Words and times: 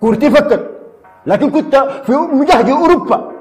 كورتي 0.00 0.30
فكت 0.30 0.70
لكن 1.26 1.50
كنت 1.50 1.76
في 2.06 2.12
مجهد 2.12 2.68
أوروبا. 2.68 3.32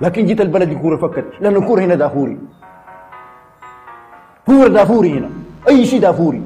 لكن 0.00 0.26
جيت 0.26 0.40
البلد 0.40 0.70
الكوره 0.70 0.96
فكت 0.96 1.24
لأن 1.40 1.56
الكوره 1.56 1.80
هنا 1.84 1.94
دافوري. 1.94 2.38
كورة 4.46 4.68
دافوري 4.68 5.18
هنا. 5.18 5.30
أي 5.68 5.86
شيء 5.86 6.00
دافوري. 6.00 6.42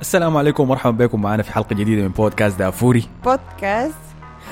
السلام 0.00 0.36
عليكم 0.36 0.62
ومرحبا 0.62 1.06
بكم 1.06 1.22
معنا 1.22 1.42
في 1.42 1.52
حلقة 1.52 1.74
جديدة 1.74 2.02
من 2.02 2.08
بودكاست 2.08 2.58
دافوري. 2.58 3.08
بودكاست 3.24 3.94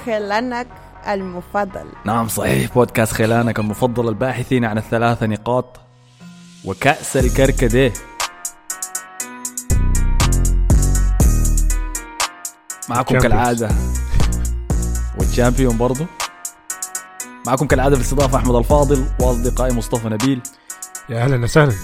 خلانك 0.06 0.66
المفضل. 1.08 1.86
نعم 2.04 2.28
صحيح. 2.28 2.74
بودكاست 2.74 3.12
خلانك 3.12 3.58
المفضل 3.58 4.08
الباحثين 4.08 4.64
عن 4.64 4.78
الثلاثة 4.78 5.26
نقاط 5.26 5.80
وكأس 6.64 7.16
الكركديه. 7.16 7.92
معكم 12.88 13.18
كالعادة. 13.18 13.68
والشامبيون 15.18 15.76
برضو. 15.76 16.06
معكم 17.46 17.66
كالعادة 17.66 17.94
في 17.96 18.00
الاستضافة 18.00 18.38
أحمد 18.38 18.54
الفاضل 18.54 19.04
وأصدقائي 19.20 19.74
مصطفى 19.74 20.08
نبيل. 20.08 20.42
يا 21.08 21.24
أهلا 21.24 21.44
وسهلا. 21.44 21.74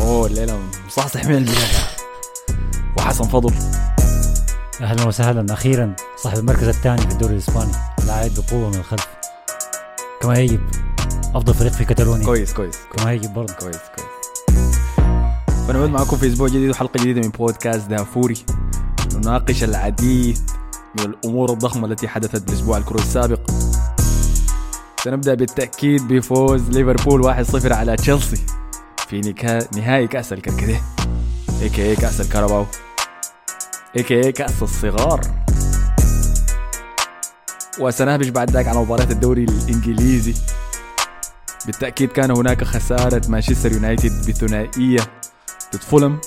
أوه 0.00 0.26
الليلة 0.26 0.60
مصحصح 0.86 1.24
من 1.24 1.36
البداية. 1.36 1.86
وحسن 2.98 3.24
فضل. 3.24 3.54
أهلا 4.80 5.06
وسهلا. 5.06 5.54
أخيرا 5.54 5.96
صاحب 6.16 6.38
المركز 6.38 6.68
الثاني 6.68 7.02
في 7.02 7.12
الدوري 7.12 7.32
الإسباني. 7.32 7.72
لاعب 8.06 8.30
بقوة 8.30 8.68
من 8.68 8.74
الخلف. 8.74 9.06
كما 10.22 10.38
يجب 10.38 10.60
أفضل 11.34 11.54
فريق 11.54 11.72
في 11.72 11.84
كتالونيا 11.84 12.24
كويس 12.24 12.52
كويس. 12.52 12.76
كما 12.96 13.12
يجب 13.12 13.34
برضه. 13.34 13.54
كويس 13.54 13.76
كويس. 13.96 14.08
فنعود 15.68 15.90
معكم 15.90 16.16
في 16.16 16.26
أسبوع 16.26 16.48
جديد 16.48 16.70
وحلقة 16.70 17.00
جديدة 17.00 17.20
من 17.20 17.28
بودكاست 17.28 17.86
دافوري. 17.86 18.44
نناقش 19.14 19.64
العديد 19.64 20.38
من 20.98 21.04
الأمور 21.04 21.52
الضخمة 21.52 21.86
التي 21.86 22.08
حدثت 22.08 22.42
بالاسبوع 22.42 22.76
الكروي 22.76 23.02
السابق. 23.02 23.40
سنبدأ 25.04 25.34
بالتأكيد 25.34 26.08
بفوز 26.08 26.68
ليفربول 26.68 27.24
1-0 27.24 27.72
على 27.72 27.96
تشيلسي 27.96 28.40
في 29.08 29.34
نهائي 29.76 30.06
كأس 30.06 30.32
الكركديه. 30.32 30.82
AKA 31.62 31.96
كأس 31.96 32.20
الكاراباو. 32.20 32.66
AKA 33.96 34.32
كأس 34.32 34.62
الصغار. 34.62 35.20
وسنهبش 37.80 38.28
بعد 38.28 38.50
ذلك 38.50 38.68
على 38.68 38.78
مباراة 38.78 39.10
الدوري 39.10 39.44
الإنجليزي. 39.44 40.34
بالتأكيد 41.66 42.12
كان 42.12 42.30
هناك 42.30 42.64
خسارة 42.64 43.22
مانشستر 43.28 43.72
يونايتد 43.72 44.28
بثنائية 44.28 45.00
ضد 45.74 45.82
فولم. 45.82 46.20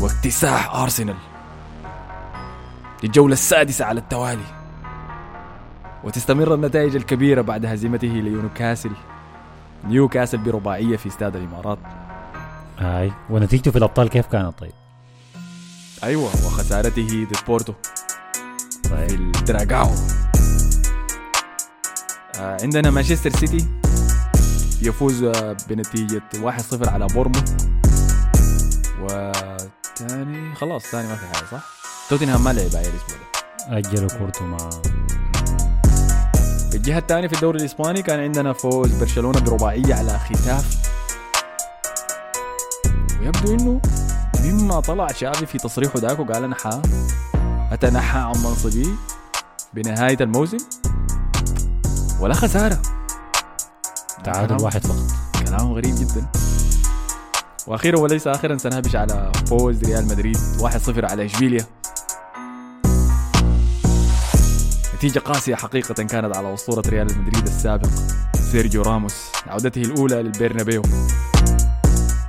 واكتساح 0.00 0.74
أرسنال. 0.74 1.16
للجولة 3.02 3.32
السادسة 3.32 3.84
على 3.84 4.00
التوالي. 4.00 4.44
وتستمر 6.04 6.54
النتائج 6.54 6.96
الكبيرة 6.96 7.42
بعد 7.42 7.66
هزيمته 7.66 8.08
لنيوكاسل. 8.08 8.90
نيوكاسل 9.84 10.38
برباعية 10.38 10.96
في 10.96 11.06
استاد 11.08 11.36
الإمارات. 11.36 11.78
هاي. 12.78 13.12
ونتيجته 13.30 13.70
في 13.70 13.78
الأبطال 13.78 14.08
كيف 14.08 14.26
كانت 14.26 14.58
طيب؟ 14.58 14.72
أيوة 16.04 16.24
وخسارته 16.24 17.26
ضد 17.30 17.36
بورتو. 17.46 17.72
في 18.82 19.14
الدراغاو 19.14 19.88
آه 22.40 22.56
عندنا 22.62 22.90
مانشستر 22.90 23.30
سيتي. 23.30 23.68
يفوز 24.82 25.22
آه، 25.22 25.56
بنتيجة 25.68 26.22
1-0 26.42 26.88
على 26.88 27.06
بورنموث 27.06 27.70
وتاني 30.02 30.54
خلاص 30.54 30.82
ثاني 30.82 31.08
ما 31.08 31.16
في 31.16 31.26
حاجة 31.26 31.46
صح؟ 31.52 31.64
توتنهام 32.10 32.44
ما 32.44 32.50
لعب 32.50 32.74
هاي 32.74 32.88
الأسبوع 32.88 33.16
ده. 33.68 33.78
اجلوا 33.78 34.08
كورتو 34.18 34.44
مع 34.44 34.58
في 36.70 36.76
الجهة 36.76 36.98
الثانية 36.98 37.28
في 37.28 37.34
الدوري 37.34 37.58
الإسباني 37.58 38.02
كان 38.02 38.20
عندنا 38.20 38.52
فوز 38.52 38.92
برشلونة 38.92 39.40
برباعية 39.40 39.94
على 39.94 40.18
خيتافي. 40.18 40.76
ويبدو 43.20 43.54
إنه 43.54 43.80
مما 44.44 44.80
طلع 44.80 45.06
شافي 45.06 45.46
في 45.46 45.58
تصريحه 45.58 45.98
ذاك 45.98 46.18
وقال 46.18 46.44
أنا 46.44 46.54
حا 46.54 46.82
أتنحى 47.72 48.18
عن 48.18 48.34
منصبي 48.44 48.94
بنهاية 49.74 50.18
الموسم. 50.20 50.58
ولا 52.20 52.34
خسارة. 52.34 52.82
تعادل 54.24 54.62
واحد 54.62 54.86
فقط. 54.86 54.96
كلام 55.46 55.72
غريب 55.72 55.94
جدا. 55.94 56.26
وأخيرا 57.66 57.98
وليس 57.98 58.26
اخرا 58.26 58.56
سنهبش 58.56 58.96
على 58.96 59.32
فوز 59.46 59.84
ريال 59.84 60.08
مدريد 60.08 60.36
1-0 60.36 61.04
على 61.04 61.24
إشبيليا. 61.24 61.64
نتيجة 64.94 65.18
قاسية 65.18 65.54
حقيقة 65.54 65.94
كانت 65.94 66.36
على 66.36 66.54
أسطورة 66.54 66.82
ريال 66.88 67.06
مدريد 67.18 67.46
السابق 67.46 67.88
سيرجيو 68.52 68.82
راموس 68.82 69.30
عودته 69.46 69.82
الأولى 69.82 70.22
للبرنابيو. 70.22 70.82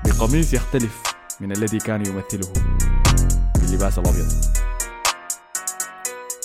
بقميص 0.05 0.53
يختلف 0.53 1.01
من 1.39 1.51
الذي 1.51 1.77
كان 1.77 2.05
يمثله 2.05 2.53
باللباس 3.55 3.99
الأبيض. 3.99 4.31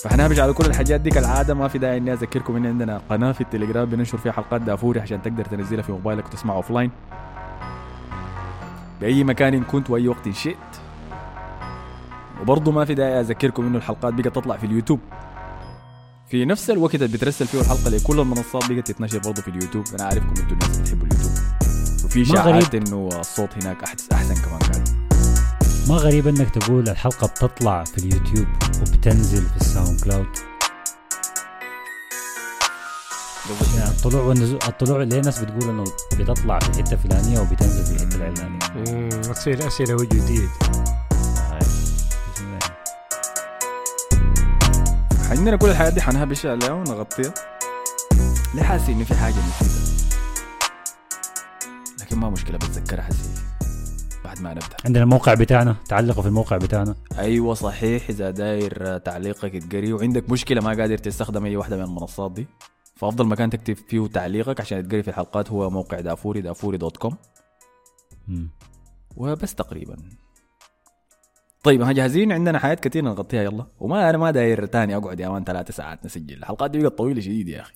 فحنهبش 0.03 0.39
على 0.39 0.53
كل 0.53 0.65
الحاجات 0.65 1.01
دي 1.01 1.09
كالعادة 1.09 1.53
ما 1.53 1.67
في 1.67 1.77
داعي 1.77 1.97
إني 1.97 2.13
أذكركم 2.13 2.55
إن 2.55 2.65
عندنا 2.65 3.01
قناة 3.09 3.31
في 3.31 3.41
التليجرام 3.41 3.85
بننشر 3.85 4.17
فيها 4.17 4.31
حلقات 4.31 4.61
دافوري 4.61 4.99
عشان 4.99 5.21
تقدر 5.21 5.45
تنزلها 5.45 5.81
في 5.81 5.91
موبايلك 5.91 6.25
وتسمعها 6.25 6.55
offline 6.57 6.91
بأي 9.01 9.23
مكان 9.23 9.63
كنت 9.63 9.89
وأي 9.89 10.07
وقت 10.07 10.29
شئت. 10.29 10.57
وبرضه 12.41 12.71
ما 12.71 12.85
في 12.85 12.93
داعي 12.95 13.19
أذكركم 13.19 13.65
إنه 13.65 13.77
الحلقات 13.77 14.13
بقت 14.13 14.27
تطلع 14.27 14.57
في 14.57 14.65
اليوتيوب. 14.65 14.99
في 16.29 16.45
نفس 16.45 16.69
الوقت 16.69 16.95
اللي 16.95 17.07
بترسل 17.07 17.47
فيه 17.47 17.61
الحلقة 17.61 17.89
لكل 17.89 18.19
المنصات 18.19 18.71
بقت 18.71 18.91
تتنشر 18.91 19.19
برضه 19.19 19.41
في 19.41 19.47
اليوتيوب. 19.47 19.85
أنا 19.93 20.03
عارفكم 20.03 20.29
أنتوا 20.29 20.51
الناس 20.51 20.77
بتحبوا 20.77 21.07
اليوتيوب. 21.07 21.31
وفي 22.05 22.23
غريب. 22.23 22.75
إنه 22.75 23.09
الصوت 23.19 23.49
هناك 23.63 23.85
أحس- 23.85 24.13
أحسن 24.13 24.35
كمان 24.45 24.59
كان. 24.59 24.83
ما 25.89 25.95
غريب 25.95 26.27
إنك 26.27 26.49
تقول 26.49 26.89
الحلقة 26.89 27.27
بتطلع 27.27 27.83
في 27.83 27.97
اليوتيوب 27.97 28.47
وبتنزل 28.81 29.41
في 29.41 29.57
ال 29.57 30.01
SoundCloud. 30.03 30.27
يعني 33.77 33.89
الطلوع 33.89 34.21
والنزول 34.21 34.59
الطلوع 34.67 35.01
اللي 35.01 35.21
ناس 35.21 35.39
بتقول 35.39 35.69
إنه 35.69 35.83
بتطلع 36.19 36.59
في 36.59 36.69
الحته 36.69 36.93
الفلانيه 36.93 37.39
وبتنزل 37.39 37.85
في 37.85 37.91
الحته 38.03 38.15
العلانيه 38.15 38.59
مم، 38.93 39.09
تصير 39.21 39.67
أسئلة 39.67 39.93
وجوديه. 39.93 40.47
عندنا 45.29 45.55
كل 45.55 45.69
الحاجات 45.69 45.93
دي 45.93 46.01
حنهبش 46.01 46.45
عليها 46.45 46.71
ونغطيها. 46.71 47.33
ليه 48.55 48.63
حاسس 48.63 48.89
إنه 48.89 49.03
في 49.03 49.15
حاجة 49.15 49.33
نسيتها 49.35 49.87
لكن 52.01 52.17
ما 52.17 52.29
مشكلة 52.29 52.57
بتذكرها 52.57 53.03
حسي 53.03 53.29
بعد 54.23 54.41
ما 54.41 54.51
نبدأ. 54.51 54.75
عندنا 54.85 55.03
الموقع 55.03 55.33
بتاعنا 55.33 55.75
تعلقوا 55.89 56.21
في 56.21 56.27
الموقع 56.27 56.57
بتاعنا. 56.57 56.95
أيوه 57.17 57.53
صحيح 57.53 58.09
إذا 58.09 58.31
داير 58.31 58.97
تعليقك 58.97 59.53
يتقري 59.53 59.93
وعندك 59.93 60.29
مشكلة 60.29 60.61
ما 60.61 60.69
قادر 60.69 60.97
تستخدم 60.97 61.45
أي 61.45 61.55
واحدة 61.57 61.77
من 61.77 61.83
المنصات 61.83 62.31
دي؟ 62.31 62.47
فأفضل 62.97 63.25
مكان 63.25 63.49
تكتب 63.49 63.73
فيه 63.73 64.07
تعليقك 64.07 64.61
عشان 64.61 64.79
يتقري 64.79 65.03
في 65.03 65.09
الحلقات 65.09 65.51
هو 65.51 65.69
موقع 65.69 65.99
دافوري 65.99 66.41
دافوري 66.41 66.77
dot 66.77 66.97
com. 66.97 67.17
وبس 69.15 69.55
تقريبا. 69.55 69.97
طيب 71.63 71.81
ها 71.81 71.91
جاهزين؟ 71.91 72.31
عندنا 72.31 72.59
حاجات 72.59 72.79
كثير 72.79 73.03
نغطيها 73.03 73.43
يلا. 73.43 73.65
وما 73.79 74.09
أنا 74.09 74.17
ما 74.17 74.31
داير 74.31 74.65
تاني 74.65 74.95
أقعد 74.95 75.19
يا 75.19 75.29
man 75.29 75.43
ثلاث 75.43 75.71
ساعات 75.71 76.05
نسجل. 76.05 76.37
الحلقات 76.37 76.71
دي 76.71 76.79
بقت 76.79 76.97
طويلة 76.97 77.21
شديد 77.21 77.47
يا 77.49 77.61
أخي. 77.61 77.73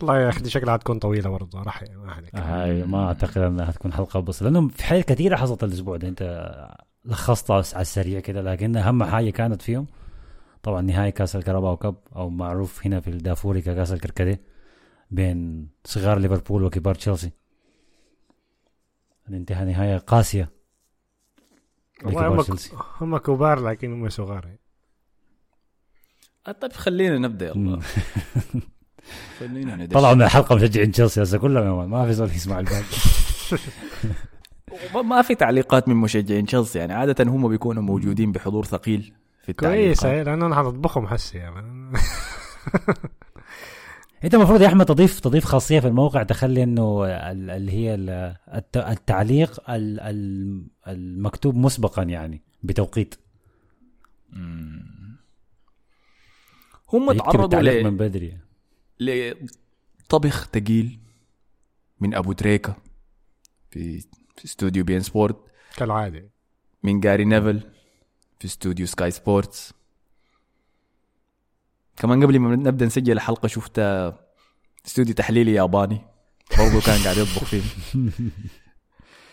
والله 0.00 0.20
يا 0.20 0.28
أخي 0.28 0.48
شكلها 0.48 0.74
حتكون 0.74 0.98
طويلة 0.98 1.30
برضه 1.30 1.62
راح 1.62 1.82
ما 1.82 2.12
عليك 2.12 2.34
هاي 2.34 2.84
ما 2.84 3.06
أعتقد 3.06 3.38
إنها 3.38 3.70
هتكون 3.70 3.92
حلقة 3.92 4.20
بس 4.20 4.42
لأنه 4.42 4.68
في 4.68 4.84
حاجات 4.84 5.04
كثيرة 5.04 5.36
حصلت 5.36 5.64
الأسبوع 5.64 5.96
ده. 5.96 6.08
أنت 6.08 6.48
لخصتها 7.04 7.62
على 7.72 7.82
السريع 7.82 8.20
كده 8.20 8.42
لكن 8.42 8.76
أهم 8.76 9.04
حاجة 9.04 9.30
كانت 9.30 9.62
فيهم 9.62 9.86
طبعا 10.62 10.82
نهائي 10.82 11.10
كأس 11.12 11.36
الكرباو 11.36 11.76
كاب 11.76 11.94
أو 12.16 12.30
معروف 12.30 12.86
هنا 12.86 13.00
في 13.00 13.10
الدافوري 13.10 13.60
كأس 13.60 13.92
الكركديه. 13.92 14.51
بين 15.12 15.68
صغار 15.84 16.18
ليفربول 16.18 16.64
وكبار 16.64 16.94
تشيلسي. 16.94 17.30
انتهى 19.28 19.64
نهاية 19.64 19.98
قاسية 19.98 20.50
هم 23.00 23.16
كبار 23.18 23.60
لكن 23.60 23.92
هم 23.92 24.08
صغار. 24.08 24.48
طيب 26.60 26.72
خلينا 26.72 27.18
نبدأ 27.18 27.46
يلا. 27.46 27.80
خلينا 29.40 29.76
ندش 29.76 29.94
طلعوا 29.94 30.14
من 30.14 30.22
الحلقة 30.22 30.54
مشجعين 30.54 30.92
تشيلسي 30.92 31.22
هسه 31.22 31.38
كلهم 31.38 31.90
ما 31.90 32.06
في 32.06 32.12
زول 32.12 32.30
يسمع 32.30 32.58
الباقي. 32.58 32.84
ما- 34.94 35.02
ما 35.02 35.22
في 35.22 35.34
تعليقات 35.34 35.88
من 35.88 35.96
مشجعين 35.96 36.46
تشيلسي 36.46 36.78
يعني. 36.78 36.92
عادة 36.92 37.24
هم 37.24 37.48
بيكونوا 37.48 37.82
موجودين 37.82 38.32
بحضور 38.32 38.64
ثقيل 38.64 39.14
في 39.42 39.52
التعليقات 39.52 39.54
كويس 39.54 40.04
لأنه 40.04 40.46
أنا 40.46 40.56
يا 41.34 41.50
مان. 41.50 41.92
انت 44.24 44.34
المفروض 44.34 44.60
يا 44.60 44.66
احمد 44.66 44.86
تضيف 44.86 45.20
تضيف 45.20 45.44
خاصية 45.44 45.80
في 45.80 45.86
الموقع 45.86 46.22
تخلي 46.22 46.62
انه 46.62 47.04
ال- 47.04 47.50
اللي 47.50 47.72
هي 47.72 47.94
ال- 47.94 48.36
الت- 48.54 48.76
التعليق 48.76 49.70
ال- 49.70 50.00
ال- 50.00 50.66
المكتوب 50.88 51.54
مسبقا 51.56 52.02
يعني 52.02 52.42
بتوقيت. 52.62 53.14
هم 56.92 57.12
تعرضوا 57.12 57.44
التعليق 57.44 57.80
ل- 57.82 57.84
من 57.84 57.96
بدري. 57.96 58.38
لطبخ 59.00 60.46
تقيل 60.50 60.98
من 62.00 62.14
أبو 62.14 62.32
تريكة 62.32 62.76
في 63.70 64.00
في 64.36 64.44
استوديو 64.44 64.84
beIN 64.84 65.00
Sport 65.00 65.36
كالعادة. 65.76 66.30
من 66.82 67.00
جاري 67.00 67.24
نيفل 67.24 67.60
في 68.38 68.44
استوديو 68.44 68.86
Sky 68.86 69.10
Sports. 69.10 69.72
كمان 71.96 72.24
قبل 72.24 72.38
ما 72.38 72.56
نبدأ 72.56 72.86
نسجل 72.86 73.12
الحلقة 73.12 73.46
شفت 73.46 73.78
استوديو 74.86 75.14
تحليلي 75.14 75.54
ياباني. 75.54 76.00
برضه 76.58 76.80
كان 76.80 76.98
قاعد 77.02 77.16
يطبخ 77.16 77.44
فيه. 77.44 77.62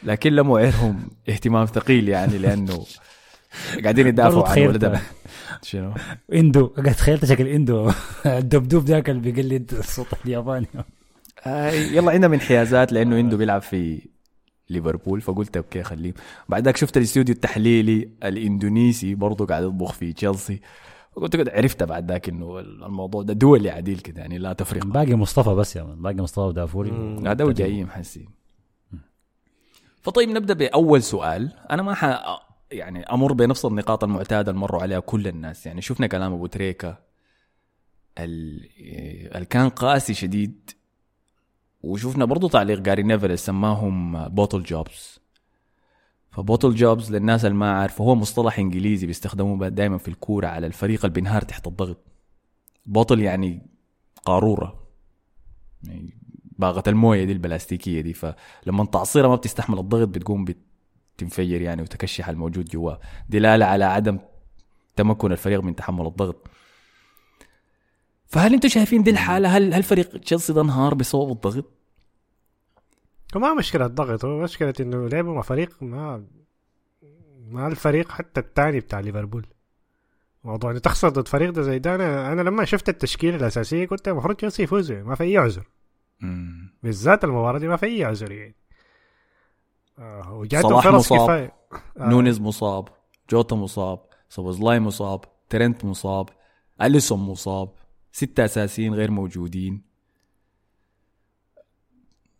لكن 0.03 0.33
لم 0.33 0.51
يعيرهم 0.51 1.09
اهتمام 1.29 1.65
ثقيل 1.65 2.09
يعني 2.09 2.37
لأنه 2.37 2.85
قاعدين 3.83 4.07
يدافعوا 4.07 4.47
عن 4.47 4.61
ولدهم 4.67 4.99
شنو؟ 5.61 5.93
إندو 6.33 6.67
قاعد 6.67 6.95
تخيلت 6.95 7.25
شكل 7.25 7.47
إندو. 7.47 7.91
الدبدوب 8.25 8.85
ذاك 8.85 9.09
اللي 9.09 9.31
بيقلد 9.31 9.73
الصوت 9.73 10.07
الياباني. 10.25 10.67
آه 11.45 11.71
يلا 11.71 12.11
عندنا 12.11 12.35
انحيازات 12.35 12.91
لأنه 12.93 13.15
عنده 13.15 13.37
بيلعب 13.37 13.61
في 13.61 14.01
ليفربول 14.69 15.21
فقلت 15.21 15.57
okay 15.57 15.83
خليه. 15.83 16.13
بعد 16.49 16.65
ذاك 16.65 16.77
شفت 16.77 16.97
الاستوديو 16.97 17.35
التحليلي 17.35 18.09
الإندونيسي 18.23 19.15
برضه 19.15 19.45
قاعد 19.45 19.63
يطبخ 19.63 19.93
في 19.93 20.13
تشيلسي. 20.13 20.61
فقلت 21.11 21.35
كده 21.35 21.51
عرفت 21.55 21.83
بعد 21.83 22.11
ذاك 22.11 22.29
إنه 22.29 22.59
الموضوع 22.59 23.23
ده 23.23 23.33
دولي 23.33 23.69
عديل 23.69 23.99
كده 23.99 24.21
يعني 24.21 24.37
لا 24.37 24.53
تفرق 24.53 24.85
باقي 24.85 25.15
مصطفى 25.15 25.49
بس 25.49 25.75
يا 25.75 25.83
man 25.83 26.01
باقي 26.01 26.15
مصطفى 26.15 26.39
ودافوري. 26.39 26.91
هذا 27.27 27.43
وجايين 27.43 27.89
حسين 27.89 28.29
فطيب 30.01 30.29
نبدأ 30.29 30.53
بأول 30.53 31.03
سؤال. 31.03 31.53
أنا 31.71 31.81
ما 31.83 31.93
ح 31.93 32.25
يعني 32.71 33.03
أمر 33.03 33.33
بنفس 33.33 33.65
النقاط 33.65 34.03
المعتادة 34.03 34.51
اللي 34.51 34.61
مروا 34.61 34.81
عليها 34.81 34.99
كل 34.99 35.27
الناس. 35.27 35.65
يعني 35.65 35.81
شفنا 35.81 36.07
كلام 36.07 36.33
أبو 36.33 36.47
تريكة. 36.47 36.97
ال- 38.17 38.69
اللي 39.35 39.45
كان 39.45 39.69
قاسي 39.69 40.13
شديد. 40.13 40.71
وشفنا 41.81 42.25
برضو 42.25 42.47
تعليق 42.47 42.79
جاري 42.79 43.03
نيفل 43.03 43.37
سماهم 43.39 44.27
bottle 44.29 44.63
jobs. 44.63 45.18
ف 46.39 46.44
bottle 46.44 46.75
jobs 46.75 47.11
للناس 47.11 47.45
اللي 47.45 47.57
ما 47.57 47.71
عارفه 47.71 48.03
هو 48.03 48.15
مصطلح 48.15 48.59
إنجليزي 48.59 49.07
بيستخدموه 49.07 49.67
دائما 49.67 49.97
في 49.97 50.07
الكورة 50.07 50.47
على 50.47 50.67
الفريق 50.67 51.05
اللي 51.05 51.13
بينهار 51.13 51.41
تحت 51.41 51.67
الضغط. 51.67 51.97
bottle 52.85 53.19
يعني 53.19 53.67
قارورة. 54.25 54.87
يعني 55.83 56.17
باغة 56.57 56.83
الموية 56.87 57.23
دي 57.23 57.31
البلاستيكية 57.31 58.01
دي 58.01 58.13
فلما 58.13 58.85
تعصيرها 58.85 59.27
ما 59.29 59.35
بتستحمل 59.35 59.79
الضغط 59.79 60.07
بتقوم 60.07 60.45
بتنفجر 61.15 61.61
يعني 61.61 61.81
وتكشح 61.81 62.29
الموجود 62.29 62.65
جواه. 62.65 62.99
دلالة 63.29 63.65
على 63.65 63.85
عدم 63.85 64.19
تمكن 64.95 65.31
الفريق 65.31 65.61
من 65.61 65.75
تحمل 65.75 66.07
الضغط. 66.07 66.47
فهل 68.27 68.53
أنتم 68.53 68.69
شايفين 68.69 69.03
دي 69.03 69.11
الحالة؟ 69.11 69.57
هل 69.57 69.73
هل 69.73 69.83
فريق 69.83 70.17
تشيلسي 70.17 70.53
ده 70.53 70.61
انهار 70.61 70.93
بسبب 70.93 71.31
الضغط؟ 71.31 71.78
وما 73.35 73.53
مشكلة 73.53 73.87
ضغط 73.87 74.25
هو 74.25 74.39
مشكلة 74.43 74.73
إنه 74.79 75.07
لعبوا 75.07 75.35
مع 75.35 75.41
فريق 75.41 75.83
ما 75.83 76.25
ما 77.47 77.67
الفريق 77.67 78.11
حتى 78.11 78.39
الثاني 78.39 78.79
بتاع 78.79 78.99
ليفربول 78.99 79.45
موضوع 80.43 80.71
إنه 80.71 80.79
تخسر 80.79 81.09
ضد 81.09 81.27
فريق 81.27 81.49
ده 81.49 81.61
زي 81.61 81.79
ده 81.79 81.95
أنا 81.95 82.33
أنا 82.33 82.41
لما 82.41 82.65
شفت 82.65 82.89
التشكيلة 82.89 83.35
الأساسية 83.37 83.87
قلت 83.87 84.07
المفروض 84.07 84.35
تشيلسي 84.35 84.63
يفوز 84.63 84.91
ما 84.91 85.15
في 85.15 85.23
أي 85.23 85.37
عذر. 85.37 85.67
بالذات 86.83 87.23
المباراة 87.23 87.59
دي 87.59 87.67
ما 87.67 87.75
في 87.77 87.85
أي 87.85 88.03
عذر 88.03 88.31
يعني 88.31 88.55
آه 89.99 90.33
وجاتهم 90.33 90.81
صلاح 90.81 90.87
مصاب. 90.87 91.19
كفاية 91.19 91.53
آه. 91.97 92.09
نونيز 92.09 92.41
مصاب 92.41 92.87
جوتا 93.29 93.55
مصاب 93.55 93.99
سوبوزلاي 94.29 94.79
مصاب 94.79 95.21
ترنت 95.49 95.85
مصاب 95.85 96.29
أليسون 96.81 97.19
مصاب 97.19 97.69
ستة 98.11 98.45
أساسيين 98.45 98.93
غير 98.93 99.11
موجودين 99.11 99.88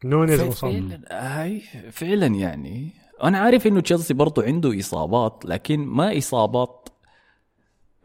نونيز 0.05 0.41
مصاب 0.41 1.03
هاي 1.11 1.61
فعلا 1.91 2.27
يعني. 2.27 2.89
أنا 3.23 3.39
عارف 3.39 3.67
إنه 3.67 3.79
تشيلسي 3.79 4.13
برضو 4.13 4.41
عنده 4.41 4.79
إصابات 4.79 5.43
لكن 5.45 5.79
ما 5.79 6.17
إصابات 6.17 6.89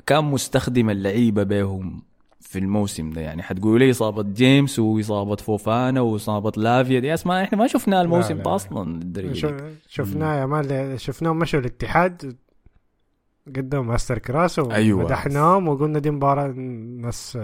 كان 0.06 0.24
مستخدم 0.24 0.90
اللعيبة 0.90 1.42
بهم 1.42 2.02
في 2.40 2.58
الموسم 2.58 3.10
ده. 3.10 3.20
يعني 3.20 3.42
حتقولوا 3.42 3.78
لي 3.78 3.90
إصابة 3.90 4.22
جيمس 4.22 4.78
وإصابة 4.78 5.36
فوفانا 5.36 6.00
وإصابة 6.00 6.52
لافيا 6.56 7.00
دي 7.00 7.14
اسماء 7.14 7.44
إحنا 7.44 7.58
ما 7.58 7.66
شفناها 7.66 8.02
الموسم 8.02 8.36
ده 8.36 8.42
لا. 8.42 8.54
أصلا 8.54 9.00
شفناه 9.88 10.34
يا 10.40 10.46
man 10.46 10.98
شفناهم 10.98 11.38
مشوا 11.38 11.60
الاتحاد 11.60 12.36
قدموا 13.46 13.86
masterclass 13.86 14.58
أيوة. 14.58 15.00
ومدحناهم 15.00 15.68
وقلنا 15.68 15.98
دي 15.98 16.10
مباراة 16.10 16.46
ناس 16.98 17.38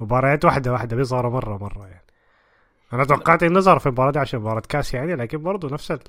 مباريات 0.00 0.44
واحدة 0.44 0.72
واحدة 0.72 0.96
بيظهروا 0.96 1.32
مرة 1.32 1.56
مرة 1.56 1.86
يعني. 1.86 2.01
أنا 2.92 3.04
توقعت 3.04 3.42
إنه 3.42 3.60
ظهر 3.60 3.78
في 3.78 3.86
المباراة 3.86 4.10
دي 4.10 4.18
عشان 4.18 4.40
مباراة 4.40 4.62
كأس 4.68 4.94
يعني 4.94 5.14
لكن 5.14 5.42
برضه 5.42 5.68
نفس 5.74 5.90
ال 5.90 6.00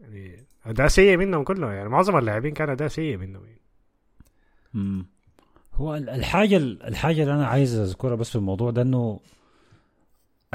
يعني 0.00 0.46
أداء 0.66 0.88
سيء 0.88 1.16
منهم 1.16 1.44
كلهم 1.44 1.70
يعني 1.70 1.88
معظم 1.88 2.16
اللاعبين 2.18 2.54
كان 2.54 2.70
أداء 2.70 2.88
سيء 2.88 3.16
منهم 3.16 3.44
يعني. 3.44 3.60
مم. 4.74 5.06
هو 5.74 5.94
ال- 5.94 6.10
الحاجة 6.10 6.56
الحاجة 6.56 7.22
اللي 7.22 7.34
أنا 7.34 7.46
عايز 7.46 7.74
أذكرها 7.78 8.14
بس 8.14 8.30
في 8.30 8.36
الموضوع 8.36 8.70
ده 8.70 8.82
إنه 8.82 9.20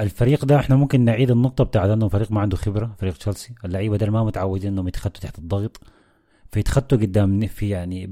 الفريق 0.00 0.44
ده 0.44 0.56
إحنا 0.56 0.76
ممكن 0.76 1.00
نعيد 1.00 1.30
النقطة 1.30 1.64
بتاعت 1.64 1.90
إنه 1.90 2.08
فريق 2.08 2.32
ما 2.32 2.40
عنده 2.40 2.56
خبرة 2.56 2.94
فريق 2.98 3.16
تشيلسي 3.16 3.54
اللعيبة 3.64 3.96
ده 3.96 4.10
ما 4.10 4.24
متعودين 4.24 4.72
إنهم 4.72 4.88
يتخطوا 4.88 5.22
تحت 5.22 5.38
الضغط 5.38 5.80
فيتخطوا 6.52 6.98
قدام 6.98 7.46
في 7.46 7.68
يعني 7.68 8.06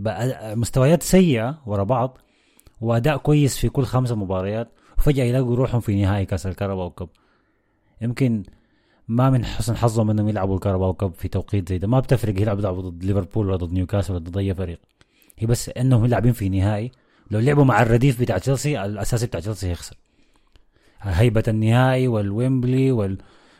مستويات 0.56 1.02
سيئة 1.02 1.62
ورا 1.66 1.82
بعض 1.84 2.18
وأداء 2.80 3.16
كويس 3.16 3.58
في 3.58 3.68
كل 3.68 3.82
خمسة 3.84 4.14
مباريات 4.16 4.68
وفجأة 5.00 5.24
يلاقوا 5.24 5.56
روحهم 5.56 5.80
في 5.80 6.02
نهائي 6.02 6.26
كأس 6.26 6.46
الكهرباء 6.46 6.88
كب 6.88 7.08
يمكن 8.00 8.42
ما 9.08 9.30
من 9.30 9.44
حسن 9.44 9.76
حظهم 9.76 10.10
إنهم 10.10 10.28
يلعبوا 10.28 10.54
الكهرباء 10.54 10.92
كب 10.92 11.12
في 11.14 11.28
توقيت 11.28 11.68
زي 11.68 11.78
ده. 11.78 11.88
ما 11.88 12.00
بتفرق 12.00 12.40
يلعبوا 12.40 12.60
يلعبوا 12.60 12.82
ضد 12.82 13.04
ليفربول 13.04 13.46
ولا 13.46 13.56
ضد 13.56 13.72
نيوكاسل 13.72 14.12
ولا 14.12 14.22
ضد 14.22 14.36
أي 14.36 14.54
فريق. 14.54 14.80
هي 15.38 15.46
بس 15.46 15.68
إنهم 15.68 16.06
لاعبين 16.06 16.32
في 16.32 16.48
نهائي. 16.48 16.90
لو 17.30 17.40
لعبوا 17.40 17.64
مع 17.64 17.82
الرديف 17.82 18.20
بتاع 18.20 18.38
تشيلسي 18.38 18.84
الأساسي 18.84 19.26
بتاع 19.26 19.40
تشيلسي 19.40 19.66
هيخسر. 19.66 19.96
هيبة 21.00 21.44
النهائي 21.48 22.08
والويمبلي 22.08 22.92
وال... 22.92 23.18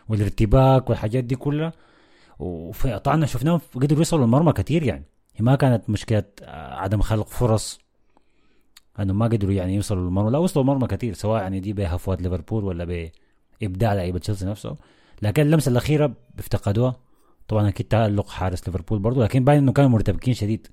والارتباك 0.09 0.91
والحاجات 0.91 1.25
دي 1.25 1.37
كلها. 1.37 1.73
وفي 2.39 2.99
طبعا 2.99 3.27
شفناهم 3.27 3.61
قدروا 3.75 3.99
يوصلوا 3.99 4.25
المرمى 4.25 4.53
كتير 4.53 4.83
يعني. 4.83 5.05
ما 5.41 5.57
كانت 5.57 5.91
مشكلة 5.91 6.25
آه، 6.43 6.75
عدم 6.75 7.01
خلق 7.01 7.29
فرص. 7.29 7.81
انه 9.01 9.13
ما 9.13 9.25
قدروا 9.27 9.53
يعني 9.53 9.75
يوصلوا 9.75 10.05
للمرمى. 10.05 10.31
لا 10.31 10.39
وصلوا 10.39 10.65
المرمى 10.65 10.87
كتير 10.87 11.15
سواء 11.15 11.43
يعني 11.43 11.61
دي 11.61 11.73
بهفوات 11.73 12.23
ليفربول 12.23 12.65
ولا 12.65 13.11
بإبداع 13.63 13.95
لعيبة 13.95 14.19
تشيلسي 14.19 14.47
نفسه. 14.47 14.77
لكن 15.23 15.43
اللمسة 15.43 15.71
الأخيرة 15.71 16.13
افتقدوها. 16.39 16.97
طبعا 17.49 17.69
أكيد 17.69 17.87
تألق 17.87 18.29
حارس 18.29 18.69
ليفربول 18.69 18.99
برضو 18.99 19.23
لكن 19.23 19.45
باين 19.45 19.59
إنه 19.59 19.73
كانوا 19.73 19.91
مرتبكين 19.91 20.35
شديد. 20.35 20.67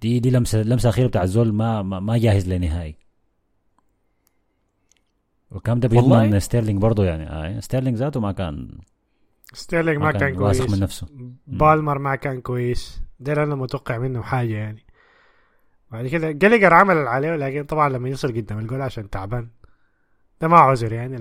دي 0.00 0.20
دي 0.20 0.30
لمسة 0.30 0.60
اللمسه 0.60 0.88
الاخيره 0.88 1.06
بتاع 1.06 1.22
الزول 1.22 1.52
ما 1.52 1.82
ما, 1.82 2.00
ما 2.00 2.18
جاهز 2.18 2.48
لنهائي. 2.48 2.96
وكم 5.50 5.80
ده؟ 5.80 5.88
بيضمن 5.88 6.40
ستيرلينج 6.40 6.82
برضو 6.82 7.02
يعني 7.02 7.30
آه 7.30 7.60
ستيرلينج 7.60 7.96
ذاته 7.96 8.20
ما 8.20 8.32
كان 8.32 8.78
ستيرلينج 9.52 9.98
ما, 9.98 10.12
كان, 10.12 10.38
واثق 10.38 10.58
كويس. 10.58 10.74
من 10.74 10.80
نفسه. 10.80 11.06
بالمر 11.46 11.98
ما 11.98 12.16
كان 12.16 12.40
كويس. 12.40 13.02
ده 13.20 13.32
اللي 13.32 13.44
أنا 13.44 13.54
متوقع 13.54 13.98
منهم 13.98 14.22
حاجة 14.22 14.54
يعني. 14.54 14.82
بعد 15.90 16.06
كده 16.06 16.30
جالجر 16.30 16.74
عمل 16.74 16.96
العليه 16.98 17.36
لكن 17.36 17.64
طبعا 17.64 17.88
لما 17.88 18.08
يوصل 18.08 18.28
قدام 18.36 18.58
الجول 18.58 18.82
عشان 18.82 19.10
تعبان. 19.10 19.48
ده 20.40 20.48
ما 20.48 20.56
عذر 20.58 20.92
يعني 20.92 21.16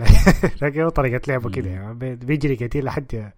لكن 0.62 0.82
هو 0.84 0.90
طريقة 0.90 1.22
لعبه 1.28 1.50
كده 1.50 1.70
يعني 1.70 1.94
بي- 1.94 2.16
بيجري 2.16 2.56
كتير 2.56 2.84
لحد 2.84 3.32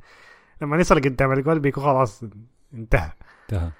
لما 0.61 0.77
يوصل 0.77 0.95
قدام 1.01 1.31
الجول 1.31 1.59
بيكون 1.59 1.83
خلاص 1.83 2.23
انتهى. 2.73 3.11
انتهى. 3.49 3.71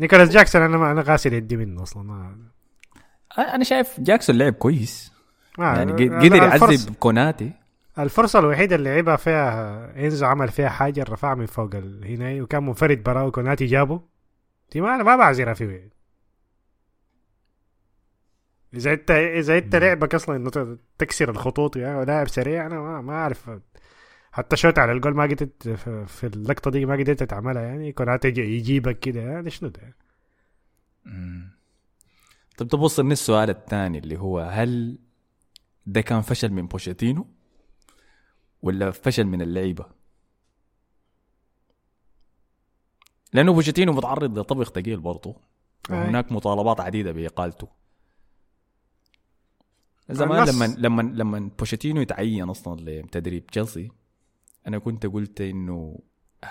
نيكولاس 0.00 0.28
جاكسون 0.30 0.62
أنا 0.62 0.76
ما 0.78 0.92
أنا 0.92 1.02
غاسل 1.02 1.32
يدي 1.32 1.56
منه 1.56 1.82
أصلا 1.82 2.02
ما 2.02 2.36
أنا 3.38 3.64
شايف 3.64 4.00
جاكسون 4.00 4.38
لعب 4.38 4.52
كويس. 4.52 5.12
يعني 5.58 5.92
قدر 6.08 6.36
يعذب 6.36 6.94
كوناتي. 7.00 7.52
الفرصة 7.98 8.38
الوحيدة 8.38 8.76
اللي 8.76 8.94
لعبها 8.94 9.16
فيها 9.16 9.92
إنزو 10.04 10.26
عمل 10.26 10.48
فيها 10.48 10.68
حاجة 10.68 11.02
رفع 11.08 11.34
من 11.34 11.46
فوق 11.46 11.74
هنا 12.04 12.42
وكان 12.42 12.66
منفرد 12.66 13.02
براه 13.02 13.26
وكوناتي 13.26 13.66
جابه. 13.66 14.00
دي 14.72 14.80
ما 14.80 14.94
أنا 14.94 15.02
ما 15.02 15.16
بعذرها 15.16 15.54
فيه 15.54 15.90
اذا 18.74 18.92
انت 18.92 19.10
اذا 19.10 19.58
انت 19.58 19.76
لعبك 19.76 20.14
أصلا 20.14 20.36
انه 20.36 20.78
تكسر 20.98 21.30
الخطوط 21.30 21.76
يعني 21.76 21.98
ولاعب 21.98 22.28
سريع 22.28 22.66
أنا 22.66 22.80
ما, 22.80 23.00
ما 23.00 23.12
اعرف 23.12 23.50
حتى 24.32 24.56
شوت 24.56 24.78
على 24.78 24.92
الجول 24.92 25.14
ما 25.14 25.22
قدرت 25.22 25.68
في- 25.68 26.06
في 26.06 26.26
اللقطة 26.26 26.70
دي 26.70 26.86
ما 26.86 26.94
قدرت 26.96 27.22
تعملها 27.22 27.62
يعني 27.62 27.92
كوناتي 27.92 28.28
يجي- 28.28 28.56
يجيبك 28.56 28.98
كده 28.98 29.20
يعني 29.20 29.50
شنو 29.50 29.68
ده 29.68 29.94
طب 32.58 32.68
تبص 32.68 33.00
لنا 33.00 33.12
السؤال 33.12 33.50
الثاني 33.50 33.98
اللي 33.98 34.18
هو 34.18 34.38
هل 34.40 34.98
ده 35.86 36.00
كان 36.00 36.20
فشل 36.20 36.52
من 36.52 36.66
بوشيتينو 36.66 37.26
ولا 38.62 38.90
فشل 38.90 39.24
من 39.24 39.42
اللعيبه 39.42 39.86
لأنه 43.32 43.52
بوشيتينو 43.52 43.92
متعرض 43.92 44.38
لطبخ 44.38 44.70
ثقيل 44.70 45.00
برضه. 45.00 45.36
وهناك 45.90 46.32
مطالبات 46.32 46.80
عديدة 46.80 47.12
بإقالته. 47.12 47.68
زمان 50.10 50.48
لما 50.48 50.74
لما 50.78 51.02
لما 51.02 51.50
بوشيتينو 51.58 52.00
يتعين 52.00 52.48
أصلا 52.48 52.80
لتدريب 52.80 53.46
تشيلسي 53.46 53.90
أنا 54.66 54.78
كنت 54.78 55.06
قلت 55.06 55.40
إنه 55.40 55.98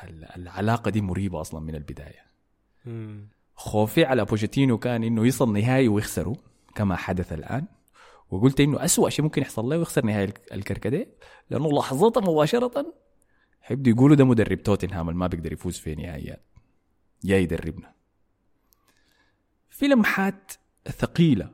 ال- 0.04 0.26
العلاقة 0.36 0.92
دي 0.92 1.02
مريبة 1.02 1.42
أصلا 1.42 1.60
من 1.60 1.76
البداية. 1.76 2.26
مم. 2.86 3.28
خوفي 3.56 4.06
على 4.06 4.26
بوشيتينو 4.26 4.78
كان 4.78 5.04
إنه 5.04 5.28
يصل 5.28 5.54
نهائي 5.54 5.88
ويخسره 5.88 6.36
كما 6.76 6.96
حدث 6.96 7.34
الآن. 7.34 7.66
وقلت 8.32 8.60
إنه 8.60 8.86
أسوأ 8.86 9.10
شيء 9.10 9.26
ممكن 9.26 9.42
يحصل 9.42 9.66
له 9.66 9.78
ويخسر 9.78 10.06
نهائي 10.06 10.24
الك- 10.24 10.54
الكركديه 10.54 11.14
لأنه 11.50 11.70
لحظتها 11.72 12.22
مباشرة 12.22 12.94
حيبدوا 13.62 13.94
يقولوا 13.94 14.16
ده 14.16 14.24
مدرب 14.26 14.64
توتنهام 14.64 15.10
اللي 15.10 15.20
ما 15.20 15.28
بيقدر 15.28 15.54
يفوز 15.54 15.78
في 15.78 15.96
نهائيات. 15.96 16.46
جاي 17.24 17.44
يدربنا. 17.44 17.94
في 19.70 19.88
لمحات 19.88 20.52
ثقيلة 20.90 21.52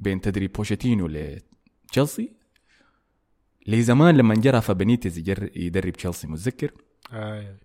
بين 0.00 0.20
تدريب 0.20 0.52
بوشيتينو 0.52 1.06
لتشيلسي. 1.06 2.32
لزمان 3.66 4.16
لما 4.16 4.34
جا 4.34 4.43
رافا 4.43 4.60
بينيتيز 4.60 5.18
يجر- 5.18 5.50
يدرب 5.56 5.92
تشيلسي 5.92 6.26
متذكر؟ 6.26 6.72
آه. 7.12 7.56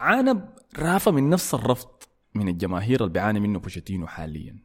عانى 0.00 0.40
رافا 0.78 1.10
من 1.10 1.30
نفس 1.30 1.54
الرفض 1.54 1.88
من 2.34 2.48
الجماهير 2.48 3.00
اللي 3.00 3.12
بيعاني 3.12 3.40
منه 3.40 3.58
بوشيتينو 3.58 4.06
حاليا. 4.06 4.58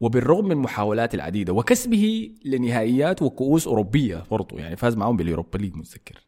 وبالرغم 0.00 0.48
من 0.48 0.56
محاولات 0.56 1.14
العديدة 1.14 1.52
وكسبه 1.52 2.34
لنهائيات 2.44 3.22
وكؤوس 3.22 3.66
أوروبية 3.66 4.24
برضو 4.30 4.58
يعني 4.58 4.76
فاز 4.76 4.96
معهم 4.96 5.16
باليوروبا 5.16 5.58
ليج 5.58 5.76
متذكر؟ 5.76 6.20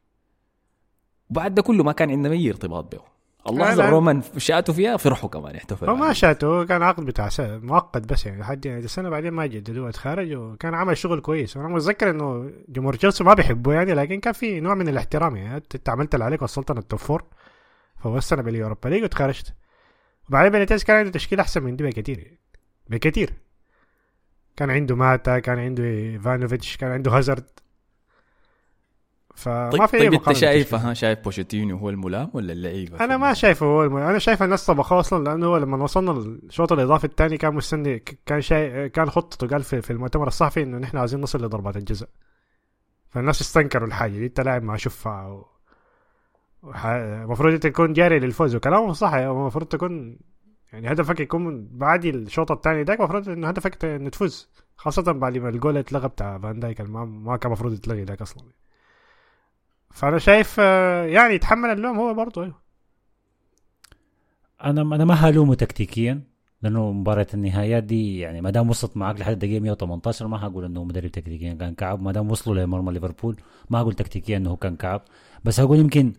وبعد 1.34 1.54
ده 1.54 1.62
كله 1.62 1.84
ما 1.84 1.92
كان 1.92 2.10
عندنا 2.10 2.34
أي 2.34 2.50
ارتباط 2.50 2.94
به. 2.94 3.00
اللحظة 3.50 3.82
لا. 3.82 3.90
رومان 3.90 4.22
شاته 4.36 4.74
فيها 4.74 4.96
فرحوا 4.96 5.30
كمان 5.30 5.56
احتفلوا 5.56 5.90
هو 5.92 5.96
ما 5.96 6.12
شاته 6.12 6.64
كان 6.64 6.82
عقد 6.82 7.04
بتاع 7.04 7.28
سنة 7.28 7.58
مؤقت 7.58 8.12
بس 8.12 8.26
يعني 8.26 8.40
لحد 8.40 8.66
يعني 8.66 8.84
السنة 8.84 9.08
بعدين 9.08 9.30
ما 9.32 9.46
جددوه 9.46 9.88
اتخرج 9.88 10.32
وكان 10.34 10.74
عمل 10.74 10.96
شغل 10.96 11.20
كويس. 11.20 11.56
أنا 11.56 11.68
متذكر 11.68 12.10
إنه 12.10 12.50
جمهور 12.68 12.94
تشيلسي 12.94 13.24
ما 13.24 13.34
بيحبه 13.34 13.72
يعني 13.72 13.94
لكن 13.94 14.20
كان 14.20 14.32
في 14.32 14.60
نوع 14.60 14.74
من 14.74 14.88
الاحترام 14.88 15.36
يعني. 15.36 15.56
أنت 15.56 15.88
عملت 15.88 16.14
اللي 16.14 16.24
عليك 16.24 16.42
وصلتنا 16.42 16.78
ال 16.78 16.83
top 16.83 16.98
four 16.98 17.24
فوزتنا 18.02 18.42
باليوروبا 18.42 18.88
ليج 18.88 19.02
وتخرجت 19.02 19.54
وبعدين 20.28 20.52
بينيتيز 20.52 20.84
كان 20.84 20.96
عنده 20.96 21.10
تشكيلة 21.10 21.42
أحسن 21.42 21.62
من 21.62 21.76
دي 21.76 21.84
بكثير 21.84 22.18
يعني. 22.18 22.40
بكثير 22.88 23.32
كان 24.56 24.70
عنده 24.70 24.96
ماتا 24.96 25.38
كان 25.38 25.58
عنده 25.58 25.84
إيفانوفيتش 25.84 26.76
كان 26.76 26.90
عنده 26.90 27.10
هازارد. 27.10 27.44
فما 29.44 29.70
طيب, 29.70 29.86
في 29.86 29.98
طيب 29.98 30.12
أنت 30.12 30.22
مقارنة 30.22 30.40
شايف 30.40 30.70
بالتشكيلة. 30.70 30.90
ها 30.90 30.94
شايف 30.94 31.18
بوشيتينو 31.24 31.76
هو 31.76 31.90
الملام 31.90 32.30
ولا 32.32 32.52
اللعيبة 32.52 33.04
أنا 33.04 33.16
ما 33.16 33.34
شايفه 33.34 33.66
هو 33.66 33.84
الم... 33.84 33.96
أنا 33.96 34.18
شايف 34.18 34.42
الناس 34.42 34.66
طبخوه 34.66 35.00
أصلا 35.00 35.24
لأنه 35.24 35.46
هو 35.46 35.56
لما 35.56 35.84
وصلنا 35.84 36.12
الشوط 36.12 36.72
الإضافي 36.72 37.04
الثاني 37.04 37.36
كان 37.36 37.54
مستني 37.54 37.98
كان 38.26 38.40
شاي... 38.40 38.88
كان 38.88 39.10
خطته 39.10 39.48
قال 39.48 39.62
في, 39.62 39.82
في 39.82 39.92
المؤتمر 39.92 40.26
الصحفي 40.26 40.62
إنه 40.62 40.78
نحن 40.78 40.96
عايزين 40.96 41.20
نصل 41.20 41.44
لضربات 41.44 41.76
الجزاء. 41.76 42.08
فالناس 43.10 43.40
استنكروا 43.40 43.88
الحاجة 43.88 44.12
دي 44.12 44.26
انت 44.26 44.40
لاعب 44.40 44.68
و... 45.04 45.44
وح... 46.62 46.86
المفروض 46.86 47.52
أنت 47.52 47.66
تكون 47.66 47.92
جاري 47.92 48.18
للفوز. 48.18 48.56
وكلامه 48.56 48.92
صح 48.92 49.12
المفروض 49.12 49.66
تكون 49.66 50.18
يعني 50.72 50.92
هدفك 50.92 51.20
يكون 51.20 51.68
بعد 51.72 52.04
الشوط 52.04 52.52
الثاني 52.52 52.84
ده 52.84 52.94
المفروض 52.94 53.28
إنه 53.28 53.48
هدفك 53.48 53.84
إنه 53.84 54.10
تفوز 54.10 54.50
خاصة 54.76 55.12
بعد 55.12 55.38
ما 55.38 55.48
الجول 55.48 55.76
اتلغى 55.76 56.08
بتاع 56.08 56.38
فان 56.38 56.60
دايك 56.60 56.80
ما, 56.80 57.04
ما 57.04 57.36
كان 57.36 57.52
المفروض 57.52 57.72
يتلغي 57.72 58.04
ذاك 58.04 58.22
أصلا. 58.22 58.44
فأنا 59.94 60.18
شايف 60.18 60.56
آه، 60.58 61.04
يعني 61.06 61.34
يتحمل 61.34 61.70
اللوم 61.70 61.98
هو 61.98 62.14
برضه 62.14 62.42
أيوه. 62.42 62.60
أنا 64.64 64.82
أنا 64.82 65.04
ما 65.04 65.14
هلومه 65.14 65.54
تكتيكيا 65.54 66.20
لأنه 66.62 66.92
مباراة 66.92 67.26
النهايات 67.34 67.84
دي 67.84 68.18
يعني 68.18 68.40
ما 68.40 68.50
دام 68.50 68.70
وصلت 68.70 68.96
معك 68.96 69.20
لحد 69.20 69.32
الدقيقة 69.32 69.60
118 69.60 70.26
ما 70.26 70.46
هقول 70.46 70.64
إنه 70.64 70.84
مدرب 70.84 71.10
تكتيكيا 71.10 71.54
كان 71.54 71.74
كعب. 71.74 72.02
ما 72.02 72.12
دام 72.12 72.30
وصلوا 72.30 72.64
لمرمى 72.64 72.92
ليفربول 72.92 73.36
ما 73.70 73.78
هقول 73.78 73.94
تكتيكيا 73.94 74.36
إنه 74.36 74.56
كان 74.56 74.76
كعب. 74.76 75.02
بس 75.44 75.60
هقول 75.60 75.78
يمكن 75.78 76.12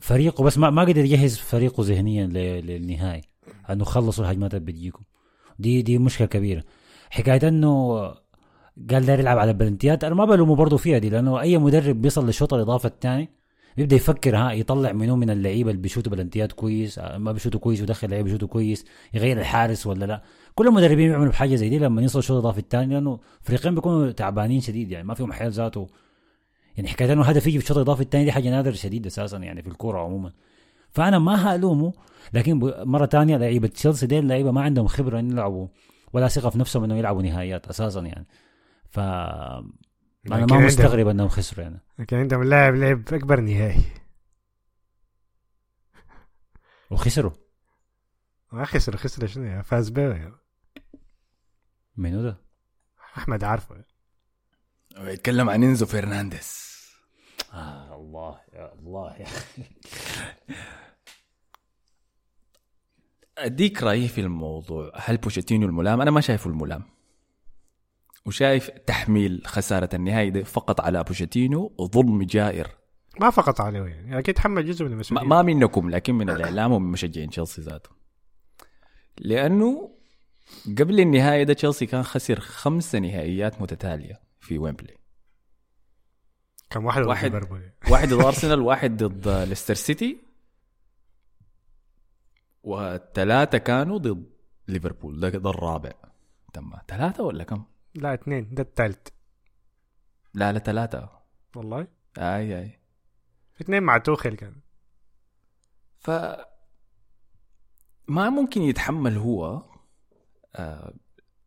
فريقه 0.00 0.44
بس 0.44 0.58
ما 0.58 0.70
ما 0.70 0.82
قدر 0.82 1.04
يجهز 1.04 1.36
فريقه 1.36 1.82
ذهنيا 1.84 2.26
للنهائي 2.60 3.22
إنه 3.70 3.84
خلصوا 3.84 4.24
الهجمات 4.24 4.54
اللي 4.54 4.66
بتجيكم. 4.66 5.02
دي 5.58 5.82
دي 5.82 5.98
مشكلة 5.98 6.26
كبيرة. 6.26 6.62
حكاية 7.10 7.48
إنه 7.48 8.14
قال 8.90 9.06
داير 9.06 9.20
يلعب 9.20 9.38
على 9.38 9.50
البلنتيات 9.50 10.04
أنا 10.04 10.14
ما 10.14 10.24
بلومه 10.24 10.54
برضه 10.54 10.76
فيها 10.76 10.98
دي 10.98 11.10
لأنه 11.10 11.40
أي 11.40 11.58
مدرب 11.58 12.02
بيصل 12.02 12.26
للشوط 12.26 12.54
الاضافه 12.54 12.86
الثاني 12.86 13.28
بيبدأ 13.76 13.96
يفكر 13.96 14.36
ها 14.36 14.52
يطلع 14.52 14.92
منو 14.92 15.16
من 15.16 15.30
اللعيبة 15.30 15.70
اللي 15.70 15.82
بيشوتوا 15.82 16.12
بلنتيات 16.12 16.52
كويس 16.52 16.98
آه، 16.98 17.18
ما 17.18 17.32
بيشوتوا 17.32 17.60
كويس 17.60 17.80
ويدخل 17.80 18.10
لعيبه 18.10 18.24
بيشوتوا 18.24 18.48
كويس 18.48 18.84
يغير 19.14 19.38
الحارس 19.38 19.86
ولا 19.86 20.04
لا. 20.04 20.22
كل 20.54 20.68
المدربين 20.68 21.08
بيعملوا 21.08 21.30
بحاجة 21.30 21.54
زي 21.54 21.68
دي 21.68 21.78
لما 21.78 22.02
يوصلوا 22.02 22.18
الشوط 22.20 22.36
الإضافي 22.36 22.58
الثاني 22.58 22.94
لأنه 22.94 23.18
فريقين 23.42 23.74
بيكونوا 23.74 24.10
تعبانين 24.12 24.60
شديد 24.60 24.90
يعني 24.90 25.06
ما 25.06 25.14
فيهم 25.14 25.32
حيل 25.32 25.50
ذاته. 25.50 25.86
يعني 26.76 26.88
حكاية 26.88 27.12
إنه 27.12 27.22
هدف 27.22 27.46
يجي 27.46 27.58
في 27.58 27.64
الشوط 27.64 27.76
الإضافي 27.76 28.02
الثاني 28.02 28.24
دي 28.24 28.32
حاجة 28.32 28.50
نادرة 28.50 28.72
شديد 28.72 29.06
أساسا 29.06 29.36
يعني 29.36 29.62
في 29.62 29.68
الكورة 29.68 30.00
عموما. 30.00 30.32
فأنا 30.90 31.18
ما 31.18 31.34
هلومه 31.34 31.92
لكن 32.34 32.72
مرة 32.84 33.06
ثانية 33.06 33.36
لعيبة 33.36 33.68
تشيلسي 33.68 34.06
دي 34.06 34.18
اللعيبة 34.18 34.50
ما 34.50 34.60
عندهم 34.60 34.86
خبرة 34.86 35.18
ان 35.18 35.30
يلعبوا 35.30 35.66
ولا 36.12 36.28
ثقة 36.28 36.50
في 36.50 36.58
نفسهم 36.58 36.84
انه 36.84 36.96
يلعبوا 36.96 37.22
نهائيات 37.22 37.68
أساسا 37.68 38.00
يعني. 38.00 38.26
ف 38.96 38.98
أنا 38.98 40.46
ما 40.46 40.58
مستغرب 40.58 41.08
أنهم 41.08 41.28
خسروا 41.28 41.64
يعني. 41.64 41.80
لكن 41.98 42.16
عندهم 42.16 42.42
لاعب 42.42 42.74
لعب 42.74 43.14
أكبر 43.14 43.40
نهائي. 43.40 43.84
وخسروا. 46.90 47.32
ما 48.52 48.64
خسر 48.64 48.96
خسر 48.96 49.26
شنو 49.26 49.44
يا 49.44 49.62
فاز 49.62 49.88
بيه 49.88 50.02
يا. 50.02 50.38
منو 51.96 52.22
ده؟ 52.22 52.40
أحمد 53.18 53.44
عارفه. 53.44 53.84
يتكلم 54.98 55.50
عن 55.50 55.62
إنزو 55.62 55.86
فرنانديز. 55.86 56.66
آه 57.52 57.96
الله 57.96 58.40
يا 58.52 58.72
الله 58.72 59.16
يا 59.16 59.26
أديك 63.38 63.82
رأيي 63.82 64.08
في 64.08 64.20
الموضوع. 64.20 64.92
هل 64.94 65.16
بوشيتينو 65.16 65.66
الملام؟ 65.66 66.00
أنا 66.00 66.10
ما 66.10 66.20
شايفه 66.20 66.50
الملام. 66.50 66.95
وشايف 68.26 68.70
تحميل 68.70 69.42
خسارة 69.46 69.88
النهائي 69.94 70.30
ده 70.30 70.42
فقط 70.42 70.80
على 70.80 71.04
بوشيتينو 71.04 71.76
ظلم 71.80 72.22
جائر. 72.22 72.68
ما 73.20 73.30
فقط 73.30 73.60
عليه 73.60 73.82
يعني. 73.82 74.18
أكيد 74.18 74.34
تحمل 74.34 74.66
جزء 74.66 74.84
من 74.84 74.92
المسؤولية. 74.92 75.26
ما 75.26 75.42
منكم 75.42 75.90
لكن 75.90 76.14
من 76.14 76.30
الإعلام 76.30 76.72
ومن 76.72 76.90
مشجعين 76.90 77.30
تشيلسي 77.30 77.60
ذاته. 77.62 77.90
لأنه 79.18 79.90
قبل 80.78 81.00
النهائي 81.00 81.44
ده 81.44 81.52
تشيلسي 81.52 81.86
كان 81.86 82.02
خسر 82.02 82.40
خمس 82.40 82.94
نهائيات 82.94 83.62
متتالية 83.62 84.20
في 84.40 84.58
ويمبلي. 84.58 84.96
كم 86.70 86.84
واحد 86.84 87.02
واحد. 87.02 87.34
ليفربول. 87.34 87.70
واحد 87.90 88.08
ضد 88.08 88.24
أرسنال 88.26 88.60
واحد 88.60 89.02
ضد 89.02 89.28
ليستر 89.48 89.74
سيتي 89.74 90.18
والثلاثه 92.62 93.58
كانوا 93.58 93.98
ضد 93.98 94.26
ليفربول. 94.68 95.20
ده, 95.20 95.28
ده 95.28 95.50
الرابع. 95.50 95.92
تم. 96.52 96.72
ثلاثة 96.88 97.24
ولا 97.24 97.44
كم؟ 97.44 97.64
لا 97.96 98.14
اثنين. 98.14 98.54
ده 98.54 98.62
الثالث 98.62 99.08
لا 100.34 100.52
لا 100.52 100.58
ثلاثة 100.58 101.10
والله؟ 101.56 101.86
أي 102.18 102.58
أي. 102.58 102.80
اثنين 103.60 103.82
مع 103.82 103.98
توخيل 103.98 104.34
كان. 104.34 104.60
ف 105.98 106.10
ما 108.08 108.30
ممكن 108.30 108.62
يتحمل 108.62 109.16
هو 109.16 109.62
آه 110.56 110.94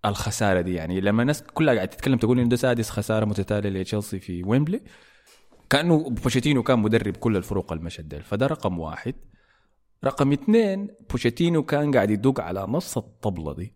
الخسارة 0.05 0.61
دي. 0.61 0.73
يعني 0.73 1.01
لما 1.01 1.21
الناس 1.21 1.43
كلها 1.43 1.73
قاعدة 1.73 1.91
تتكلم 1.91 2.17
تقول 2.17 2.39
إنه 2.39 2.49
ده 2.49 2.55
سادس 2.55 2.89
خسارة 2.89 3.25
متتالية 3.25 3.69
لتشيلسي 3.69 4.19
في 4.19 4.43
ويمبلي 4.43 4.81
كأنه 5.69 6.09
بوشيتينو 6.09 6.63
كان 6.63 6.79
مدرب 6.79 7.17
كل 7.17 7.37
الفرق 7.37 7.73
المشهد 7.73 8.09
ديل 8.09 8.23
فده 8.23 8.47
رقم 8.47 8.79
واحد. 8.79 9.15
رقم 10.03 10.31
اثنين 10.31 10.95
بوشيتينو 11.09 11.63
كان 11.63 11.91
قاعد 11.91 12.09
يدق 12.11 12.39
على 12.41 12.61
نفس 12.61 12.97
الطبلة 12.97 13.53
دي 13.53 13.75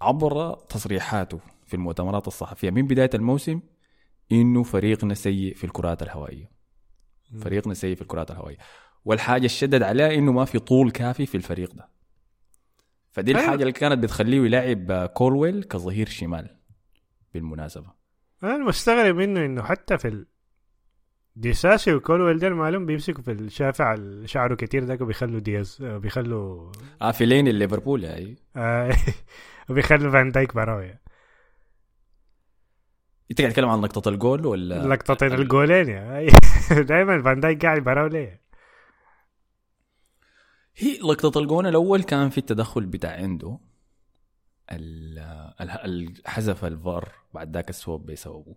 عبر 0.00 0.54
تصريحاته. 0.54 1.40
في 1.68 1.74
المؤتمرات 1.74 2.26
الصحفية 2.26 2.70
من 2.70 2.86
بداية 2.86 3.10
الموسم 3.14 3.60
إنه 4.32 4.62
فريقنا 4.62 5.14
سيء 5.14 5.54
في 5.54 5.64
الكرات 5.64 6.02
الهوائية. 6.02 6.50
فريقنا 7.40 7.74
سيء 7.74 7.94
في 7.94 8.02
الكرات 8.02 8.30
الهوائية. 8.30 8.56
والحاجة 9.04 9.44
الشدد 9.44 9.82
عليها 9.82 10.14
إنه 10.14 10.32
ما 10.32 10.44
في 10.44 10.58
طول 10.58 10.90
كافي 10.90 11.26
في 11.26 11.34
الفريق 11.34 11.74
ده. 11.74 11.88
فدي 13.10 13.30
أيوة. 13.30 13.44
الحاجة 13.44 13.60
اللي 13.60 13.72
كانت 13.72 14.02
بتخليه 14.02 14.44
يلعب 14.44 15.06
كولويل 15.06 15.64
كظهير 15.64 16.08
شمال 16.08 16.56
بالمناسبة. 17.34 17.92
أنا 18.42 18.56
المستغرب 18.56 19.16
منه 19.16 19.44
إنه 19.44 19.62
حتى 19.62 19.98
في 19.98 20.08
ال... 20.08 20.26
ديساسي 21.36 21.94
وكولويل 21.94 22.38
ده 22.38 22.48
معلوم 22.50 22.86
بيمسكوا 22.86 23.22
في 23.22 23.32
الشافع 23.32 23.96
شعره 24.24 24.54
كتير 24.54 24.84
ده 24.84 24.98
وبيخلوا 25.00 25.40
دياز 25.40 25.82
بيخلوا 25.82 26.72
آه 27.02 27.10
في 27.10 27.26
لين 27.26 27.48
الليفربول 27.48 28.04
يعني 28.04 28.36
آه 28.56 28.96
وبيخلوا 29.70 30.12
فان 30.12 30.30
دايك 30.30 30.54
براوي. 30.54 30.94
انت 33.30 33.40
قاعد 33.40 33.52
تتكلم 33.52 33.68
عن 33.68 33.80
لقطه 33.80 34.08
الجول 34.08 34.46
ولا 34.46 34.86
لقطتين 34.86 35.32
الجولين 35.32 35.88
يا 35.88 36.26
دائما 36.90 37.22
فان 37.22 37.40
دايك 37.40 37.64
قاعد 37.66 37.82
براوي 37.84 38.08
ليه 38.10 38.40
هي 40.76 40.98
لقطة 40.98 41.38
الجون 41.40 41.66
الأول 41.66 42.02
كان 42.02 42.28
في 42.28 42.38
التدخل 42.38 42.86
بتاع 42.86 43.10
عنده 43.10 43.58
ال- 44.72 45.18
ال- 45.60 45.70
ال- 45.70 46.12
حذف 46.26 46.64
الفار 46.64 47.08
بعد 47.34 47.54
ذاك 47.56 47.70
السوب 47.70 48.10
بسببه 48.10 48.54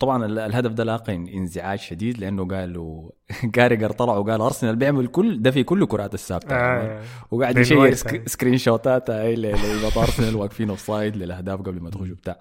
طبعا 0.00 0.24
ال- 0.26 0.38
الهدف 0.38 0.70
ده 0.72 0.84
لاقى 0.84 1.14
انزعاج 1.14 1.78
شديد 1.78 2.18
لأنه 2.18 2.48
قالوا 2.48 3.10
كاريجر 3.54 3.90
طلع 3.92 4.12
وقال 4.16 4.40
أرسنال 4.40 4.76
بيعمل 4.76 5.06
كل 5.06 5.42
ده 5.42 5.50
في 5.50 5.62
كل 5.64 5.86
كرات 5.86 6.14
الثابتة 6.14 6.56
آه. 6.56 7.02
وقاعد 7.30 7.58
يشير. 7.58 7.88
آه. 7.88 7.90
screenshot 8.26 8.58
ات 8.58 9.10
لعيبه 9.10 10.02
أرسنال 10.02 10.36
واقفين 10.36 10.70
offside 10.70 11.16
للأهداف 11.16 11.60
قبل 11.60 11.80
ما 11.80 11.90
تخشوا 11.90 12.16
بتاع 12.16 12.38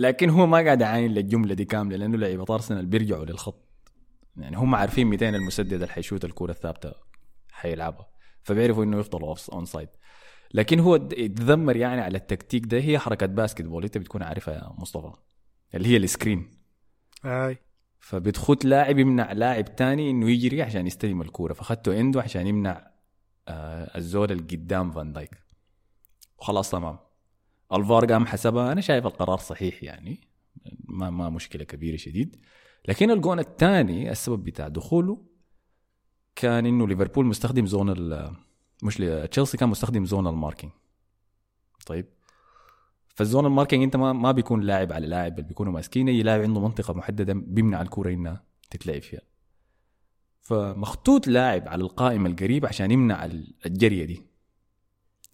لكن 0.00 0.30
هو 0.30 0.46
ما 0.46 0.58
قاعد 0.58 0.80
يعاين 0.80 1.14
للجملة 1.14 1.54
دي 1.54 1.64
كاملة 1.64 1.96
لأنه 1.96 2.18
لعيبة 2.18 2.54
ارسنال 2.54 2.86
بيرجعوا 2.86 3.24
للخط. 3.24 3.68
يعني 4.36 4.56
هم 4.56 4.74
عارفين 4.74 5.06
200 5.06 5.28
المسدد 5.28 5.72
اللي 5.72 5.86
حيشوت 5.88 6.24
الكره 6.24 6.50
الثابتة 6.50 6.92
حيلعبها 7.50 8.08
فبيعرفوا 8.42 8.84
إنه 8.84 8.98
يفضلوا 9.00 9.36
onside 9.52 9.88
لكن 10.54 10.80
هو 10.80 10.94
يتذمر 10.94 11.76
يعني 11.76 12.00
على 12.00 12.18
التكتيك 12.18 12.66
ده 12.66 12.78
هي 12.78 12.98
حركة 12.98 13.26
basketball 13.26 13.84
أنت 13.84 13.98
بتكون 13.98 14.22
عارفها 14.22 14.54
يا 14.54 14.72
مصطفى 14.78 15.12
اللي 15.74 15.88
هي 15.88 15.96
ال 15.96 16.04
screen. 16.04 16.58
أي. 17.24 17.58
فبتخط 17.98 18.64
لاعب 18.64 18.98
يمنع 18.98 19.32
لاعب 19.32 19.76
تاني 19.76 20.10
إنه 20.10 20.30
يجري 20.30 20.62
عشان 20.62 20.86
يستلم 20.86 21.22
الكورة 21.22 21.52
فخدته 21.52 21.94
عنده 21.94 22.22
عشان 22.22 22.46
يمنع 22.46 22.90
آه 23.48 23.98
الزول 23.98 24.32
اللي 24.32 24.42
قدام 24.42 24.90
فان 24.90 25.12
دايك 25.12 25.30
وخلاص 26.38 26.70
تمام. 26.70 26.98
الفار 27.72 28.04
قام 28.12 28.26
حسبها. 28.26 28.72
أنا 28.72 28.80
شايف 28.80 29.06
القرار 29.06 29.38
صحيح 29.38 29.82
يعني 29.82 30.20
ما 30.84 31.10
ما 31.10 31.30
مشكلة 31.30 31.64
كبيرة 31.64 31.96
شديد. 31.96 32.36
لكن 32.88 33.10
الجون 33.10 33.38
الثاني 33.38 34.10
السبب 34.10 34.44
بتاع 34.44 34.68
دخوله 34.68 35.26
كان 36.36 36.66
إنه 36.66 36.88
ليفربول 36.88 37.26
مستخدم 37.26 37.66
zone 37.66 37.94
مش 38.82 38.96
تشيلسي 39.30 39.56
كان 39.56 39.68
مستخدم 39.68 40.04
zonal 40.04 40.26
marking. 40.26 40.72
طيب 41.86 42.06
فال 43.14 43.23
zonal 43.23 43.46
marking 43.46 43.82
أنت 43.82 43.96
ما 43.96 44.12
ما 44.12 44.32
بيكون 44.32 44.60
لاعب 44.60 44.92
على 44.92 45.06
لاعب 45.06 45.36
بل 45.36 45.42
بيكونوا 45.42 45.72
ماسكين 45.72 46.08
أي 46.08 46.22
لاعب 46.22 46.40
عنده 46.40 46.60
منطقة 46.60 46.94
محددة 46.94 47.32
بيمنع 47.32 47.82
الكورة 47.82 48.10
إنها 48.10 48.44
تتلعب 48.70 49.02
فيها. 49.02 49.20
فمخطوط 50.40 51.26
لاعب 51.28 51.68
على 51.68 51.82
القائمه 51.82 52.28
القريب 52.30 52.66
عشان 52.66 52.90
يمنع 52.90 53.24
ال- 53.24 53.54
الجرية 53.66 54.04
دي. 54.04 54.29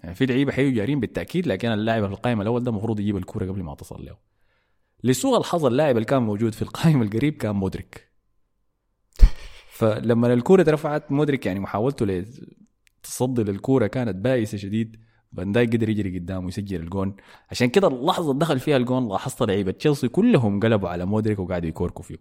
يعني 0.03 0.15
في 0.15 0.26
لعيبة 0.26 0.53
حيجوا 0.53 0.76
جارين 0.76 1.00
بالتأكيد 1.00 1.47
لكن 1.47 1.69
اللاعب 1.69 2.07
في 2.07 2.12
القائمه 2.12 2.43
الأول 2.43 2.65
ده 2.65 2.71
المفروض 2.71 3.00
يجيب 3.00 3.17
الكوره 3.17 3.47
قبل 3.47 3.62
ما 3.62 3.75
تصل 3.75 4.05
له 4.05 4.17
لسوء 5.05 5.38
الحظ 5.38 5.67
اللاعب 5.67 5.97
اللي 5.97 6.07
كان 6.07 6.23
موجود 6.23 6.55
في 6.55 6.62
القائمه 6.62 7.03
القريب 7.03 7.37
كان 7.37 7.57
مودريك. 7.57 8.12
فلما 9.71 10.33
الكوره 10.33 10.62
اترفعت 10.62 11.12
مودريك 11.12 11.47
يعني 11.47 11.61
محاولته 11.61 12.07
لتصدي 12.07 13.43
للكوره 13.43 13.87
كانت 13.87 14.17
بائسة 14.17 14.59
شديد. 14.59 15.00
فان 15.37 15.53
دايك 15.53 15.73
قدر 15.73 15.88
يجري 15.88 16.19
قدامه 16.19 16.47
ويسجل 16.47 16.81
الجون. 16.81 17.17
عشان 17.50 17.69
كده 17.69 17.88
اللحظة 17.88 18.31
اللي 18.31 18.41
دخل 18.41 18.61
فيها 18.61 18.76
الجون 18.76 19.09
لاحظت 19.09 19.43
لعيبة 19.43 19.73
تشيلسي 19.73 20.09
كلهم 20.09 20.61
قلبوا 20.61 20.88
على 20.88 21.05
مودريك 21.05 21.38
وقعدوا 21.38 21.69
يكوركوا 21.69 22.05
فيه. 22.05 22.17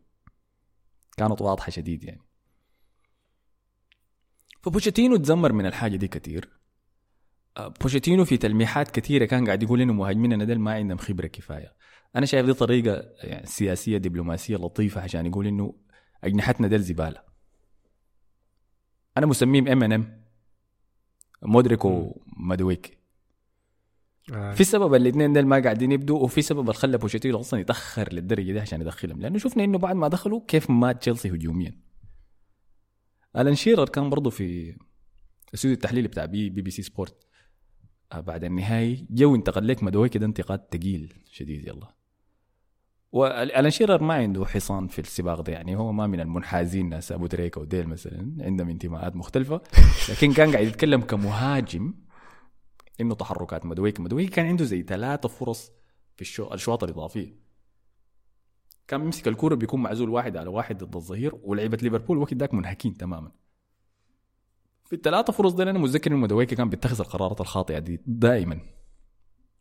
كانت 1.18 1.42
واضحة 1.42 1.70
شديد 1.70 2.04
يعني. 2.04 2.22
فبوشيتينو 4.62 5.18
تذمر 5.18 5.54
من 5.54 5.66
الحاجة 5.66 5.96
دي 5.96 6.08
كتير. 6.08 6.50
بوشيتينو 7.82 8.26
في 8.26 8.38
تلميحات 8.38 8.92
كثيرة 8.92 9.26
كان 9.26 9.46
قاعد 9.46 9.64
يقول 9.64 9.82
إنه 9.82 9.94
مهاجميننا 9.94 10.46
ديل 10.46 10.60
ما 10.60 10.74
عندهم 10.74 10.98
خبرة 10.98 11.28
كفاية. 11.28 11.74
أنا 12.16 12.26
شايف 12.26 12.46
دي 12.46 12.54
طريقة 12.54 13.04
يعني 13.24 13.46
سياسية 13.46 13.98
دبلوماسية 13.98 14.56
لطيفة 14.56 15.02
عشان 15.02 15.26
يقول 15.26 15.48
إنه 15.48 15.76
اجنحتنا 16.24 16.68
ديل 16.68 16.82
زبالة. 16.82 17.22
أنا 19.18 19.26
مسميهم 19.26 19.68
M 19.68 19.84
and 19.84 19.92
M 19.92 20.24
مودريك 21.42 21.86
ومادويك. 21.86 22.98
آه. 24.34 24.54
في 24.54 24.64
سبب 24.64 24.94
الاثنين 24.94 25.34
دول 25.34 25.46
ما 25.46 25.60
قاعدين 25.60 25.92
يبدوا 25.92 26.20
وفي 26.20 26.42
سبب 26.42 26.60
اللي 26.60 26.74
خلى 26.74 26.98
بوشيتينو 26.98 27.40
أصلا 27.40 27.60
يتأخر 27.60 28.14
للدرجة 28.14 28.52
دي 28.52 28.60
عشان 28.60 28.82
يدخلهم. 28.82 29.22
لأنه 29.22 29.38
شفنا 29.38 29.64
إنه 29.64 29.78
بعد 29.78 29.96
ما 29.96 30.08
دخلوا 30.08 30.42
كيف 30.48 30.70
مات 30.70 31.02
تشيلسي 31.02 31.30
هجوميا. 31.30 31.80
ألان 33.38 33.56
شيرر 33.56 33.90
كان 33.90 34.10
برضه 34.10 34.30
في 34.30 34.76
الاستوديو 35.50 35.76
التحليلي 35.76 36.08
بتاع 36.08 36.26
BB, 36.26 36.50
BC 36.50 36.72
Sport. 36.72 37.25
بعد 38.14 38.44
النهائي 38.44 39.08
جو 39.10 39.36
انتقد 39.36 39.68
لك 39.68 39.84
مدويكي 39.84 40.10
ده 40.10 40.26
انتقاد 40.26 40.62
ثقيل 40.72 41.14
شديد 41.32 41.68
يلا. 41.68 41.96
والآن 43.12 43.70
شيرر 43.70 44.04
ما 44.04 44.14
عنده 44.14 44.46
حصان 44.46 44.88
في 44.88 45.00
السباق 45.00 45.42
ده 45.42 45.54
يعني 45.54 45.76
هو 45.76 45.92
ما 45.92 46.08
من 46.08 46.20
المنحازين 46.20 46.90
ناس 46.90 47.12
أبو 47.12 47.28
تريكه 47.28 47.62
وديل 47.62 47.88
مثلا 47.88 48.36
عندهم 48.40 48.70
انتماءات 48.70 49.16
مختلفة. 49.16 49.62
لكن 50.10 50.34
كان 50.34 50.52
قاعد 50.52 50.68
يتكلم 50.68 51.02
كمهاجم 51.02 51.94
إنه 53.02 53.16
تحركات 53.16 53.66
مدويك 53.66 54.00
مدويك 54.00 54.30
كان 54.30 54.46
عنده 54.46 54.66
زي 54.66 54.84
ثلاثة 54.84 55.30
فرص 55.30 55.72
في 56.16 56.22
الشو... 56.22 56.48
الاشواط 56.48 56.84
الاضافيه 56.84 57.46
كان 58.88 59.02
بيمسك 59.02 59.28
الكورة 59.28 59.56
بيكون 59.56 59.82
معزول 59.84 60.10
واحد 60.10 60.38
على 60.38 60.50
واحد 60.50 60.84
ضد 60.84 60.96
الظهير 60.96 61.36
ولعيبة 61.44 61.78
ليفربول 61.82 62.18
وقت 62.18 62.34
ذاك 62.34 62.54
منهكين 62.54 62.98
تماما. 62.98 63.32
في 64.86 64.96
الثلاثة 64.96 65.34
فرص 65.34 65.54
دي 65.54 65.64
أنا 65.64 65.80
متذكر 65.80 66.12
انه 66.12 66.20
مدويكي 66.20 66.56
كان 66.56 66.70
بيتخذ 66.70 67.00
القرارات 67.00 67.42
الخاطئة 67.42 67.80
دي 67.80 68.02
دائما 68.06 68.60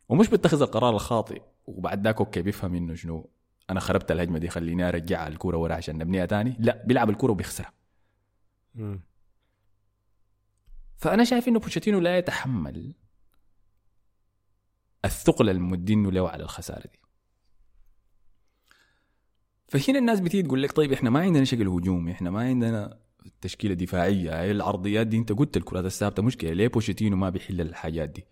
ومش 0.08 0.28
بيتخذ 0.28 0.62
القرار 0.62 0.94
الخاطئ 0.94 1.42
وبعد 1.66 2.04
ذاك 2.04 2.18
okay 2.18 2.42
بيفهم 2.42 2.74
إنه 2.74 2.94
شنو 2.94 3.30
أنا 3.70 3.80
خربت 3.80 4.10
الهجمة 4.10 4.38
دي 4.38 4.48
خليني 4.48 4.88
أرجع 4.88 5.26
الكورة 5.26 5.56
ورا 5.56 5.74
عشان 5.74 5.98
نبنيها 5.98 6.26
تاني. 6.26 6.56
لا 6.58 6.84
بيلعب 6.86 7.10
الكورة 7.10 7.32
وبيخسرها. 7.32 7.72
فأنا 10.96 11.24
شايف 11.24 11.48
إنه 11.48 11.58
بوتشيتينو 11.58 12.00
لا 12.00 12.18
يتحمل 12.18 12.94
الثقل 15.04 15.50
المدينة 15.50 16.10
له 16.10 16.28
على 16.28 16.42
الخسارة 16.42 16.86
دي. 16.86 17.00
فهنا 19.68 19.98
الناس 19.98 20.20
بتيجي 20.20 20.42
تقول 20.42 20.62
لك 20.62 20.72
طيب 20.72 20.92
إحنا 20.92 21.10
ما 21.10 21.20
عندنا 21.20 21.44
شكل 21.44 21.68
هجومي 21.68 22.12
إحنا 22.12 22.30
ما 22.30 22.40
عندنا 22.40 23.03
تشكيله 23.40 23.74
دفاعيه 23.74 24.40
هاي 24.40 24.50
العرضيات 24.50 25.06
دي 25.06 25.16
انت 25.16 25.32
قلت 25.32 25.56
الكرات 25.56 25.84
الثابتة 25.84 26.22
مشكلة 26.22 26.52
ليه 26.52 26.68
بوشيتينو 26.68 27.16
ما 27.16 27.30
بيحل 27.30 27.60
الحاجات 27.60 28.08
دي؟ 28.08 28.24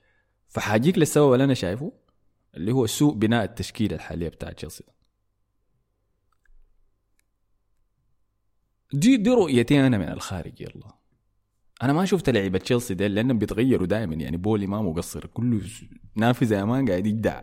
فحاجيك 0.49 0.99
للسبب 0.99 1.33
اللي 1.33 1.45
أنا 1.45 1.55
شايفه 1.55 1.93
اللي 2.55 2.73
هو 2.73 2.87
سوء 2.87 3.15
بناء 3.15 3.45
التشكيلة 3.45 3.97
الحالية 3.97 4.29
بتاع 4.29 4.53
تشيلسي 4.53 4.85
دي 8.93 9.17
دي 9.17 9.31
رؤيتي 9.31 9.87
أنا 9.87 9.99
من 9.99 10.09
الخارج 10.09 10.61
يلا. 10.61 10.95
أنا 11.83 11.93
ما 11.93 12.05
شفت 12.05 12.31
لعيبة 12.31 12.59
تشيلسي 12.59 12.95
ديل 12.95 13.15
لأنهم 13.15 13.39
بيتغيروا 13.39 13.87
دائما 13.87 14.15
يعني 14.15 14.37
بولي 14.37 14.67
ما 14.67 14.83
مقصر 14.83 15.27
كله 15.27 15.61
س- 15.61 15.85
نافذ 16.17 16.47
زمان 16.47 16.89
قاعد 16.89 17.07
يجدع 17.07 17.43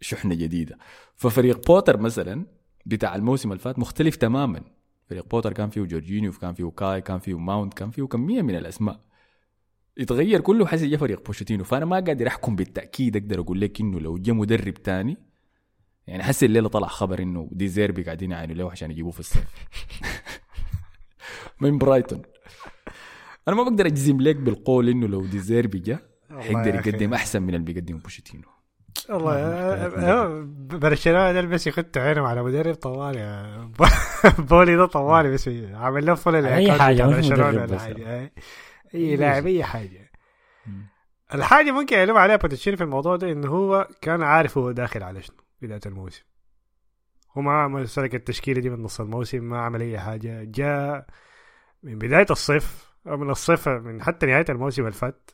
شحنة 0.00 0.34
جديدة. 0.34 0.78
ففريق 1.16 1.66
بوتر 1.66 2.00
مثلا 2.00 2.46
بتاع 2.86 3.14
الموسم 3.14 3.52
اللي 3.52 3.62
فات 3.62 3.78
مختلف 3.78 4.16
تماما. 4.16 4.62
فريق 5.06 5.28
بوتر 5.28 5.52
كان 5.52 5.70
فيه 5.70 5.82
جورجينيو 5.82 6.32
كان 6.32 6.54
فيه 6.54 6.70
كاي 6.70 7.00
كان 7.00 7.18
فيه 7.18 7.38
ماونت 7.38 7.74
كان 7.74 7.90
فيه 7.90 8.02
كمية 8.02 8.42
من 8.42 8.54
الأسماء. 8.54 9.00
يتغير 9.96 10.40
كله 10.40 10.66
حسي 10.66 10.88
جا 10.88 10.96
فريق 10.96 11.26
بوشيتينو. 11.26 11.64
فأنا 11.64 11.84
ما 11.84 11.96
قادر 11.96 12.26
أحكم 12.26 12.56
بالتأكيد 12.56 13.16
أقدر 13.16 13.40
أقول 13.40 13.60
لك 13.60 13.80
إنه 13.80 14.00
لو 14.00 14.18
جا 14.18 14.32
مدرب 14.32 14.74
تاني 14.74 15.16
يعني 16.06 16.22
حسي 16.22 16.46
الليلة 16.46 16.68
طلع 16.68 16.88
خبر 16.88 17.22
إنه 17.22 17.48
دي 17.52 17.68
زيربي 17.68 18.02
قاعدين 18.02 18.30
يعاينوا 18.30 18.54
له 18.54 18.70
عشان 18.70 18.90
يجيبوه 18.90 19.12
في 19.12 19.20
الصيف. 19.20 19.44
من 21.60 21.78
برايتون. 21.78 22.22
أنا 23.48 23.56
ما 23.56 23.62
بقدر 23.62 23.86
أجزم 23.86 24.20
لك 24.20 24.36
بالقول 24.36 24.88
إنه 24.88 25.06
لو 25.06 25.26
دي 25.26 25.38
زيربي 25.38 25.78
جا 25.78 25.98
حيقدر. 26.30 26.74
يقدم 26.74 27.14
أحسن 27.14 27.42
من 27.42 27.54
اللي 27.54 27.72
بيقدمه 27.72 27.98
بوشيتينو. 27.98 28.53
والله 29.10 29.32
آه، 29.36 29.86
آه، 29.86 30.44
برشلونة 30.56 31.32
ده 31.32 31.40
بس 31.42 31.66
يخدوا 31.66 32.02
عينهم 32.02 32.24
على 32.24 32.42
مدرب 32.42 32.74
طوالي 32.74 33.68
بولي 34.50 34.76
ده 34.76 34.86
طوالي 34.86 35.30
بس 35.32 35.48
عامل 35.74 36.06
له 36.06 36.14
فول 36.14 36.42
بس. 36.42 37.82
حاجة. 37.82 38.26
أي- 38.26 38.30
اي 38.94 39.16
لاعب 39.16 39.46
أي 39.46 39.64
حاجة. 39.64 40.10
الحاجة 41.34 41.70
ممكن 41.70 41.96
يلوم 41.98 42.16
عليها 42.16 42.36
بوتشينو 42.36 42.76
في 42.76 42.82
الموضوع 42.84 43.16
ده 43.16 43.32
إنه 43.32 43.48
هو 43.48 43.88
كان 44.00 44.22
عارف 44.22 44.58
هو 44.58 44.70
داخل 44.70 45.02
على 45.02 45.22
شنو 45.22 45.36
بداية 45.62 45.80
الموسم. 45.86 46.22
هو 47.38 47.42
ما 47.42 47.52
عمل 47.52 47.88
سلك 47.88 48.14
التشكيلة 48.14 48.60
دي 48.60 48.70
من 48.70 48.82
نص 48.82 49.00
الموسم 49.00 49.44
ما 49.44 49.60
عمل 49.60 49.80
أي 49.82 49.98
حاجة. 49.98 50.44
جاء 50.44 51.06
من 51.82 51.98
بداية 51.98 52.26
الصيف 52.30 52.94
أو 53.06 53.16
من 53.16 53.30
الصيف 53.30 53.68
من 53.68 54.02
حتى 54.02 54.26
نهاية 54.26 54.44
الموسم 54.48 54.82
اللي 54.82 54.92
فات 54.94 55.30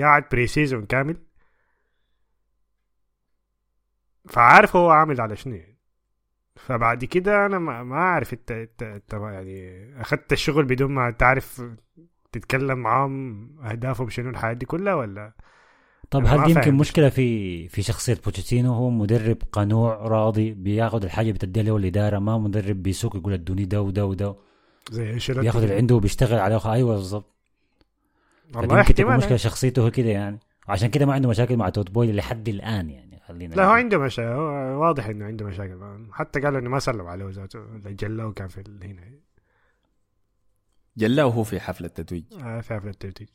قاعد 0.00 0.24
pre-season 0.32 0.84
كامل. 0.86 1.16
فعارف 4.28 4.76
هو 4.76 4.90
عامل 4.90 5.20
على 5.20 5.36
شنو 5.36 5.54
يعني. 5.54 5.78
فبعد 6.56 7.04
كده 7.04 7.46
أنا 7.46 7.58
ما, 7.58 7.82
ما 7.82 7.96
اعرف 7.96 8.32
انت 8.32 8.50
انت 8.50 9.12
يعني 9.12 9.84
اخذت 10.00 10.32
الشغل 10.32 10.64
بدون 10.64 10.90
ما 10.90 11.10
تعرف 11.10 11.62
تتكلم 12.32 12.78
معاهم 12.78 13.48
اهدافهم 13.64 14.08
شنو 14.08 14.30
الحاجات 14.30 14.56
دي 14.56 14.66
كلها 14.66 14.94
ولا؟ 14.94 15.32
طب 16.10 16.26
هل 16.26 16.44
دي 16.44 16.50
يمكن. 16.50 16.74
مشكلة 16.74 17.08
في 17.08 17.68
في 17.68 17.82
شخصية 17.82 18.18
بوتشيتينو؟ 18.24 18.74
هو 18.74 18.90
مدرب 18.90 19.36
قنوع 19.52 19.94
راضي 19.94 20.52
بياخذ 20.52 21.04
الحاجة 21.04 21.32
بتديها 21.32 21.62
له 21.62 21.76
الإدارة 21.76 22.18
ما 22.18 22.38
مدرب 22.38 22.82
بيسوق 22.82 23.16
يقول 23.16 23.32
ادوني 23.32 23.64
ده 23.64 23.82
وده 23.82 24.06
وده. 24.06 24.34
زي 24.90 25.18
بياخذ 25.34 25.62
اللي 25.62 25.74
عنده 25.74 25.94
وبيشتغل 25.94 26.38
عليه. 26.38 26.72
أيوه 26.72 26.94
بالضبط. 26.94 27.34
والله 28.54 28.78
يمكن 28.78 28.94
تكون 28.94 29.16
مشكلة 29.16 29.36
شخصيته 29.36 29.82
هو 29.82 29.90
كده 29.90 30.08
يعني. 30.08 30.38
عشان 30.68 30.90
كده 30.90 31.06
ما 31.06 31.14
عنده 31.14 31.28
مشاكل 31.28 31.56
مع 31.56 31.68
توت 31.68 31.90
بويلي 31.90 32.12
لحد 32.12 32.48
الآن 32.48 32.90
يعني. 32.90 33.11
خلينا 33.26 33.54
لا 33.54 33.64
هو 33.64 33.70
عنده 33.70 33.98
مشاكل 33.98 34.28
هو 34.28 34.80
واضح 34.82 35.06
إنه 35.06 35.24
عنده 35.24 35.46
مشاكل. 35.46 35.78
حتى 36.12 36.40
قالوا 36.40 36.58
إنه 36.58 36.70
ما 36.70 36.78
سلم 36.78 37.06
عليه 37.06 37.28
ذاته 37.28 37.60
جلاه 37.86 38.32
كان 38.32 38.48
في 38.48 38.64
هنا. 38.82 39.02
جلاه 40.96 41.26
وهو 41.26 41.44
في 41.44 41.60
حفله 41.60 41.88
تتويج 41.88 42.24
آه 42.42 42.60
في 42.60 42.74
حفله 42.74 42.90
التتويج. 42.90 43.28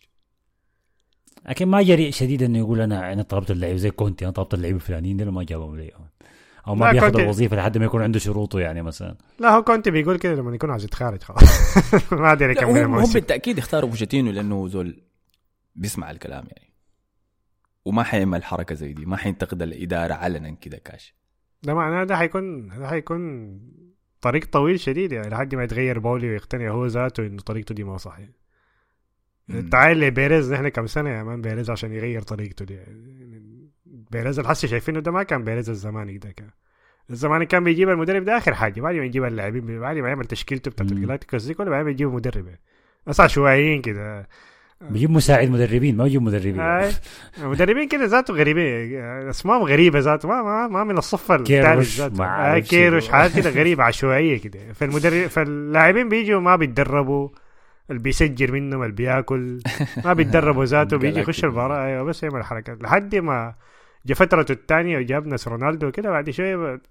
لكن 1.50 1.68
ما 1.68 1.82
جريء 1.82 2.12
شديد 2.12 2.44
إنه 2.44 2.58
يقول 2.58 2.82
أنا 2.82 3.14
أنا 3.14 3.22
طلبت 3.22 3.52
اللعيبه 3.52 3.78
زي 3.78 3.92
كونتي 3.92 4.26
أنا 4.26 4.34
طلبت 4.34 4.54
اللعيبه 4.54 4.76
الفلانيين 4.76 5.18
دول 5.18 5.30
ما 5.30 5.44
جابهم 5.44 5.76
لي. 5.78 5.92
أو 6.68 6.76
ما 6.76 6.92
بياخذ 6.92 7.20
الوظيفة 7.20 7.56
لحد 7.56 7.78
ما 7.78 7.86
يكون 7.86 8.02
عنده 8.02 8.20
شروطه 8.20 8.60
يعني 8.60 8.82
مثلا. 8.82 9.16
لا 9.40 9.56
هو 9.56 9.64
كونتي 9.64 9.92
بيقول 9.92 10.20
كده 10.20 10.36
لما 10.36 10.56
يكون 10.56 10.72
عايز 10.72 10.84
يتخارج 10.84 11.24
خلاص. 11.24 11.78
ما 12.12 12.28
قادر 12.28 12.46
لا 12.46 12.52
يكمل 12.52 12.70
هم, 12.70 12.78
الموسم. 12.78 13.14
بالتأكيد 13.14 13.58
اختاروا 13.58 13.90
بوشيتينو 13.90 14.32
لأنه 14.32 14.68
زول 14.68 15.02
بيسمع 15.76 16.12
الكلام 16.12 16.46
يعني. 16.48 16.67
وما 17.88 18.04
حيعمل 18.04 18.44
حركة 18.44 18.76
زي 18.76 18.94
دي 18.94 19.06
ما 19.06 19.18
حينتقد 19.18 19.62
الإدارة 19.62 20.14
علنا 20.14 20.50
كده 20.50 20.78
كاش 20.78 21.16
ده 21.64 21.74
معناه 21.74 22.04
ده 22.04 22.18
حيكون 22.18 22.68
ده 22.68 22.88
حيكون 22.88 23.60
طريق 24.22 24.46
طويل 24.46 24.80
شديد 24.80 25.12
يعني 25.12 25.30
لحد 25.30 25.56
ما 25.56 25.64
يتغير 25.64 26.00
باولي 26.00 26.30
ويقتنع 26.30 26.70
هو 26.70 26.86
ذاته 26.86 27.26
إنه 27.28 27.42
طريقته 27.42 27.76
دي 27.76 27.84
ما 27.84 27.98
صح 27.98 28.20
يعني. 28.20 28.34
تعال 29.72 30.00
لبيريز 30.00 30.54
نحن 30.54 30.68
كم 30.68 30.88
سنة 30.88 31.10
يا 31.10 31.24
man 31.24 31.42
بيريز 31.42 31.70
عشان 31.70 31.94
يغير 31.94 32.22
طريقته 32.22 32.66
دي 32.66 32.74
يعني 32.74 33.70
بيريز 33.86 34.40
الحسي 34.40 34.68
شايفينه 34.68 35.00
ده 35.00 35.12
ما 35.12 35.24
كان 35.24 35.44
بيريز 35.44 35.70
الزماني 35.70 36.18
ده 36.18 36.32
كان 36.32 36.50
الزماني 37.10 37.46
كان 37.46 37.64
بيجيب 37.64 37.90
المدرب 37.90 38.24
ده 38.24 38.38
آخر 38.38 38.54
حاجة 38.54 38.82
بعد 38.82 38.96
ما 38.96 39.06
يجيب 39.06 39.24
اللاعبين 39.24 39.80
بعد 39.80 39.98
ما 39.98 40.10
يعمل 40.10 40.26
تشكيلته 40.26 40.72
بتاعت. 40.72 40.92
الجلاكتيكوس 40.92 41.46
دي 41.46 41.54
كله 41.54 41.70
بعد 41.70 41.86
ما 41.86 41.92
يجيب 41.92 42.10
مدرب 42.14 42.48
يعني. 42.48 42.62
بس 43.08 43.20
عشوائيين 43.20 43.82
كده 43.82 44.28
بيجيب 44.82 45.12
مساعد 45.12 45.50
مدربين 45.50 45.98
ما 45.98 46.04
بيجيب 46.04 46.22
مدربين. 46.22 46.62
مدربين 47.38 47.88
كده 47.88 48.06
ذاته 48.06 48.34
غريبين 48.34 49.00
اسمائهم 49.30 49.64
غريبة 49.64 50.00
ذاته 50.00 50.28
ما, 50.28 50.42
ما, 50.44 50.68
ما 50.68 50.84
من 50.84 50.98
الصف 50.98 51.32
الثالث 51.32 51.98
ذاته. 52.00 52.26
آه 52.26 52.60
كيروش. 52.60 53.10
حاجات 53.10 53.36
كده 53.40 53.50
غريبة 53.60 53.84
عشوائية 53.84 54.38
كده. 54.42 54.60
فالمدرب 54.74 55.28
فاللاعبين 55.28 56.10
بيجوا 56.10 56.40
ما 56.40 56.56
بيتدربوا 56.56 57.30
اللي 57.90 58.02
بيسجل 58.02 58.52
منهم 58.52 58.84
اللي 58.84 58.94
بياكل 58.96 59.60
ما 60.06 60.14
بيتدربوا 60.14 60.66
ذاته 60.74 60.98
بيجي 60.98 61.20
يخش 61.20 61.44
المباراة. 61.44 61.86
أيوه 61.86 62.04
بس 62.04 62.24
يعمل 62.24 62.44
حركات 62.44 62.82
لحد 62.84 63.16
ما 63.16 63.56
جا 64.06 64.16
فترته 64.16 64.52
الثانية 64.52 64.98
وجاب 64.98 65.28
ناس 65.28 65.48
رونالدو 65.48 65.92
كده 65.92 66.10
بعد 66.10 66.30
شوية 66.30 66.82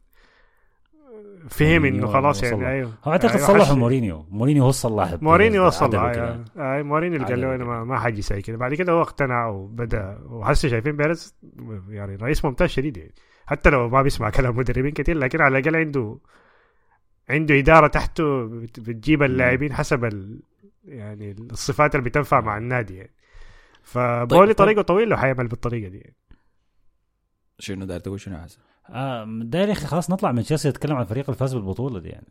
فهم 1.49 1.85
إنه 1.85 2.07
خلاص 2.07 2.43
يعني. 2.43 2.69
أيوه 2.69 2.93
هو 3.05 3.13
أعتقد 3.13 3.37
صلحوا 3.39 3.65
حش- 3.65 3.71
مورينيو 3.71 4.27
مورينيو 4.31 4.63
هو 4.63 4.69
الصلاح 4.69 5.15
مورينيو 5.23 5.71
كده. 5.81 6.29
آه. 6.29 6.45
آه 6.57 6.83
مورينيو 6.83 7.17
اللي 7.17 7.29
قال 7.29 7.41
له 7.41 7.55
أنا. 7.55 7.65
ما, 7.65 7.85
ما 7.85 7.99
حاجي 7.99 8.23
زي 8.23 8.43
كده 8.43 8.57
بعد 8.57 8.75
كده 8.75 8.93
هو 8.93 9.03
اقتنع 9.03 9.47
وبدأ 9.49 10.19
وهسه 10.27 10.69
شايفين 10.69 10.97
بيريز 10.97 11.37
يعني 11.89 12.17
رئيس 12.17 12.45
ممتاز 12.45 12.69
شديد 12.69 12.97
يعني 12.97 13.15
حتى 13.47 13.71
لو 13.71 13.89
ما 13.89 14.03
بيسمع 14.03 14.31
كلام 14.31 14.57
مدربين 14.57 14.91
كتير 14.93 15.17
لكن 15.19 15.41
على 15.41 15.59
الأقل 15.59 15.77
عنده 15.77 16.19
عنده 17.31 17.59
إدارة 17.59 17.87
تحته 17.87 18.45
بت- 18.47 18.81
بتجيب 18.81 19.23
اللاعبين 19.23 19.73
حسب 19.73 20.05
ال 20.05 20.41
يعني 20.85 21.31
الصفات 21.51 21.95
اللي 21.95 22.09
بتنفع 22.11 22.41
مع 22.41 22.57
النادي 22.59 22.97
يعني 22.97 23.15
فبولي 23.83 24.47
طيب. 24.47 24.57
طريقة 24.57 24.83
طويل 24.83 25.13
وحيعمل 25.13 25.47
بالطريقة 25.49 25.89
دي 25.89 25.99
يعني. 25.99 26.17
شنو 27.59 27.85
داير 27.85 28.01
تقول 28.01 28.21
شنو 28.21 28.39
حسن 28.39 28.59
آه 28.91 29.25
داير 29.43 29.69
يا 29.69 29.73
أخي 29.73 29.87
خلاص 29.87 30.11
نطلع 30.11 30.33
من 30.33 30.43
تشيلسي 30.43 30.69
نتكلم 30.69 30.97
عن 30.97 31.03
الفريق 31.03 31.25
اللي 31.25 31.37
فاز 31.39 31.55
بالبطولة 31.55 32.01
دي 32.01 32.09
يعني. 32.09 32.27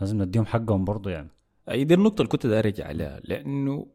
لازم 0.00 0.22
نديهم 0.22 0.46
حقهم 0.46 0.84
برضه 0.84 1.10
يعني. 1.10 1.28
أي 1.70 1.84
دي 1.84 1.94
النقطة 1.94 2.22
اللي 2.22 2.30
كنت 2.30 2.46
داير 2.46 2.64
أرجع 2.64 2.86
عليها 2.86 3.20
لأنه 3.24 3.86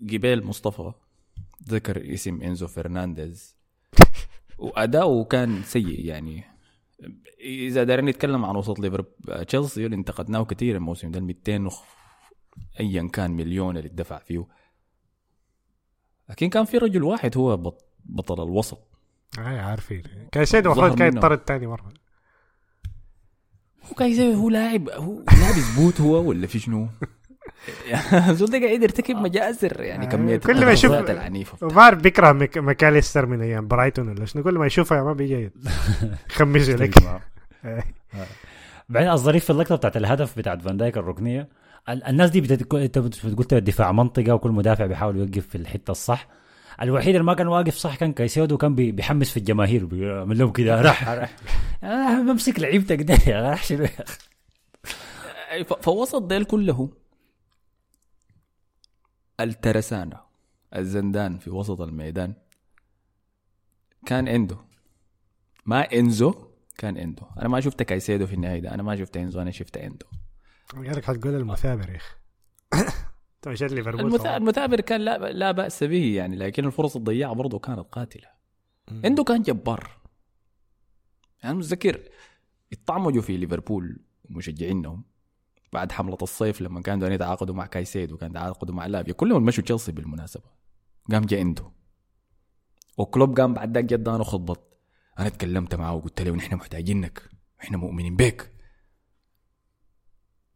جبال 0.00 0.46
مصطفى 0.46 0.92
ذكر 1.68 2.12
اسم 2.14 2.42
إنزو 2.42 2.66
فرنانديز. 2.66 3.56
وأداؤه 4.58 5.24
كان 5.24 5.62
سيء 5.62 6.04
يعني. 6.04 6.44
إذا 7.40 7.84
دايرين 7.84 8.04
نتكلم 8.04 8.44
عن 8.44 8.56
وسط 8.56 8.78
ليفربول 8.78 9.44
تشيلسي 9.46 9.86
اللي 9.86 9.96
انتقدناه 9.96 10.44
كثير 10.44 10.76
الموسم 10.76 11.10
ده 11.10 11.18
ال 11.18 11.24
200 11.24 11.66
وخ- 11.66 11.84
ايا 12.80 13.08
كان 13.12 13.30
مليون 13.30 13.76
اللي 13.76 13.88
اتدفع 13.88 14.18
فيه. 14.18 14.46
لكن 16.28 16.48
كان 16.48 16.64
في 16.64 16.78
رجل 16.78 17.02
واحد 17.02 17.36
هو 17.36 17.56
بط- 17.56 17.84
بطل 18.04 18.42
الوسط. 18.42 18.95
هاي 19.38 19.58
عارفين. 19.58 20.02
كايسيدو 20.32 20.72
المفروض 20.72 20.98
كان 20.98 21.08
منه. 21.08 21.18
يطرد 21.18 21.38
تاني 21.38 21.66
مرة. 21.66 21.92
هو 23.84 23.94
كايزي 23.94 24.34
هو 24.34 24.50
لاعب 24.50 24.88
هو 24.88 25.18
لابس 25.18 25.74
بوت 25.76 26.00
هو 26.00 26.28
ولا 26.28 26.46
في 26.46 26.58
شنو؟ 26.58 26.88
زول 28.30 28.50
ده 28.50 28.58
قاعد 28.66 28.82
يرتكب 28.82 29.16
مجازر 29.16 29.80
يعني 29.80 30.06
آه، 30.06 30.08
كمية 30.10 30.36
كل 30.36 30.64
ما 30.64 30.72
يشوف- 30.72 31.62
وما 31.62 31.80
اعرف 31.80 31.98
بيكره 31.98 32.32
مك- 32.32 32.58
ماكاليستر 32.58 33.26
من 33.26 33.42
أيام 33.42 33.68
برايتون 33.68 34.08
ولا 34.08 34.24
شنو. 34.24 34.42
كل 34.42 34.58
ما 34.58 34.66
يشوفها 34.66 35.02
ما 35.02 35.12
بيجي 35.12 35.50
يخمسه 36.30 36.72
لك. 36.82 36.94
بعدين 38.88 39.10
الظريف 39.10 39.44
في 39.44 39.50
اللقطة 39.50 39.76
بتاعت 39.76 39.96
الهدف 39.96 40.38
بتاعت 40.38 40.62
فان 40.62 40.76
دايك 40.76 40.96
الركنية 40.98 41.48
ال- 41.88 42.04
الناس 42.04 42.30
دي 42.30 42.40
بتت- 42.40 42.74
انت 42.74 42.98
قلت 42.98 43.54
دفاع 43.54 43.92
منطقة 43.92 44.34
وكل 44.34 44.50
مدافع 44.50 44.86
بيحاول 44.86 45.16
يوقف 45.16 45.46
في 45.48 45.54
الحتة 45.54 45.90
الصح. 45.90 46.28
الوحيد 46.82 47.14
اللي 47.14 47.26
ما 47.26 47.34
كان 47.34 47.46
واقف 47.46 47.74
صح 47.74 47.96
كان 47.96 48.12
كايسيودو 48.12 48.56
كان 48.58 48.74
بي- 48.74 48.92
بيحمس 48.92 49.30
في 49.30 49.36
الجماهير 49.36 49.84
بيعمل 49.86 50.38
لهم 50.38 50.52
كده 50.52 50.80
راح. 50.80 51.08
راح. 51.18 51.36
بمسك 52.20 52.60
لعيبتك 52.60 53.02
ده 53.02 53.18
يا 53.26 53.50
راح 53.50 53.64
شنو؟ 53.64 53.84
يا 55.52 55.62
ف- 55.62 55.72
فوسط 55.82 56.22
ديل 56.22 56.44
كله 56.44 56.90
الترسانة 59.40 60.20
الزندان 60.76 61.38
في 61.38 61.50
وسط 61.50 61.80
الميدان 61.80 62.34
كان 64.06 64.28
عنده 64.28 64.56
ما 65.66 65.80
إنزو 65.92 66.34
كان 66.78 66.98
عنده 66.98 67.22
أنا 67.38 67.48
ما 67.48 67.60
شفت 67.60 67.82
كايسيدو 67.82 68.26
في 68.26 68.34
النهاية 68.34 68.60
ده. 68.60 68.74
أنا 68.74 68.82
ما 68.82 68.96
شفت 68.96 69.16
إنزو 69.16 69.40
أنا 69.42 69.50
شفت 69.50 69.78
عنده 69.78 70.06
قالك 70.74 71.04
حتقول 71.04 71.34
المثابر 71.34 71.90
يا 71.90 71.96
أخي. 71.96 72.96
مشيت 73.46 73.72
ليفربول 73.72 74.00
المثا... 74.00 74.36
المثابر 74.36 74.80
كان 74.80 75.00
لا 75.00 75.18
لا 75.18 75.52
بأس 75.52 75.84
به 75.84 76.16
يعني 76.16 76.36
لكن 76.36 76.64
الفرص 76.64 76.96
الضيعه 76.96 77.34
برضه 77.34 77.58
كانت 77.58 77.80
قاتلة. 77.80 78.28
عنده 79.04 79.24
كان 79.24 79.42
جبار. 79.42 79.90
يعني 81.42 81.58
متذكر 81.58 82.08
اتطعمجوا 82.72 83.22
في 83.22 83.36
ليفربول 83.36 84.00
مشجعينهم 84.30 85.04
بعد 85.72 85.92
حملة 85.92 86.18
الصيف 86.22 86.60
لما 86.60 86.80
كانوا 86.82 87.08
يتعاقدوا 87.08 87.54
مع 87.54 87.66
كايسيد 87.66 88.12
وكان 88.12 88.30
يتعاقدوا 88.30 88.74
مع 88.74 88.86
لابيا 88.86 89.12
كلهم 89.12 89.44
مشوا 89.44 89.64
تشيلسي 89.64 89.92
بالمناسبة. 89.92 90.50
قام 91.10 91.24
جا 91.24 91.38
عنده. 91.38 91.72
وكلوب 92.98 93.40
قام 93.40 93.54
بعد 93.54 93.74
ذاك 93.74 93.84
جدان 93.84 94.20
وخطبط 94.20 94.78
أنا 95.18 95.28
تكلمت 95.28 95.74
معه 95.74 95.94
وقلت 95.94 96.22
له 96.22 96.32
نحن 96.32 96.54
محتاجينك. 96.54 97.30
إحنا 97.60 97.76
مؤمنين 97.76 98.16
بك 98.16 98.52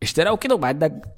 اشتراه 0.02 0.36
كده 0.36 0.54
وبعد 0.54 0.78
ذاك 0.80 1.14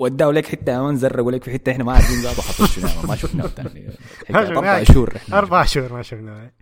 وداه 0.00 0.30
لك 0.30 0.46
حتة 0.46 0.72
يا 0.72 0.80
مان 0.80 0.96
زرقوا 0.96 1.32
لك 1.32 1.44
في 1.44 1.50
حتة 1.50 1.72
إحنا 1.72 1.84
ما 1.84 1.92
عارفين 1.92 2.20
ذاته 2.20 2.42
حطوا 2.42 2.66
شنو 2.66 2.88
ما 3.08 3.16
شفناه 3.16 3.48
حكاية 3.48 4.48
أربع 4.48 4.82
شهور 4.82 5.14
أربع 5.32 5.64
شهور 5.64 5.92
ما 5.92 6.02
شفناه 6.02 6.52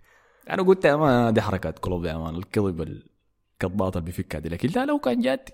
أنا 0.49 0.63
قلت 0.63 0.85
يا 0.85 0.95
مان 0.95 1.33
دي 1.33 1.41
حركات 1.41 1.79
كلوب 1.79 2.05
يا 2.05 2.17
مان 2.17 2.35
الكذب 2.35 2.81
الكضات 3.61 3.97
اللي 3.97 4.05
بيفكها 4.05 4.39
دي 4.39 4.49
لكن 4.49 4.69
لا 4.75 4.85
لو 4.85 4.99
كان 4.99 5.19
جد 5.21 5.49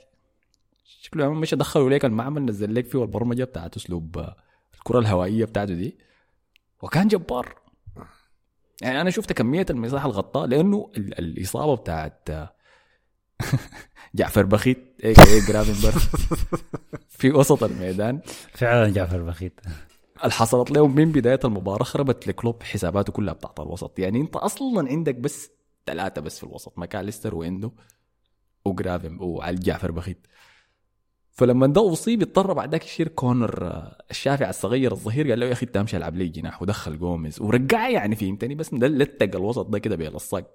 شكله 1.01 1.29
مش 1.33 1.53
دخلوا 1.53 1.89
ليك 1.89 2.05
المعمل 2.05 2.45
نزل 2.45 2.75
لك 2.75 2.85
فيه 2.85 3.01
البرمجة 3.03 3.43
بتاعت 3.43 3.75
أسلوب 3.75 4.17
آه، 4.17 4.35
الكرة 4.75 4.99
الهوائية 4.99 5.45
بتاعته 5.45 5.73
دي. 5.73 5.97
وكان 6.81 7.07
جبار. 7.07 7.55
يعني 8.81 9.01
أنا 9.01 9.09
شفت 9.09 9.33
كمية 9.33 9.65
المساحة 9.69 10.05
الغطاء 10.05 10.45
لأنه 10.47 10.91
ال- 10.97 11.19
الإصابة 11.19 11.75
بتاعت 11.75 12.29
آه، 12.29 12.55
جعفر 14.15 14.45
بخيت 14.45 14.95
AKA 15.03 15.39
جرافنبرغ 15.39 15.99
في 17.09 17.31
وسط 17.31 17.63
الميدان. 17.63 18.21
فعلا 18.53 18.89
جعفر 18.89 19.21
بخيت. 19.23 19.59
اللي 20.23 20.31
حصلت 20.31 20.71
لهم 20.71 20.95
من 20.95 21.11
بداية 21.11 21.39
المباراة 21.45 21.83
خربت 21.83 22.27
لكلوب 22.27 22.63
حساباته 22.63 23.13
كلها 23.13 23.33
بتاعت 23.33 23.59
الوسط. 23.59 23.99
يعني 23.99 24.21
انت 24.21 24.35
أصلا 24.35 24.89
عندك 24.89 25.15
بس 25.15 25.51
ثلاثة 25.85 26.21
بس 26.21 26.37
في 26.37 26.43
الوسط 26.43 26.79
ماكاليستر 26.79 27.35
وإندو 27.35 27.71
وجرافن 28.65 29.17
وعلي 29.19 29.57
جعفر 29.57 29.91
بخيت. 29.91 30.27
فلما 31.31 31.67
ده 31.67 31.91
أصيب 31.93 32.21
اضطر 32.21 32.53
بعد 32.53 32.71
ذاك 32.71 32.85
يشرك 32.85 33.07
كونر 33.07 33.83
الشافع 34.11 34.49
الصغير 34.49 34.91
الظهير 34.91 35.29
قال 35.29 35.39
له 35.39 35.45
يا 35.45 35.51
أخي 35.51 35.65
انت 35.65 35.77
أمشي 35.77 35.97
ألعب 35.97 36.15
لي 36.15 36.27
جناح 36.27 36.61
ودخل 36.61 36.99
جوميز. 36.99 37.41
ورجع 37.41 37.89
يعني 37.89 38.15
فهمتني 38.15 38.55
بس 38.55 38.73
ده 38.73 38.87
لتق 38.87 39.35
الوسط 39.35 39.65
ده 39.65 39.79
كده 39.79 39.95
بيلصق. 39.95 40.45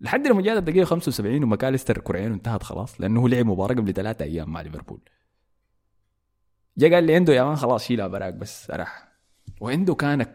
لحد 0.00 0.26
لما 0.26 0.42
جاءت 0.42 0.58
الدقيقة 0.58 0.84
75 0.84 1.42
وماكاليستر 1.44 1.98
كرعينه 1.98 2.34
انتهت 2.34 2.62
خلاص 2.62 3.00
لأنه 3.00 3.20
هو 3.20 3.26
لعب 3.28 3.46
مباراة 3.46 3.74
قبل 3.74 3.92
ثلاثة 3.92 4.24
أيام 4.24 4.50
مع 4.50 4.60
ليفربول. 4.60 5.00
جا 6.78 6.94
قال 6.94 7.04
لي 7.04 7.14
عنده 7.14 7.32
يا 7.34 7.44
مان 7.44 7.56
خلاص 7.56 7.84
شيلها 7.84 8.06
براك 8.06 8.34
بس 8.34 8.70
راح 8.70 9.08
وعنده 9.60 9.94
كان 9.94 10.26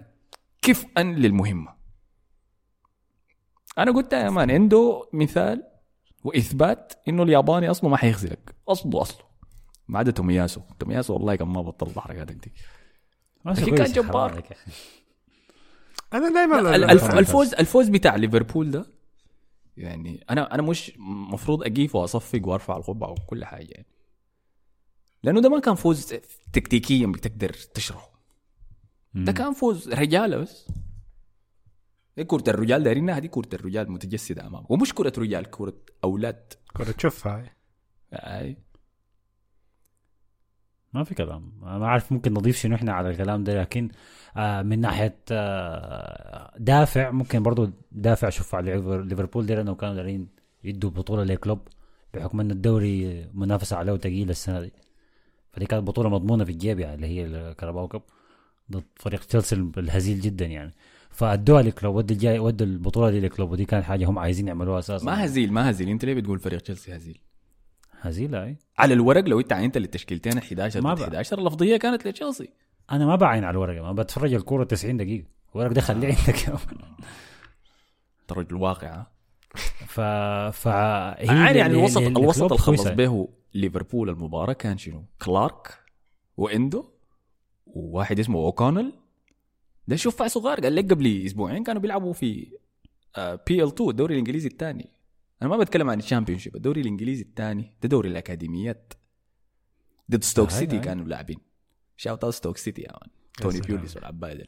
كفءا 0.61 1.03
للمهمة. 1.03 1.75
أنا 3.77 3.91
قلت 3.91 4.13
يا 4.13 4.29
مان 4.29 4.51
عنده 4.51 5.09
مثال 5.13 5.63
وإثبات 6.23 6.93
إنه 7.07 7.23
الياباني 7.23 7.71
اصله 7.71 7.89
ما 7.89 7.97
حيخزلك 7.97 8.55
أصله 8.67 9.01
أصله. 9.01 9.25
ما 9.87 9.99
عدا 9.99 10.11
تومياسو. 10.11 10.61
تومياسو 10.79 11.13
والله 11.13 11.35
كان 11.35 11.47
ما 11.47 11.61
بطل 11.61 11.87
الحركات 11.87 12.31
دي. 12.31 12.53
لكن 13.45 13.75
كان 13.75 13.91
جبار. 13.91 14.43
أنا 16.13 16.29
دائما 16.29 16.59
ال- 16.59 16.83
الف- 16.83 17.15
الفوز 17.15 17.53
الفوز 17.53 17.89
بتاع 17.89 18.15
ليفربول 18.15 18.71
ده 18.71 18.85
يعني 19.79 20.25
أنا 20.29 20.53
أنا 20.53 20.61
مش 20.61 20.93
مفروض 21.31 21.63
اقيف 21.63 21.95
واصفق 21.95 22.41
وارفع 22.47 22.77
القبعه 22.77 23.11
وكل 23.11 23.45
حاجة 23.45 23.71
يعني. 23.71 23.87
لأنه 25.23 25.41
ده 25.41 25.49
ما 25.49 25.59
كان 25.59 25.75
فوز 25.75 26.13
تكتيكيا 26.53 27.07
بتقدر 27.07 27.49
تشرحه. 27.49 28.19
ده 29.13 29.31
كان 29.31 29.53
فوز 29.53 29.89
رجالة 29.89 30.37
بس. 30.37 30.67
دي 32.17 32.23
كرة 32.23 32.43
الرجال 32.49 32.83
دايرينها 32.83 33.19
دي 33.19 33.27
كرة 33.27 33.49
الرجال 33.53 33.91
متجسدة 33.91 34.47
أمامك. 34.47 34.71
ومش 34.71 34.93
كرة 34.93 35.13
رجال 35.17 35.49
كرة 35.49 35.73
أولاد. 36.03 36.53
كرة 36.77 36.91
تشوفها 36.91 37.37
هاي. 37.37 37.49
أي. 38.13 38.57
ما 40.93 41.03
في 41.03 41.15
كلام. 41.15 41.51
ما 41.61 41.85
أعرف 41.85 42.11
ممكن 42.11 42.33
نضيف 42.33 42.57
شنو 42.57 42.75
إحنا 42.75 42.93
على 42.93 43.09
الكلام 43.09 43.43
ده 43.43 43.61
لكن 43.61 43.89
من 44.37 44.79
ناحية 44.81 45.17
آه 45.31 46.53
دافع 46.59 47.11
ممكن 47.11 47.43
برضو 47.43 47.69
دافع. 47.91 48.29
شوف 48.29 48.55
على 48.55 48.71
ليفر- 48.75 49.01
ليفربول 49.01 49.45
دي 49.45 49.55
لأنه 49.55 49.75
كانوا 49.75 49.95
دارين 49.95 50.27
يدوا 50.63 50.89
بطولة 50.89 51.23
لكلوب 51.23 51.59
بحكم 52.13 52.39
إن 52.39 52.51
الدوري 52.51 53.27
منافسه 53.33 53.75
عليه 53.77 53.97
ثقيله 53.97 54.31
السنة 54.31 54.61
دي. 54.61 54.73
فدي 55.51 55.65
كانت 55.65 55.83
بطولة 55.87 56.09
مضمونة 56.09 56.43
في 56.43 56.51
الجيب 56.51 56.79
يعني 56.79 56.95
اللي 56.95 57.07
هي 57.07 57.25
ال 57.25 57.33
Carabao 57.33 57.87
Cup 57.87 58.01
ضد 58.71 58.83
فريق 58.95 59.25
تشيلسي 59.25 59.55
الهزيل 59.55 60.19
جدا 60.21 60.45
يعني. 60.45 60.71
فأدوها 61.09 61.61
لكلوب 61.61 61.95
ودوا 61.95 62.15
الجاي 62.15 62.39
ودوا 62.39 62.67
البطولة 62.67 63.09
دي 63.11 63.19
لكلوب 63.19 63.51
ودي 63.51 63.65
كانت 63.65 63.83
حاجة 63.85 64.05
هم 64.09 64.19
عايزين 64.19 64.47
يعملوها 64.47 64.79
أساسا. 64.79 65.05
ما 65.05 65.25
هزيل 65.25 65.53
ما 65.53 65.69
هزيل. 65.69 65.89
أنت 65.89 66.05
ليه 66.05 66.13
بتقول 66.13 66.39
فريق 66.39 66.61
تشيلسي 66.61 66.95
هزيل؟ 66.95 67.19
هزيله 68.01 68.43
أي. 68.43 68.57
على 68.77 68.93
الورق 68.93 69.23
لو 69.27 69.39
أنت 69.39 69.53
عينت 69.53 69.77
للتشكيلتين 69.77 70.37
11 70.37 70.81
ما 70.81 70.93
ضد 70.93 70.99
بقى. 70.99 71.07
11 71.07 71.39
اللفظية 71.39 71.77
كانت 71.77 72.07
لتشيلسي. 72.07 72.49
أنا 72.91 73.05
ما 73.05 73.15
بعين 73.15 73.43
على 73.43 73.51
الورقة 73.51 73.81
ما 73.81 73.91
بتفرج 73.91 74.33
الكورة 74.33 74.63
90 74.63 74.97
دقيقة 74.97 75.25
الورق 75.55 75.71
ده 75.71 75.81
خليه 75.81 76.07
عندك 76.07 76.49
أنت 78.21 78.31
رجل 78.31 78.55
واقع؟ 78.55 79.05
ف 79.87 80.01
ف 80.51 80.67
هي 80.67 81.25
يعني 81.25 81.57
يعني 81.57 81.73
الوسط 81.73 81.97
الوسط 82.01 82.43
اللي 82.43 82.57
خلص. 82.57 82.87
به 82.87 83.29
ليفربول 83.53 84.09
المباراة 84.09 84.53
كان 84.53 84.77
شنو؟ 84.77 85.05
كلارك 85.21 85.79
وإندو 86.37 86.85
وواحد 87.67 88.19
اسمه 88.19 88.39
أوكونل 88.39 88.93
ده 89.87 89.95
شوف 89.95 90.23
صغار 90.23 90.59
قال 90.59 90.75
لك 90.75 90.91
قبل 90.93 91.23
أسبوعين 91.25 91.63
كانوا 91.63 91.81
بيلعبوا 91.81 92.13
في 92.13 92.47
PL 93.17 93.67
2 93.67 93.89
الدوري 93.89 94.13
الإنجليزي 94.13 94.47
الثاني 94.47 94.89
أنا 95.41 95.49
ما 95.49 95.57
بتكلم 95.57 95.89
عن 95.89 95.99
ال 95.99 96.04
Champion 96.04 96.39
الدوري 96.55 96.81
الإنجليزي 96.81 97.23
الثاني 97.23 97.73
ده 97.81 97.89
دوري 97.89 98.09
الأكاديميات 98.09 98.93
ضد 100.11 100.23
ستوك 100.23 100.49
آه، 100.49 100.53
سيتي. 100.53 100.79
كانوا 100.79 101.05
لاعبين 101.05 101.37
shout 101.99 102.23
out 102.23 102.33
ستوك 102.33 102.57
سيتي 102.57 102.81
يا 102.81 102.91
مان. 102.91 103.09
توني. 103.37 103.59
بيوليس 103.59 103.95
والعباية. 103.95 104.45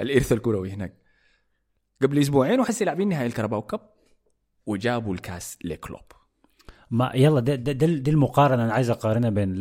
الإرث 0.00 0.32
الكروي 0.32 0.70
هناك. 0.70 0.94
قبل 2.02 2.18
أسبوعين 2.18 2.60
وحسي 2.60 2.84
لاعبين 2.84 3.08
نهائي 3.08 3.26
الكرباو 3.26 3.62
كاب 3.62 3.80
وجابوا 4.66 5.14
الكاس 5.14 5.58
لكلوب. 5.64 6.00
ما 6.90 7.12
يلا 7.14 7.40
ده, 7.40 7.54
ده, 7.54 7.72
ده 7.72 8.12
المقارنة 8.12 8.64
أنا 8.64 8.72
عايز 8.72 8.90
أقارنها 8.90 9.30
بين 9.30 9.60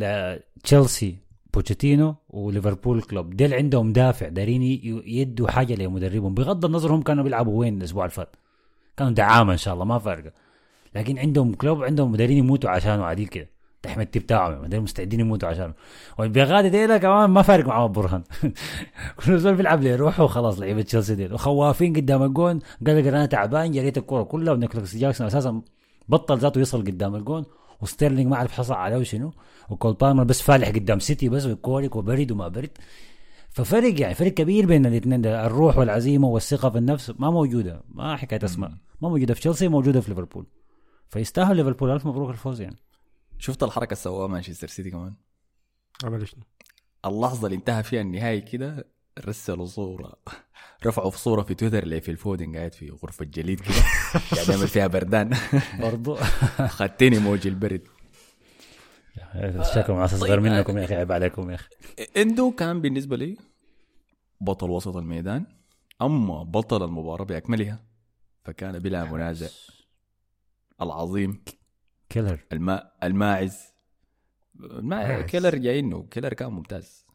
تشيلسي 0.64 1.18
بوتشيتينو 1.54 2.16
وليفربول 2.30 3.02
كلوب. 3.02 3.36
ديل 3.36 3.54
عندهم 3.54 3.94
دافع 3.94 4.28
دارين 4.28 4.62
يدوا 5.06 5.52
حاجة 5.52 5.74
لمدربهم. 5.74 6.34
بغض 6.34 6.66
النظر 6.66 6.96
هم 6.96 7.02
كانوا 7.02 7.24
بيلعبوا 7.24 7.60
وين 7.60 7.78
الأسبوع 7.78 8.06
اللي 8.06 8.16
فات. 8.16 8.36
كانوا 8.98 9.14
دعامة 9.14 9.54
إن 9.54 9.58
شاء 9.58 9.74
الله 9.74 9.86
ما 9.86 10.00
فارقة. 10.00 10.32
لكن 10.96 11.18
عندهم 11.18 11.54
كلوب 11.54 11.84
عندهم 11.84 12.16
دارين 12.16 12.38
يموتوا 12.38 12.70
عشانه 12.70 13.06
عديل 13.06 13.28
كده. 13.28 13.50
تحمي 13.84 14.04
التيب 14.04 14.22
بتاعهم 14.22 14.66
دارين 14.66 14.84
مستعدين 14.84 15.20
يموتوا 15.20 15.50
عشانه 15.50 15.74
والبيغادي 16.18 16.70
ديلا 16.70 16.98
كمان 16.98 17.30
ما 17.30 17.42
فارق 17.42 17.66
معاهم 17.66 17.92
برهان. 17.92 18.24
كل 19.26 19.40
زول 19.40 19.56
بيلعب 19.56 19.82
لي 19.82 19.96
روحه 19.96 20.24
وخلاص 20.24 20.60
لعيبة 20.60 20.82
تشيلسي 20.82 21.16
ديل. 21.16 21.34
وخوافين 21.34 21.94
قدام 21.94 22.24
الجون. 22.24 22.60
قال 22.88 22.98
لك 22.98 23.08
أنا 23.08 23.26
تعبان 23.26 23.72
جريت 23.72 23.98
الكوره 23.98 24.24
كلها 24.24 24.54
ونيكلاس 24.54 24.98
جاكسون 24.98 25.28
أساسا 25.28 25.62
بطل 26.10 26.38
ذاته 26.38 26.62
يصل 26.62 26.82
قدام 26.82 27.16
الجون. 27.16 27.46
وستيرلينج 27.82 28.28
ما 28.28 28.38
عرف 28.38 28.52
حصل 28.52 28.74
عليه 28.74 29.04
شنو. 29.04 29.34
وكول 29.70 29.94
بالمر 29.94 30.24
بس 30.24 30.42
فالح 30.42 30.70
قدام 30.70 31.00
سيتي 31.00 31.30
بس 31.30 31.46
وكوريك 31.46 31.96
وبرد 31.96 32.32
وما 32.32 32.48
برد 32.48 32.78
ففرق 33.50 34.02
يعني 34.02 34.14
فرق 34.14 34.34
كبير 34.34 34.66
بين 34.66 34.86
الاثنين 34.86 35.22
ده. 35.22 35.46
الروح 35.46 35.78
والعزيمة 35.78 36.28
والثقة 36.28 36.70
في 36.70 36.78
النفس 36.78 37.14
ما 37.20 37.30
موجودة. 37.30 37.84
ما 37.90 38.16
حكاية 38.16 38.46
أسماء. 38.46 38.72
ما 39.02 39.10
موجودة 39.10 39.34
في 39.34 39.40
تشيلسي 39.40 39.68
موجودة 39.68 40.02
في 40.02 40.10
ليفربول. 40.10 40.46
فيستاهل 41.10 41.56
ليفربول. 41.56 41.90
ألف 41.92 42.06
مبروك 42.06 42.30
الفوز 42.30 42.62
يعني. 42.62 42.76
شفت 43.42 43.64
الحركة 43.64 43.94
اللي 43.94 43.96
سواها 44.04 44.28
مانشستر 44.28 44.68
سيتي 44.68 44.92
كمان؟ 44.92 45.14
عمل 46.04 46.28
شنو؟ 46.28 46.44
اللحظة 47.06 47.46
اللي 47.46 47.56
انتهى 47.56 47.84
فيها 47.84 48.02
النهائي 48.02 48.42
كده 48.42 48.88
رسلوا 49.20 49.66
صورة. 49.66 50.14
رفعوا 50.86 51.10
في 51.12 51.18
صورة 51.18 51.42
في 51.42 51.56
تويتر 51.56 51.84
اللي 51.84 52.02
في 52.02 52.12
الفودن 52.12 52.58
قاعد 52.58 52.74
في 52.74 52.90
غرفة 52.90 53.26
جليد 53.26 53.60
كده. 53.60 53.76
قاعد 54.36 54.50
يعمل 54.50 54.68
فيها 54.68 54.88
بردان. 54.88 55.38
برضو. 55.80 56.16
خدتني 56.78 57.20
موج 57.20 57.48
البرد. 57.48 57.88
شكرا 59.74 59.96
مع 59.96 60.06
صغير 60.06 60.40
منكم 60.40 60.78
يا 60.78 60.86
أخي 60.86 60.96
عيب 60.96 61.12
عليكم 61.12 61.50
يا 61.50 61.56
أخي. 61.56 61.70
إندو 62.18 62.52
كان 62.52 62.82
بالنسبة 62.82 63.18
لي 63.18 63.38
بطل 64.42 64.70
وسط 64.70 64.96
الميدان 64.96 65.46
أما 66.02 66.44
بطل 66.44 66.84
المباراة 66.84 67.26
بأكملها 67.26 67.84
فكان 68.44 68.80
بلا 68.80 69.04
منازع. 69.04 69.48
العظيم. 70.82 71.44
كيلر. 72.12 72.46
الماء 72.52 72.98
الماعز. 73.04 73.74
ماعز. 74.60 75.24
كيلر 75.24 75.56
جاي 75.56 75.80
إنه 75.80 76.04
كيلر 76.04 76.34
كان 76.34 76.52
ممتاز. 76.52 77.06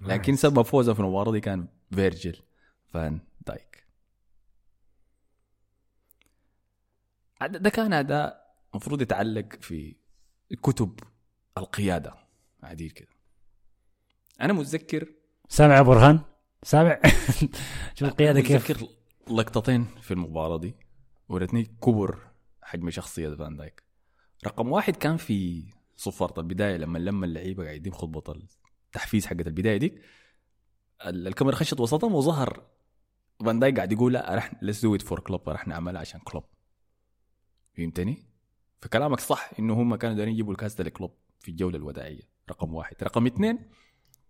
لكن. 0.00 0.36
سبب 0.36 0.62
فوزه 0.62 0.94
في 0.94 1.00
المباراة 1.00 1.32
دي 1.32 1.40
كان 1.40 1.68
فيرجيل 1.94 2.42
فان 2.88 3.20
دايك. 3.46 3.86
ده 7.50 7.70
كان 7.70 7.92
أداء 7.92 8.56
المفروض 8.74 9.02
يتعلق 9.02 9.54
في 9.60 9.96
كتب 10.62 11.00
القيادة. 11.58 12.14
عديل 12.62 12.90
كده. 12.90 13.08
أنا 14.40 14.52
متذكر 14.52 15.08
سامع 15.48 15.76
يا 15.76 15.82
برهان؟ 15.82 16.20
سامع؟ 16.62 17.00
شوف 17.96 18.08
القيادة 18.08 18.40
كيف. 18.40 18.70
متذكر 18.70 18.88
لقطتين 19.30 19.86
في 20.02 20.10
المباراة 20.10 20.58
دي. 20.58 20.74
ورتني 21.28 21.64
كبر 21.64 22.18
حجم 22.62 22.90
شخصية 22.90 23.34
فان 23.34 23.56
دايك. 23.56 23.83
رقم 24.46 24.72
واحد 24.72 24.96
كان 24.96 25.16
في 25.16 25.64
صفارة 25.96 26.40
البدايه 26.40 26.76
لما 26.76 26.98
لما 26.98 27.26
اللعيبة 27.26 27.64
قاعدين 27.64 27.92
خطبه 27.92 28.34
التحفيز 28.86 29.26
حقت 29.26 29.46
البداية 29.46 29.76
دي 29.76 29.98
ال- 31.06 31.26
الكاميرا 31.28 31.56
خشت 31.56 31.80
وسطهم 31.80 32.14
وظهر 32.14 32.66
فان 33.44 33.58
دايك 33.58 33.76
قاعد 33.76 33.92
يقول 33.92 34.12
لا 34.12 34.34
رح 34.34 34.52
let's 34.62 34.82
do 34.82 34.94
it 34.94 35.02
for 35.02 35.20
كلوب 35.20 35.48
رح 35.48 35.66
نعملها 35.68 36.00
عشان 36.00 36.20
كلوب 36.20 36.44
فهمتني؟ 37.76 38.24
فكلامك 38.82 39.20
صح 39.20 39.50
إنه 39.58 39.74
هم 39.74 39.96
كانوا 39.96 40.16
دايرين 40.16 40.34
يجيبوا 40.34 40.52
الكاس 40.52 40.74
ده 40.74 40.84
لكلوب 40.84 41.14
في 41.40 41.50
الجولة 41.50 41.76
الوداعيه 41.76 42.20
رقم 42.50 42.74
واحد. 42.74 42.96
رقم 43.02 43.26
اثنين 43.26 43.58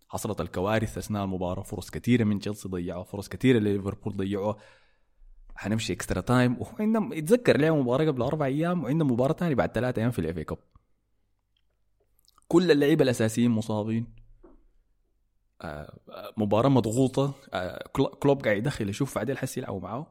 حصلت 0.09 0.41
الكوارث 0.41 0.99
أثناء 0.99 1.25
المباراة. 1.25 1.63
فرص 1.63 1.91
كثيرة 1.91 2.25
من 2.25 2.39
تشيلسي 2.39 2.69
ضيعوها 2.69 3.05
فرص 3.05 3.29
كثيرة 3.29 3.59
لليفربول 3.59 4.17
ضيعوها. 4.17 4.57
حنمشي 5.57 5.93
extra 5.93 6.21
time 6.21 6.57
وعندهم 6.61 7.13
يتذكر 7.13 7.61
لعبوا 7.61 7.83
مباراة 7.83 8.07
قبل 8.07 8.23
أربع 8.23 8.47
أيام 8.47 8.85
وعندهم 8.85 9.11
مباراة 9.11 9.33
ثانية 9.35 9.55
بعد 9.55 9.73
ثلاثة 9.73 10.01
أيام 10.01 10.11
في 10.11 10.19
ال 10.19 10.25
FA 10.25 10.39
Cup 10.39 10.59
كل 12.49 12.71
اللعيبة 12.71 13.03
الأساسيين 13.05 13.51
مصابين. 13.51 14.07
آه، 15.63 15.99
آه، 16.11 16.33
مباراة 16.37 16.69
مضغوطة. 16.69 17.35
آه، 17.55 17.89
كلو- 17.93 18.07
كلوب 18.09 18.45
قاعد 18.45 18.57
يدخل 18.57 18.89
يشوف 18.89 19.15
بعدين 19.15 19.37
حس 19.37 19.59
يلعبوا 19.59 19.81
معاه 19.81 20.07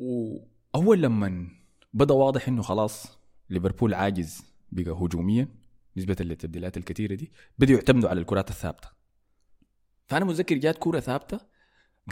وأول 0.00 1.02
لما 1.02 1.48
بدأ 1.92 2.14
واضح 2.14 2.48
إنه 2.48 2.62
خلاص 2.62 3.18
ليفربول 3.50 3.94
عاجز 3.94 4.44
بقى 4.72 4.90
هجوميا 4.92 5.48
نسبة 5.96 6.16
للتبديلات 6.20 6.76
الكثيرة 6.76 7.14
دي 7.14 7.32
بدأوا 7.58 7.78
يعتمدوا 7.78 8.08
على 8.08 8.20
الكرات 8.20 8.50
الثابتة. 8.50 8.88
فأنا 10.06 10.24
متذكر 10.24 10.56
جات 10.56 10.78
كوره 10.78 11.00
ثابتة 11.00 11.40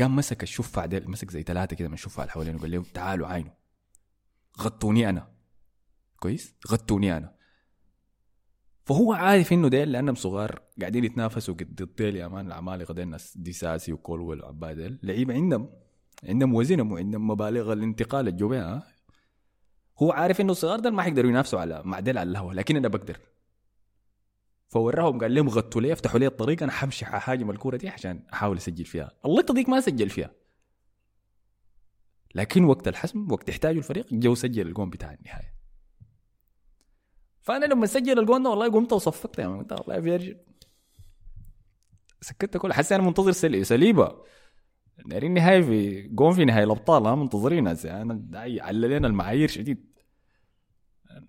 قام 0.00 0.16
مسك 0.16 0.42
الشفع 0.42 0.86
ديل 0.86 1.10
مسك 1.10 1.30
زي 1.30 1.42
ثلاثة 1.42 1.76
كده 1.76 1.88
من 1.88 1.94
الشفع 1.94 2.22
اللي 2.22 2.32
حوالينه 2.32 2.58
قال 2.58 2.70
لهم 2.70 2.82
تعالوا 2.82 3.26
عينوا 3.26 3.52
غطوني 4.60 5.08
أنا. 5.08 5.32
كويس؟ 6.16 6.54
غطوني 6.68 7.16
أنا. 7.16 7.34
فهو 8.84 9.12
عارف 9.12 9.52
إنه 9.52 9.68
ديل 9.68 9.92
لأنهم 9.92 10.14
صغار 10.14 10.62
قاعدين 10.80 11.04
يتنافسوا 11.04 11.54
ضد 11.54 11.94
ديل 11.96 12.16
يا 12.16 12.28
مان 12.28 12.46
العمالقه 12.46 12.94
ديل 12.94 13.08
ناس 13.08 13.38
ديساسي 13.38 13.92
وكولويل 13.92 14.42
وعباي 14.42 14.74
ديل. 14.74 14.98
لعيبه 15.02 15.34
عندهم 15.34 15.70
عندهم 16.24 16.54
وزنهم 16.54 16.92
وعندهم 16.92 17.30
مبالغ 17.30 17.72
الانتقال 17.72 18.28
الجوبيه 18.28 18.82
هو 19.98 20.12
عارف 20.12 20.40
إنه 20.40 20.52
الصغار 20.52 20.80
ديل 20.80 20.92
ما 20.92 21.02
حيقدروا 21.02 21.30
ينافسوا 21.30 21.60
على 21.60 21.82
مع 21.84 22.00
ديل 22.00 22.18
على 22.18 22.30
الهوا 22.30 22.54
لكن 22.54 22.76
أنا 22.76 22.88
بقدر. 22.88 23.18
فوراهم 24.72 25.18
قال 25.18 25.34
لهم 25.34 25.48
غطوا 25.48 25.80
لي 25.80 25.92
افتحوا 25.92 26.20
لي 26.20 26.26
الطريق 26.26 26.62
أنا 26.62 26.72
حمشي 26.72 27.04
حاجم 27.04 27.50
الكورة 27.50 27.76
دي 27.76 27.88
عشان 27.88 28.22
أحاول 28.32 28.56
أسجل 28.56 28.84
فيها. 28.84 29.12
اللقطه 29.26 29.54
ديك 29.54 29.68
ما 29.68 29.80
سجل 29.80 30.10
فيها. 30.10 30.30
لكن 32.34 32.64
وقت 32.64 32.88
الحسم 32.88 33.32
وقت 33.32 33.48
يحتاجوا 33.48 33.78
الفريق 33.78 34.14
جو 34.14 34.34
سجل 34.34 34.66
الجون 34.66 34.90
بتاع 34.90 35.14
النهاية. 35.14 35.54
فأنا 37.40 37.64
لما 37.64 37.86
سجل 37.86 38.18
الجون 38.18 38.42
ده 38.42 38.50
والله 38.50 38.70
قمت 38.70 38.92
وصفقت 38.92 39.38
يا 39.38 39.48
مان 39.48 39.58
قلت 39.58 39.72
والله 39.72 40.00
فيرجن 40.00 40.36
سكتت 42.20 42.56
كل 42.56 42.72
حسي 42.72 42.94
أنا 42.94 43.02
منتظر 43.02 43.32
سلي 43.32 43.64
سليبة. 43.64 44.22
دايرين 45.06 45.34
نهايه 45.34 45.62
في 45.62 46.02
جون 46.02 46.32
في 46.32 46.44
نهاية 46.44 46.64
الأبطال 46.64 47.06
ها 47.06 47.14
منتظرين. 47.14 47.66
أنا 47.68 48.22
على 48.36 48.86
المعايير 48.96 49.48
شديد. 49.48 49.91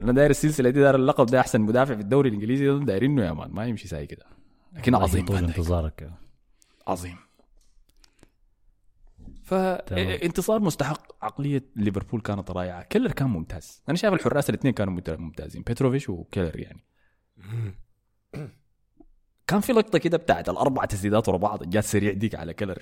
أنا 0.02 0.12
داير 0.12 0.30
السلسلة 0.30 0.69
دي 0.69 0.80
داير 0.80 0.96
اللقب 0.96 1.26
ده 1.26 1.39
أحسن 1.39 1.62
مدافع 1.62 1.96
في 1.96 2.02
الدوري 2.02 2.30
الإنجليزي 2.30 2.67
ده 2.67 2.78
دايرينه 2.78 3.26
يا 3.26 3.32
مان 3.34 3.52
ما 3.52 3.65
يمشي 3.65 3.88
زي 3.88 4.08
كده. 4.08 4.26
لكن 4.74 4.96
عظيم 4.96 5.26
طول. 5.26 5.38
انتظارك. 5.38 6.12
عظيم. 6.88 7.17
فانتصار 9.43 10.60
مستحق. 10.60 11.24
عقلية 11.26 11.63
ليفربول 11.76 12.22
كانت 12.22 12.52
رائعة. 12.52 12.84
كيلر 12.84 13.12
كان 13.12 13.28
ممتاز. 13.28 13.82
أنا 13.89 13.98
شايف 13.98 14.13
الحراس 14.13 14.50
الاثنين 14.50 14.74
كانوا 14.74 14.93
ممت- 14.93 15.10
ممتازين. 15.10 15.62
بيتروفيش 15.62 16.10
وكيلر 16.10 16.60
يعني. 16.60 16.84
كان 19.48 19.60
في 19.60 19.74
لقطة 19.74 20.00
كده 20.00 20.17
بتاعت 20.17 20.50
الأربع 20.50 20.86
تسديدات 20.86 21.30
ورا 21.30 21.38
بعض 21.38 21.69
جات 21.69 21.84
سريع 21.84 22.13
ديك 22.13 22.36
على 22.36 22.54
كيلر. 22.54 22.78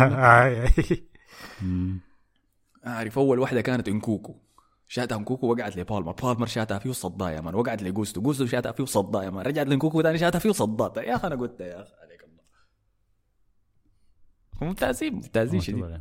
آي. 0.00 0.68
مم. 1.62 2.00
عارف 2.84 3.18
أول 3.18 3.38
واحدة 3.38 3.60
كانت 3.60 3.88
إنكوكو. 3.88 4.36
شاتها 4.88 5.18
انكوكو 5.18 5.52
وقعت 5.52 5.76
لبالمر. 5.76 6.12
بالمر 6.12 6.46
شاتها 6.46 6.78
فيه 6.78 6.90
وصدها 6.90 7.30
يا 7.30 7.40
مان. 7.40 7.54
وقعت 7.54 7.82
لجوستو. 7.82 8.20
جوستو 8.20 8.46
شاتها 8.46 8.72
فيه 8.72 8.82
وصدها 8.82 9.22
يا 9.22 9.30
مان. 9.30 9.46
رجعت 9.46 9.66
لانكوكو 9.66 10.02
ثاني 10.02 10.18
شاتها 10.18 10.38
فيه 10.38 10.48
وصدها 10.48 11.02
يا 11.02 11.16
أخي 11.16 11.26
أنا 11.26 11.36
قلت 11.36 11.60
يا 11.60 11.82
أخي 11.82 11.92
عليك 12.02 12.24
الله. 12.24 12.42
ممتازين 14.68 15.14
ممتازين 15.14 15.60
شديد. 15.60 16.00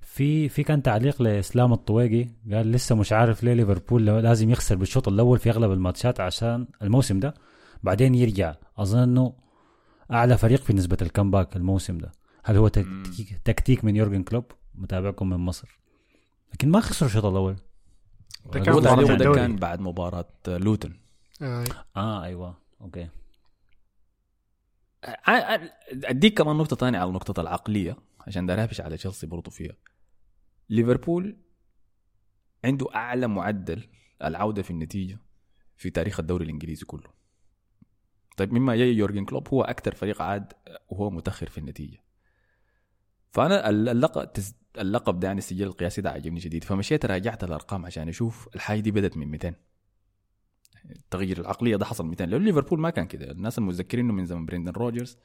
في 0.00 0.48
في 0.48 0.62
كان 0.62 0.82
تعليق 0.82 1.22
لإسلام 1.22 1.72
الطويقي. 1.72 2.28
قال 2.52 2.72
لسه 2.72 2.94
مش 2.94 3.12
عارف 3.12 3.44
ليه 3.44 3.52
ليفربول 3.52 4.06
لازم 4.06 4.50
يخسر 4.50 4.76
بالشوط 4.76 5.08
الأول 5.08 5.38
في 5.38 5.50
أغلب 5.50 5.72
الماتشات 5.72 6.20
عشان 6.20 6.66
الموسم 6.82 7.20
ده. 7.20 7.34
بعدين 7.82 8.14
يرجع. 8.14 8.54
أظن 8.78 8.98
إنه 8.98 9.32
أعلى 10.12 10.38
فريق 10.38 10.62
في 10.62 10.72
نسبة 10.72 10.96
ال 11.02 11.08
comeback 11.08 11.56
الموسم 11.56 11.98
ده. 11.98 12.12
هل 12.44 12.56
هو 12.56 12.68
تكتيك, 12.68 13.40
تكتيك 13.44 13.84
من 13.84 13.96
يورجن 13.96 14.22
كلوب؟ 14.22 14.44
متابعكم 14.74 15.30
من 15.30 15.36
مصر. 15.36 15.78
لكن 16.54 16.68
ما 16.68 16.80
خسروا 16.80 17.08
الشوط 17.08 17.24
الأول. 17.24 17.56
ده 18.52 18.60
كان 18.60 18.74
هو 18.74 18.80
ده. 18.80 19.34
كان 19.34 19.56
بعد 19.56 19.80
مباراة 19.80 20.28
لوتن. 20.46 20.92
آي. 21.42 21.64
آه 21.96 22.24
أيوه. 22.24 22.58
okay. 22.80 23.08
ع- 25.04 25.30
ع- 25.54 25.68
أديك 26.04 26.38
كمان 26.38 26.56
نقطة 26.56 26.76
ثانية 26.76 26.98
على 26.98 27.10
نقطه 27.10 27.40
العقلية 27.40 27.96
عشان 28.20 28.46
ده 28.46 28.54
رابش 28.54 28.80
على 28.80 28.96
تشيلسي 28.96 29.26
برضو 29.26 29.50
فيها. 29.50 29.76
ليفربول 30.70 31.36
عنده 32.64 32.86
أعلى 32.94 33.26
معدل 33.26 33.88
العودة 34.24 34.62
في 34.62 34.70
النتيجة 34.70 35.18
في 35.76 35.90
تاريخ 35.90 36.20
الدوري 36.20 36.44
الإنجليزي 36.44 36.86
كله. 36.86 37.10
طيب 38.36 38.52
مما 38.52 38.74
يجي 38.74 38.98
يورجن 38.98 39.24
كلوب 39.24 39.48
هو 39.48 39.62
أكثر 39.62 39.94
فريق 39.94 40.22
عاد 40.22 40.52
وهو 40.88 41.10
متأخر 41.10 41.48
في 41.48 41.58
النتيجة. 41.58 42.02
فأنا 43.32 43.68
اللقب 43.70 44.28
اللقب 44.78 45.20
ده 45.20 45.26
يعني 45.28 45.38
السجل 45.38 45.66
القياسي 45.66 46.00
ده 46.00 46.10
عجبني 46.10 46.40
شديد. 46.40 46.64
فمشيت 46.64 47.06
راجعت 47.06 47.44
الارقام 47.44 47.86
عشان 47.86 48.08
أشوف 48.08 48.48
الحاجة 48.54 48.80
دي 48.80 48.90
بدأت 48.90 49.16
من 49.16 49.28
200 49.28 49.54
تغيير 51.10 51.40
العقلية 51.40 51.76
ده 51.76 51.84
حصل 51.84 52.06
200 52.06 52.24
لأنه 52.24 52.44
ليفربول 52.44 52.80
ما 52.80 52.90
كان 52.90 53.06
كده. 53.06 53.30
الناس 53.30 53.58
المتذكرين 53.58 54.04
إنه 54.04 54.14
من 54.14 54.26
زمن 54.26 54.46
بريندن 54.46 54.72
روجرز. 54.72 55.18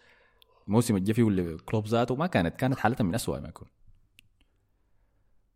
الموسم 0.68 0.96
الجا 0.96 1.07
فيه 1.07 1.24
واللي 1.24 1.58
كلوب 1.58 1.88
ذاته 1.88 2.16
ما 2.16 2.28
كانت 2.28 2.56
كانت 2.56 2.80
حالتها 2.80 3.04
من 3.04 3.16
أسوأ 3.16 3.40
ما 3.40 3.48
يكون. 3.50 3.68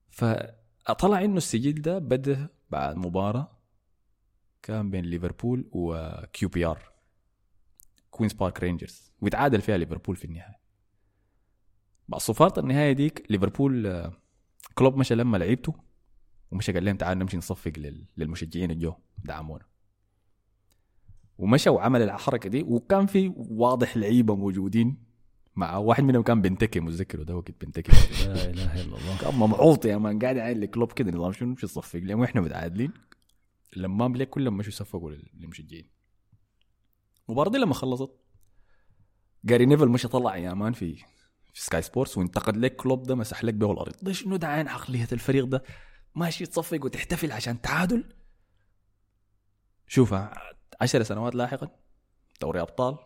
فطلع 0.10 1.24
إنه 1.24 1.38
السجل 1.38 1.82
ده 1.82 2.00
بدا 2.00 2.50
بعد 2.70 2.96
مباراة 2.96 3.60
كان 4.62 4.90
بين 4.90 5.06
ليفربول 5.06 5.70
و 5.72 6.50
QPR 6.50 6.92
كوينز 8.12 8.34
بارك 8.34 8.60
رينجرز 8.60 9.12
ويتعادل 9.22 9.62
فيها 9.62 9.78
ليفربول 9.78 10.16
في 10.16 10.26
النهايه 10.26 10.59
بعد 12.10 12.22
صفارة 12.22 12.60
النهاية 12.60 12.92
ديك 12.94 13.26
ليفربول 13.30 13.88
آه، 13.88 14.14
كلوب 14.76 14.98
مشى 14.98 15.16
لما 15.16 15.38
لعيبته 15.38 15.74
ومشى 16.52 16.72
قال 16.72 16.86
لهم 16.86 16.96
تعالوا 16.98 17.24
نمشي 17.24 17.38
نصفق 17.38 17.72
لل- 17.78 18.06
للمشجعين 18.18 18.72
الجو 18.72 18.94
دعمونا 19.18 19.66
ومشى 21.38 21.70
وعمل 21.70 22.02
الحركة 22.02 22.50
دي 22.50 22.64
وكان 22.64 23.06
في 23.06 23.34
واضح 23.36 23.98
لعيبة 23.98 24.36
موجودين 24.36 24.98
مع 25.56 25.78
واحد 25.78 26.04
منهم 26.04 26.22
كان 26.24 26.42
بنتيكي 26.42 26.80
متذكره 26.80 27.24
ده 27.24 27.36
وقت 27.36 27.52
بنتيكي؟ 27.66 27.92
لا 28.28 28.50
إله 28.50 28.74
إلا 28.82 28.98
الله. 28.98 29.18
كان 29.22 29.36
ممعوط 29.36 29.86
يا 29.86 29.98
man 29.98 30.20
قاعد 30.20 30.36
يعين 30.38 30.60
لكلوب 30.60 30.92
كده 30.92 31.12
نظام 31.12 31.32
شنو؟ 31.32 31.50
نمشي 31.50 31.66
نصفق 31.66 32.00
لهم 32.00 32.20
وإحنا 32.20 32.42
متعادلين. 32.42 32.92
لما 33.76 34.08
بليك 34.08 34.30
كلهم 34.30 34.58
مشوا 34.58 34.70
يصفقوا 34.70 35.12
لل- 35.12 35.30
للمشجعين. 35.34 35.90
المباراه 37.30 37.50
دي 37.52 37.58
لما 37.58 37.74
خلصت 37.74 38.12
جاري 39.46 39.66
نيفل 39.66 39.88
مشى 39.90 40.08
طلع 40.08 40.38
يا 40.38 40.54
man 40.54 40.74
في 40.74 41.04
في 41.54 41.62
سكاي 41.62 41.82
سبورتس 41.82 42.18
وانتقد 42.18 42.58
لك 42.58 42.76
كلوب 42.76 43.04
ده 43.04 43.16
مسح 43.16 43.44
لك 43.44 43.54
به 43.54 43.72
الأرض. 43.72 43.96
ده 44.02 44.12
شنو 44.12 44.36
ده 44.36 44.48
عين 44.48 44.68
عقلية 44.68 45.08
الفريق 45.12 45.46
ده؟ 45.46 45.64
ماشي 46.16 46.46
تصفق 46.46 46.86
وتحتفل 46.86 47.32
عشان 47.32 47.62
تعادل. 47.62 48.04
شوف 49.88 50.16
عشر 50.82 51.04
سنوات 51.04 51.36
لاحقا 51.36 51.70
دوري 52.42 52.62
أبطال 52.62 52.98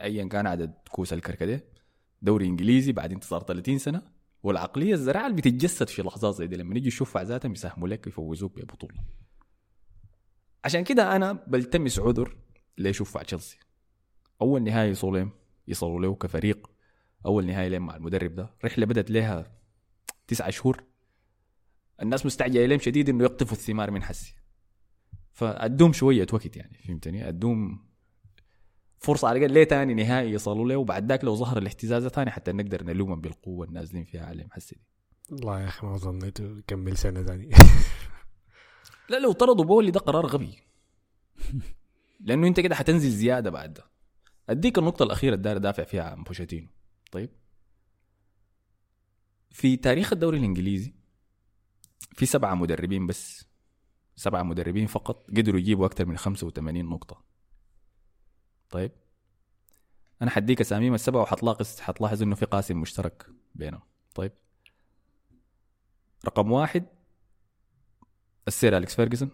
ايا 0.00 0.28
كان 0.28 0.46
عدد 0.46 0.74
كوس 0.90 1.12
الكركديه 1.12 1.64
دوري 2.22 2.46
إنجليزي 2.46 2.92
بعد 2.92 3.12
انتصار 3.12 3.42
30 3.42 3.78
سنة 3.78 4.02
والعقلية 4.42 4.94
الزرعها 4.94 5.26
اللي 5.26 5.36
بتتجسد 5.36 5.88
في 5.88 6.02
لحظات 6.02 6.34
زي 6.34 6.46
دي 6.46 6.56
لما 6.56 6.76
يجي 6.76 6.88
يشوفوا 6.88 7.22
ذاتهم 7.22 7.52
يساهموا 7.52 7.88
لك 7.88 8.06
يفوزوك 8.06 8.58
ببطولة. 8.58 9.04
عشان 10.64 10.84
كده 10.84 11.16
أنا 11.16 11.32
بلتمس 11.32 11.98
عذر 11.98 12.36
ليشوف 12.78 13.18
تشيلسي. 13.18 13.58
أول 14.40 14.62
نهائي 14.62 14.94
لهم 15.02 15.30
يصلوا 15.68 16.00
له 16.00 16.14
كفريق 16.14 16.70
أول 17.26 17.46
نهائي 17.46 17.68
لهم 17.68 17.86
مع 17.86 17.96
المدرب 17.96 18.34
ده؟ 18.34 18.50
رحلة 18.64 18.86
بدت 18.86 19.10
لها 19.10 19.52
تسعة 20.26 20.50
شهور. 20.50 20.84
الناس 22.02 22.26
مستعجلة 22.26 22.66
لهم 22.66 22.78
شديد 22.78 23.08
إنه 23.08 23.24
يقطفوا 23.24 23.56
الثمار 23.56 23.90
من 23.90 24.02
حسي. 24.02 24.34
فأدوم 25.32 25.92
شوية 25.92 26.26
وقت 26.32 26.56
يعني 26.56 26.78
فهمتني؟ 26.78 27.28
أدوم 27.28 27.84
فرصة 28.98 29.28
على 29.28 29.38
الأقل 29.38 29.54
ليه 29.54 29.64
تاني 29.64 29.94
نهائي 29.94 30.32
يصلوا 30.32 30.68
له 30.68 30.76
وبعد 30.76 31.08
ذاك 31.08 31.24
لو 31.24 31.34
ظهر 31.34 31.58
الاهتزاز 31.58 32.06
تاني 32.06 32.30
حتى 32.30 32.52
نقدر 32.52 32.84
نلومهم 32.84 33.20
بالقوة 33.20 33.66
النازلين 33.66 34.04
فيها 34.04 34.26
عليهم 34.26 34.48
حسي 34.52 34.76
والله 35.30 35.60
يا 35.60 35.68
أخي 35.68 35.86
ما 35.86 35.96
ظنيت 35.96 36.40
يكمل 36.40 36.96
سنة 36.96 37.22
ثانية. 37.22 37.48
لا 39.10 39.18
لو 39.18 39.32
طردوا 39.32 39.64
بولي 39.64 39.90
ده 39.90 40.00
قرار 40.00 40.26
غبي. 40.26 40.58
لأنه 42.26 42.46
أنت 42.46 42.60
كده 42.60 42.74
حتنزل 42.74 43.10
زيادة 43.10 43.50
بعد 43.50 43.74
ده. 43.74 43.84
أديك 44.48 44.78
النقطة 44.78 45.02
الأخيرة 45.02 45.34
الدار 45.34 45.58
دافع 45.58 45.84
فيها 45.84 46.02
عن 46.02 46.22
بوشيتينو. 46.22 46.68
طيب. 47.14 47.30
في 49.50 49.76
تاريخ 49.76 50.12
الدوري 50.12 50.38
الإنجليزي 50.38 50.94
في 52.12 52.26
سبعة 52.26 52.54
مدربين 52.54 53.06
بس 53.06 53.46
سبعة 54.16 54.42
مدربين 54.42 54.86
فقط 54.86 55.30
قدروا 55.30 55.60
يجيبوا 55.60 55.86
أكثر 55.86 56.06
من 56.06 56.16
85 56.16 56.84
نقطة. 56.84 57.24
طيب. 58.70 58.92
أنا 60.22 60.30
حديك 60.30 60.60
أساميهم 60.60 60.94
السبعة 60.94 61.22
وحتلاحظ 61.22 61.80
حتلاحظ 61.80 62.22
إنه 62.22 62.34
في 62.34 62.46
قاسم 62.46 62.80
مشترك 62.80 63.26
بينهم. 63.54 63.82
طيب. 64.14 64.32
رقم 66.24 66.52
واحد 66.52 66.84
السير 68.48 68.76
أليكس 68.76 68.94
فيرجسون. 68.94 69.30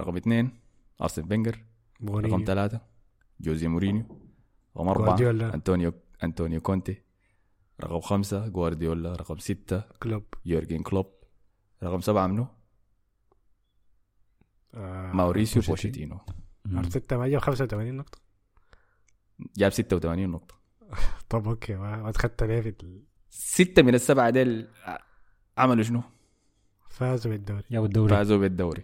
رقم 0.00 0.16
اثنين 0.16 0.60
أرسن 1.02 1.28
فينجر 1.28 1.64
رقم 2.04 2.44
ثلاثة 2.46 2.80
جوزي 3.40 3.68
مورينيو. 3.68 4.04
رقم 4.76 4.88
أربعة 4.88 5.16
جوارديولا. 5.16 6.09
أنطونيو 6.24 6.60
كونتي 6.60 7.02
رقم 7.80 8.00
خمسة 8.00 8.48
جوارديولا 8.48 9.12
رقم 9.12 9.38
ستة 9.38 9.82
كلوب. 10.02 10.24
يورجن 10.46 10.82
كلوب 10.82 11.06
رقم 11.82 12.00
سبعة 12.00 12.26
منه 12.26 12.48
آه 14.74 15.12
ماوريسيو 15.12 15.62
بوشيتينو. 15.62 16.18
ارتيتا 16.76 17.16
ما 17.16 17.28
جاب 17.28 17.40
85 17.40 17.94
نقطة. 17.96 18.18
جاب 19.56 19.72
86 19.72 20.28
نقطة. 20.30 20.54
طب 21.30 21.48
okay 21.48 21.74
ما 21.74 21.96
ما 22.02 22.08
اتخدت 22.10 22.42
ليه 22.42 22.60
في 22.60 22.68
ال- 22.68 23.02
ستة 23.30 23.82
من 23.82 23.94
السبعة 23.94 24.30
ديل 24.30 24.68
عملوا 25.58 25.82
شنو؟ 25.82 26.02
فازوا 26.90 27.32
بالدوري. 27.32 27.62
يا 27.70 27.80
الدوري. 27.80 28.10
فازوا 28.10 28.36
بالدوري. 28.38 28.82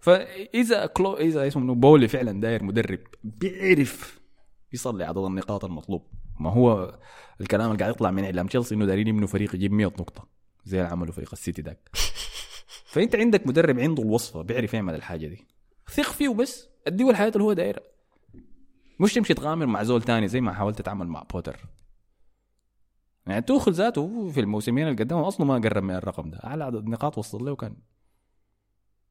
فإذا 0.00 0.86
كلو 0.86 1.16
إذا 1.16 1.46
اسمه 1.46 1.74
بولي 1.74 2.08
فعلا 2.08 2.40
داير 2.40 2.62
مدرب 2.64 3.00
بيعرف 3.24 4.20
يصل 4.74 4.92
لي 4.92 5.04
عدد 5.04 5.18
النقاط 5.18 5.64
المطلوب. 5.64 6.06
ما 6.40 6.50
هو 6.50 6.98
الكلام 7.40 7.70
اللي 7.70 7.78
قاعد 7.78 7.94
يطلع 7.94 8.10
من 8.10 8.24
إعلام 8.24 8.46
تشيلسي 8.46 8.74
إنه 8.74 8.86
دايرين 8.86 9.08
يبنوا 9.08 9.28
فريق 9.28 9.54
يجيب 9.54 9.72
100 9.72 9.86
نقطة. 9.86 10.28
زي 10.64 10.78
اللي 10.80 10.90
عملوا 10.90 11.12
فريق 11.12 11.28
السيتي 11.32 11.62
داك 11.62 11.90
فأنت 12.92 13.16
عندك 13.16 13.46
مدرب 13.46 13.80
عنده 13.80 14.02
الوصفة 14.02 14.42
بيعرف 14.42 14.74
يعمل 14.74 14.94
الحاجة 14.94 15.26
دي. 15.26 15.46
ثق 15.90 16.12
فيه 16.12 16.28
بس 16.28 16.68
اديه 16.86 17.10
الحاجة 17.10 17.28
اللي 17.28 17.44
هو 17.44 17.52
دايرها 17.52 17.82
مش 19.00 19.14
تمشي 19.14 19.34
تغامر 19.34 19.66
مع 19.66 19.82
زول 19.82 20.02
تاني 20.02 20.28
زي 20.28 20.40
ما 20.40 20.52
حاولت 20.52 20.78
تتعامل 20.78 21.06
مع 21.06 21.22
بوتر. 21.22 21.60
يعني 23.26 23.42
توخل 23.42 23.72
ذاته 23.72 24.28
في 24.28 24.40
الموسمين 24.40 24.88
اللي 24.88 25.04
قدمهم 25.04 25.24
أصلا 25.24 25.46
ما 25.46 25.54
قرب 25.54 25.82
من 25.82 25.94
الرقم 25.94 26.30
ده. 26.30 26.38
أعلى 26.44 26.64
عدد 26.64 26.86
نقاط 26.86 27.18
وصل 27.18 27.44
له 27.44 27.56
كان 27.56 27.76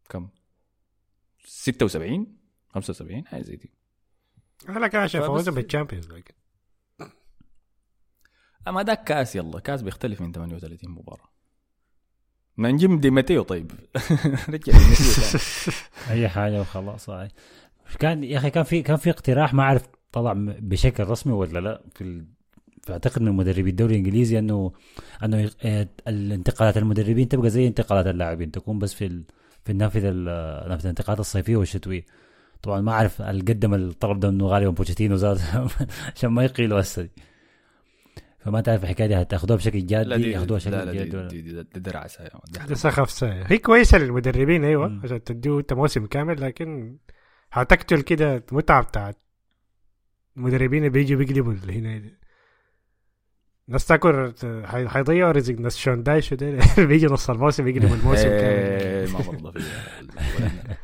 كم؟ 0.10 0.30
76 1.46 2.38
75 2.70 3.28
حاجة 3.28 3.42
زي 3.42 3.56
دي. 3.56 3.74
أنا 4.70 4.88
كان 4.88 5.02
عشان 5.02 5.22
فوزوا 5.22 5.54
بال 5.54 5.64
Champions 5.64 6.12
لكن. 6.12 6.34
أما 8.68 8.82
داك 8.82 9.04
كاس 9.04 9.36
يلا. 9.36 9.60
كاس 9.60 9.82
بيختلف 9.82 10.22
من 10.22 10.32
38 10.32 10.90
مباراة. 10.92 11.30
ما 12.58 12.72
نجيب 12.72 13.02
دي 13.02 13.10
ماتيو 13.10 13.44
طيب. 13.44 13.72
رجع. 14.50 14.74
أي 16.10 16.30
حاجة 16.30 16.62
وخلاص 16.62 17.10
هاي 17.10 17.30
كان 18.00 18.24
يا 18.24 18.38
أخي 18.38 18.50
كان 18.50 18.64
في 18.64 18.82
كان 18.82 18.98
في 18.98 19.10
اقتراح 19.10 19.54
ما 19.54 19.64
أعرف 19.64 19.84
طلع 20.12 20.34
بشكل 20.38 21.04
رسمي 21.04 21.34
ولا 21.34 21.60
لا 21.60 21.82
في 21.96 22.02
ال... 22.04 22.26
فاعتقد 22.84 23.22
من 23.22 23.32
مدربي 23.32 23.70
الدوري 23.70 23.92
الإنجليزي 23.94 24.40
أنه 24.40 24.72
أنه 25.24 25.52
آه، 25.64 25.88
الانتقالات 26.08 26.78
المدربين 26.78 27.30
تبقى 27.30 27.50
زي 27.50 27.68
انتقالات 27.68 28.08
اللاعبين 28.08 28.52
تكون 28.52 28.80
بس 28.80 28.94
في 28.94 29.06
ال... 29.06 29.24
في 29.66 29.72
النافذة 29.72 30.10
ال- 30.10 30.70
نافذة 30.70 30.84
الانتقالات 30.84 31.20
الصيفية 31.20 31.56
والشتوية. 31.56 32.06
طبعا 32.64 32.82
ما 32.82 32.92
أعرف 32.92 33.22
هل 33.22 33.42
قدم 33.42 33.74
الطلب 33.74 34.20
ده 34.20 34.30
إنه 34.30 34.46
غالبا 34.48 34.70
بوتشيتينو 34.72 35.16
زاد 35.16 35.40
عشان 36.16 36.30
ما 36.30 36.44
يقيلوا 36.44 36.80
هسه 36.80 37.02
دي. 37.02 37.12
فما 38.40 38.62
تعرف 38.62 38.84
الحكاية 38.84 39.08
دي 39.08 39.16
هتاخدوها 39.16 39.58
بشكل 39.58 39.80
لا 39.80 39.86
جادي 39.86 40.24
دي 40.24 40.32
ياخدوها 40.32 40.60
لا 40.60 40.70
لا 40.70 40.84
بشكل 40.86 40.92
دي, 40.92 40.98
جادي 40.98 41.18
ولا 41.18 41.28
دي, 41.28 41.42
دي, 41.42 41.52
دي. 41.54 41.64
دي 41.74 41.80
ده 41.80 42.60
حاجة. 42.60 42.74
سخف 42.74 43.12
ساية. 43.12 43.44
هي 43.48 43.58
كويسة 43.58 43.98
للمدربين 43.98 44.64
أيوه. 44.64 45.00
عشان 45.04 45.24
تديه 45.24 45.60
أنت 45.60 45.74
موسم 45.74 46.06
كامل 46.06 46.42
لكن 46.42 46.98
هتقتل 47.52 48.02
كده 48.02 48.44
المتعه 48.52 48.84
بتاعت 48.84 49.18
المدربين 50.38 50.78
اللي 50.80 50.90
بيجوا 50.90 51.18
بيقلبوا 51.18 51.54
هنا 51.70 51.98
دي. 51.98 52.18
ناس 53.68 53.86
تاكل 53.86 54.34
حي- 54.66 54.88
حيضيعوا 54.88 55.32
رزق 55.32 55.54
ناس 55.54 55.78
شون 55.78 56.04
دايش 56.04 56.34
بيجي 56.78 57.06
نص 57.06 57.30
الموسم 57.30 57.68
يقلبوا 57.68 57.96
الموسم 57.96 58.24
كامل 58.40 58.44
إيه، 58.44 59.12
ما 59.12 59.20
برضه 59.20 59.52
فيها 59.52 60.78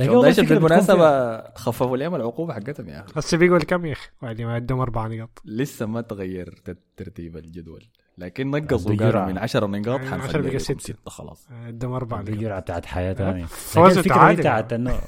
لكن 0.00 0.10
والله 0.10 0.42
بالمناسبة 0.42 1.40
خففوا 1.54 1.96
لهم 1.96 2.14
العقوبة 2.14 2.54
حقتهم 2.54 2.88
يا 2.88 3.00
أخي. 3.00 3.12
هسه 3.16 3.36
بيقول 3.38 3.62
كم 3.62 3.86
يا 3.86 3.92
أخي؟ 3.92 4.08
بعد 4.22 4.40
ما 4.42 4.52
عندهم 4.54 4.80
أربع 4.80 5.06
نقاط. 5.06 5.42
لسه 5.44 5.86
ما 5.86 6.00
تغير 6.00 6.54
ترتيب 6.96 7.36
الجدول. 7.36 7.84
لكن 8.18 8.50
نقصوا. 8.50 8.96
قالوا 8.96 9.24
من 9.26 9.38
10 9.38 9.66
نقاط 9.66 9.86
يعني 10.00 10.06
10 10.06 10.10
حنخليها 10.22 10.40
بقى 10.42 10.48
لكم 10.50 10.58
ستة. 10.58 10.78
ستة 10.78 11.10
خلاص. 11.10 11.48
عندهم 11.50 11.92
أربع 11.92 12.22
دي 12.22 12.30
نقاط. 12.32 12.42
جرعة 12.42 12.60
بتاعت 12.60 12.86
حياة 12.86 13.12
ثانية 13.12 13.44
الفكرة 13.44 14.32
بتاعت 14.32 14.72
انه 14.72 14.98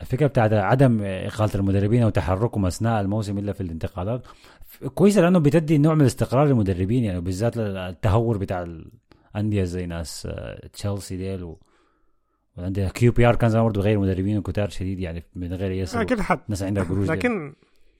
الفكرة 0.00 0.26
بتاعت 0.26 0.52
عدم 0.52 1.00
إقالة 1.02 1.54
المدربين 1.54 2.02
أو 2.02 2.08
تحركهم 2.08 2.66
أثناء 2.66 3.00
الموسم 3.00 3.38
إلا 3.38 3.52
في 3.52 3.60
الانتقالات 3.60 4.26
كويسه 4.94 5.20
لأنه 5.20 5.38
بتدي 5.38 5.78
نوع 5.78 5.94
من 5.94 6.00
الاستقرار 6.00 6.46
للمدربين 6.46 7.04
يعني 7.04 7.20
بالذات 7.20 7.52
التهور 7.58 8.38
بتاع 8.38 8.66
الأندية 9.34 9.64
زي 9.64 9.86
ناس 9.86 10.28
آه، 10.30 10.66
تشيلسي 10.72 11.16
ديل 11.16 11.42
و 11.44 11.58
وعندها 12.58 12.88
QPR 12.88 13.36
كان 13.36 13.50
زمان 13.50 13.64
برضه 13.64 13.80
غير 13.80 13.98
مدربين 13.98 14.38
وكتار 14.38 14.68
شديد 14.68 15.00
يعني 15.00 15.24
من 15.34 15.52
غير 15.52 15.70
اي 15.70 15.86
سبب 15.86 16.00
لكن 16.00 16.22
حت 16.22 16.40
ناس 16.48 16.62
عندها 16.62 16.84
قروش. 16.84 17.08
لكن 17.08 17.54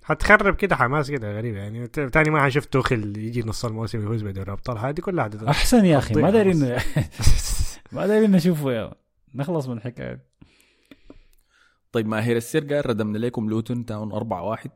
هتخرب 0.05 0.57
كده 0.57 0.77
حماس 0.77 1.11
كده 1.11 1.37
غريبة 1.37 1.59
يعني 1.59 1.87
تاني 1.87 2.31
ما 2.31 2.45
حشوف 2.45 2.65
توخل 2.65 3.17
يجي 3.17 3.43
نص 3.43 3.65
الموسم 3.65 3.99
يفوز 3.99 4.23
بدوري 4.23 4.47
الابطال 4.47 4.79
هذه 4.79 5.01
كلها 5.01 5.31
أحسن 5.49 5.85
يا 5.85 5.99
أخي 5.99 6.15
ما 6.15 6.31
دايرين 6.31 6.77
ما 7.93 8.07
دايرين 8.07 8.31
نشوفه 8.31 8.73
يا 8.73 8.95
نخلص 9.35 9.69
من 9.69 9.77
الحكاية 9.77 10.13
دي. 10.15 10.23
طيب 11.93 12.07
ماهر 12.07 12.37
السير 12.37 12.75
قال 12.75 12.87
ردمنا 12.87 13.19
لكم 13.19 13.51
لوتون 13.51 13.85
تاون 13.87 14.13
4 14.13 14.43
1 14.43 14.71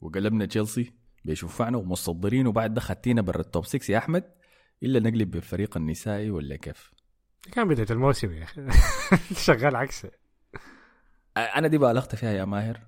وقلبنا 0.00 0.46
تشيلسي 0.46 0.92
بيشوفعنا 1.24 1.78
ومصدرين 1.78 2.46
وبعد 2.46 2.74
ده 2.74 2.80
خدتينا 2.80 3.22
برا 3.22 3.40
ال 3.40 3.46
top 3.46 3.64
6 3.66 3.92
يا 3.92 3.98
أحمد 3.98 4.24
إلا 4.82 5.00
نقلب 5.00 5.30
بالفريق 5.30 5.76
النسائي 5.76 6.30
ولا 6.30 6.56
كيف؟ 6.56 6.95
كان 7.52 7.68
بداية 7.68 7.86
الموسم 7.90 8.32
يا 8.32 8.44
أخي. 8.44 8.68
شغال 9.44 9.76
عكسه 9.76 10.10
أنا 11.36 11.68
دي 11.68 11.78
بالغت 11.78 12.14
فيها 12.14 12.30
يا 12.32 12.44
ماهر. 12.44 12.80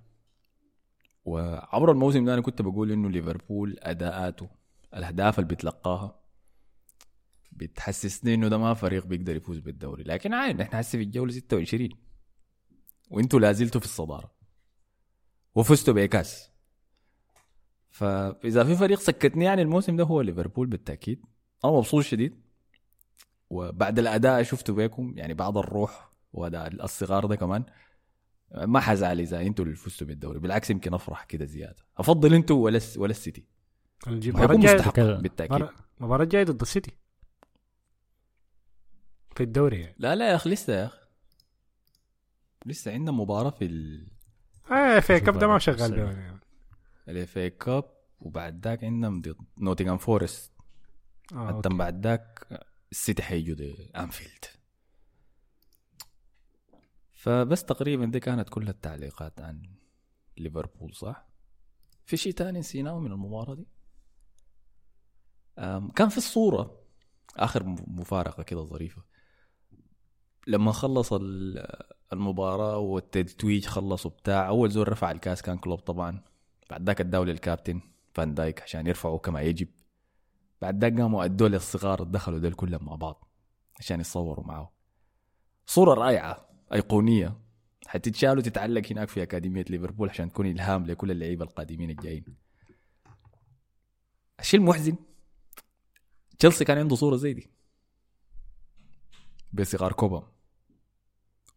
وعبر 1.24 1.92
الموسم 1.92 2.24
ده 2.24 2.34
أنا 2.34 2.42
كنت 2.42 2.62
بقول 2.62 2.92
إنه 2.92 3.10
ليفربول 3.10 3.76
أداءاته 3.82 4.48
الأهداف 4.94 5.38
اللي 5.38 5.48
بيتلقاها 5.48 6.20
بتحسسني 7.52 8.34
إنه 8.34 8.48
ده 8.48 8.58
ما 8.58 8.74
فريق 8.74 9.06
بيقدر 9.06 9.36
يفوز 9.36 9.58
بالدوري. 9.58 10.02
لكن 10.02 10.34
عادي 10.34 10.62
إحنا 10.62 10.80
هسه 10.80 10.98
في 10.98 11.04
الجولة 11.04 11.32
26 11.32 11.88
وإنتوا 13.10 13.40
لازلتوا 13.40 13.80
في 13.80 13.86
الصدارة. 13.86 14.32
وفزتوا 15.54 15.94
بكاس 15.94 16.50
فإذا 17.90 18.64
في 18.64 18.74
فريق 18.76 18.98
سكتني 18.98 19.44
يعني 19.44 19.62
الموسم 19.62 19.96
ده 19.96 20.04
هو 20.04 20.20
ليفربول 20.20 20.66
بالتأكيد. 20.66 21.22
أنا 21.64 21.72
مبسوط 21.72 22.04
شديد. 22.04 22.47
وبعد 23.50 23.98
الأداء 23.98 24.42
شفته 24.42 24.74
بيكم 24.74 25.12
يعني 25.16 25.34
بعد 25.34 25.56
الروح 25.56 26.12
واداء 26.32 26.84
الصغار 26.84 27.26
ده 27.26 27.36
كمان 27.36 27.64
ما 28.54 28.80
حزعل 28.80 29.20
إذا 29.20 29.40
أنتوا 29.40 29.64
اللي 29.64 29.76
فزتوا 29.76 30.06
بالدوري 30.06 30.38
بالعكس 30.38 30.70
يمكن 30.70 30.94
أفرح 30.94 31.24
كده 31.24 31.44
زيادة. 31.44 31.84
أفضل 31.98 32.34
أنتوا 32.34 32.64
ولا 32.64 32.80
ولا 32.96 33.10
السيتي؟ 33.10 33.44
مستحق 34.06 34.92
كده. 34.92 35.18
بالتأكيد. 35.20 35.68
المباراة 36.00 36.24
الجاية 36.24 36.44
ضد 36.44 36.60
السيتي. 36.60 36.92
في 39.36 39.42
الدوري 39.42 39.80
يعني. 39.80 39.94
لا 39.98 40.14
لا 40.14 40.30
يا 40.30 40.34
أخي 40.34 40.50
لسه 40.50 40.72
يا 40.72 40.86
أخي. 40.86 40.98
لسه 42.66 42.92
عندنا 42.92 43.12
مباراة 43.12 43.50
في 43.50 43.64
ال 43.64 44.08
آه 44.70 45.00
في 45.00 45.20
Cup 45.20 45.38
ده 45.38 45.46
ما 45.46 45.58
شغال 45.58 45.98
يعني. 45.98 46.40
ال 47.08 47.38
FA 47.38 47.50
Cup 47.50 47.84
وبعد 48.20 48.64
ذاك 48.66 48.84
عندنا 48.84 49.08
ضد 49.08 49.36
نوتنغهام 49.58 49.98
فورست. 49.98 50.52
آه، 51.32 51.46
حتى 51.46 51.56
okay. 51.56 51.68
بعد 51.68 52.06
ذاك 52.06 52.48
السيتي 52.90 53.22
حيجوا 53.22 53.56
أنفيلد 54.02 54.44
فبس 57.12 57.64
تقريبا 57.64 58.04
دي 58.04 58.20
كانت 58.20 58.48
كل 58.48 58.68
التعليقات 58.68 59.40
عن 59.40 59.62
ليفربول 60.36 60.94
صح؟ 60.94 61.28
في 62.06 62.16
شيء 62.16 62.32
تاني 62.32 62.58
نسيناه 62.58 62.98
من 62.98 63.12
المباراة 63.12 63.54
دي؟ 63.54 63.66
كان 65.96 66.08
في 66.08 66.18
الصورة 66.18 66.80
آخر 67.36 67.64
م- 67.64 67.76
مفارقة 68.00 68.42
كده 68.42 68.60
ظريفة 68.62 69.02
لما 70.46 70.72
خلص 70.72 71.12
ال- 71.12 71.82
المباراة 72.12 72.78
والتتويج 72.78 73.66
خلصوا 73.66 74.10
بتاع 74.10 74.48
أول 74.48 74.70
زول 74.70 74.88
رفع 74.88 75.10
الكاس 75.10 75.42
كان 75.42 75.58
كلوب 75.58 75.78
طبعا 75.78 76.22
بعد 76.70 76.86
ذاك 76.86 77.00
اداه 77.00 77.18
للكابتن 77.24 77.80
فان 78.14 78.34
دايك 78.34 78.62
عشان 78.62 78.86
يرفعه 78.86 79.18
كما 79.18 79.40
يجب 79.42 79.68
بعد 80.62 80.84
ذاك 80.84 81.00
قاموا 81.00 81.24
أدوا 81.24 81.48
للصغار 81.48 82.02
دخلوا 82.02 82.38
دول 82.38 82.54
كلهم 82.54 82.84
مع 82.84 82.94
بعض 82.94 83.28
عشان 83.78 84.00
يتصوروا 84.00 84.46
معه. 84.46 84.72
صورة 85.66 85.94
رائعة 85.94 86.48
أيقونية. 86.72 87.40
حتتشال 87.86 88.38
وتتعلق 88.38 88.92
هناك 88.92 89.08
في 89.08 89.22
أكاديمية 89.22 89.64
ليفربول 89.70 90.10
عشان 90.10 90.32
تكون 90.32 90.46
إلهام 90.46 90.86
لكل 90.86 91.10
اللعيبة 91.10 91.44
القادمين 91.44 91.90
الجايين. 91.90 92.36
الشيء 94.40 94.60
المحزن 94.60 94.96
تشيلسي 96.38 96.64
كان 96.64 96.78
عنده 96.78 96.96
صورة 96.96 97.16
زي 97.16 97.32
دي. 97.32 97.50
بصغار 99.52 99.92
كوبام. 99.92 100.32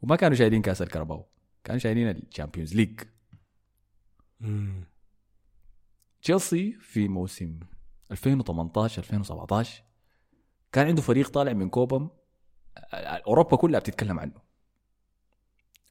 وما 0.02 0.16
كانوا 0.16 0.38
شايلين 0.38 0.62
كأس 0.62 0.82
الكاراباو 0.82 1.26
كانوا 1.64 1.80
شايلين 1.80 2.10
ال 2.10 2.16
Champions 2.16 2.76
League. 2.76 3.02
تشيلسي 6.22 6.72
في 6.80 7.08
موسم 7.08 7.60
2018 8.12 9.02
2017 9.02 9.84
كان 10.72 10.88
عنده 10.88 11.02
فريق 11.02 11.30
طالع 11.30 11.54
من 11.54 11.70
كوبام 11.70 12.10
أوروبا 13.28 13.58
كلها 13.58 13.80
بتتكلم 13.80 14.20
عنه. 14.20 14.52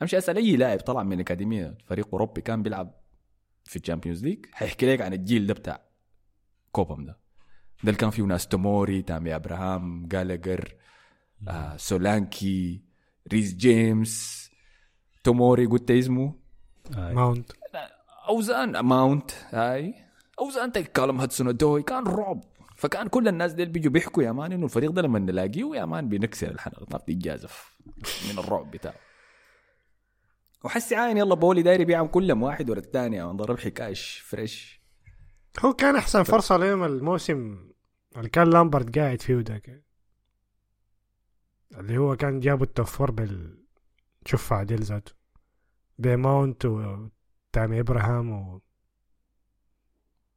أمشي 0.03 0.19
أسأل 0.19 0.37
أي 0.37 0.57
لاعب 0.57 0.79
طلع 0.81 1.03
من 1.03 1.21
أكاديمية 1.21 1.79
فريق 1.87 2.09
أوروبي 2.13 2.41
كان 2.41 2.63
بيلعب 2.63 3.01
في 3.65 3.77
ال 3.77 3.81
Champions 3.81 4.25
League 4.25 4.47
حيحكي 4.53 4.93
لك 4.93 5.01
عن 5.01 5.13
الجيل 5.13 5.47
ده 5.47 5.55
بتاع 5.55 5.83
كوبام 6.73 7.05
ده. 7.05 7.13
ده 7.13 7.89
اللي 7.89 7.95
كان 7.97 8.11
فيه 8.11 8.23
ناس 8.23 8.49
توموري 8.49 9.03
تامي 9.03 9.37
أبراهام 9.37 10.07
جالاجر 10.09 10.75
آه 11.49 11.77
سولانكي 11.77 12.83
ريس 13.33 13.55
جيمس 13.55 14.51
توموري 15.25 15.67
قلت 15.67 15.91
اسمه. 15.91 16.35
آه. 16.97 17.13
ماونت. 17.13 17.53
أوزان 18.29 18.81
ماونت 18.81 19.31
هاي. 19.51 19.95
اوزان 20.41 20.73
تك 20.73 20.93
كالم 20.93 21.21
هاتسون 21.21 21.49
الدوي 21.49 21.83
كان 21.83 22.05
رعب. 22.07 22.45
فكان 22.77 23.09
كل 23.09 23.29
الناس 23.29 23.53
ديل 23.53 23.69
بيجوا 23.69 23.93
بيحكوا 23.93 24.23
يا 24.23 24.33
مان 24.33 24.53
إنه 24.53 24.65
الفريق 24.65 24.91
ده 24.91 25.03
لما 25.03 25.19
نلاقيه 25.19 25.77
يا 25.77 25.85
مان 25.85 26.09
بنكسر 26.09 26.51
الحلقة 26.51 26.87
ما 26.91 26.99
بتتجازف 26.99 27.79
من 28.31 28.39
الرعب 28.39 28.71
بتاعه. 28.71 28.95
وحسي 30.65 30.97
عاين 30.97 31.17
يلا 31.17 31.35
بولي 31.35 31.63
دايري 31.63 31.85
بيعم 31.85 32.07
كلهم 32.07 32.43
واحد 32.43 32.71
ورا 32.71 32.79
الثاني 32.79 33.17
يا 33.17 33.25
مان 33.25 33.37
ضرب 33.37 33.59
حكاش 33.59 34.19
فريش. 34.19 34.81
هو 35.65 35.73
كان 35.73 35.97
أحسن 35.97 36.23
فرصة 36.23 36.57
لهم 36.57 36.85
الموسم 36.85 37.71
اللي 38.17 38.29
كان 38.29 38.51
لامبرد 38.51 38.99
قاعد 38.99 39.23
فيه 39.23 39.41
ذاك. 39.41 39.85
اللي 41.79 41.99
هو 41.99 42.17
كان 42.17 42.41
جابوا 42.41 42.67
التوفر 42.67 43.11
بال 43.11 43.65
شوف 44.27 44.55
ديل 44.55 44.83
ذاته. 44.83 45.13
بماونت 45.99 46.65
وتامي 46.65 47.81
إبراهام 47.81 48.33
و 48.33 48.61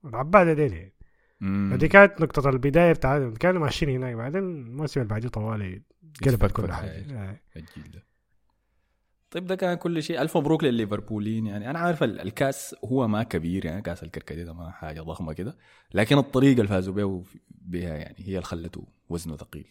العبادة 0.05 0.53
ديل 0.53 0.73
يعني 0.73 0.93
هذه 1.73 1.85
كانت 1.85 2.21
نقطة 2.21 2.49
البداية 2.49 2.93
بتاعتهم 2.93 3.33
كانوا 3.33 3.61
ماشيين 3.61 3.91
هناك 3.95 4.15
بعدين 4.15 4.39
الموسم 4.43 5.01
اللي 5.01 5.09
بعديه 5.09 5.27
طوالي 5.27 5.81
قلبت 6.25 6.51
كل. 6.51 6.71
حاجة. 6.71 6.89
آه. 6.89 7.39
الجيل 7.55 7.91
ده. 7.91 8.03
طيب 9.31 9.45
ده 9.47 9.55
كان 9.55 9.77
كل 9.77 10.03
شيء. 10.03 10.21
ألف 10.21 10.37
مبروك 10.37 10.63
للليفربوليين. 10.63 11.47
يعني 11.47 11.69
أنا 11.69 11.79
عارف 11.79 12.03
ال- 12.03 12.19
الكاس 12.21 12.75
هو 12.85 13.07
ما 13.07 13.23
كبير 13.23 13.65
يعني 13.65 13.81
كاس 13.81 14.03
الكركديه 14.03 14.43
ده 14.43 14.53
ما 14.53 14.71
حاجة 14.71 15.01
ضخمة 15.01 15.33
كده 15.33 15.57
لكن 15.93 16.17
الطريقة 16.17 16.57
اللي 16.57 16.67
فازوا 16.67 16.93
بها 16.93 17.23
بها 17.51 17.95
يعني 17.97 18.15
هي 18.19 18.31
اللي 18.31 18.41
خلته 18.41 18.87
وزنه 19.09 19.37
ثقيل. 19.37 19.65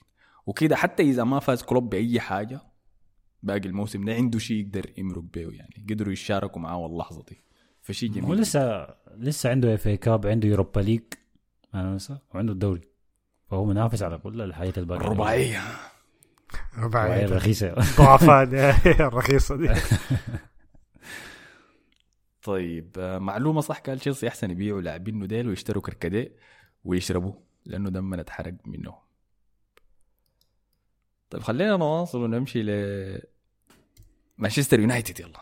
وكده 0.47 0.77
حتى 0.77 1.03
إذا 1.03 1.25
ما 1.25 1.39
فاز 1.41 1.63
كلوب 1.63 1.91
بأي 1.91 2.21
حاجة 2.21 2.61
باقي 3.43 3.59
الموسم 3.69 4.05
ده 4.05 4.15
عنده 4.15 4.39
شيء 4.39 4.57
يقدر 4.57 4.91
يمرق 4.99 5.23
به 5.35 5.41
يعني 5.53 5.87
قدروا 5.91 6.13
يشاركوا 6.13 6.63
معاه 6.63 6.87
اللحظه 6.87 7.25
دي. 7.29 7.45
فشيء 7.83 8.11
جميل. 8.11 8.25
هو 8.25 8.35
لسه 8.35 8.95
لسه 9.15 9.51
عنده 9.51 9.75
FA 9.75 9.87
Cup 9.87 10.27
عنده 10.27 10.49
Europa 10.49 10.81
League 10.81 11.03
وعنده 11.75 12.53
الدوري. 12.53 12.81
فهو 13.51 13.65
منافس 13.65 14.03
على 14.03 14.19
كل 14.19 14.41
الحاجات 14.41 14.79
الباقية. 14.79 15.09
رباعية. 15.09 15.63
رباعية 16.79 17.27
رخيصه 17.27 17.75
ضعفاء 17.99 18.45
دي 18.45 18.71
الرخيصة 18.91 19.57
دي. 19.57 19.69
طيب 22.43 22.99
معلومة 22.99 23.61
صح 23.61 23.79
قال 23.79 23.99
تشيلسي 23.99 24.29
أحسن 24.29 24.51
يبيعوا 24.51 24.81
لاعبينه 24.81 25.19
ديل 25.19 25.49
ويشتروا 25.49 25.83
كركديه 25.83 26.37
ويشربوا 26.85 27.35
لأنه 27.67 27.91
دمنا 27.91 28.21
اتحرق 28.21 28.55
منه. 28.65 28.95
طيب 31.31 31.43
خلينا 31.43 31.77
نواصل 31.77 32.19
ونمشي 32.19 32.63
ل 32.63 32.71
مانشستر 34.39 34.81
يونايتد 34.81 35.21
يلا. 35.21 35.41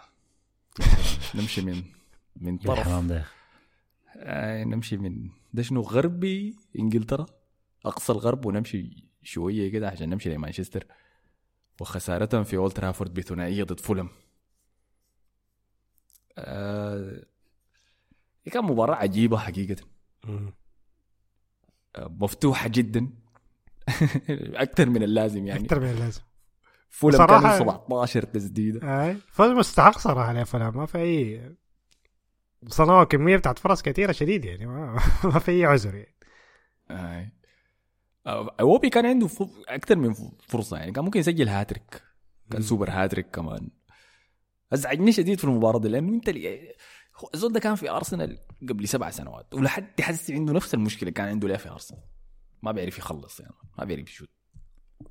نمشي 1.34 1.62
من 1.62 1.82
من 2.37 2.55
يا 2.55 2.59
طرف. 2.66 2.78
الحمام 2.78 3.07
ده 3.09 3.24
آه 4.16 4.64
نمشي 4.64 4.97
من 4.97 5.31
ده 5.53 5.62
شنو 5.62 5.81
غربي 5.81 6.57
إنجلترا 6.78 7.26
أقصى 7.85 8.12
الغرب 8.12 8.47
ونمشي 8.47 9.09
شوية 9.22 9.72
كده 9.72 9.89
عشان 9.89 10.09
نمشي 10.09 10.35
لمانشستر. 10.35 10.87
وخسارتهم 11.81 12.45
في 12.45 12.57
أولد 12.57 12.72
ترافورد 12.72 13.14
بثنائية 13.14 13.64
ضد 13.64 13.81
فولم. 13.81 14.09
آه 16.39 17.24
كان 18.53 18.64
مباراة 18.64 18.95
عجيبة 18.95 19.39
حقيقة. 19.39 19.85
مم. 20.24 20.53
آه 21.97 22.09
مفتوحة 22.20 22.68
جدا. 22.68 23.11
أكثر 24.64 24.89
من 24.89 25.03
اللازم 25.03 25.47
يعني. 25.47 25.64
أكثر 25.64 25.81
من 25.81 25.91
اللازم. 25.91 26.20
فولم 26.91 27.26
كان 27.26 27.59
17 27.59 28.22
تسديدة. 28.22 29.05
أي 29.05 29.16
فوز 29.33 29.51
مستحق 29.51 29.99
صراحة 29.99 30.33
لفولام 30.33 30.72
ما 30.74 30.87
في 30.87 30.99
أي 30.99 31.53
صنعوا 32.69 33.05
كمية 33.05 33.37
بتاعت 33.37 33.59
فرص 33.59 33.83
كثيرة 33.83 34.13
شديد 34.13 34.45
يعني 34.45 34.67
ما, 34.67 35.01
ما 35.25 35.39
في 35.39 35.51
أي 35.51 35.65
عذر 35.65 35.95
يعني. 35.95 36.17
آه. 36.91 37.33
آه، 38.27 38.57
ايوبي 38.61 38.91
كان 38.91 39.07
عنده 39.07 39.29
أكثر 39.69 39.97
من 39.97 40.15
فرصة 40.49 40.77
يعني 40.77 40.93
كان 40.93 41.05
ممكن 41.05 41.21
يسجل 41.21 41.49
هاتريك. 41.49 42.03
كان 42.51 42.63
super 42.62 42.91
hat-trick 42.91 43.31
كمان. 43.31 43.71
أزعجني 44.73 45.13
شديد 45.13 45.39
في 45.39 45.45
المباراة 45.45 45.79
دي 45.79 45.89
لأنه 45.89 46.15
أنت 46.15 46.29
الزول 47.35 47.53
ده 47.53 47.61
كان 47.61 47.75
في 47.75 47.91
أرسنال 47.91 48.39
قبل 48.69 48.89
سبع 48.89 49.11
سنوات 49.11 49.55
ولحد 49.55 50.01
هسه 50.01 50.31
عنده 50.31 50.53
نفس 50.53 50.75
المشكلة 50.75 51.11
كان 51.11 51.29
عنده 51.29 51.49
ليه 51.49 51.57
في 51.57 51.69
أرسنال. 51.71 52.03
ما 52.63 52.73
بيعرف 52.73 52.99
يخلص 52.99 53.41
يعني 53.41 53.55
ما 53.79 53.85
بيعرف 53.85 54.09
يشوت. 54.09 54.29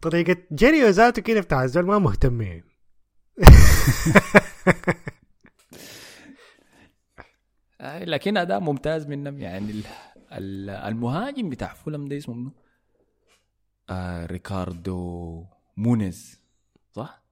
طريقة 0.02 0.38
جريو 0.52 0.88
ذاته 0.88 1.22
كده 1.22 1.42
بتاع 1.42 1.64
الزول 1.64 1.86
ما 1.86 2.00
مهتم 2.00 2.42
آه، 2.42 2.62
لكن 7.82 8.38
اداء 8.38 8.60
ممتاز 8.60 9.08
منهم 9.08 9.40
يعني 9.40 9.72
ال- 9.72 9.84
ال- 10.32 10.70
المهاجم 10.70 11.50
بتاع 11.50 11.74
فولم 11.74 12.08
ده 12.08 12.18
اسمه 12.18 12.36
منو؟ 12.36 12.52
آه 13.90 14.26
ريكاردو 14.26 15.46
مونيز 15.78 16.42
صح؟ 16.92 17.24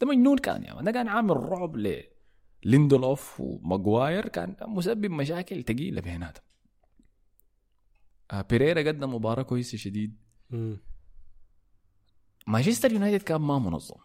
ده 0.00 0.06
مجنون 0.06 0.38
كان 0.38 0.62
يعني 0.62 0.82
ده 0.82 0.90
كان 0.92 1.08
عامل 1.08 1.36
رعب 1.36 1.76
ل 1.76 2.02
ليندولوف 2.64 3.40
وماجواير. 3.40 4.28
كان 4.28 4.56
مسبب 4.62 5.06
مشاكل 5.10 5.62
ثقيله 5.64 6.00
بيناتهم 6.00 6.44
آه 8.30 8.42
بيريرا 8.42 8.88
قدم 8.88 9.14
مباراة 9.14 9.42
كويسة 9.42 9.78
شديد. 9.78 10.16
مانشستر 12.46 12.92
يونايتد 12.92 13.24
كان 13.24 13.40
ما 13.40 13.58
منظم. 13.58 13.96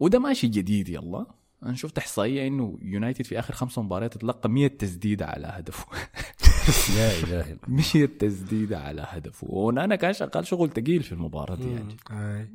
وده 0.00 0.18
ماشي 0.18 0.48
جديد 0.48 0.88
يلا. 0.88 1.26
أنا 1.64 1.74
شفت 1.74 1.98
إحصائية 1.98 2.46
إنه 2.46 2.78
يونايتد 2.82 3.24
في 3.24 3.38
آخر 3.38 3.54
خمسة 3.54 3.82
مباريات 3.82 4.18
تلقى 4.18 4.48
100 4.48 4.66
تسديده 4.68 5.26
على 5.26 5.46
هدفه. 5.46 5.86
لا 6.96 7.18
اله 7.18 7.58
100 7.68 8.06
تسديده 8.06 8.78
على 8.78 9.06
هدفه. 9.08 9.46
ونانا 9.50 9.96
كان 9.96 10.12
شغال 10.12 10.46
شغل 10.46 10.70
ثقيل 10.70 11.02
في 11.02 11.12
المباراة 11.12 11.56
دي 11.56 11.70
يعني. 11.72 11.96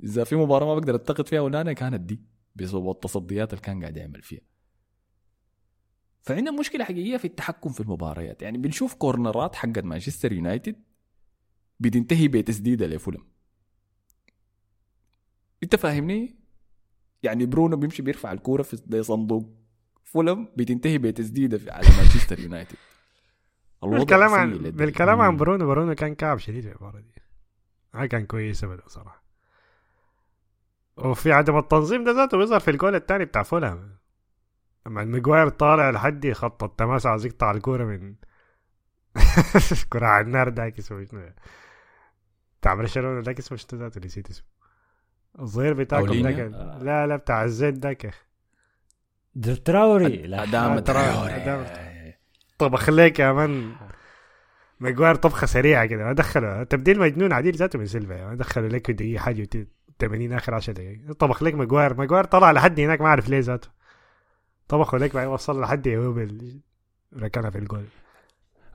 إذا 0.04 0.24
في 0.24 0.36
مباراة 0.36 0.66
ما 0.66 0.76
بقدر 0.76 0.96
اتقد 0.96 1.28
فيها 1.28 1.42
ونانا 1.42 1.74
كانت 1.74 2.02
دي 2.02 2.22
بسبب 2.56 2.90
التصديات 2.90 3.54
اللي 3.54 3.62
كان 3.62 3.82
قاعد 3.82 3.98
يعمل 3.98 4.22
فيها. 4.22 4.42
فعندنا 6.22 6.52
مشكلة 6.52 6.84
حقيقية 6.84 7.18
في 7.18 7.26
التحكم 7.26 7.70
في 7.70 7.80
المباريات. 7.80 8.42
يعني 8.42 8.58
بنشوف 8.58 8.94
كورنرات 8.94 9.56
حقت 9.56 9.84
مانشستر 9.84 10.32
يونايتد 10.32 10.76
بتنتهي 11.80 12.28
بتسديدة 12.28 12.88
لفولم. 12.88 13.24
أنت 15.64 15.76
فاهمني؟ 15.76 16.36
يعني 17.24 17.46
برونو 17.46 17.78
بيمشي 17.78 18.02
بيرفع 18.02 18.32
الكورة 18.32 18.62
في 18.64 19.04
صندوق. 19.04 19.50
فولم 20.04 20.48
بتنتهي 20.58 20.98
بتسديدة 20.98 21.58
في- 21.58 21.72
على 21.72 21.88
مانشستر 21.98 22.40
يونايتد. 22.40 22.76
بالكلام 23.84 24.34
عن. 24.34 24.58
بالكلام 24.58 25.22
عن 25.22 25.38
برونو 25.38 25.66
برونو 25.68 25.96
كان 25.96 26.16
كعب 26.16 26.38
شديد 26.38 26.64
في 26.64 26.70
المباراة 26.72 27.00
دي. 27.00 27.14
ما 27.94 28.06
كان 28.06 28.26
كويس 28.26 28.64
ابدا 28.64 28.84
صراحة. 28.88 29.24
وفي 30.98 31.32
عدم 31.32 31.58
التنظيم 31.58 32.04
ده 32.04 32.12
ذاته 32.12 32.38
بيظهر 32.38 32.60
في 32.60 32.72
الجول 32.72 32.96
الثاني 32.96 33.26
بتاع 33.26 33.44
فولهام 33.44 33.98
لما 34.88 35.02
مجواير 35.02 35.50
طالع 35.50 35.90
لحد 35.90 36.32
خط 36.32 36.64
التماس 36.64 37.06
عاوز 37.06 37.26
يقطع 37.26 37.52
الكورة 37.52 37.84
من 37.86 38.16
كرة 39.90 40.06
على 40.06 40.26
النار 40.26 40.50
داك 40.50 40.78
اسمه 40.80 41.04
شنو 41.06 41.30
بتاع 42.62 42.74
برشلونة 42.74 43.22
داك 43.22 43.40
اسمه 43.40 43.58
شنو 43.58 43.80
ذاته؟ 43.80 44.02
نسيت 44.06 44.30
اسمه. 44.30 44.48
الظهير 45.40 45.74
بتاعكم 45.74 46.08
أولينيو؟ 46.08 46.50
داك 46.50 46.82
لا 46.82 47.08
لا 47.08 47.16
بتاع 47.16 47.44
الزيت 47.44 47.74
داك 47.74 48.14
تراوري. 49.66 50.18
لا 50.28 50.44
أدام 50.44 50.72
آه، 50.72 50.80
تراوري. 50.80 52.14
طبخ 52.58 52.90
ليك 52.90 53.20
يا 53.20 53.32
man 53.32 53.72
مجوار 54.80 55.16
طبخة 55.16 55.48
سريعة 55.48 55.86
كده. 55.86 56.04
ما 56.04 56.14
دخلوا 56.14 56.64
تبديل 56.64 57.00
مجنون 57.00 57.34
عديل 57.34 57.56
ذاته 57.56 57.80
من 57.80 57.86
سيلفا. 57.86 58.26
ما 58.28 58.36
دخلوا 58.36 58.70
لك 58.70 58.92
دقيقه 58.92 59.20
حاجة 59.22 59.42
وت- 59.42 59.68
80 60.00 60.34
آخر 60.34 60.54
10 60.56 60.74
دقائق 60.74 61.12
طبخ 61.20 61.44
لك 61.44 61.54
مجوار 61.54 61.98
مجوار 61.98 62.24
طلع 62.26 62.52
لحد 62.52 62.80
هناك 62.80 63.02
ما 63.02 63.08
أعرف 63.08 63.30
ليه 63.30 63.40
ذاته. 63.40 63.70
طبخوا 64.68 65.00
لك 65.00 65.14
بعدين 65.14 65.32
وصل 65.32 65.62
لحد 65.62 65.88
ايوبي 65.88 66.60
ركنها 67.18 67.50
في 67.50 67.58
الجول. 67.58 67.84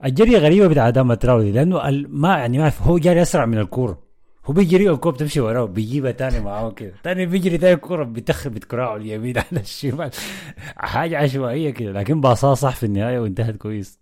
الجرية 0.04 0.38
غريبة 0.38 0.66
بتاع 0.68 0.88
ادام 0.88 1.14
تراوري 1.14 1.52
لأنه 1.52 1.80
ما 2.08 2.38
يعني 2.38 2.58
ما 2.58 2.72
هو 2.82 2.98
جاري 2.98 3.22
أسرع 3.22 3.46
من 3.46 3.58
الكوره 3.58 4.03
هو 4.44 4.52
بيجري 4.52 4.90
الكوره 4.90 5.14
بتمشي 5.14 5.40
وراه 5.40 5.64
بيجيبها 5.64 6.10
تاني 6.10 6.40
معاه 6.40 6.70
كده 6.70 6.94
تاني 7.02 7.26
بيجري 7.26 7.58
تاني 7.58 7.74
الكوره 7.74 8.04
بيتخ 8.04 8.48
بكراعه 8.48 8.96
اليمين 8.96 9.38
على 9.38 9.60
الشمال. 9.60 10.10
حاجة 10.76 11.18
عشوائية 11.18 11.70
كده 11.70 11.92
لكن 11.92 12.20
باصاه 12.20 12.54
صح 12.54 12.76
في 12.76 12.86
النهاية 12.86 13.18
وانتهت 13.18 13.56
كويس. 13.56 13.98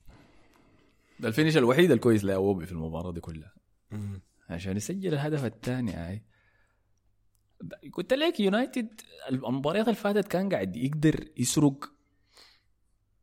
ده 1.20 1.28
ال 1.28 1.32
finish 1.32 1.56
الوحيد 1.56 1.90
الكويس 1.90 2.24
لايوبي 2.24 2.66
في 2.66 2.72
المباراة 2.72 3.12
دي 3.12 3.20
كلها. 3.20 3.52
عشان 4.50 4.76
يسجل 4.76 5.14
الهدف 5.14 5.44
الثاني 5.44 5.92
هاي. 5.92 6.22
قلت 7.92 8.12
لك 8.12 8.40
يونايتد 8.40 9.00
المباريات 9.30 9.84
اللي 9.84 9.96
فاتت 9.96 10.28
كان 10.28 10.48
قاعد 10.48 10.76
يقدر 10.76 11.24
يسرق 11.36 11.92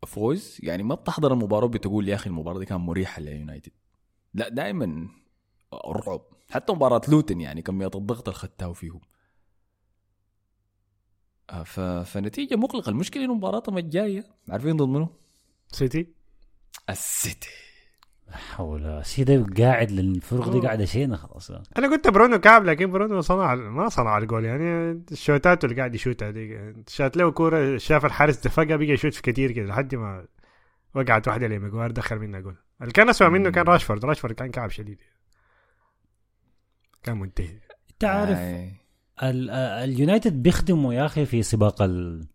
فوز. 0.08 0.58
يعني 0.64 0.84
ما 0.84 0.96
بتحضر 0.96 1.34
المباراة 1.34 1.68
بتقول 1.68 2.10
يا 2.10 2.16
أخي 2.16 2.30
المباراة 2.30 2.60
دي 2.60 2.66
كان 2.66 2.82
مريحة 2.82 3.22
ليونايتد. 3.22 3.72
لا 4.34 4.50
دائما 4.50 5.08
رعب. 5.86 6.39
حتى 6.50 6.74
مباراة 6.74 7.02
لوتن 7.08 7.42
يعني 7.42 7.62
كميه 7.62 7.92
الضغط 7.96 8.28
اللي 8.28 8.40
خدتها 8.40 8.74
فيهم. 8.74 9.02
آه، 11.50 11.64
ف... 11.64 11.80
فنتيجة 11.80 12.56
مقلقة. 12.56 12.90
المشكلة 12.90 13.26
إنه 13.26 13.34
مباراتهم 13.34 13.78
الجايه 13.78 14.24
عارفين 14.50 14.78
ضد 14.78 14.88
منو؟ 14.88 15.10
سيتي. 15.72 16.08
السيتي. 16.90 17.50
لا 18.28 18.38
حول. 18.38 19.06
سيدا 19.06 19.46
قاعد 19.60 19.92
للفرق 19.92 20.50
دي 20.50 20.60
قاعدة 20.60 20.86
شينا 20.86 21.18
خلاص. 21.18 21.52
أنا 21.52 21.88
قلت 21.88 22.08
برونو 22.08 22.40
كعب 22.40 22.66
لكن 22.66 22.92
برونو 22.92 23.22
صنع 23.22 23.56
ما 23.56 23.90
صنع 23.90 24.18
الجول. 24.18 24.46
يعني 24.46 24.92
الشوتات 25.12 25.64
اللي 25.64 25.76
قاعد 25.76 25.96
يشوتها 25.96 26.32
دي 26.32 26.74
شات 26.88 27.18
له 27.18 27.32
كورة 27.32 27.78
شاف 27.78 28.06
الحارس 28.06 28.38
دفقها 28.38 28.76
بقى 28.76 28.88
يشوت 28.88 29.14
في 29.14 29.22
كتير 29.22 29.52
كده 29.52 29.66
لحد 29.66 29.96
ما 29.96 30.28
وقعت 30.96 31.28
واحدة 31.28 31.48
لمجوار 31.48 31.92
دخل 31.92 32.20
منها 32.20 32.40
جول. 32.40 32.56
اللي 32.82 32.92
كان 32.92 33.10
اسوء 33.10 33.30
منه 33.30 33.50
كان 33.50 33.66
راشفورد. 33.66 34.06
راشفورد 34.06 34.36
كان 34.36 34.52
كعب 34.52 34.70
شديد. 34.70 35.02
كان 37.04 37.18
منتهي 37.18 37.60
انت 37.92 38.04
عارف 38.04 38.38
آي. 38.38 38.64
ال- 39.24 39.50
ال- 39.50 39.50
اليونايتد 39.90 40.44
بيخدموا 40.44 40.94
يا 40.94 41.06
أخي 41.06 41.26
في 41.26 41.44
سباق 41.44 41.82
ال 41.82 42.28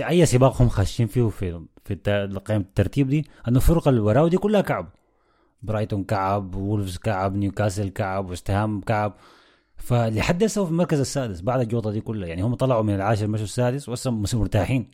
أي 0.00 0.26
سباق 0.26 0.62
هم 0.62 0.68
خاشين 0.68 1.06
فيه 1.06 1.28
في 1.28 1.60
في 1.84 1.92
الت- 1.94 2.38
قائمه 2.46 2.64
الترتيب 2.64 3.08
دي 3.08 3.26
إنه 3.48 3.56
الفرق 3.56 3.88
اللي 3.88 4.00
وراه 4.00 4.28
دي 4.28 4.36
كلها 4.38 4.60
كعب. 4.60 4.88
برايتون 5.62 6.04
كعب 6.04 6.54
وولفز 6.54 6.96
كعب 6.98 7.34
نيوكاسل 7.36 7.88
كعب 7.88 8.30
وستهام 8.30 8.80
كعب. 8.80 9.14
فلحد 9.76 10.42
هسه 10.44 10.64
في 10.64 10.70
المركز 10.70 11.00
السادس 11.00 11.40
بعد 11.40 11.60
الجوطة 11.60 11.90
دي 11.90 12.00
كلها 12.00 12.28
يعني 12.28 12.42
هم 12.42 12.54
طلعوا 12.54 12.82
من 12.82 12.94
العاشر 12.94 13.26
مشوا 13.26 13.44
السادس 13.44 13.88
وهسه 13.88 14.10
مرتاحين. 14.10 14.90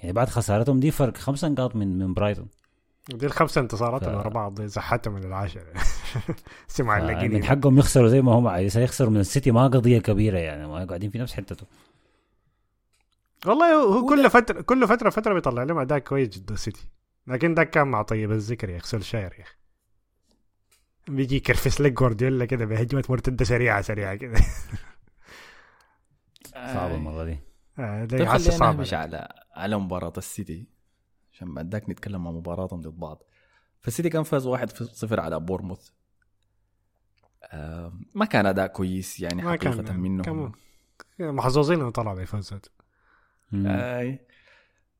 يعني 0.00 0.12
بعد 0.12 0.28
خسارتهم 0.28 0.80
دي 0.80 0.90
فرق 0.90 1.16
خمسة 1.16 1.48
نقاط 1.48 1.76
من 1.76 1.98
من 1.98 2.14
برايتون. 2.14 2.48
دي 3.18 3.26
الخمسة 3.26 3.60
انتصارات 3.60 4.04
ف- 4.04 4.08
ورا 4.08 4.28
بعض 4.28 4.54
دي 4.60 4.68
زحتهم 4.68 5.14
من 5.14 5.24
العاشر. 5.24 5.64
سمع 6.68 6.98
من 6.98 7.02
اللاقيين 7.10 7.44
حقهم 7.44 7.78
يخسروا 7.78 8.08
زي 8.08 8.22
ما 8.22 8.32
هم 8.32 8.48
عايزين 8.48 8.82
يخسروا 8.82 9.10
من 9.10 9.20
السيتي 9.20 9.50
ما 9.50 9.66
قضية 9.66 9.98
كبيرة 9.98 10.38
يعني 10.38 10.66
ما 10.66 10.84
قاعدين 10.84 11.10
في 11.10 11.18
نفس 11.18 11.32
حتته. 11.34 11.66
والله 13.46 13.74
هو 13.74 14.06
كل 14.06 14.30
فترة 14.30 14.60
كل 14.60 14.88
فترة 14.88 15.10
فترة 15.10 15.34
بيطلع 15.34 15.62
لهم 15.62 15.78
أداء 15.78 15.98
كويس 15.98 16.38
ضد 16.38 16.50
السيتي. 16.52 16.88
لكن 17.26 17.54
ده 17.54 17.64
كان 17.64 17.88
مع 17.88 18.02
طيب 18.02 18.32
الذكر 18.32 18.68
يا 18.70 18.76
أخي 18.76 18.86
سولشاير 18.86 19.32
يا 19.38 19.42
أخي. 19.42 19.54
بيجي 21.08 21.36
يكرفس 21.36 21.80
لك 21.80 21.92
جوارديولا 21.92 22.44
كده 22.44 22.64
بهجمة 22.64 23.04
مرتدة 23.08 23.44
سريعة 23.44 23.82
سريعة 23.82 24.14
كده. 24.14 24.40
صعبة 26.54 26.94
المرة 26.94 27.24
دي. 27.24 27.38
آه، 27.78 28.04
ده 28.04 28.18
طيب 28.18 28.28
خلينا 28.28 28.72
نمشي 28.72 28.96
على 28.96 29.28
على 29.54 29.76
مباراة 29.78 30.12
السيتي. 30.18 30.66
عشان 31.40 31.54
بعد 31.54 31.72
ذاك 31.72 31.90
نتكلم 31.90 32.28
عن 32.28 32.34
مباراتهم 32.34 32.80
ضد 32.80 32.98
بعض. 32.98 33.22
فالسيتي 33.80 34.08
كان 34.08 34.22
فاز 34.22 34.48
1-0 34.48 35.18
على 35.18 35.40
بورموث. 35.40 35.88
آه 37.44 37.92
ما 38.14 38.24
كان 38.24 38.46
أداء 38.46 38.66
كويس 38.66 39.20
يعني 39.20 39.42
ما 39.42 39.50
حقيقة 39.50 39.82
كان 39.82 40.00
منهم. 40.00 40.22
كمان 40.22 40.52
محظوظين 41.34 41.80
إنه 41.80 41.90
طلعوا 41.90 42.24
مم. 43.52 43.66
آي. 43.66 44.26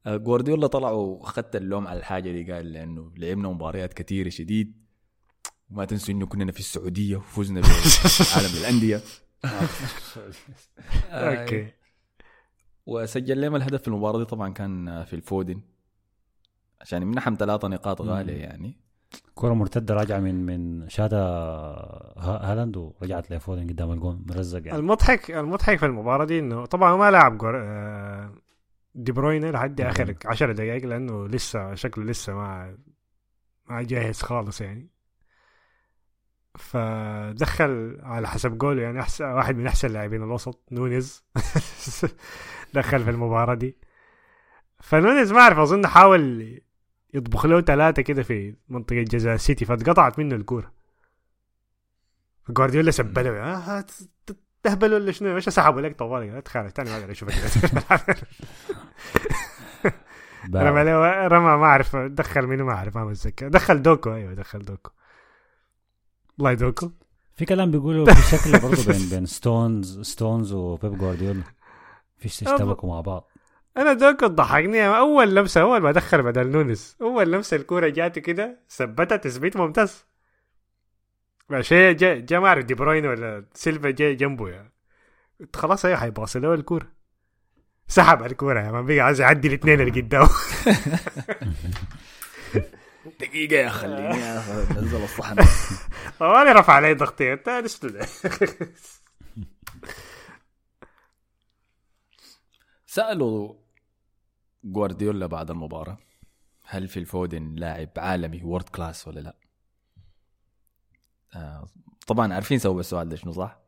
آه، 0.06 0.16
جوارديولا 0.16 0.66
طلع 0.66 0.90
واخد 0.90 1.56
اللوم 1.56 1.86
على 1.86 1.98
الحاجة 1.98 2.32
دي 2.32 2.52
قال 2.52 2.72
لأنه 2.72 3.12
لعبنا 3.16 3.48
مباريات 3.48 3.92
كثيره 3.94 4.28
شديد. 4.28 4.84
وما 5.70 5.84
تنسوا 5.84 6.14
إنه 6.14 6.26
كنا 6.26 6.52
في 6.52 6.60
السعودية 6.60 7.16
وفزنا 7.16 7.60
بعالم 7.60 8.56
الأندية. 8.60 9.00
أوكي. 11.10 11.72
وسجل 12.86 13.40
لهم 13.40 13.56
الهدف 13.56 13.82
في 13.82 13.88
المباراة 13.88 14.18
دي 14.18 14.24
طبعا 14.24 14.52
كان 14.52 15.04
فيل 15.04 15.16
فودن. 15.16 15.60
عشان 16.80 17.02
يمنحهم 17.02 17.36
ثلاثة 17.38 17.68
نقاط 17.68 18.02
غالية 18.02 18.36
يعني. 18.42 18.80
كرة 19.34 19.54
مرتدة 19.54 19.94
راجعة 19.94 20.18
من 20.18 20.46
من 20.46 20.82
ها- 20.82 22.52
هالاند 22.52 22.76
ورجعت 22.76 23.30
لفودن 23.30 23.68
قدام 23.68 23.92
الجون 23.92 24.24
مرزق 24.28 24.66
يعني. 24.66 24.78
المضحك 24.78 25.30
المضحك 25.30 25.78
في 25.78 25.86
المباراة 25.86 26.24
دي 26.24 26.38
إنه 26.38 26.66
طبعا 26.66 26.90
هو 26.90 26.98
ما 26.98 27.10
لعب 27.10 27.38
جور... 27.38 27.54
آه، 27.56 28.34
دي 28.94 29.12
بروين 29.12 29.50
لحد 29.50 29.80
آخر 29.80 30.14
10 30.26 30.52
دقائق 30.52 30.86
لأنه 30.86 31.28
لسه 31.28 31.74
شكله 31.74 32.04
لسه 32.04 32.34
ما 32.34 32.78
ما 33.66 33.82
جاهز 33.82 34.22
خالص 34.22 34.60
يعني. 34.60 34.90
فدخل 36.58 37.98
على 38.02 38.28
حسب 38.28 38.60
قوله 38.60 38.82
يعني 38.82 39.00
أحسن 39.00 39.24
واحد 39.24 39.56
من 39.56 39.66
أحسن 39.66 39.88
لاعبين 39.92 40.22
الوسط 40.22 40.62
نونز. 40.72 41.24
دخل 42.74 43.04
في 43.04 43.10
المباراة 43.10 43.54
دي. 43.54 43.76
فنونيز 44.80 45.32
ما 45.32 45.40
أعرف 45.40 45.58
أظن 45.58 45.86
حاول 45.86 46.60
يطبخ 47.14 47.46
له 47.46 47.60
ثلاثة 47.60 48.02
كده 48.02 48.22
في 48.22 48.54
منطقة 48.68 49.02
جزاء 49.02 49.34
السيتي 49.34 49.64
فاتقطعت 49.64 50.18
منه 50.18 50.34
الكورة. 50.34 50.72
جوارديولا 52.50 52.90
سبله. 52.90 53.30
آه 53.30 53.84
تهبل 54.62 54.94
ولا 54.94 55.12
شنو؟ 55.12 55.36
إيش 55.36 55.48
سحبوا 55.48 55.80
لك؟ 55.80 55.98
طوالي 55.98 56.38
اتخانق 56.38 56.70
تاني 56.70 56.90
ما 56.90 56.96
أقدر 56.96 57.10
اشوفك. 57.10 57.34
رمى 60.54 60.84
له 60.84 61.26
رمى 61.26 61.56
ما 61.56 61.64
أعرف 61.64 61.96
دخل 61.96 62.46
منو 62.46 62.64
ما 62.64 62.72
أعرف 62.72 62.96
ما 62.96 63.04
متذكر. 63.04 63.48
دخل 63.48 63.82
دوكو 63.82 64.14
أيوه 64.14 64.34
دخل 64.34 64.58
دوكو. 64.58 64.90
والله 66.38 66.54
دوكو 66.54 66.90
في 67.34 67.44
كلام 67.44 67.70
بيقولوا 67.70 68.14
في 68.14 68.36
شكل 68.36 68.60
برضه 68.60 68.92
بين 68.92 69.08
بين 69.10 69.26
ستونز 69.26 70.00
ستونز 70.00 70.52
وبيب 70.52 70.98
جوارديولا. 70.98 71.42
في 72.18 72.26
اشتبكوا 72.26 72.88
مع 72.88 73.00
بعض. 73.00 73.30
أنا 73.76 73.92
دوكو 73.92 74.26
ضحكني 74.26 74.86
أول 74.86 75.34
لمسة 75.34 75.60
أول 75.60 75.80
ما 75.80 75.92
دخل 75.92 76.22
بدل 76.22 76.46
نونس 76.50 76.96
أول 77.02 77.32
لمسة 77.32 77.56
الكورة 77.56 77.88
جاته 77.88 78.20
كده 78.20 78.60
ثبتها 78.70 79.16
تثبيت 79.16 79.56
ممتاز. 79.56 80.06
شيء 81.60 81.92
جا, 81.92 82.14
جا 82.14 82.38
ما 82.38 82.48
اعرف 82.48 82.64
دي 82.64 82.74
بروين 82.74 83.06
ولا 83.06 83.44
سيلفا 83.54 83.90
جاي 83.90 84.14
جنبه 84.14 84.48
يعني. 84.48 84.72
خلاص 85.54 85.84
أيوه 85.84 85.98
حيباصي 85.98 86.38
له 86.38 86.54
الكورة. 86.54 86.92
سحب 87.88 88.22
الكورة 88.26 88.60
يا 88.60 88.70
man 88.70 88.86
بقى 88.86 89.00
عايز 89.00 89.20
يعدي 89.20 89.48
الاثنين 89.48 89.80
اللي 89.80 90.00
قدامه. 90.00 90.28
دقيقة 93.20 93.56
يا 93.56 93.68
خليني 93.68 94.20
يا 94.20 94.38
أخي 94.38 94.80
نزل 94.80 95.02
الصحن. 95.04 95.36
طوالي 96.18 96.52
رفع 96.52 96.72
علي 96.72 96.94
ضغطي. 96.94 97.32
أنت 97.32 97.48
سألوا 102.90 103.54
جوارديولا 104.64 105.26
بعد 105.26 105.50
المباراة 105.50 105.98
هل 106.64 106.88
فيل 106.88 106.98
فودن 106.98 107.54
لاعب 107.54 107.88
عالمي 107.96 108.42
world 108.42 108.68
class 108.68 109.08
ولا 109.08 109.20
لا؟ 109.20 109.36
آه 111.34 111.66
طبعا 112.06 112.34
عارفين 112.34 112.58
سووا 112.58 112.80
السؤال 112.80 113.08
ده 113.08 113.16
شنو 113.16 113.32
صح؟ 113.32 113.60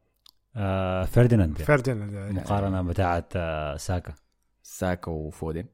آه 0.56 1.04
فرديناند 1.04 1.52
يعني. 1.52 1.64
فرديناند 1.64 2.38
مقارنة 2.38 2.82
بتاعت 2.82 3.32
آه 3.36 3.76
ساكا 3.76 4.14
ساكا 4.62 5.10
وفودن 5.10 5.66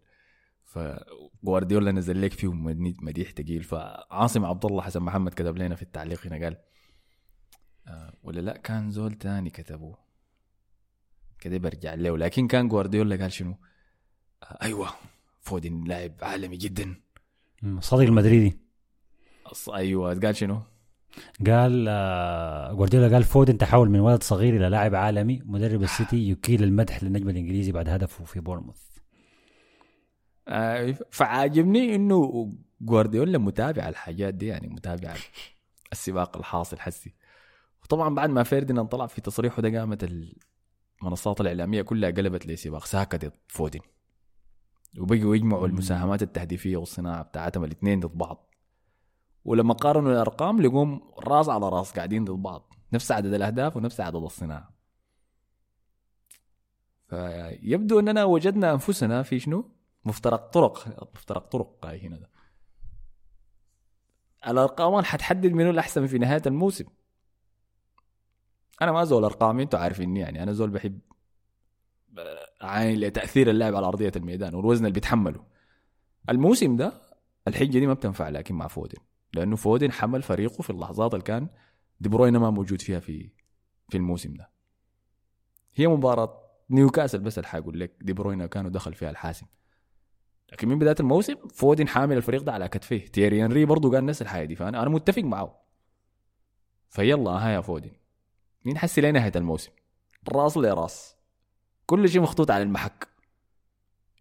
فجوارديولا 0.64 1.92
نزل 1.92 2.22
لك 2.22 2.32
فيهم 2.32 2.64
مديح 3.02 3.30
تقيل 3.30 3.62
فعاصم 3.62 4.44
عبد 4.44 4.64
الله 4.64 4.82
حسن 4.82 5.00
محمد 5.00 5.34
كتب 5.34 5.56
لنا 5.58 5.74
في 5.74 5.82
التعليق 5.82 6.26
هنا 6.26 6.44
قال 6.44 6.56
آه 7.86 8.12
ولا 8.22 8.40
لا 8.40 8.56
كان 8.56 8.90
زول 8.90 9.12
تاني 9.14 9.50
كتبوه 9.50 10.07
كده 11.40 11.58
برجع 11.58 11.94
له. 11.94 12.18
لكن 12.18 12.46
كان 12.46 12.68
جوارديولا 12.68 13.16
قال 13.16 13.32
شنو؟ 13.32 13.56
أيوه 14.62 14.88
فودن 15.40 15.84
لاعب 15.84 16.12
عالمي 16.22 16.56
جدا. 16.56 16.94
صديق 17.80 18.08
المدريدي. 18.08 18.58
أيوه 19.74 20.20
قال 20.20 20.36
شنو؟ 20.36 20.62
قال 21.46 21.86
آه 21.88 22.72
جوارديولا 22.72 23.08
قال 23.14 23.24
فودن 23.24 23.58
تحول 23.58 23.90
من 23.90 24.00
ولد 24.00 24.22
صغير 24.22 24.56
إلى 24.56 24.68
لاعب 24.68 24.94
عالمي 24.94 25.42
مدرب 25.44 25.82
السيتي 25.82 26.30
يكيل 26.30 26.62
المدح 26.62 27.02
للنجم 27.02 27.28
الإنجليزي 27.28 27.72
بعد 27.72 27.88
هدفه 27.88 28.24
في 28.24 28.40
بورنموث 28.40 28.80
آه 30.48 30.94
فعاجبني 31.10 31.94
إنه 31.94 32.50
جوارديولا 32.80 33.38
متابع 33.38 33.88
الحاجات 33.88 34.34
دي 34.34 34.46
يعني 34.46 34.68
متابع 34.68 35.14
السباق 35.92 36.36
الحاصل 36.36 36.78
حسي. 36.78 37.14
وطبعا 37.82 38.14
بعد 38.14 38.30
ما 38.30 38.42
فيرديناند 38.42 38.88
طلع 38.88 39.06
في 39.06 39.20
تصريحه 39.20 39.62
ده 39.62 39.78
قامت 39.78 40.04
المنصات 41.02 41.40
الإعلامية 41.40 41.82
كلها 41.82 42.10
قلبت 42.10 42.46
لسباق 42.46 42.84
ساكا 42.84 43.16
ضد 43.16 43.32
فودن 43.48 43.80
وبقوا 44.98 45.36
يجمعوا 45.36 45.66
المساهمات 45.66 46.22
التهديفية 46.22 46.76
والصناعة 46.76 47.22
بتاعتهم 47.22 47.64
الاثنين 47.64 48.00
ضد 48.00 48.18
بعض. 48.18 48.54
ولما 49.44 49.74
قارنوا 49.74 50.12
الأرقام 50.12 50.62
لقوهم 50.62 51.12
راس 51.18 51.48
على 51.48 51.68
راس 51.68 51.92
قاعدين 51.92 52.24
ضد 52.24 52.42
بعض. 52.42 52.74
نفس 52.92 53.12
عدد 53.12 53.34
الأهداف 53.34 53.76
ونفس 53.76 54.00
عدد 54.00 54.16
الصناعة. 54.16 54.78
فيبدو 57.08 57.98
أننا 57.98 58.24
وجدنا 58.24 58.72
أنفسنا 58.72 59.22
في 59.22 59.40
شنو؟ 59.40 59.70
مفترق 60.04 60.50
طرق 60.50 61.08
مفترق 61.14 61.46
طرق 61.46 61.86
هنا. 61.86 62.16
ده. 62.16 62.30
الأرقام 64.48 65.04
حتحدد 65.04 65.52
منو 65.52 65.70
الأحسن 65.70 66.06
في 66.06 66.18
نهاية 66.18 66.42
الموسم. 66.46 66.84
أنا 68.82 68.92
ما 68.92 69.04
زول 69.04 69.24
أرقامي 69.24 69.62
أنتوا 69.62 69.78
عارفيني 69.78 70.20
يعني 70.20 70.42
أنا 70.42 70.52
زول 70.52 70.70
بحب 70.70 70.98
عاين 72.60 73.00
لتأثير 73.00 73.50
اللاعب 73.50 73.74
على 73.76 73.86
أرضية 73.86 74.12
الميدان 74.16 74.54
والوزن 74.54 74.84
اللي 74.84 74.94
بيتحمله. 74.94 75.44
الموسم 76.30 76.76
ده 76.76 76.92
الحجة 77.48 77.78
دي 77.78 77.86
ما 77.86 77.94
بتنفع 77.94 78.28
لكن 78.28 78.54
مع 78.54 78.66
فودن. 78.66 78.98
لأنه 79.34 79.56
فودن 79.56 79.92
حمل 79.92 80.22
فريقه 80.22 80.62
في 80.62 80.70
اللحظات 80.70 81.14
اللي 81.14 81.24
كان 81.24 81.48
دي 82.00 82.08
بروين 82.08 82.36
ما 82.36 82.50
موجود 82.50 82.80
فيها 82.80 83.00
في 83.00 83.30
في 83.88 83.96
الموسم 83.96 84.34
ده. 84.34 84.50
هي 85.74 85.88
مباراة 85.88 86.42
نيوكاسل 86.70 87.18
بس 87.18 87.38
اللي 87.38 87.48
حقول 87.48 87.80
لك 87.80 87.96
دي 88.00 88.12
بروين 88.12 88.46
كان 88.46 88.58
هو 88.58 88.70
دخل 88.70 88.94
فيها 88.94 89.10
الحاسم. 89.10 89.46
لكن 90.52 90.68
من 90.68 90.78
بداية 90.78 90.96
الموسم 91.00 91.34
فودن 91.54 91.88
حامل 91.88 92.16
الفريق 92.16 92.42
ده 92.42 92.52
على 92.52 92.68
كتفيه 92.68 93.06
تيري 93.06 93.42
هنري 93.42 93.64
برضه 93.64 93.90
قال 93.90 94.06
نفس 94.06 94.22
الحاجة 94.22 94.44
دي 94.44 94.54
فأنا 94.56 94.82
أنا 94.82 94.90
متفق 94.90 95.22
معه. 95.22 95.62
فيلا 96.88 97.30
ها 97.30 97.50
يا 97.50 97.60
فودن. 97.60 97.90
مين 98.64 98.78
حسي 98.78 99.00
لنهايه 99.00 99.32
الموسم؟ 99.36 99.70
راس 100.32 100.56
لراس 100.56 101.16
كل 101.86 102.08
شيء 102.08 102.20
محطوط 102.20 102.50
على 102.50 102.62
المحك. 102.62 103.08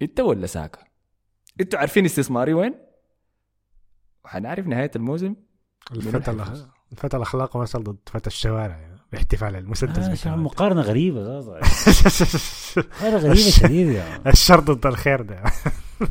إنت 0.02 0.20
ولا 0.20 0.48
ساكا؟ 0.48 0.80
إنتوا 1.62 1.80
عارفين 1.80 2.06
استثماري 2.06 2.54
وين؟ 2.54 2.74
وحنعرف 4.26 4.68
نهاية 4.68 4.92
الموسم؟ 4.96 5.36
الفتى 5.92 6.32
الفتى 6.92 7.18
الأخلاق 7.18 7.58
وصل 7.58 7.84
ضد 7.84 7.98
فتى 8.06 8.28
الشوارع 8.28 8.78
يعني 8.78 8.98
باحتفال 9.12 9.56
المسدس 9.56 10.04
آه 10.04 10.14
شو 10.14 10.22
بتاعه. 10.22 10.36
مقارنة 10.36 10.82
غريبة 10.82 11.20
مقارنة 12.78 13.18
غريبة 13.18 13.50
شديد 13.50 13.90
يعني 13.90 14.30
الشر 14.30 14.60
ضد 14.60 14.86
الخير 14.86 15.22
ده. 15.22 15.44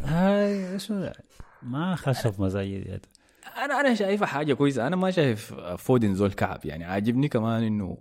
هاي 0.05 0.79
شو؟ 0.79 1.11
ما 1.63 1.95
خشف 1.95 2.41
مزاجي 2.41 2.79
دي. 2.79 3.01
أنا 3.65 3.81
أنا 3.81 3.95
شايفها 3.95 4.27
حاجة 4.27 4.55
كويسة. 4.55 4.87
أنا 4.87 4.97
ما 4.97 5.11
شايف 5.11 5.55
فودن 5.55 6.15
زول 6.15 6.33
كعب. 6.33 6.61
يعني 6.65 6.85
عاجبني 6.85 7.29
كمان 7.29 7.63
إنه 7.63 7.99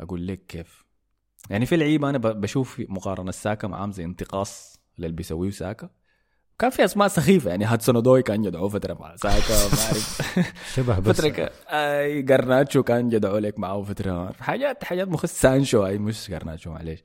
أقول 0.00 0.26
لك 0.26 0.46
كيف. 0.46 0.84
يعني 1.50 1.66
في 1.66 1.76
لعيبة 1.76 2.10
أنا 2.10 2.18
بشوف 2.18 2.82
مقارنة 2.88 3.30
ساكا 3.30 3.68
معاهم 3.68 3.92
زي 3.92 4.04
انتقاص 4.04 4.80
اللي 4.98 5.08
بيسويه 5.12 5.50
ساكا. 5.50 5.90
كان 6.58 6.70
في 6.70 6.84
أسماء 6.84 7.08
سخيفة 7.08 7.50
يعني 7.50 7.64
هاتسون 7.64 7.94
أودوي 7.94 8.22
كان 8.22 8.44
يدعو 8.44 8.68
فترة 8.68 8.94
مع 8.94 9.16
ساكا 9.16 9.54
ما 9.54 9.82
أعرف. 9.84 10.38
شبه 10.76 10.98
بس. 10.98 11.20
فترة 11.20 11.28
ك... 11.28 11.52
آي 11.68 12.22
جرناتشو 12.22 12.82
كان 12.82 13.12
يدعو 13.12 13.38
لك 13.38 13.58
معه 13.58 13.82
فترة. 13.82 14.32
حاجات 14.32 14.84
حاجات 14.84 15.08
مخص 15.08 15.40
سانشو 15.40 15.86
أي 15.86 15.98
مش 15.98 16.30
جرناتشو 16.30 16.70
معلش 16.70 17.02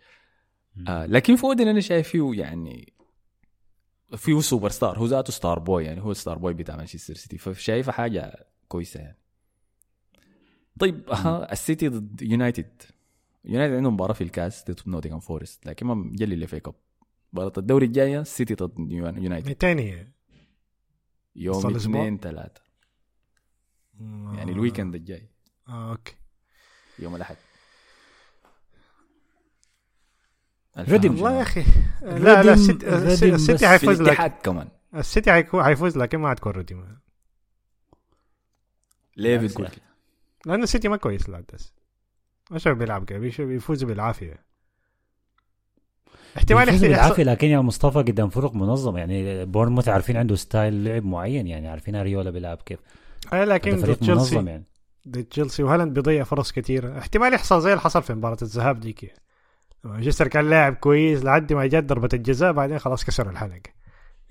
آه 0.88 1.06
لكن 1.06 1.36
فودن 1.36 1.68
أنا 1.68 1.80
شايف 1.80 2.10
فيه 2.10 2.32
يعني 2.34 2.93
فيه 4.16 4.39
سوبر 4.39 4.70
ستار 4.70 4.98
هو 4.98 5.06
ذاته 5.06 5.32
ستار 5.32 5.60
بوي 5.60 5.86
يعني 5.86 6.02
هو 6.02 6.12
الستار 6.12 6.38
بوي 6.38 6.54
بتاع 6.54 6.76
مانشستر 6.76 7.14
سيتي 7.14 7.38
فشايفه 7.38 7.91
حاجة 7.91 8.48
كويسة 8.68 9.00
يعني. 9.00 9.18
طيب 10.80 11.10
ها 11.10 11.52
السيتي 11.52 11.88
ضد 11.88 12.22
يونايتد. 12.22 12.82
يونايتد 13.46 13.76
عندهم 13.76 13.94
مباراة 13.94 14.14
في 14.14 14.24
الكاس 14.24 14.66
ضد 14.72 14.80
نوتنغهام 14.88 15.20
فورست 15.20 15.66
لكن 15.66 15.86
ما 15.86 15.94
مجلي 15.94 16.34
اللي 16.36 16.48
كاب 16.48 16.76
مباراة 17.34 17.54
الدوري 17.58 17.86
الجاية 17.86 18.22
السيتي 18.22 18.54
ضد 18.56 18.92
يون- 18.92 19.24
يونايتد. 19.24 19.50
متين 19.50 19.80
هي 19.80 20.08
يوم؟ 21.36 21.76
اثنين 21.76 22.18
ثلاثة. 22.18 22.62
يعني 24.36 24.52
ال 24.52 24.57
weekend 24.57 24.96
الجاي. 24.96 25.30
آه 25.68 25.92
أوكي. 25.92 26.16
يوم 27.00 27.16
الأحد. 27.16 27.36
ردم. 30.78 31.10
والله 31.14 31.38
يا 31.38 31.42
أخي 31.42 31.64
لا 32.02 32.44
لا 32.44 32.54
السيتي 32.54 33.68
حيفوز 33.68 34.02
لك. 34.02 34.42
كمان. 34.42 34.68
السيتي 34.96 35.32
حيفوز 35.64 35.98
لكن 35.98 36.18
ما 36.18 36.30
حتكون 36.30 36.52
رديمة 36.52 36.98
ليه 39.18 39.38
بتقول 39.38 39.68
كده؟ 39.68 39.82
لأنه 40.46 40.64
السيتي 40.64 40.88
ما 40.88 40.98
كويس 40.98 41.30
العدس 41.30 41.74
ما 42.52 42.58
شايف 42.60 42.78
بيلعب 42.78 43.06
كده 43.06 43.20
بيش- 43.20 43.41
بيفوز 43.41 43.84
بالعافية. 43.84 44.46
احتمال 46.38 46.70
يحصل 46.70 46.82
بالعافية 46.88 47.24
لكن 47.24 47.48
يا 47.48 47.60
مصطفى 47.60 47.98
قدام 48.00 48.30
فرق 48.30 48.54
منظمة 48.56 49.00
يعني 49.00 49.46
بورنموث 49.46 49.89
عارفين 49.89 50.18
عنده 50.18 50.36
style 50.36 50.84
لعب 50.84 51.06
معين 51.06 51.48
يعني 51.48 51.68
عارفين 51.68 51.96
جوارديولا 51.96 52.30
بيلعب 52.32 52.58
كيف. 52.58 52.80
آه، 53.34 53.43
لكن 53.46 53.78
فريق 53.78 54.04
منظم 54.04 54.16
تشيلسي 54.24 54.36
يعني. 54.50 54.64
ضد 55.08 55.24
تشيلسي 55.24 55.64
وهالاند 55.64 55.93
بيضيع 55.93 56.24
فرص 56.24 56.52
كثيره 56.52 56.98
احتمال 57.00 57.34
يحصل 57.34 57.62
زي 57.62 57.70
اللي 57.70 57.82
حصل 57.82 58.04
في 58.04 58.14
مباراة 58.14 58.38
الذهاب 58.41 58.80
ديك. 58.80 59.14
مانشستر 59.84 60.28
كان 60.28 60.50
لاعب 60.50 60.76
كويس 60.76 61.24
لحد 61.24 61.54
ما 61.54 61.66
جت 61.68 61.84
ضربة 61.84 62.10
الجزاء 62.14 62.52
بعدين 62.52 62.80
خلاص 62.80 63.04
كسر 63.06 63.30
الحلقة. 63.30 63.62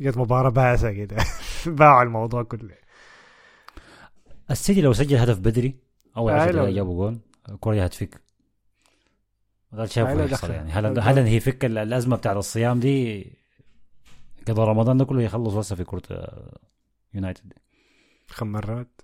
جت 0.01 0.17
مباراة 0.19 0.51
بائسه 0.51 0.93
كده. 0.93 1.17
باعوا 1.67 2.03
الموضوع 2.03 2.43
كله. 2.43 2.75
السيتي 4.51 4.81
لو 4.81 4.93
سجل 4.93 5.17
هدف 5.17 5.39
بدري 5.39 5.75
أول 6.17 6.33
آه، 6.33 6.41
10 6.41 6.53
لو- 6.53 6.59
دقائق 6.59 6.75
جابوا 6.75 6.95
جول 7.11 7.21
كوريا 7.61 7.87
هتفك. 7.87 8.21
يحصل 10.25 10.47
دخل. 10.47 10.55
يعني. 10.55 10.71
هل. 10.73 11.01
هل 11.01 11.19
هي 11.19 11.41
فك 11.41 11.65
ال- 11.65 11.79
الأزمة 11.79 12.17
بتاعت 12.17 12.37
الصيام 12.37 12.81
دي 12.81 13.25
قضى 14.49 14.63
رمضان 14.63 14.97
ده 14.99 15.05
كله 15.05 15.23
يخلص 15.23 15.55
بس 15.55 15.73
في 15.75 15.85
كرة 15.85 16.03
آه، 16.11 16.59
يونايتد. 17.15 17.53
خم 18.29 18.47
مرات. 18.47 19.01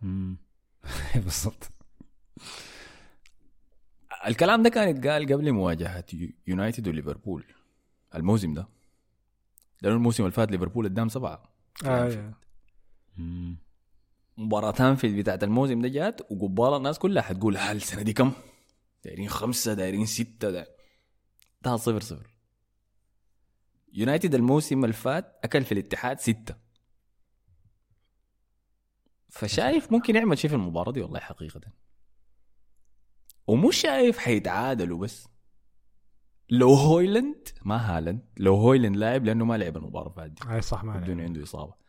مم. 0.00 0.36
بالضبط. 1.24 1.70
الكلام 4.26 4.62
ده 4.62 4.70
كان 4.70 4.88
يتقال 4.88 5.32
قبل 5.32 5.52
مواجهة 5.52 6.04
يو- 6.12 6.32
يونايتد 6.46 6.88
وليفربول. 6.88 7.44
الموسم 8.14 8.54
ده. 8.54 8.68
لأنه 9.82 9.96
الموسم 9.96 10.22
اللي 10.22 10.32
فات 10.32 10.50
ليفربول 10.50 10.84
قدام 10.84 11.08
سبعة. 11.08 11.42
آه 11.86 12.32
مباراة 14.38 14.74
أنفيلد 14.78 15.18
بتاعت 15.18 15.44
الموسم 15.44 15.80
ده 15.82 15.88
جات 15.88 16.20
وقبال 16.32 16.76
الناس 16.76 16.98
كلها 16.98 17.22
حتقول 17.22 17.56
هل 17.56 17.76
السنة 17.76 18.02
دي 18.02 18.12
كم؟ 18.12 18.32
دايرين 19.04 19.28
خمسة 19.28 19.74
دايرين 19.74 20.06
ستة 20.06 20.50
ده 20.50 20.76
ده 21.62 21.76
صفر 21.76 22.00
صفر. 22.00 22.34
يونايتد 23.92 24.34
الموسم 24.34 24.84
اللي 24.84 24.94
فات 24.94 25.40
أكل 25.44 25.64
في 25.64 25.72
الاتحاد 25.72 26.20
ستة. 26.20 26.56
فشايف 29.28 29.92
ممكن 29.92 30.16
يعمل 30.16 30.38
شيء 30.38 30.50
في 30.50 30.56
المباراة 30.56 30.92
دي 30.92 31.00
والله 31.00 31.20
حقيقة. 31.20 31.60
ومش 33.46 33.76
شايف 33.76 34.18
حيتعادلوا 34.18 34.98
بس. 34.98 35.28
لو 36.50 36.74
هويلند 36.74 37.48
ما 37.64 37.76
هالاند 37.76 38.22
لو 38.36 38.54
هويلند 38.54 38.96
لاعب 38.96 39.24
لأنه 39.24 39.44
ما 39.44 39.56
لعب 39.56 40.12
فاتت 40.16 40.30
دي. 40.30 40.48
هاي 40.48 40.60
صح 40.62 40.84
ما 40.84 40.98
الدنيا. 40.98 41.24
عنده 41.24 41.42
إصابة. 41.42 41.87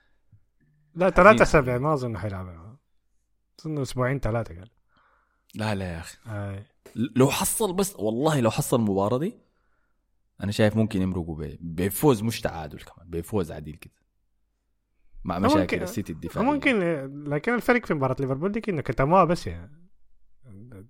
لا 0.96 1.10
ثلاثة 1.10 1.46
سبعة 1.46 1.78
ما 1.78 1.94
أظن 1.94 2.18
حيلعب 2.18 2.78
أظن 3.60 3.82
أسبوعين 3.82 4.20
ثلاثة 4.20 4.56
قال. 4.56 4.70
لا 5.56 5.76
لا 5.76 5.94
يا 5.94 6.00
أخي. 6.00 6.18
آه. 6.28 6.66
لو 6.96 7.30
حصل 7.30 7.74
بس 7.74 7.96
والله 7.96 8.40
لو 8.40 8.52
حصل 8.52 8.80
المباراة 8.80 9.18
دي 9.18 9.40
أنا 10.44 10.52
شايف 10.52 10.78
ممكن 10.78 11.02
يمرقوا 11.02 11.48
بفوز 11.60 12.24
مش 12.24 12.42
تعادل 12.42 12.80
كمان 12.80 13.10
بفوز 13.10 13.52
عديل 13.52 13.76
كده. 13.76 13.94
مع 15.24 15.40
مشاكل 15.40 15.84
السيتي 15.84 16.14
الدفاعية. 16.14 16.52
ممكن 16.52 16.80
لكن 17.28 17.54
الفرق 17.54 17.86
في 17.86 17.94
مباراة 17.94 18.16
ليفربول 18.20 18.52
دي 18.52 18.62
انه 18.70 18.82
كتموها 18.82 19.24
بس 19.24 19.48
يعني. 19.48 19.89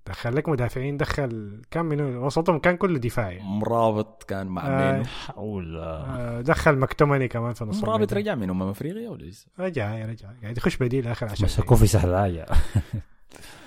دخل 0.07 0.35
لك 0.35 0.49
مدافعين 0.49 0.97
دخل 0.97 1.61
كم 1.71 1.85
من 1.85 2.17
وسطهم 2.17 2.59
كان 2.59 2.77
كله 2.77 2.99
دفاعي. 2.99 3.39
مرابط 3.43 4.23
كان 4.23 4.47
مع 4.47 4.67
آه. 4.67 5.03
حول. 5.03 5.77
آه، 5.79 6.41
دخل 6.41 6.77
مكتومني 6.77 7.27
كمان 7.27 7.53
في 7.53 7.65
نص 7.65 7.83
مرابط. 7.83 8.13
رجع 8.13 8.35
من 8.35 8.49
امم 8.49 8.61
أفريقيا 8.63 9.09
ولا 9.09 9.23
لسه؟ 9.23 9.47
رجع 9.59 10.05
رجع. 10.05 10.29
قاعد 10.43 10.57
يخش 10.57 10.77
بديل 10.77 11.07
آخر 11.07 11.29
عشان 11.29 11.45
مسكوه 11.45 11.77
في 11.77 11.87
سهل 11.87 12.13
عاجة 12.15 12.45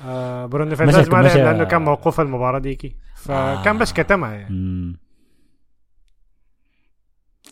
آه 0.04 0.46
برونو 0.46 0.76
فرنانديز 0.76 1.08
ما 1.08 1.22
لعب 1.22 1.36
لأنه 1.36 1.64
كان 1.64 1.82
موقوف 1.82 2.20
المباراة 2.20 2.58
ديكي. 2.58 2.96
فكان 3.16 3.78
بس 3.78 3.92
كتمها 3.92 4.34
يعني. 4.34 4.54
مم. 4.54 4.96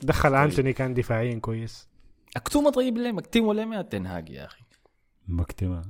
دخل 0.03 0.35
أنتوني 0.35 0.73
كان 0.73 0.95
دفاعيا 0.95 1.39
كويس. 1.39 1.89
أكتوما 2.37 2.71
طيب 2.71 2.97
ليه؟ 2.99 3.13
مكتوم 3.13 3.47
ولا 3.47 3.65
ما 3.65 3.83
تنهاج 3.83 4.29
يا 4.31 4.45
أخي؟ 4.45 4.65
مكتمة 5.29 5.83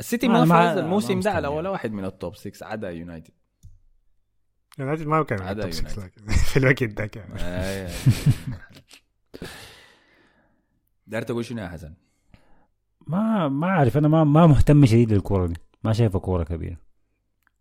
السيتي 0.00 0.28
ما- 0.28 0.44
فاز 0.44 0.78
الموسم 0.78 1.20
ده 1.20 1.30
على. 1.30 1.48
ولا 1.48 1.70
واحد 1.70 1.92
من 1.92 2.04
ال 2.04 2.12
top 2.12 2.36
6 2.36 2.66
عدا 2.66 2.90
يونايتد. 2.90 3.30
يونايتد 4.78 5.06
ما 5.06 5.22
كان 5.22 5.42
عدا 5.42 5.70
في 6.50 6.56
الوقت 6.56 6.84
ده 6.84 7.06
كان. 7.06 7.28
آه. 7.38 7.90
داير 11.06 11.22
تقول 11.22 11.44
شنو 11.44 11.62
يا 11.62 11.68
حسن؟ 11.68 11.94
ما 13.06 13.48
ما 13.48 13.66
أعرف 13.66 13.96
أنا 13.96 14.08
ما 14.08 14.24
ما 14.24 14.46
مهتم 14.46 14.86
شديد 14.86 15.12
للكورة 15.12 15.46
دي. 15.46 15.54
ما 15.84 15.92
شايفها 15.92 16.18
كورة 16.20 16.44
كبيرة. 16.44 16.76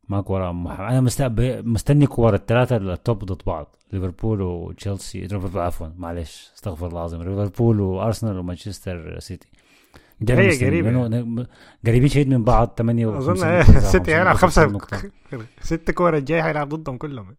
ما 0.10 0.22
كورة 0.22 0.52
مح... 0.52 0.80
أنا 0.80 1.02
مست... 1.02 1.22
مستني 1.66 2.08
كورة 2.08 2.36
الثلاثه 2.36 2.78
ال 2.78 2.90
top 2.90 3.26
ضد 3.26 3.42
بعض. 3.46 3.76
ليفربول 3.94 4.42
وتشيلسي 4.42 5.22
ليفربول 5.22 5.62
عفوا 5.62 5.88
معلش 5.98 6.52
أستغفر 6.56 6.88
الله 6.88 7.00
العظيم. 7.00 7.22
ليفربول 7.24 7.80
وأرسنال 7.80 8.38
ومانشستر 8.38 9.20
سيتي. 9.20 9.50
ده 10.22 10.34
هي. 10.34 10.66
قريبة. 10.66 11.48
قريبين 11.86 12.08
شديد 12.10 12.28
من 12.28 12.44
بعض 12.44 12.74
8 12.78 13.18
أظن 13.18 13.44
السيتي 13.78 14.12
هيلعب 14.16 14.36
خمسة 14.36 14.80
ست 15.62 15.92
كور 15.92 16.18
الجاي 16.18 16.44
حيلعب 16.44 16.70
ضدهم 16.70 16.98
كلهم. 16.98 17.36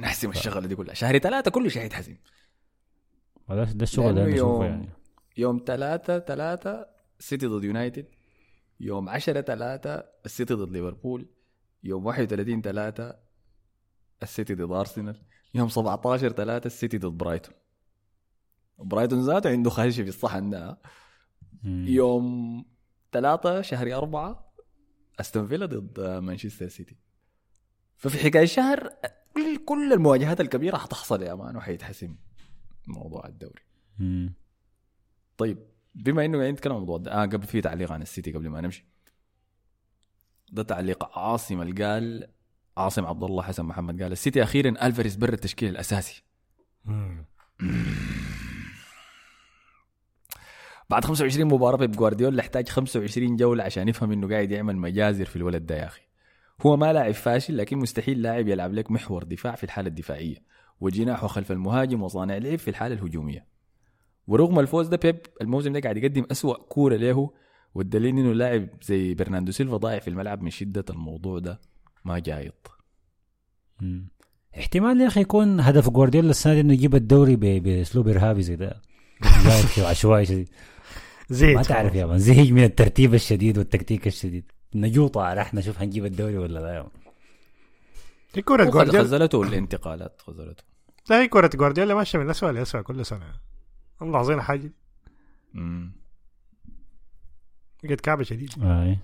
نحسم 0.00 0.30
الشغلة 0.30 0.66
دي 0.66 0.74
كلها. 0.74 0.94
شهر 0.94 1.18
ثلاثة 1.18 1.50
كله 1.50 1.68
شيء 1.68 1.82
حيتحسم 1.82 2.16
ده 3.48 3.62
الشغل 3.82 4.14
بشوفه 4.14 4.36
يوم- 4.36 4.62
يعني. 4.62 4.88
يوم 5.36 5.62
ثلاثة 5.66 6.18
ثلاثة 6.18 6.86
سيتي 7.18 7.46
ضد 7.46 7.64
يونايتد. 7.64 8.06
يوم 8.80 9.08
10 9.08 9.40
ثلاثة 9.40 10.04
السيتي 10.26 10.54
ضد 10.54 10.72
ليفربول. 10.72 11.28
يوم 11.84 12.06
31 12.06 12.62
ثلاثة 12.62 13.16
السيتي 14.22 14.54
ضد 14.54 14.72
أرسنال. 14.72 15.22
يوم 15.54 15.68
17 15.68 16.28
ثلاثة 16.32 16.66
السيتي 16.66 16.98
ضد 16.98 17.18
برايتون. 17.18 17.54
برايتون 18.80 19.20
ذاته 19.20 19.50
عنده 19.50 19.70
خشي 19.70 20.02
في 20.02 20.08
الصحن 20.08 20.50
ده. 20.50 20.78
يوم 21.64 22.64
ثلاثة 23.12 23.60
شهر 23.60 23.96
أربعة 23.96 24.52
أستون 25.20 25.46
فيلا 25.48 25.66
ضد 25.66 26.00
مانشستر 26.00 26.68
سيتي. 26.68 26.96
ففي 27.96 28.18
حكاية 28.18 28.44
شهر 28.44 28.90
كل 29.34 29.64
كل 29.64 29.92
المواجهات 29.92 30.40
الكبيرة 30.40 30.76
حتحصل 30.76 31.22
يا 31.22 31.34
man 31.34 31.56
وحيتحسم 31.56 32.16
موضوع 32.86 33.26
الدوري. 33.26 33.62
مم. 33.98 34.34
طيب 35.36 35.58
بما 35.94 36.24
إنه 36.24 36.38
قاعدين 36.38 36.54
نتكلم 36.54 36.72
عن 36.72 36.78
الموضوع 36.78 36.98
ده 36.98 37.12
آه 37.12 37.26
قبل 37.26 37.46
في 37.46 37.60
تعليق 37.60 37.92
عن 37.92 38.02
السيتي 38.02 38.32
قبل 38.32 38.48
ما 38.48 38.60
نمشي. 38.60 38.86
ده 40.52 40.62
تعليق 40.62 41.18
عاصم 41.18 41.62
اللي 41.62 41.84
قال 41.84 42.28
عاصم 42.76 43.06
عبد 43.06 43.24
الله 43.24 43.42
حسن 43.42 43.64
محمد 43.64 44.02
قال 44.02 44.12
السيتي 44.12 44.42
أخيرا 44.42 44.86
ألفاريز 44.86 45.16
برا 45.16 45.32
التشكيل 45.32 45.68
الأساسي. 45.68 46.22
بعد 50.90 51.04
25 51.04 51.48
مباراة 51.52 51.76
بيب 51.76 51.92
جوارديولا 51.92 52.40
احتاج 52.40 52.68
25 52.68 53.36
جولة 53.36 53.64
عشان 53.64 53.88
يفهم 53.88 54.12
إنه 54.12 54.28
قاعد 54.28 54.50
يعمل 54.50 54.76
مجازر 54.76 55.24
في 55.24 55.36
الولد 55.36 55.66
ده 55.66 55.76
يا 55.76 55.86
أخي. 55.86 56.02
هو 56.62 56.76
ما 56.76 56.92
لاعب 56.92 57.14
فاشل 57.14 57.56
لكن 57.56 57.78
مستحيل 57.78 58.22
لاعب 58.22 58.48
يلعب 58.48 58.72
لك 58.72 58.90
محور 58.90 59.24
دفاع 59.24 59.54
في 59.54 59.64
الحالة 59.64 59.88
الدفاعية. 59.88 60.36
وجناحه 60.80 61.26
خلف 61.26 61.52
المهاجم 61.52 62.02
وصانع 62.02 62.36
لعب 62.36 62.58
في 62.58 62.68
الحالة 62.68 62.94
الهجومية. 62.94 63.46
ورغم 64.26 64.58
الفوز 64.58 64.88
ده 64.88 64.96
بيب 64.96 65.20
الموسم 65.40 65.72
ده 65.72 65.80
قاعد 65.80 65.96
يقدم 65.96 66.26
أسوأ 66.30 66.54
كورة 66.54 66.96
له 66.96 67.30
والدليل 67.74 68.18
إنه 68.18 68.32
لاعب 68.32 68.68
زي 68.82 69.14
برناندو 69.14 69.52
سيلفا 69.52 69.76
ضايع 69.76 69.98
في 69.98 70.08
الملعب 70.08 70.42
من 70.42 70.50
شدة 70.50 70.84
الموضوع 70.90 71.38
ده 71.38 71.60
ما 72.04 72.18
جايط. 72.18 72.70
احتمال 74.58 75.00
يا 75.00 75.06
أخي 75.06 75.20
يكون 75.20 75.60
هدف 75.60 75.90
جوارديولا 75.90 76.30
السنة 76.30 76.54
دي 76.54 76.60
إنه 76.60 76.72
يجيب 76.72 76.94
الدوري 76.94 77.36
بأسلوب 77.36 78.08
إرهابي 78.08 78.42
زي 78.42 78.56
ده. 78.56 78.82
عشوائي 79.90 80.24
شديد. 80.26 80.48
زيد 81.30 81.56
ما 81.56 81.62
تعرف 81.62 81.94
يا 81.94 82.06
مان 82.06 82.18
زهق 82.18 82.50
من 82.50 82.64
الترتيب 82.64 83.14
الشديد 83.14 83.58
والتكتيك 83.58 84.06
الشديد. 84.06 84.52
نجوطة 84.74 85.22
على 85.22 85.40
إحنا 85.40 85.60
نشوف 85.60 85.78
هنجيب 85.82 86.04
الدوري 86.04 86.38
ولا 86.38 86.58
لا 86.58 86.74
يا. 86.74 86.88
دي 88.34 88.42
كرة 88.42 88.64
جوارديولا 88.64 89.04
خزلته 89.04 89.42
الانتقالات 89.42 90.22
خزلته 90.22 90.64
لا 91.10 91.20
هي 91.22 91.28
كرة 91.28 91.50
جوارديولا 91.54 91.94
ماشية 91.94 92.18
من 92.18 92.30
أسوأ 92.30 92.52
لأسوأ 92.52 92.80
كل 92.80 93.06
سنة. 93.06 93.34
هم 94.00 94.16
عاوزين 94.16 94.40
حاجة. 94.40 94.72
مم. 95.54 95.92
قد 97.84 98.00
كعبة 98.00 98.22
شديد 98.22 98.50
أي. 98.62 98.98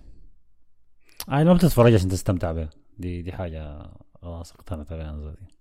أي 1.33 1.45
ما 1.45 1.55
بتتفرج 1.55 1.95
عشان 1.95 2.09
تستمتع 2.09 2.53
بها. 2.53 2.70
دي 2.99 3.22
دي 3.22 3.33
حاجة 3.33 3.91
خلاص 4.22 4.53
اقتنعت 4.53 4.93
أنا 4.93 5.24
ذاتي 5.24 5.55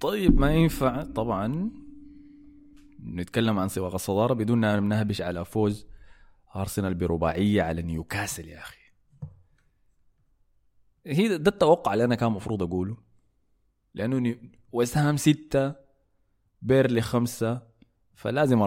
طيب 0.00 0.40
ما 0.40 0.54
ينفع 0.54 1.02
طبعا. 1.02 1.70
نتكلم 3.06 3.58
عن 3.58 3.68
سباق 3.68 3.94
الصدارة 3.94 4.34
بدون 4.34 4.64
أن 4.64 4.88
نهبش 4.88 5.22
على 5.22 5.44
فوز 5.44 5.86
أرسنال 6.56 6.94
برباعية 6.94 7.62
على 7.62 7.82
نيوكاسل 7.82 8.48
يا 8.48 8.58
أخي. 8.58 8.76
هي 11.06 11.38
ده 11.38 11.50
التوقع 11.50 11.92
اللي 11.92 12.04
أنا 12.04 12.14
كان 12.14 12.28
المفروض 12.28 12.62
أقوله. 12.62 12.96
لأنه 13.94 14.18
نيو- 14.18 14.38
ويست 14.72 14.96
هام 14.98 15.16
ستة 15.16 15.74
بيرنلي 16.62 17.00
خمسة 17.00 17.62
فلازم 18.14 18.62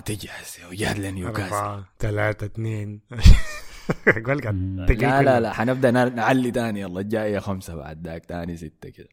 تجي 0.00 0.28
هسه 0.30 0.68
وجهد 0.68 0.98
لنيوكاسل. 0.98 1.54
أربعة 1.54 1.84
ثلاثة 1.98 2.46
اثنين. 2.46 3.00
لا 5.22 5.22
لا. 5.22 5.40
لا 5.40 5.52
حنبدأ 5.52 5.90
نعلي 5.90 6.50
تاني 6.50 6.80
يلا 6.80 7.00
الجايه 7.00 7.38
خمسة 7.38 7.74
بعد 7.74 8.06
ذاك 8.06 8.26
تاني 8.26 8.56
ستة 8.56 8.88
كده. 8.88 9.08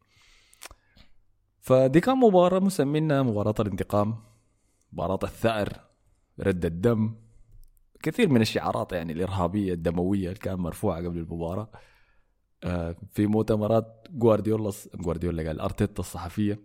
فدي 1.62 2.00
كان 2.00 2.18
مباراة 2.18 2.60
مسمينها 2.60 3.22
مباراة 3.24 3.56
الانتقام. 3.60 4.27
مباراة 4.94 5.20
الثأر 5.24 5.80
رد 6.40 6.66
الدم 6.66 7.16
كثير 8.04 8.30
من 8.30 8.42
الشعارات 8.42 8.92
يعني 8.92 9.14
الإرهابية 9.14 9.74
الدموية 9.74 10.28
اللي 10.28 10.40
كان 10.40 10.60
مرفوعة 10.60 10.98
قبل 10.98 11.18
المباراة 11.18 11.72
آه، 12.64 12.96
في 13.12 13.28
مؤتمرات 13.28 14.08
جوارديولا 14.12 14.72
جوارديولا 14.96 15.48
قال 15.48 15.60
أرتيتا 15.60 16.00
الصحفية 16.00 16.60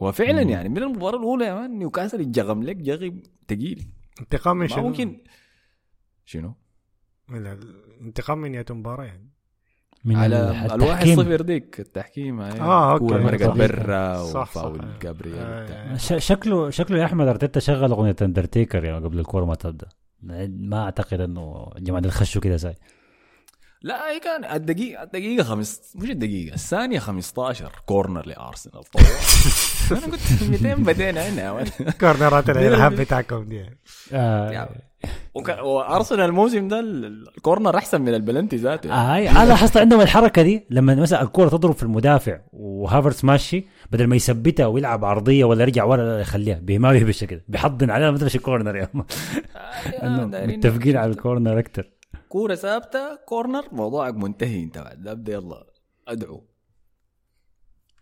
وفعلا 0.00 0.44
مم. 0.44 0.50
يعني 0.50 0.68
من 0.68 0.78
المباراة 0.78 1.18
الأولى 1.18 1.44
يا 1.44 1.54
مان 1.54 1.78
نيوكاسل 1.78 2.20
اتجغم 2.20 2.62
لك 2.62 2.76
جغم 2.76 3.22
ثقيل 3.48 3.88
انتقام 4.20 4.56
من 4.56 4.68
شنو؟ 4.68 4.88
ممكن 4.88 5.20
شنو؟ 6.24 6.54
انتقام 8.00 8.38
من 8.38 8.52
نهاية 8.52 8.66
المباراة 8.70 9.04
يعني 9.04 9.33
من 10.04 10.16
على 10.16 10.36
ال- 10.36 10.42
الواحد 10.72 10.80
التحكيم. 10.82 11.16
صفر 11.22 11.40
ديك 11.42 11.80
التحكيم 11.80 12.40
هاي 12.40 12.60
أوكي. 12.60 12.98
كورة 13.06 13.22
مرقت 13.22 13.42
طبيعي. 13.42 13.68
برا. 13.68 14.20
وفاول. 14.20 14.80
جابرييل 15.02 15.36
آه، 15.38 15.62
وبتاع. 15.62 15.96
ش- 15.96 16.26
شكله 16.26 16.70
شكله 16.70 16.98
يا 16.98 17.04
أحمد 17.04 17.26
أرتيتا 17.28 17.60
شغل 17.60 17.90
أغنية 17.90 18.16
اندرتيكر 18.22 18.84
يعني 18.84 19.04
قبل 19.04 19.18
الكورة 19.18 19.44
ما 19.44 19.54
تبدأ 19.54 19.88
ما 20.48 20.84
أعتقد 20.84 21.20
إنه 21.20 21.70
الجماعه 21.76 22.02
دول 22.02 22.12
خشوا 22.12 22.40
كده 22.42 22.56
زي 22.56 22.74
لا 23.84 24.10
هي 24.10 24.20
كان 24.20 24.44
الدقيقة 24.56 25.02
الدقيقة 25.02 25.44
خمس 25.44 25.92
مش 25.96 26.10
الدقيقة 26.10 26.54
الثانية 26.54 26.98
15 26.98 27.72
corner 27.86 28.26
لأرسنال. 28.26 28.84
طوال 28.84 29.04
أنا 30.04 30.12
قلت 30.12 30.42
200 30.62 30.74
بدينا 30.74 31.28
هنا 31.28 31.64
كورنرات 32.00 32.50
الإرهاب 32.50 32.94
بتاعكم 32.94 33.44
دي. 33.44 33.64
آه 34.12 34.68
وأرسنال 35.62 36.20
الموسم 36.20 36.68
ده 36.68 36.80
ال- 36.80 37.28
ال 37.36 37.42
corner 37.42 37.76
أحسن 37.76 38.00
من 38.00 38.14
البلنتي 38.14 38.56
ذاته. 38.56 38.92
هاي 38.94 39.30
أنا 39.30 39.44
لاحظت 39.44 39.76
عندهم 39.76 40.00
الحركة 40.00 40.42
دي 40.42 40.66
لما 40.70 40.94
مثلا 40.94 41.22
الكوره 41.22 41.48
تضرب 41.48 41.74
في 41.74 41.82
المدافع 41.82 42.38
وهافرتس 42.52 43.24
ماشي 43.24 43.64
بدل 43.92 44.06
ما 44.06 44.16
يثبتها 44.16 44.66
ويلعب 44.66 45.04
عرضية 45.04 45.44
ولا 45.44 45.62
يرجع 45.62 45.84
ورا 45.84 46.18
يخليها. 46.18 46.60
ما 46.68 46.92
بيهبش 46.92 47.24
كده. 47.24 47.44
بيحضن 47.48 47.90
عليها 47.90 48.10
ما 48.10 48.18
تمشي 48.18 48.38
corner 48.38 48.76
يا 48.76 48.88
آه، 50.02 50.24
متفقين 50.46 50.96
على 50.96 51.10
ال 51.10 51.17
corner 51.17 51.58
أكثر 51.58 51.90
كورة 52.34 52.54
ثابتة 52.54 53.14
corner 53.14 53.64
موضوعك 53.72 54.14
منتهي 54.14 54.62
انت 54.62 54.78
بعد. 54.78 55.08
ابدا 55.08 55.32
يلا 55.32 55.66
أدعو. 56.08 56.44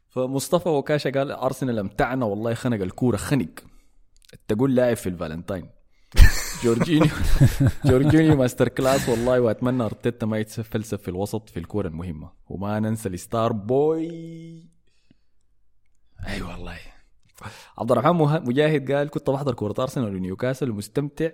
فمصطفى 0.09 0.69
عكاشة 0.69 1.11
قال 1.11 1.31
أرسنال 1.31 1.79
أمتعنا 1.79 2.27
والله 2.27 2.55
خنق 2.55 2.83
الكورة 2.83 3.17
خنق. 3.17 3.49
تقول 4.49 4.75
لاعب 4.75 4.97
في 4.97 5.09
الفالنتاين 5.09 5.71
جورجينيو 6.63 7.11
جورجينيو 7.85 8.37
master 8.37 8.69
class 8.69 9.09
والله 9.09 9.41
وأتمنى 9.41 9.83
أرتيتا 9.83 10.27
ما 10.27 10.39
يتفلسف 10.39 11.03
في 11.03 11.09
الوسط 11.09 11.49
في 11.49 11.57
الكورة 11.57 11.89
المهمة. 11.89 12.33
وما 12.49 12.81
ننسى 12.81 13.09
ال 13.09 13.18
star 13.18 13.53
boy. 13.53 14.71
أي 16.27 16.43
والله. 16.43 16.79
عبد 17.79 17.93
الرحمن 17.93 18.17
مجاهد 18.49 18.93
قال 18.93 19.11
كنت 19.11 19.31
بحضر 19.31 19.55
كورة 19.55 19.75
أرسنال 19.79 20.17
ونيوكاسل 20.17 20.71
ومستمتع 20.71 21.31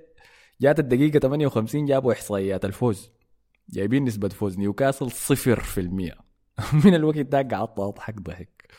جات 0.60 0.78
الدقيقة 0.78 1.18
58 1.18 1.86
جابوا 1.86 2.12
إحصائيات 2.12 2.64
الفوز. 2.64 3.10
جايبين 3.68 4.04
نسبة 4.04 4.28
فوز 4.28 4.58
نيوكاسل 4.58 5.10
صفر 5.10 5.60
في 5.60 5.80
المية. 5.80 6.14
من 6.84 6.94
الوقت 6.94 7.18
ده 7.18 7.38
قعدت 7.38 7.78
أضحك 7.78 8.20
ضحك. 8.20 8.72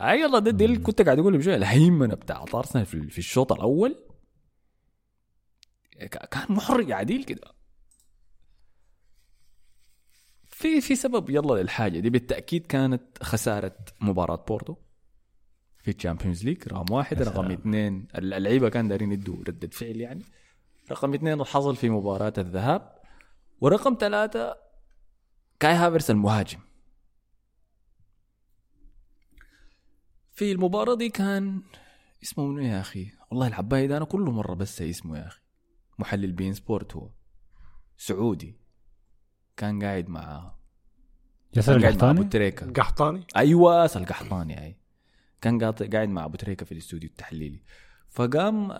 أي 0.00 0.22
والله 0.22 0.38
ده, 0.38 0.64
اللي 0.64 0.78
كنت 0.78 1.02
قاعد 1.02 1.18
أقول 1.18 1.38
بشوية. 1.38 1.56
الهيمنة 1.56 2.14
بتاعت 2.14 2.54
أرسنال 2.54 2.86
في, 2.86 3.18
الشوط 3.18 3.52
الأول 3.52 3.96
كان 6.30 6.46
محرج 6.48 6.92
عديل 6.92 7.24
كده. 7.24 7.56
في 10.44 10.80
في 10.80 10.96
سبب 10.96 11.30
يلا 11.30 11.62
للحاجة 11.62 11.98
دي. 12.00 12.10
بالتأكيد 12.10 12.66
كانت 12.66 13.22
خسارة 13.22 13.76
مباراة 14.00 14.44
بورتو. 14.48 14.76
في 15.86 15.92
ال 15.92 15.97
Champions 15.97 16.44
League 16.44 16.68
رقم 16.68 16.94
واحد 16.94 17.22
رقم 17.22 17.50
اثنين. 17.50 18.08
اللعيبة 18.14 18.68
كان 18.68 18.88
دارين 18.88 19.12
يدوا 19.12 19.36
ردة 19.36 19.68
فعل 19.68 19.96
يعني. 19.96 20.24
رقم 20.90 21.14
اثنين 21.14 21.44
حصل 21.44 21.76
في 21.76 21.90
مباراة 21.90 22.32
الذهاب. 22.38 22.96
ورقم 23.60 23.96
ثلاثة 24.00 24.56
كاي 25.60 25.72
هافرتس 25.72 26.10
المهاجم. 26.10 26.58
في 30.32 30.52
المباراة 30.52 30.94
دي 30.94 31.08
كان 31.08 31.62
اسمه 32.22 32.46
منو 32.46 32.62
يا 32.62 32.80
أخي؟ 32.80 33.12
والله 33.30 33.46
العباية 33.46 33.86
ده 33.86 33.96
أنا 33.96 34.04
كل 34.04 34.20
مرة 34.20 34.54
بس 34.54 34.82
اسمه 34.82 35.18
يا 35.18 35.26
أخي. 35.26 35.40
محلل 35.98 36.32
beIN 36.32 36.52
Sport 36.52 36.96
هو. 36.96 37.10
سعودي. 37.96 38.56
كان 39.56 39.82
قاعد 39.82 40.08
مع 40.08 40.54
ياسر 41.56 41.72
كان 41.72 41.82
قاعد 41.82 42.04
مع 42.04 42.10
ابو 42.10 42.22
القحطاني؟ 42.22 42.30
تريكة 42.30 42.72
قحطاني؟ 42.72 43.26
أيوه 43.36 43.84
القحطاني 43.84 44.64
أي. 44.64 44.85
كان 45.40 45.64
قاعد 45.64 46.08
مع 46.08 46.24
أبو 46.24 46.36
تريكة 46.36 46.66
في 46.66 46.72
الاستوديو 46.72 47.08
التحليلي. 47.08 47.62
فقام 48.10 48.78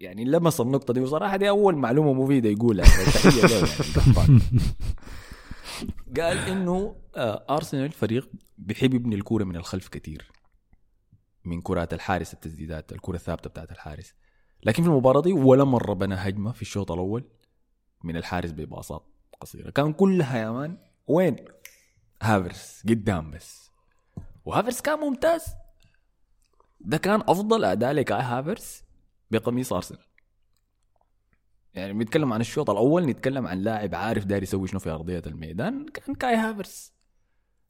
يعني 0.00 0.24
لمس 0.24 0.60
النقطة 0.60 0.94
دي 0.94 1.00
وصراحه 1.00 1.36
دي 1.36 1.48
أول 1.48 1.76
معلومة 1.76 2.12
مفيدة 2.12 2.48
يقولها 2.48 2.86
يعني 2.86 3.62
القحطاني. 3.64 4.40
قال 6.20 6.38
إنه 6.38 6.96
آه، 7.16 7.44
أرسنال 7.50 7.92
فريق 7.92 8.30
بيحب 8.58 8.94
يبني 8.94 9.14
الكورة 9.14 9.44
من 9.44 9.56
الخلف 9.56 9.88
كثير 9.88 10.30
من 11.44 11.60
كرات 11.60 11.94
الحارس 11.94 12.34
التسديدات 12.34 12.92
الكرة 12.92 13.14
الثابتة 13.14 13.50
بتاعت 13.50 13.70
الحارس. 13.70 14.14
لكن 14.62 14.82
في 14.82 14.88
المباراة 14.88 15.22
دي 15.22 15.32
ولا 15.32 15.64
مرة 15.64 15.94
بنى 15.94 16.14
هجمة 16.14 16.52
في 16.52 16.62
الشوط 16.62 16.92
الأول 16.92 17.24
من 18.04 18.16
الحارس 18.16 18.50
بباصات 18.50 19.06
قصيرة. 19.40 19.70
كان 19.70 19.92
كلها 19.92 20.38
يا 20.38 20.50
مان 20.50 20.78
وين؟ 21.06 21.36
هافرس 22.22 22.82
قدام 22.88 23.30
بس. 23.30 23.70
وهافرتس 24.44 24.80
كان 24.80 24.98
ممتاز. 24.98 25.44
ده 26.80 26.96
كان 26.96 27.20
أفضل 27.20 27.64
أداء 27.64 27.92
لكاي 27.92 28.20
هافرتس 28.20 28.84
بقميص 29.30 29.72
أرسنال. 29.72 30.00
يعني 31.74 31.92
بنتكلم 31.92 32.32
عن 32.32 32.40
الشوط 32.40 32.70
الأول 32.70 33.06
نتكلم 33.06 33.46
عن 33.46 33.58
لاعب 33.58 33.94
عارف 33.94 34.24
داير 34.24 34.42
يسوي 34.42 34.68
شنو 34.68 34.80
في 34.80 34.90
أرضية 34.90 35.22
الميدان 35.26 35.86
كان 35.86 36.14
كاي 36.14 36.34
هافرتس 36.34 36.92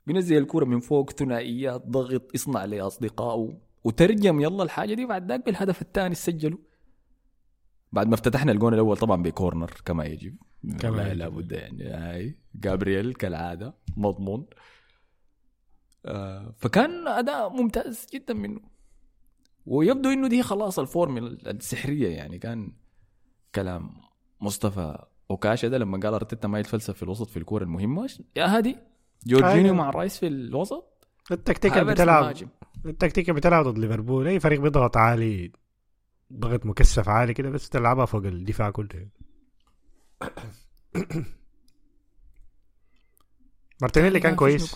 بينزل 0.06 0.36
الكرة 0.36 0.64
من 0.64 0.80
فوق 0.80 1.11
ثنائيات 1.11 1.86
ضغط 1.86 2.34
يصنع 2.34 2.64
لأصدقائه 2.64 3.61
وترجم 3.84 4.40
يلا 4.40 4.62
الحاجة 4.62 4.94
دي 4.94 5.06
بعد 5.06 5.28
ذاك 5.28 5.44
بالهدف 5.44 5.82
الثاني 5.82 6.14
سجله. 6.14 6.59
بعد 7.92 8.06
ما 8.09 8.14
افتتحنا 8.14 8.52
الجون 8.52 8.74
الأول 8.74 8.96
طبعا 8.96 9.22
ب 9.22 9.29
corner 9.29 9.70
كما 9.84 10.04
يجب. 10.04 10.36
كما. 10.80 11.14
لابد 11.14 11.52
يعني 11.52 11.84
هاي. 11.84 12.38
جابرييل 12.54 13.14
كالعادة 13.14 13.74
مضمون. 13.96 14.46
آه 16.06 16.54
فكان 16.59 17.09
أداء 17.09 17.48
ممتاز 17.48 18.06
جدا 18.14 18.34
منه. 18.34 18.61
ويبدو 19.69 20.11
إنه 20.11 20.29
دي 20.29 20.43
خلاص 20.43 20.79
الفورمولا 20.79 21.51
السحرية 21.51 22.09
يعني. 22.09 22.39
كان 22.39 22.73
كلام 23.55 23.91
مصطفى 24.41 25.05
عكاشة 25.30 25.68
ده 25.69 25.79
لما 25.79 25.99
قال 25.99 26.14
أرتيتا 26.14 26.49
ما 26.49 26.59
يتفلسف 26.61 26.97
في 26.97 27.03
الوسط 27.03 27.29
في 27.29 27.37
الكورة 27.37 27.64
المهمة 27.64 28.09
يا 28.37 28.57
هادي 28.57 28.77
جورجينيو 29.27 29.64
أيوة. 29.64 29.77
مع 29.77 29.89
الرايس 29.89 30.19
في 30.19 30.27
الوسط. 30.27 31.07
التكتيك 31.31 31.79
اللي 31.79 31.93
بتلعب. 31.93 32.35
التكتيك 32.87 33.29
اللي 33.29 33.41
بتلعب 33.41 33.64
ضد 33.64 33.79
ليفربول. 33.79 34.29
أي 34.29 34.41
فريق 34.41 34.61
بيضغط 34.61 34.97
عالي 34.97 35.53
ضغط 36.33 36.66
مكثف 36.66 37.09
عالي 37.09 37.35
كده 37.35 37.51
بس 37.51 37.69
تلعبها 37.69 38.05
فوق 38.05 38.25
الدفاع 38.25 38.71
كله. 38.71 39.09
مارتينيلي 43.83 44.21
كان 44.21 44.37
كويس. 44.37 44.75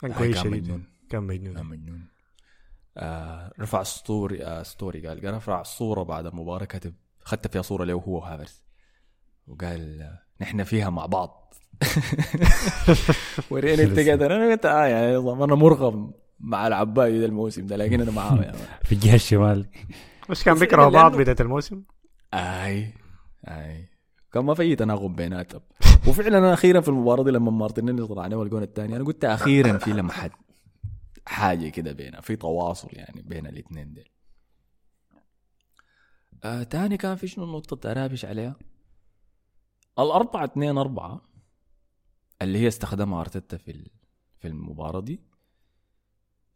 كان 0.00 0.12
كويس 0.12 0.42
كان 0.42 0.50
مجنون. 0.50 0.84
كان 1.10 1.22
مجنون. 1.22 2.06
آه 3.00 3.52
رفع 3.60 3.82
story 3.82 4.44
آه 4.44 4.62
story 4.62 5.06
قال 5.06 5.20
قال 5.26 5.34
رفع 5.34 5.62
صورة 5.62 6.02
بعد 6.02 6.26
المباراة 6.26 6.64
كتب 6.64 6.94
خدت 7.24 7.46
فيها 7.46 7.62
صورة 7.62 7.84
له 7.84 7.92
هو 7.94 8.16
وهافرتس. 8.16 8.62
وقال 9.48 10.10
نحن 10.40 10.64
فيها 10.64 10.90
مع 10.90 11.06
بعض. 11.06 11.54
وريني 13.50 13.82
انت 13.82 13.98
قادر 13.98 14.36
أنا 14.36 14.50
قلت 14.52 14.66
آه 14.66 14.84
يعني 14.86 15.16
أنا 15.16 15.54
مرغم 15.54 16.12
مع 16.40 16.66
العباية 16.66 17.20
ده 17.20 17.26
الموسم 17.26 17.66
ده 17.66 17.76
لكن 17.76 18.00
أنا 18.00 18.10
معاه 18.10 18.36
يعني. 18.42 18.56
في 18.84 18.92
الجهة 18.92 19.14
الشمال. 19.14 19.66
بس 20.28 20.42
كان 20.42 20.58
بيكرهوا 20.58 20.90
لأنه- 20.90 20.94
بعض 20.94 21.16
بداية 21.16 21.36
الموسم؟ 21.40 21.82
آي 22.34 22.94
آي. 23.48 23.88
كان 24.32 24.44
ما 24.44 24.54
في 24.54 24.76
تناغم 24.76 25.14
بيناتهم. 25.14 25.60
وفعلا 26.08 26.52
أخيرا 26.54 26.80
في 26.80 26.88
المباراة 26.88 27.24
دي 27.24 27.30
لما 27.30 27.50
مارتينيلي 27.50 28.06
طلع 28.06 28.22
عليه 28.22 28.42
الجون 28.42 28.62
الثاني 28.62 28.96
أنا 28.96 29.04
قلت 29.04 29.24
أخيرا 29.24 29.78
في 29.78 29.90
لمحة 29.92 30.30
حاجة 31.26 31.68
كده 31.68 31.92
بينها 31.92 32.20
في 32.20 32.36
تواصل 32.36 32.88
يعني 32.92 33.22
بين 33.22 33.46
الاثنين 33.46 33.94
دول 33.94 34.08
آه 36.44 36.62
تاني 36.62 36.96
كان 36.96 37.16
في 37.16 37.28
شنو 37.28 37.46
نقطة 37.46 37.90
أرابش 37.90 38.24
عليها؟ 38.24 38.56
الأربعة 39.98 40.44
اثنين 40.44 40.78
أربعة 40.78 41.22
اللي 42.42 42.58
هي 42.58 42.68
استخدمها 42.68 43.20
أرتيتا 43.20 43.56
في 43.56 43.90
في 44.38 44.48
المباراة 44.48 45.00
دي 45.00 45.20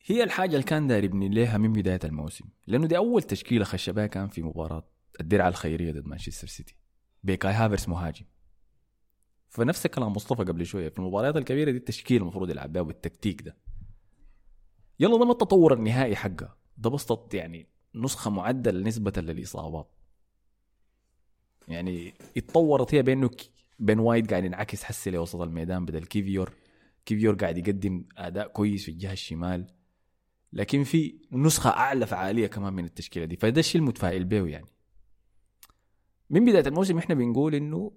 هي 0.07 0.23
الحاجة 0.23 0.51
اللي 0.51 0.63
كان 0.63 0.87
داير 0.87 1.05
يبني 1.05 1.29
ليها 1.29 1.59
من 1.59 1.73
بداية 1.73 2.01
الموسم. 2.05 2.45
لأنه 2.67 2.87
دي 2.87 2.97
أول 2.97 3.23
تشكيلة 3.23 3.65
خش 3.65 3.91
بها 3.91 4.07
كان 4.07 4.29
في 4.29 4.43
مباراة 4.43 4.89
الدرع 5.21 5.49
الخيرية 5.49 5.93
ضد 5.93 6.07
مانشستر 6.07 6.47
سيتي 6.47 6.77
بكاي 7.25 7.53
هافرتس 7.53 7.89
مهاجم. 7.89 8.25
فنفس 9.49 9.87
الكلام 9.87 10.13
مصطفى 10.13 10.43
قبل 10.43 10.67
شوية 10.67 10.89
في 10.89 10.99
المباريات 10.99 11.37
الكبيرة 11.37 11.71
دي 11.71 11.77
التشكيل 11.77 12.23
المفروض 12.23 12.51
يلعب 12.51 12.73
بها 12.73 12.83
بالتكتيك 12.83 13.43
ده. 13.43 13.57
يلا 15.01 15.19
ده 15.19 15.25
ما 15.25 15.33
التطور 15.33 15.75
النهائي 15.75 16.17
حقه. 16.17 16.57
ده 16.77 16.91
بس 16.91 17.07
تط- 17.07 17.35
يعني 17.35 17.69
نسخة 17.95 18.31
معدلة 18.31 18.81
نسبة 18.81 19.13
للإصابات. 19.17 19.91
يعني 21.69 22.15
اتطورت 22.37 22.95
هي 22.95 23.03
بأنه 23.03 23.31
بين 23.79 23.99
وايت 23.99 24.31
قاعد 24.31 24.45
ينعكس 24.45 24.85
حسي 24.85 25.11
لوسط 25.11 25.41
الميدان 25.41 25.85
بدل 25.85 26.05
كيفيور. 26.05 26.53
كيفيور 27.07 27.35
قاعد 27.35 27.59
يقدم 27.59 28.05
أداء 28.19 28.49
كويس 28.49 28.85
في 28.85 28.91
الجهة 28.91 29.13
الشمال. 29.13 29.67
لكن 30.53 30.85
في 30.85 31.19
نسخة 31.33 31.71
أعلى 31.71 32.07
فعالية 32.07 32.47
كمان 32.47 32.73
من 32.73 32.85
التشكيلة 32.85 33.25
دي. 33.27 33.37
فده 33.37 33.61
الشيء 33.61 33.81
المتفائل 33.81 34.25
به 34.25 34.47
يعني. 34.47 34.67
من 36.31 36.45
بداية 36.45 36.67
الموسم 36.67 36.99
إحنا 36.99 37.15
بنقول 37.15 37.55
إنه 37.55 37.93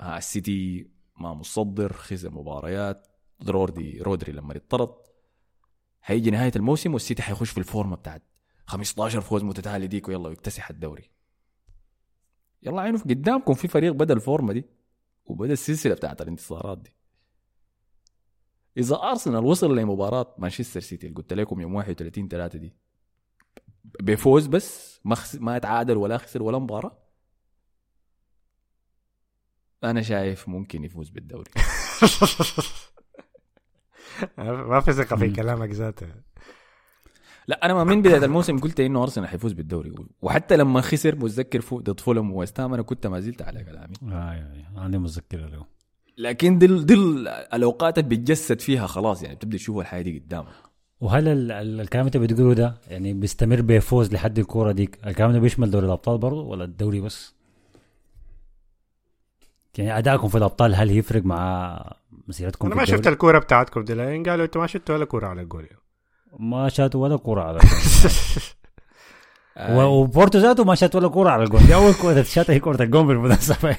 آه 0.00 0.16
السيتي 0.18 0.90
ما 1.20 1.34
مصدر 1.34 1.92
خسر 1.92 2.30
مباريات. 2.30 3.06
رودري 3.48 3.98
رودري 3.98 4.32
لما 4.32 4.54
يطرد 4.54 4.94
هيجي 6.06 6.30
نهاية 6.30 6.52
الموسم 6.56 6.92
والسيتي 6.92 7.22
حيخش 7.22 7.50
في 7.50 7.58
الفورمة 7.58 7.96
بتاعت 7.96 8.22
15 8.66 9.20
فوز 9.20 9.42
متتالي 9.42 9.86
ديك 9.86 10.08
ويلا 10.08 10.28
ويكتسح 10.28 10.70
الدوري. 10.70 11.10
يلا 12.62 12.96
في 12.96 13.14
قدامكم 13.14 13.54
في 13.54 13.68
فريق 13.68 13.92
بدأ 13.92 14.14
الفورمة 14.14 14.52
دي 14.52 14.64
وبدأ 15.24 15.52
السلسلة 15.52 15.94
بتاعت 15.94 16.20
الانتصارات 16.22 16.78
دي. 16.78 16.92
إذا 18.76 18.96
أرسنال 18.96 19.44
وصل 19.44 19.78
لمباراة 19.78 20.34
مانشستر 20.38 20.80
سيتي 20.80 21.06
اللي 21.06 21.16
قلت 21.16 21.32
لكم 21.32 21.60
يوم 21.60 21.74
31 21.74 22.28
3 22.28 22.58
دي 22.58 22.74
بفوز 23.84 24.46
بس 24.46 25.00
ما. 25.04 25.16
ما 25.34 25.58
تعادل 25.58 25.96
ولا 25.96 26.18
خسر 26.18 26.42
ولا 26.42 26.58
مباراة. 26.58 26.98
أنا 29.84 30.02
شايف 30.02 30.48
ممكن 30.48 30.84
يفوز 30.84 31.10
بالدوري. 31.10 31.50
ما 34.68 34.80
في 34.80 34.92
ثقة 34.92 35.16
في. 35.16 35.30
كلامك 35.30 35.70
ذاته 35.70 36.06
لا 37.48 37.64
أنا 37.66 37.74
ما 37.74 37.84
من 37.84 38.02
بدايه 38.02 38.24
الموسم 38.24 38.58
قلت 38.58 38.80
إنه 38.80 39.02
أرسنال 39.02 39.28
حيفوز 39.28 39.52
بالدوري 39.52 39.94
وحتى 40.22 40.56
لما 40.56 40.80
خسر 40.80 41.16
متذكر 41.16 41.60
فوق 41.60 41.80
ضد 41.82 42.00
فولم 42.00 42.32
وويست 42.32 42.60
هام 42.60 42.74
أنا 42.74 42.82
كنت 42.82 43.06
ما 43.06 43.20
زلت 43.20 43.42
على 43.42 43.64
كلامي 43.64 43.94
آه 44.02 44.14
آه 44.14 44.64
آه. 44.76 44.80
عندي 44.80 44.98
مذكره 44.98 45.46
له 45.46 45.64
لكن 46.18 46.58
دي 46.58 46.66
دي 46.66 46.94
ال- 46.94 47.28
الأوقات 47.28 47.98
اللي 47.98 48.08
بتجسد 48.10 48.60
فيها 48.60 48.86
خلاص 48.86 49.22
يعني 49.22 49.34
بتبدأ 49.34 49.56
تشوف 49.56 49.78
الحياة 49.78 50.02
دي 50.02 50.18
قدامك 50.18 50.46
وهل 51.00 51.28
ال- 51.28 51.52
ال- 51.52 51.80
الكلام 51.80 52.06
اللي 52.06 52.16
أنت 52.26 52.32
بتقوله 52.32 52.54
ده 52.54 52.74
يعني 52.88 53.12
بيستمر 53.12 53.60
بفوز 53.60 54.12
لحد 54.12 54.38
الكورة 54.38 54.72
ديك 54.72 54.98
الكلام 55.06 55.32
ده 55.32 55.38
بيشمل 55.38 55.70
دوري 55.70 55.86
الأبطال 55.86 56.18
برضه 56.18 56.40
ولا 56.42 56.64
الدوري 56.64 57.00
بس؟ 57.00 57.35
يعني 59.78 59.98
أدائكم 59.98 60.28
في 60.28 60.38
الأبطال 60.38 60.74
هل 60.74 60.90
يفرق 60.90 61.24
مع 61.24 61.78
مسيرتكم 62.28 62.66
أنا 62.66 62.76
ما؟ 62.76 62.84
شفت 62.84 63.06
الكورة 63.06 63.38
بتاعتكم 63.38 63.84
دي 63.84 63.94
لين 63.94 64.22
قالوا 64.22 64.44
أنتوا 64.44 64.60
ما 64.60 64.66
شفتوا 64.66 64.94
ولا 64.94 65.04
كورة 65.04 65.26
على 65.26 65.42
الجول 65.42 65.66
ما 66.38 66.68
شاتوا 66.68 67.02
ولا 67.02 67.16
كورة 67.16 67.42
على 67.42 67.56
الجون 67.58 68.10
آه، 69.56 69.78
و- 69.88 70.00
وبورتو 70.00 70.38
ذاته 70.38 70.64
ما 70.64 70.74
شات 70.74 70.94
ولا 70.94 71.08
كورة 71.08 71.30
على 71.30 71.42
الجون 71.44 71.66
دي 71.66 71.74
أول 71.74 71.94
كورة 71.94 72.22
شاتها 72.22 72.52
هي 72.54 72.60
كورة 72.60 72.82
الجون 72.82 73.06
بالمناسبه 73.06 73.68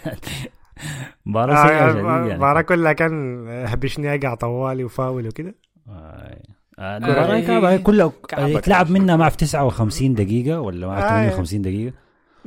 يعني 1.71 1.93
شديد 1.93 2.05
يعني 2.05 2.31
المباراة 2.31 2.61
كلها 2.61 2.93
كان 2.93 3.45
هبشني 3.67 4.15
اقع 4.15 4.35
طوالي 4.35 4.83
وفاول 4.83 5.27
وكده 5.27 5.55
آه. 5.89 6.41
آه، 6.79 6.97
المباراة 6.97 7.39
كعبة 7.39 7.77
كلها 7.77 8.11
كعبة. 8.27 8.59
منها 8.91 9.15
ما 9.15 9.29
في 9.29 9.37
59 9.37 10.13
دقيقة 10.13 10.61
ولا 10.61 10.87
ما 10.87 10.95
في 10.95 11.01
آه. 11.01 11.29
58 11.29 11.61
دقيقة 11.61 11.93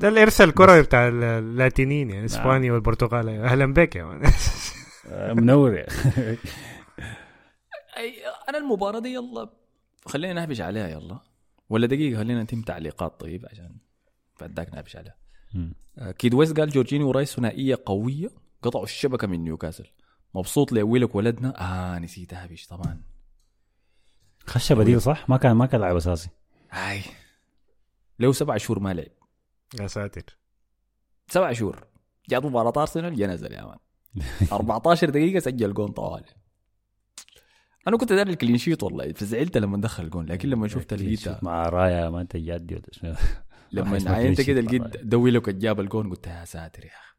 ده 0.01 0.09
الارث 0.09 0.41
الكروي 0.41 0.83
بتاع 0.83 1.09
اللاتينيين 1.09 2.11
يعني 2.11 2.25
اسبانيا 2.25 2.73
والبرتغال. 2.73 3.29
أهلا 3.29 3.73
بك 3.75 3.97
يا 3.97 4.05
مان. 4.05 4.23
آه، 5.07 5.33
منور 5.33 5.75
يا 5.75 5.87
أنا 8.49 8.59
المباراة 8.59 9.01
دي 9.01 9.15
يلا 9.15 9.51
خلينا 10.07 10.33
نهبش 10.33 10.61
عليها 10.61 10.89
يلا. 10.89 11.19
ولا 11.71 11.87
دقيقة 11.87 12.19
خلينا 12.19 12.43
نتم 12.43 12.63
تعليقات 12.63 13.21
طيب 13.21 13.47
عشان 13.51 13.77
بعد 14.41 14.53
ذاك 14.57 14.75
نهبش 14.75 14.97
عليها. 14.97 15.17
آه، 15.99 16.11
كيد 16.11 16.35
ويست 16.35 16.61
قال 16.61 16.71
جورجينيو 16.71 17.05
ورايس 17.05 17.37
ثنائية 17.37 17.79
قوية 17.87 18.31
قطعوا 18.63 18.85
الشبكة 18.85 19.27
من 19.27 19.45
نيوكاسل. 19.45 19.87
مبسوط 20.35 20.73
لأولك 20.73 21.15
ولدنا. 21.15 21.55
آه 21.61 21.99
نسيت 21.99 22.33
أهبش 22.33 22.67
طبعا. 22.67 23.03
خش 24.47 24.73
بديل 24.73 25.01
صح؟ 25.01 25.31
ما 25.31 25.37
كان 25.37 25.53
ما 25.53 25.67
كان 25.67 25.81
لاعب 25.81 25.97
أساسي. 25.97 26.29
هاي 26.71 27.03
له 28.19 28.33
سبع 28.33 28.57
شهور 28.57 28.79
ما 28.79 28.95
لعب. 28.95 29.20
يا 29.81 29.87
ساتر. 29.87 30.39
سبع 31.29 31.53
شهور. 31.53 31.87
جات 32.29 32.45
مباراة 32.45 32.83
أرسنال 32.83 33.17
جا 33.17 33.27
نزل 33.27 33.53
يا 33.53 33.65
man. 33.65 33.79
14 34.53 35.11
دقيقة 35.11 35.41
سجل 35.41 35.75
جون 35.75 35.89
طوالي. 35.89 36.25
أنا 37.89 37.97
كنت 37.97 38.13
داري 38.13 38.31
ال 38.31 38.36
clean 38.36 38.59
sheet 38.59 38.83
والله 38.83 39.13
فزعلت 39.13 39.57
لما 39.57 39.81
دخل 39.81 40.05
الجون 40.05 40.27
لكن 40.27 40.49
لما 40.49 40.69
شفت 40.69 40.95
لقيتها 40.95 41.41
مع 41.43 41.69
رايا 41.69 42.11
ما 42.11 42.21
انت 42.21 42.35
ولا 42.35 42.83
شنو 42.93 43.15
لما 43.73 44.11
عينت 44.11 44.41
كده. 44.41 44.61
لقيت 44.61 44.97
دوي 44.97 45.31
لك 45.31 45.51
جاب 45.51 45.81
الجون 45.81 46.11
قلت 46.11 46.27
يا 46.27 46.45
ساتر 46.45 46.85
يا 46.85 46.91
أخي. 46.91 47.15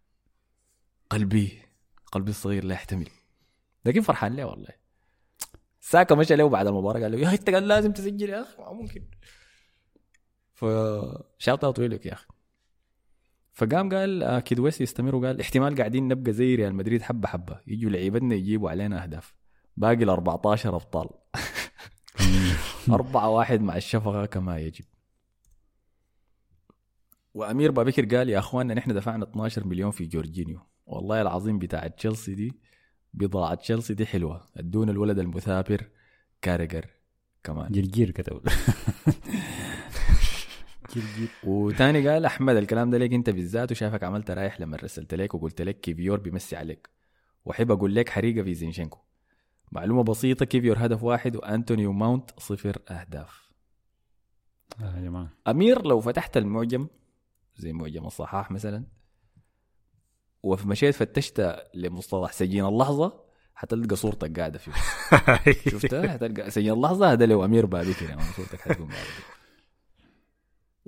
قلبي 1.10 1.62
قلبي 2.12 2.30
الصغير 2.30 2.64
لا 2.64 2.74
يحتمل. 2.74 3.10
لكن 3.86 4.02
فرحان 4.02 4.36
ليه 4.36 4.44
والله. 4.44 4.74
ساكا 5.80 6.16
مشى 6.16 6.36
له 6.36 6.50
بعد 6.50 6.68
المباراة 6.68 7.02
قال 7.02 7.12
له 7.12 7.18
يا 7.18 7.28
أخي 7.28 7.36
أنت 7.36 7.50
لازم 7.50 7.92
تسجل 7.92 8.30
يا 8.30 8.42
أخي 8.42 8.62
ما 8.62 8.74
ممكن. 8.74 9.06
ف 10.54 10.66
shout 11.38 11.64
out 11.64 11.80
لك 11.80 12.06
يا 12.06 12.14
أخي. 12.14 12.28
فقام 13.54 13.90
قال 13.90 14.24
آه، 14.24 14.40
كيد 14.40 14.60
ويست 14.60 14.82
يستمر 14.82 15.16
وقال 15.16 15.42
احتمال 15.42 15.76
قاعدين 15.76 16.08
نبقى 16.08 16.34
زي 16.34 16.56
ريال 16.56 16.76
مدريد 16.76 17.02
حبة 17.02 17.28
حبة. 17.28 17.60
يجوا 17.68 17.92
لعيبتنا 17.92 18.36
يجيبوا 18.36 18.70
علينا 18.70 19.04
أهداف. 19.04 19.36
باقي 19.78 20.04
ال 20.04 20.10
14 20.10 20.76
أبطال. 20.76 21.10
أربعة 22.90 23.30
واحد 23.30 23.62
مع 23.62 23.78
الشفقة 23.78 24.26
كما 24.26 24.60
يجب. 24.60 24.86
وأمير 27.34 27.72
بابكر 27.72 28.18
قال 28.18 28.30
يا 28.30 28.40
أخواننا 28.40 28.74
نحن 28.74 28.94
دفعنا 28.94 29.24
12 29.24 29.68
مليون 29.68 29.92
في 29.92 30.06
جورجينيو. 30.06 30.60
والله 30.86 31.22
العظيم 31.22 31.60
بتاع 31.60 31.88
تشيلسي 31.88 32.36
دي 32.36 32.62
بضاعة 33.14 33.56
تشيلسي 33.56 33.94
دي 33.94 34.06
حلوة. 34.06 34.46
ادونا 34.58 34.92
الولد 34.92 35.20
المثابر 35.20 35.90
كارجر 36.42 36.86
كمان. 37.44 37.72
جرجير 37.72 38.12
كتب 38.12 38.42
جرجير 40.96 41.30
وتاني 41.44 42.10
قال 42.10 42.26
أحمد 42.26 42.56
الكلام 42.56 42.90
ده 42.90 42.98
ليك 42.98 43.14
أنت 43.14 43.30
بالذات 43.30 43.72
وشايفك 43.72 44.04
عملت 44.04 44.32
رايح 44.32 44.62
لما 44.62 44.78
رسلت 44.78 45.14
لك 45.14 45.34
وقلت 45.34 45.62
لك 45.62 45.80
كيفيور 45.80 46.20
بيمسي 46.20 46.56
عليك. 46.56 46.90
وأحب 47.46 47.72
أقول 47.72 47.96
لك 47.96 48.10
حريقة 48.10 48.44
في 48.44 48.54
زينشينكو. 48.54 49.00
معلومة 49.72 50.04
بسيطة 50.04 50.46
كيفيور 50.46 50.76
هدف 50.80 51.04
واحد 51.04 51.36
وأنتوني 51.36 51.86
وماونت 51.88 52.40
صفر 52.40 52.78
أهداف. 52.90 53.52
آه 54.82 54.98
يا 54.98 55.02
جماعة. 55.02 55.30
أمير 55.48 55.86
لو 55.88 56.00
فتحت 56.00 56.38
المعجم 56.38 56.88
زي 57.56 57.74
معجم 57.74 58.06
الصحاح 58.06 58.52
مثلا 58.52 58.86
ومشيت 60.44 60.96
فتشت 60.96 61.62
لمصطلح 61.74 62.32
سجين 62.32 62.66
اللحظة 62.66 63.22
حتلقى 63.56 63.96
صورتك 63.96 64.40
قاعدة 64.40 64.60
فيه. 64.60 64.72
شفتها؟ 65.72 66.08
حتلقى 66.12 66.52
سجين 66.52 66.74
اللحظة؟ 66.74 67.12
هذا 67.12 67.26
لو 67.26 67.46
أمير 67.46 67.66
بابكر 67.66 68.10
يعني 68.10 68.22
صورتك 68.22 68.62
حتكون 68.62 68.88
فيه 68.90 69.41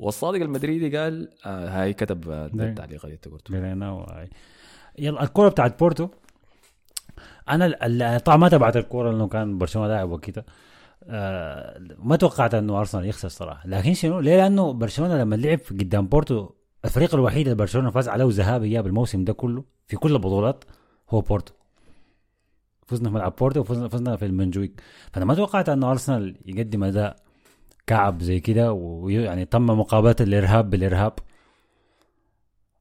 والصادق 0.03 0.41
المدريدي 0.41 0.97
قال 0.97 1.29
آه 1.45 1.69
هاي 1.69 1.93
كتب 1.93 2.29
آه، 2.29 2.49
نعم. 2.53 2.67
التعليق 2.67 3.05
اللي 3.05 3.15
انت 3.15 3.27
قلته. 3.27 3.53
يلا 4.99 5.23
الكوره 5.23 5.49
بتاعت 5.49 5.79
بورتو. 5.79 6.07
أنا 7.49 8.17
طبعا 8.17 8.37
ما 8.37 8.49
تبعت 8.49 8.77
الكوره 8.77 9.11
لأنه 9.11 9.27
كان 9.27 9.57
برشلونة 9.57 9.87
لاعب 9.87 10.11
وكده. 10.11 10.45
آه 11.03 11.79
ما 11.97 12.15
توقعت 12.15 12.53
إنه 12.53 12.79
أرسنال 12.79 13.05
يخسر 13.05 13.27
صراحة. 13.27 13.67
لكن 13.67 13.93
شنو؟ 13.93 14.19
ليه؟ 14.19 14.35
لأنه 14.37 14.73
برشلونة 14.73 15.17
لما 15.17 15.35
لعب 15.35 15.59
قدام 15.71 16.07
بورتو 16.07 16.49
الفريق 16.85 17.15
الوحيد 17.15 17.47
اللي 17.47 17.55
برشلونة 17.55 17.89
فاز 17.89 18.09
عليه 18.09 18.25
ذهاب 18.29 18.63
اياب 18.63 18.87
الموسم 18.87 19.23
ده 19.23 19.33
كله 19.33 19.63
في 19.87 19.95
كل 19.95 20.11
البطولات 20.11 20.63
هو 21.09 21.21
بورتو. 21.21 21.53
فزنا 22.87 23.09
في 23.09 23.15
ملعب 23.15 23.33
بورتو 23.39 23.59
وفزنا 23.59 23.87
فزنا 23.87 24.15
في 24.15 24.25
المنجويك. 24.25 24.81
فأنا 25.11 25.25
ما 25.25 25.35
توقعت 25.35 25.69
إنه 25.69 25.91
أرسنال 25.91 26.37
يقدم 26.45 26.83
أداء 26.83 27.22
كعب 27.87 28.21
زي 28.23 28.39
كده 28.39 28.73
ويعني 28.73 29.45
تم 29.45 29.65
مقابلة 29.65 30.15
الإرهاب 30.21 30.69
بالإرهاب. 30.69 31.13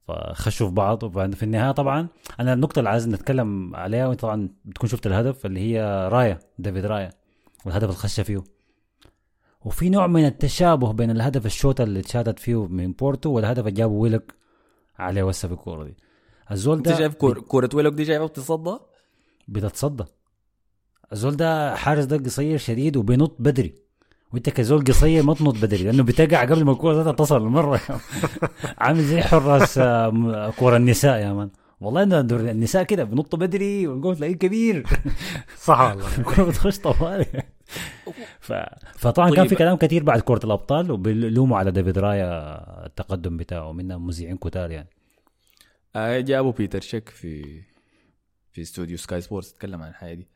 فخشوا 0.07 0.67
في 0.67 0.73
بعض 0.73 1.03
وفي 1.03 1.43
النهاية 1.43 1.71
طبعا 1.71 2.07
أنا 2.39 2.53
النقطة 2.53 2.79
اللي 2.79 2.89
عايز 2.89 3.07
نتكلم 3.07 3.75
عليها 3.75 4.07
وأنت 4.07 4.19
طبعا 4.21 4.49
بتكون 4.65 4.89
شفت 4.89 5.07
الهدف 5.07 5.45
اللي 5.45 5.59
هي 5.59 6.07
رايا 6.11 6.39
ديفيد 6.59 6.85
رايا 6.85 7.09
والهدف 7.65 7.83
اللي 7.83 7.95
خش 7.95 8.19
فيه. 8.19 8.43
وفي 9.65 9.89
نوع 9.89 10.07
من 10.07 10.25
التشابه 10.25 10.93
بين 10.93 11.11
الهدف 11.11 11.45
الشوطة 11.45 11.83
اللي 11.83 11.99
اتشاتت 11.99 12.39
فيه 12.39 12.67
من 12.67 12.91
بورتو 12.91 13.29
والهدف 13.31 13.59
اللي 13.59 13.71
جابه 13.71 13.93
ويلك 13.93 14.33
عليه 14.99 15.23
وسه 15.23 15.47
في 15.47 15.53
الكورة 15.53 15.83
دي. 15.83 15.95
الزول 16.51 16.77
أنت 16.77 16.89
ده 16.89 16.95
شايف 16.97 17.15
كور- 17.15 17.39
كورة 17.39 17.69
ويلوك 17.73 17.93
دي 17.93 18.03
جايبه 18.03 18.25
بتصدى 18.25 18.77
بتتصدى. 19.47 20.03
الزول 21.11 21.35
ده 21.35 21.75
حارس 21.75 22.05
ده 22.05 22.17
قصير 22.17 22.57
شديد 22.57 22.97
وبينط 22.97 23.35
بدري. 23.39 23.82
وانت 24.33 24.49
كزول 24.49 24.83
قصير 24.83 25.23
ما 25.23 25.33
تنط 25.33 25.55
بدري 25.55 25.83
لأنه 25.83 26.03
بتقع 26.03 26.41
قبل 26.41 26.63
ما 26.63 26.71
الكورة 26.71 26.95
ذاتها 26.95 27.11
تصل 27.11 27.41
مره 27.41 27.81
عامل 28.83 29.03
زي 29.03 29.21
حراس 29.21 29.79
كورة 30.59 30.77
النساء 30.77 31.19
يا 31.19 31.33
مان. 31.33 31.49
والله 31.81 32.03
إنه 32.03 32.21
دور 32.21 32.39
النساء 32.39 32.83
كده 32.83 33.03
بنطوا 33.03 33.39
بدري 33.39 33.87
والجول 33.87 34.15
تلاقيه 34.15 34.35
كبير. 34.35 34.87
صح 35.67 35.79
والله. 35.79 36.07
الكورة 36.17 36.43
بتخش 36.43 36.77
طوالي 36.79 37.43
ف... 38.39 38.53
فطبعا 38.95 39.29
كان 39.29 39.37
طيب. 39.37 39.47
في 39.47 39.55
كلام 39.55 39.77
كثير 39.77 40.03
بعد 40.03 40.19
كرة 40.19 40.45
الأبطال 40.45 40.91
وبيلوموا 40.91 41.57
على 41.57 41.71
ديفيد 41.71 41.97
رايا 41.97 42.85
التقدم 42.85 43.37
بتاعه 43.37 43.71
منها 43.71 43.97
مذيعين 43.97 44.37
كتار 44.37 44.71
يعني. 44.71 44.89
آه 45.95 46.19
جابوا 46.19 46.51
بيتر 46.51 46.81
شيك 46.81 47.09
في 47.09 47.61
في 48.51 48.61
استوديو 48.61 48.97
سكاي 48.97 49.21
سبورتس 49.21 49.53
تكلم 49.53 49.81
عن 49.81 49.89
الحاجة 49.89 50.13
دي. 50.13 50.27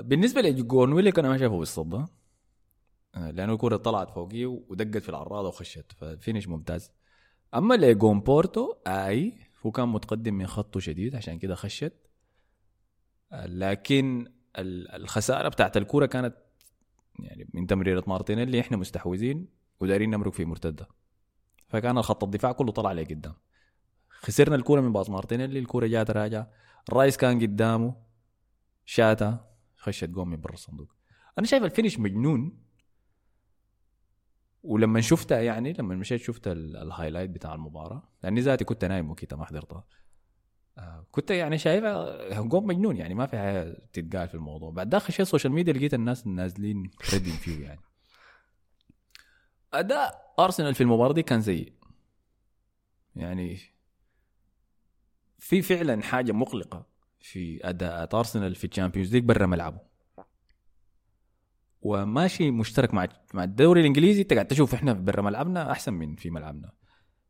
بالنسبة 0.00 0.40
لجون 0.40 0.92
ويلوك 0.92 1.18
أنا 1.18 1.28
ما 1.28 1.38
شايفه 1.38 1.58
بالصدى 1.58 2.04
لأنه 3.16 3.52
الكره 3.52 3.76
طلعت 3.76 4.10
فوقيه 4.10 4.46
ودقت 4.46 5.02
في 5.02 5.08
العارضه 5.08 5.48
وخشت 5.48 5.92
ف 5.92 6.00
finish 6.00 6.48
ممتاز. 6.48 6.90
أما 7.54 7.74
لجون 7.74 8.20
بورتو 8.20 8.74
أي 8.86 9.38
هو 9.66 9.70
كان 9.70 9.88
متقدم 9.88 10.34
من 10.34 10.46
خطه 10.46 10.80
شديد 10.80 11.16
عشان 11.16 11.38
كده 11.38 11.54
خشت. 11.54 11.92
آه، 13.32 13.46
لكن 13.46 14.32
ال- 14.58 14.90
الخسارة 14.90 15.48
بتاعت 15.48 15.76
الكورة 15.76 16.06
كانت 16.06 16.36
يعني 17.18 17.48
من 17.54 17.66
تمريرة 17.66 18.04
مارتينيلي 18.06 18.60
إحنا 18.60 18.76
مستحوذين 18.76 19.48
ودايرين 19.80 20.10
نمرق 20.10 20.32
في 20.32 20.44
مرتدة. 20.44 20.88
فكان 21.68 21.98
الخط 21.98 22.24
الدفاع 22.24 22.52
كله 22.52 22.72
طلع 22.72 22.92
لقدام 22.92 23.34
خسرنا 24.08 24.56
الكورة 24.56 24.80
من 24.80 24.92
pass 24.92 25.10
مارتينيلي 25.10 25.58
الكورة 25.58 25.86
جات 25.86 26.10
راجعة. 26.10 26.50
الرايس 26.88 27.16
كان 27.16 27.40
قدامه. 27.40 27.96
شاتا 28.84 29.48
خشت 29.76 30.08
جول 30.08 30.26
من 30.26 30.40
برا 30.40 30.52
الصندوق. 30.54 30.88
أنا 31.38 31.46
شايف 31.46 31.64
ال 31.64 31.69
finish 31.69 31.98
مجنون. 31.98 32.61
ولما 34.62 35.00
شفتها 35.00 35.40
يعني 35.40 35.72
لما 35.72 35.94
مشيت 35.94 36.20
شفت 36.20 36.48
ال- 36.48 36.76
ال 36.76 36.81
highlight 36.81 37.30
بتاع 37.30 37.54
المباراة. 37.54 38.02
لأني 38.22 38.40
ذاتي 38.40 38.64
كنت 38.64 38.84
نايم 38.84 39.10
وكده 39.10 39.36
ما 39.36 39.44
حضرتها 39.44 39.84
آه، 40.78 41.06
كنت 41.10 41.30
يعني 41.30 41.58
شايفها 41.58 42.40
جول 42.40 42.66
مجنون 42.66 42.96
يعني 42.96 43.14
ما 43.14 43.26
في 43.26 43.38
حاجة 43.38 43.76
تتقال 43.92 44.28
في 44.28 44.34
الموضوع. 44.34 44.70
بعد 44.70 44.88
ده 44.90 44.98
خشيت 44.98 45.20
ال 45.20 45.25
social 45.25 45.52
media 45.52 45.72
لقيت 45.72 45.94
الناس 45.94 46.26
نازلين 46.26 46.90
ردين 47.14 47.32
فيه 47.32 47.64
يعني. 47.64 47.80
أداء 49.72 50.34
ارسنال 50.38 50.74
في 50.74 50.80
المباراة 50.80 51.12
دي 51.12 51.22
كان 51.22 51.42
سيء. 51.42 51.72
يعني 53.16 53.58
في 55.38 55.62
فعلا 55.62 56.02
حاجة 56.02 56.32
مقلقة 56.32 56.86
في 57.20 57.68
أداءات 57.68 58.14
ارسنال 58.14 58.54
في 58.54 58.66
ال 58.66 58.71
Champions 58.71 59.12
League 59.12 59.24
برا 59.24 59.46
ملعبه. 59.46 59.91
وماشي 61.82 62.50
مشترك 62.50 62.94
مع 62.94 63.08
مع 63.34 63.44
الدوري 63.44 63.80
الإنجليزي. 63.80 64.22
انت 64.22 64.32
قاعد 64.32 64.46
تشوف 64.46 64.74
إحنا 64.74 64.92
برا 64.92 65.22
ملعبنا 65.22 65.72
أحسن 65.72 65.92
من 65.94 66.16
في 66.16 66.30
ملعبنا. 66.30 66.72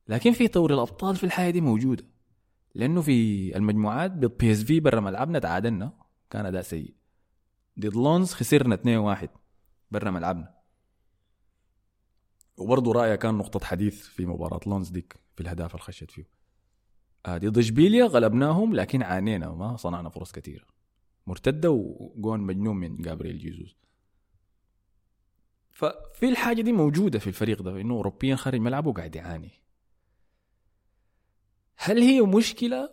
لكن 0.09 0.33
في 0.33 0.47
دوري 0.47 0.75
الأبطال 0.75 1.17
في 1.17 1.25
الحاجة 1.25 1.51
دي 1.51 1.61
موجودة. 1.61 2.05
لأنه 2.75 3.03
في 3.03 3.57
المجموعات 3.57 4.11
بال 4.11 4.53
PSV 4.53 4.81
برا 4.81 5.01
ملعبنا 5.01 5.39
تعادلنا. 5.39 5.93
كان 6.31 6.47
أداء 6.47 6.63
سيء. 6.63 6.95
ضد 7.81 7.95
لونز 7.97 8.33
خسرنا 8.33 8.75
2-1 8.75 9.29
برا 9.91 10.11
ملعبنا. 10.11 10.55
وبرضه 12.57 12.93
رايا 12.93 13.17
كان 13.17 13.35
نقطة 13.35 13.67
حديث 13.67 14.03
في 14.07 14.27
مباراة 14.27 14.61
لونز 14.67 14.89
ديك 14.89 15.17
في 15.35 15.41
الهداف 15.41 15.75
اللي 15.75 15.83
خشت 15.83 16.11
فيه. 16.11 16.29
آه، 17.27 17.39
ضد 17.39 17.59
إشبيليا 17.59 18.05
غلبناهم 18.05 18.75
لكن 18.75 19.03
عانينا 19.03 19.49
ما 19.49 19.77
صنعنا 19.77 20.09
فرص 20.09 20.33
كثيرة. 20.33 20.67
مرتدة 21.27 21.71
وجون 21.71 22.41
مجنون 22.41 22.77
من 22.77 22.97
جابرييل 22.97 23.39
جيزوس. 23.39 23.77
ففي 25.83 26.29
الحاجة 26.29 26.63
دي 26.63 26.73
موجودة 26.73 27.19
في 27.19 27.27
الفريق 27.27 27.63
ده 27.63 27.71
إنه 27.81 27.95
اوروبيا 27.95 28.37
خارج 28.37 28.61
ملعبه 28.61 28.93
قاعد 28.93 29.17
يعاني. 29.17 29.51
هل 31.77 31.99
هي 31.99 32.21
مشكلة؟ 32.21 32.91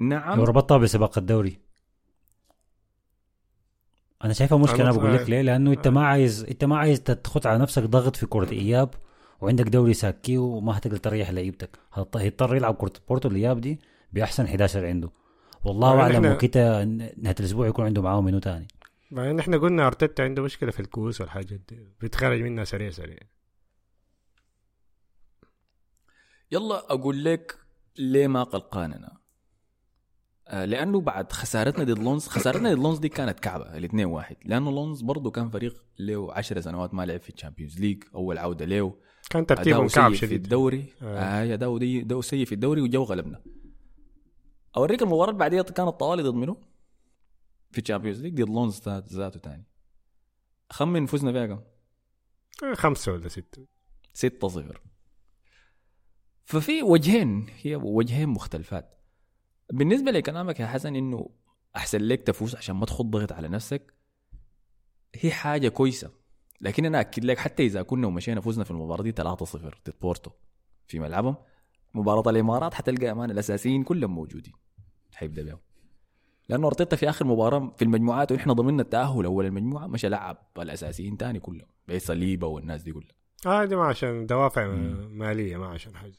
نعم. 0.00 0.38
لو 0.38 0.44
ربطتها 0.44 0.78
بسباق 0.78 1.18
الدوري. 1.18 1.58
أنا 4.24 4.32
شايفها 4.32 4.58
مشكلة 4.58 4.82
أنا 4.82 4.92
أنا- 4.92 4.96
بقول 4.96 5.14
لك 5.14 5.30
ليه؟ 5.30 5.42
لأنه 5.42 5.72
أنت 5.72 5.88
ما 5.88 6.06
عايز 6.06 6.44
أنت 6.44 6.64
ما 6.64 6.78
عايز 6.78 7.00
تاخد 7.02 7.46
على 7.46 7.58
نفسك 7.58 7.82
ضغط 7.82 8.16
في 8.16 8.26
كرة 8.26 8.52
إياب 8.52 8.90
وعندك 9.40 9.64
دوري 9.68 9.94
ساكي 9.94 10.38
وما 10.38 10.78
هتقدر 10.78 10.96
تريح 10.96 11.30
لعيبتك. 11.30 11.78
هيضطر 12.16 12.56
يلعب 12.56 12.74
كرة 12.74 12.92
بورتو؟ 13.08 13.28
الإياب 13.28 13.60
دي 13.60 13.80
بأحسن 14.12 14.44
11 14.44 14.86
عنده. 14.86 15.10
والله 15.64 15.94
بعدين 15.96 16.24
أعلم 16.24 16.36
وكده 16.36 16.84
نهاية 16.84 17.34
الأسبوع 17.40 17.66
يكون 17.68 17.84
عنده 17.84 18.02
معاه 18.02 18.20
منو 18.20 18.38
تاني. 18.38 18.68
بعدين 19.10 19.38
إحنا 19.38 19.56
قلنا 19.56 19.86
أرتيتا 19.86 20.22
عنده 20.22 20.42
مشكلة 20.42 20.70
في 20.70 20.80
الكؤوس 20.80 21.20
والحاجات 21.20 21.60
دي. 21.68 21.88
بيتخرج 22.00 22.42
منها 22.42 22.64
سريع 22.64 22.90
سريع. 22.90 23.18
يلا 26.52 26.92
أقول 26.92 27.24
لك 27.24 27.58
ليه 27.98 28.26
ما 28.26 28.42
قلقان 28.42 28.92
أنا 28.92 29.20
آه، 30.48 30.64
لأنه 30.64 31.00
بعد 31.00 31.32
خسارتنا 31.32 31.84
ضد 31.84 31.98
لونز 31.98 32.26
خسارتنا 32.26 32.74
ضد 32.74 32.78
لونز 32.78 32.98
دي 32.98 33.08
كانت 33.08 33.40
كعبة 33.40 33.76
الاثنين 33.78 34.06
واحد. 34.06 34.36
لأنه 34.44 34.70
لونز 34.70 35.02
برضه 35.02 35.30
كان 35.30 35.50
فريق 35.50 35.84
له 35.98 36.32
10 36.32 36.60
سنوات 36.60 36.94
ما 36.94 37.06
لعب 37.06 37.20
في 37.20 37.28
ال 37.30 37.35
Champions 37.35 37.80
League 37.80 38.02
أول 38.14 38.38
عودة 38.38 38.64
له. 38.64 38.94
كان 39.30 39.46
ترتيبهم 39.46 39.88
كعب 39.88 40.10
سيء 40.10 40.20
في 40.20 40.26
شديد. 40.26 40.42
الدوري. 40.44 40.84
آه. 41.02 41.18
آه 41.18 41.44
دي 41.78 42.00
أداؤه 42.00 42.22
سيء 42.22 42.44
في 42.44 42.52
الدوري 42.54 42.80
وجو 42.80 43.02
غلبنا. 43.02 43.42
أوريك 44.76 45.02
المباراة 45.02 45.28
اللي 45.30 45.38
بعديها 45.38 45.62
كانت 45.62 45.88
طوالي 45.88 46.22
ضد 46.22 46.34
منو؟ 46.34 46.60
في 47.70 47.78
ال 47.78 47.82
Champions 47.82 48.22
League 48.22 48.42
ضد 48.42 48.48
لونز 48.48 48.80
ذات- 48.82 49.12
ذاته 49.12 49.40
تاني. 49.40 49.64
خمن 50.70 51.06
فزنا 51.06 51.32
فيها 51.32 51.46
كم؟ 51.46 51.60
آه، 52.66 52.74
خمسة 52.74 53.12
ولا 53.12 53.28
ستة. 53.28 53.66
6 54.12 54.48
0 54.48 54.80
ففي 56.44 56.82
وجهين 56.82 57.46
هي 57.62 57.76
وجهين 57.76 58.28
مختلفات. 58.28 58.98
بالنسبة 59.72 60.10
لكلامك 60.10 60.60
يا 60.60 60.66
حسن 60.66 60.96
إنه 60.96 61.30
أحسن 61.76 62.00
لك 62.00 62.22
تفوز 62.22 62.56
عشان 62.56 62.76
ما 62.76 62.86
تخط 62.86 63.04
ضغط 63.04 63.32
على 63.32 63.48
نفسك؟ 63.48 63.94
هي 65.14 65.30
حاجة 65.32 65.68
كويسة. 65.68 66.10
لكن 66.60 66.84
أنا 66.84 67.00
أكد 67.00 67.24
لك 67.24 67.38
حتى 67.38 67.66
إذا 67.66 67.82
كنا 67.82 68.06
ومشينا 68.06 68.40
فزنا 68.40 68.64
في 68.64 68.70
المباراة 68.70 69.02
دي 69.02 69.12
3 69.12 69.44
0 69.44 69.80
ضد 69.86 69.94
بورتو 70.00 70.30
في 70.86 70.98
ملعبهم. 70.98 71.36
مباراة 71.94 72.30
الإمارات 72.30 72.74
حتلقى 72.74 73.10
أمان 73.10 73.30
الأساسيين 73.30 73.84
كلهم 73.84 74.14
موجودين. 74.14 74.52
حيبدأ 75.14 75.42
بهم 75.42 75.58
لأنه 76.50 76.66
أرتيتا 76.66 76.96
في 76.96 77.08
آخر 77.08 77.24
مباراة 77.24 77.72
في 77.76 77.84
المجموعات 77.84 78.32
ونحن 78.32 78.52
ضمننا 78.52 78.82
التأهل 78.82 79.24
أول 79.24 79.46
المجموعة 79.46 79.86
مش 79.86 80.06
لعب 80.06 80.36
الأساسيين 80.58 81.16
تاني 81.16 81.40
كلهم 81.40 81.68
بيت 81.88 82.02
صليبة 82.02 82.46
والناس 82.46 82.82
دي 82.82 82.92
كلها. 82.92 83.14
آه 83.46 83.64
دي 83.64 83.76
ما 83.76 83.84
عشان 83.84 84.26
دوافع 84.26 84.66
مالية 85.10 85.56
ما 85.56 85.66
عشان 85.66 85.96
حاجة. 85.96 86.12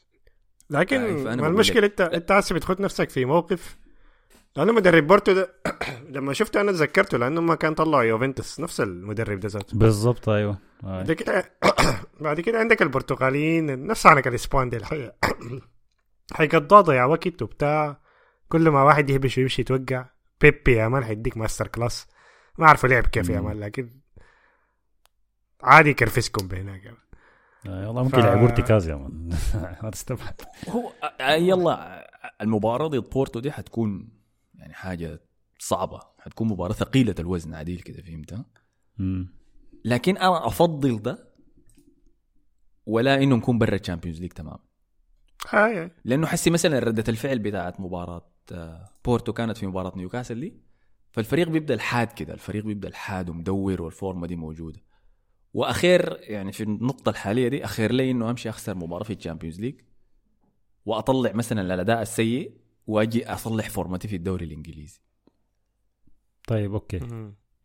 لكن 0.70 1.26
آه، 1.26 1.34
ما 1.34 1.46
المشكلة 1.46 1.86
انت 1.86 2.00
أنت 2.00 2.32
هسه 2.32 2.54
بتحط 2.54 2.80
نفسك 2.80 3.10
في 3.10 3.24
موقف؟ 3.24 3.76
لأنه 4.56 4.72
مدرب 4.72 5.06
بورتو 5.06 5.32
ده 5.32 5.54
لما 6.14 6.32
شفته 6.32 6.60
أنا 6.60 6.72
تذكرته 6.72 7.18
لأنه 7.18 7.40
ما 7.40 7.54
كان 7.54 7.74
طلع 7.74 8.04
يوفنتوس 8.04 8.60
نفس 8.60 8.80
المدرب 8.80 9.40
ده 9.40 9.48
ذاته. 9.48 9.78
بالضبط 9.78 10.28
أيوه. 10.28 10.58
بعد 10.82 11.12
كده 11.12 11.52
بعد 12.20 12.40
كده 12.40 12.58
عندك 12.58 12.82
البرتغاليين 12.82 13.86
نفس 13.86 14.06
عنك 14.06 14.28
الاسبان 14.28 14.68
دي 14.70 14.76
الحقيقة 14.76 15.14
حيقضوا 16.32 16.80
ضيع 16.80 17.04
وقت 17.04 17.42
وبتاع 17.42 18.00
كل 18.48 18.68
ما 18.68 18.82
واحد 18.82 19.10
يهبش 19.10 19.38
ويمشي 19.38 19.62
يتوقع. 19.62 20.06
بيبي 20.42 20.72
يا 20.72 20.88
man 20.88 21.04
حيديك 21.04 21.36
master 21.36 21.66
class 21.68 22.06
ما 22.58 22.66
اعرفه 22.66 22.88
لعب 22.88 23.06
كيف 23.06 23.28
يا. 23.28 23.40
man 23.40 23.60
لكن 23.60 24.00
عادي 25.62 25.90
يكرفسكم 25.90 26.48
بهناك 26.48 26.84
يا 26.84 26.90
man. 26.90 27.00
آه، 27.74 27.86
والله 27.86 28.02
ممكن 28.02 28.16
ف- 28.16 28.24
يلعبوا 28.24 28.44
ارتكاز 28.48 28.88
يا 28.88 28.94
man 28.94 29.28
ما 29.82 29.90
تستبعد 29.90 30.40
هو 30.68 30.92
آه، 31.20 31.32
يلا 31.34 32.08
المباراة 32.40 32.86
ضد 32.88 33.10
بورتو 33.10 33.40
دي 33.40 33.52
حتكون 33.52 34.08
يعني 34.54 34.74
حاجة 34.74 35.20
صعبة 35.58 36.00
حتكون 36.18 36.48
مباراة 36.48 36.72
ثقيلة 36.72 37.14
الوزن 37.18 37.54
عديل 37.54 37.80
كده 37.80 38.02
فهمتها 38.02 38.44
مم. 38.98 39.34
لكن 39.84 40.16
أنا 40.16 40.46
أفضل 40.46 41.02
ده 41.02 41.32
ولا 42.86 43.22
إنه 43.22 43.36
نكون 43.36 43.58
برا 43.58 43.74
ال 43.74 43.79
Champions 43.79 44.20
League 44.20 44.32
تماما 44.32 44.58
آه 45.54 45.90
لأنه 46.04 46.26
حسي 46.26 46.50
مثلا 46.50 46.78
ردة 46.78 47.04
الفعل 47.08 47.38
بتاعت 47.38 47.80
مباراة 47.80 48.16
آه، 48.16 48.31
بورتو 49.04 49.32
كانت 49.32 49.56
في 49.56 49.66
مباراة 49.66 49.92
نيوكاسل 49.96 50.40
دي. 50.40 50.54
فالفريق 51.10 51.48
بيبدأ 51.48 51.74
الحاد 51.74 52.12
كده 52.12 52.34
الفريق 52.34 52.64
بيبدأ 52.64 52.88
الحاد 52.88 53.30
ومدور 53.30 53.82
والفورمة 53.82 54.26
دي 54.26 54.36
موجودة. 54.36 54.80
وأخير 55.54 56.18
يعني 56.20 56.52
في 56.52 56.62
النقطة 56.62 57.10
الحالية 57.10 57.48
دي 57.48 57.64
أخير 57.64 57.92
لي 57.92 58.10
إنه 58.10 58.30
أمشي 58.30 58.48
أخسر 58.48 58.74
مباراة 58.74 59.04
في 59.04 59.12
ال 59.12 59.17
Champions 59.17 59.60
League 59.60 59.80
وأطلع 60.86 61.32
مثلا 61.32 61.74
الأداء 61.74 62.02
السيء 62.02 62.56
وأجي 62.86 63.26
أصلح 63.26 63.70
فورمتي 63.70 64.08
في 64.08 64.16
الدوري 64.16 64.44
الإنجليزي. 64.44 65.00
طيب 66.48 66.72
okay. 66.72 67.00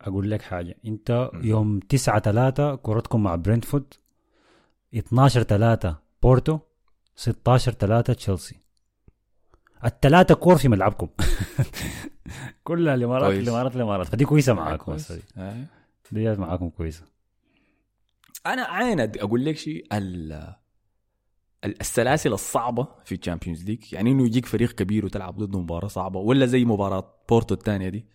أقول 0.02 0.32
لك 0.32 0.42
حاجة. 0.42 0.78
أنت 0.86 1.30
يوم 1.34 1.80
9 1.80 2.20
3 2.20 2.76
كورتكم 2.76 3.24
مع 3.24 3.36
برينتفورد 3.36 3.94
12 4.96 5.44
3 5.44 5.98
بورتو 6.24 6.60
16 7.16 7.72
3 7.72 8.14
تشيلسي. 8.14 8.67
الثلاثه 9.86 10.36
كور 10.36 10.58
في 10.58 10.68
ملعبكم 10.68 11.08
كلها 12.64 12.96
الإمارات 12.96 13.26
كويس. 13.32 13.48
الإمارات 13.48 13.76
الإمارات 13.76 14.08
فدي 14.08 14.26
كويسة 14.26 14.54
معاكم 14.54 14.84
كويس. 14.86 15.12
دي. 15.12 15.22
آه. 15.38 15.66
دي 16.12 16.36
معاكم 16.36 16.70
كويسة 16.70 17.04
أنا 18.46 18.62
عين 18.62 19.00
أقول 19.00 19.46
لك 19.46 19.58
شيء 19.58 19.88
ال- 19.94 20.54
ال- 21.66 21.80
السلاسل 21.82 22.34
الصعبة 22.34 22.88
في 23.06 23.16
ال 23.16 23.21
Champions 23.21 23.64
League 23.66 23.94
يعني 23.94 24.12
إنه 24.12 24.26
يجيك 24.26 24.46
فريق 24.46 24.72
كبير 24.72 25.06
وتلعب 25.06 25.36
ضده 25.38 25.60
مباراة 25.60 25.88
صعبة 25.88 26.20
ولا 26.20 26.46
زي 26.46 26.66
مباراة 26.66 27.14
بورتو 27.30 27.54
الثانية 27.56 27.90
دي 27.90 28.06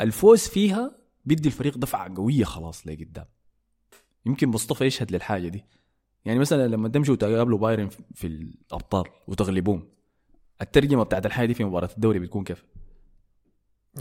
الفوز 0.00 0.48
فيها 0.48 0.98
بيدي 1.24 1.48
الفريق 1.48 1.78
دفعة 1.78 2.14
قوية 2.16 2.44
خلاص 2.44 2.86
لقدام 2.86 3.26
يمكن 4.26 4.48
مصطفى 4.48 4.84
يشهد 4.84 5.12
للحاجة 5.12 5.48
دي 5.48 5.64
يعني 6.24 6.38
مثلا 6.38 6.66
لما 6.68 6.88
تمشوا 6.88 7.14
وتقابلوا 7.14 7.58
بايرن 7.58 7.88
في 8.14 8.26
الأبطال 8.26 9.04
وتغلبوهم 9.26 9.88
الترجمة 10.62 11.02
بتاعت 11.04 11.26
الحاجة 11.26 11.46
دي 11.46 11.54
في 11.54 11.64
مباراة 11.64 11.88
الدوري 11.96 12.18
بتكون 12.18 12.44
كيف؟ 12.44 12.64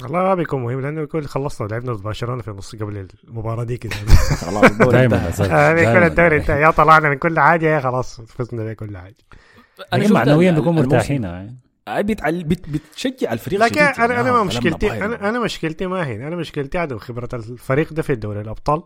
والله 0.03 0.19
ما 0.23 0.35
بيكون 0.35 0.63
مهم 0.63 0.81
لأنه 0.81 1.01
بيكون 1.01 1.27
خلصنا 1.27 1.67
لعبنا 1.67 1.93
ضد 1.93 2.03
برشلونه 2.03 2.41
في 2.41 2.47
النص 2.47 2.75
قبل 2.75 3.07
المباراة 3.27 3.63
دي 3.63 3.77
كده 3.77 3.95
خلاص 4.45 4.63
الدوري 4.63 4.91
دائما 4.97 5.27
انتهى. 5.27 5.47
آه، 5.51 5.73
بيكون 5.73 6.03
الدوري 6.03 6.37
انت 6.37 6.49
يا 6.49 6.71
طلعنا 6.71 7.09
من 7.09 7.15
كل 7.15 7.39
حاجة 7.39 7.65
يا 7.65 7.79
خلاص 7.79 8.21
فزنا 8.21 8.71
بكل 8.71 8.97
حاجة 8.97 9.15
شفت 10.03 10.11
معنويا 10.11 10.49
الموسم. 10.49 10.75
مرتاحين. 10.75 11.25
آه، 11.25 12.01
بتعل... 12.01 12.43
بت... 12.43 12.69
بتشجع 12.69 13.33
الفريق 13.33 13.59
لكن 13.59 13.81
أنا 13.81 14.05
أنا 14.21 14.29
آه، 14.29 14.33
ما 14.33 14.43
مشكلتي 14.43 15.05
أنا 15.05 15.29
أنا 15.29 15.39
مشكلتي 15.39 15.87
ما 15.87 16.03
هنا 16.03 16.27
أنا 16.27 16.35
مشكلتي 16.35 16.77
عدم 16.77 16.97
خبرة 16.97 17.29
الفريق 17.33 17.93
ده 17.93 18.01
في 18.01 18.15
دوري 18.15 18.41
الأبطال 18.41 18.83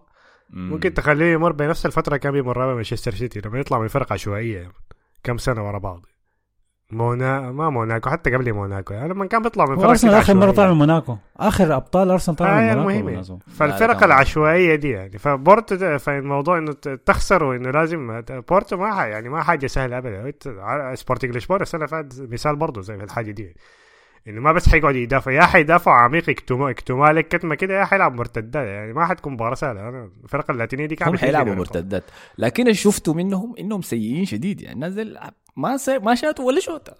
مم. 0.49 0.69
ممكن 0.69 0.93
تخليه 0.93 1.33
يمر 1.33 1.51
بنفس 1.51 1.85
الفترة 1.85 2.17
كان 2.17 2.31
بيمر 2.31 2.65
بها 2.65 2.75
مانشستر 2.75 3.13
سيتي 3.13 3.41
لما 3.45 3.59
يطلع 3.59 3.79
من 3.79 3.87
فرق 3.87 4.13
عشوائية. 4.13 4.71
كم 5.23 5.37
سنة 5.37 5.67
ورا 5.67 5.79
بعض 5.79 6.05
مونا 6.91 7.51
ما 7.51 7.69
موناكو 7.69 8.09
حتى 8.09 8.35
قبل 8.35 8.53
موناكو. 8.53 8.93
يعني 8.93 9.09
لما 9.09 9.25
كان 9.25 9.41
بيطلع 9.41 9.65
من 9.65 9.75
فرق 9.75 9.87
وأرسنال 9.87 10.11
كده 10.11 10.21
آخر 10.21 10.33
مرة. 10.33 10.51
طلع 10.51 10.71
من 10.71 10.77
موناكو. 10.77 11.17
آخر 11.37 11.75
أبطال 11.75 12.11
أرسنال 12.11 12.37
طلع 12.37 12.49
آه 12.49 12.61
من 12.61 12.67
يعني 12.67 12.79
موناكو 12.79 12.89
المهم 12.89 13.05
بالمناسبة. 13.05 13.35
لا، 13.35 13.53
فالفرق. 13.53 14.03
العشوائية 14.03 14.75
دي 14.75 14.89
يعني. 14.89 15.17
فبورتو 15.17 15.97
فالموضوع 15.97 16.57
إنه 16.57 16.73
تخسر 17.05 17.43
وانه 17.43 17.71
لازم 17.71 18.21
بورتو 18.49 18.77
ما 18.77 19.05
يعني 19.05 19.29
ما 19.29 19.43
حاجة 19.43 19.67
سهلة 19.67 19.97
ابدا. 19.97 20.33
سبورتنج 20.95 21.37
لشبونه 21.37 21.61
السنة 21.61 21.85
فاتت 21.85 22.27
مثال 22.31 22.55
برضه 22.55 22.81
زي 22.81 22.95
الحاجة 22.95 23.31
دي. 23.31 23.55
إنه 24.27 24.41
ما 24.41 24.51
بس 24.51 24.69
حيقعد 24.69 24.95
يدافع. 24.95 25.31
يا 25.31 25.41
حيدافع 25.41 25.91
عميق 25.91 26.29
يكتموا 26.29 27.09
لك 27.11 27.27
كتمة 27.27 27.55
كده 27.55 27.79
يا 27.79 27.85
حيلعب 27.85 28.13
مرتدات 28.13 28.67
يعني 28.67 28.93
ما 28.93 29.05
حتكون 29.05 29.33
مباراة 29.33 29.55
سهلة. 29.55 29.89
أنا 29.89 30.09
الفرق 30.23 30.51
اللاتينية 30.51 30.85
دي 30.85 30.95
هم 30.95 31.05
كانت 31.05 31.19
حيلعبوا 31.19 31.53
مرتدات. 31.53 32.03
لكن 32.37 32.63
اللي 32.63 32.73
شفته 32.73 33.13
منهم 33.13 33.55
إنهم 33.59 33.81
سيئين 33.81 34.25
شديد. 34.25 34.61
يعني 34.61 34.79
نزل 34.79 35.17
ما 35.55 35.77
سي... 35.77 35.99
ما 35.99 36.15
شاتوا 36.15 36.45
ولا 36.45 36.59
شوطه 36.59 36.95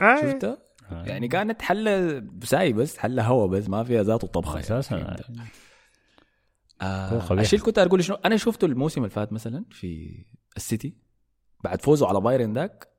آه 0.00 0.20
شفتها 0.20 0.58
آه. 0.92 1.04
يعني 1.04 1.28
كانت 1.28 1.62
حله 1.62 2.24
ساي 2.42 2.72
بس 2.72 2.98
حله 2.98 3.26
هوا 3.26 3.46
بس 3.46 3.68
ما 3.68 3.84
فيها 3.84 4.02
ذاته 4.02 4.26
طبخة 4.26 4.60
أساسا 4.60 4.96
يعني. 4.96 5.22
يعني. 5.28 5.48
آه. 6.82 7.32
الشيء 7.32 7.58
اللي 7.58 7.66
كنت 7.66 7.78
أقول 7.78 8.04
شنو 8.04 8.16
أنا 8.24 8.36
شفته 8.36 8.64
الموسم 8.64 9.00
اللي 9.00 9.10
فات 9.10 9.32
مثلا 9.32 9.64
في 9.70 10.24
السيتي 10.56 10.96
بعد 11.64 11.82
فوزه 11.82 12.08
على 12.08 12.20
بايرن 12.20 12.52
داك 12.52 12.94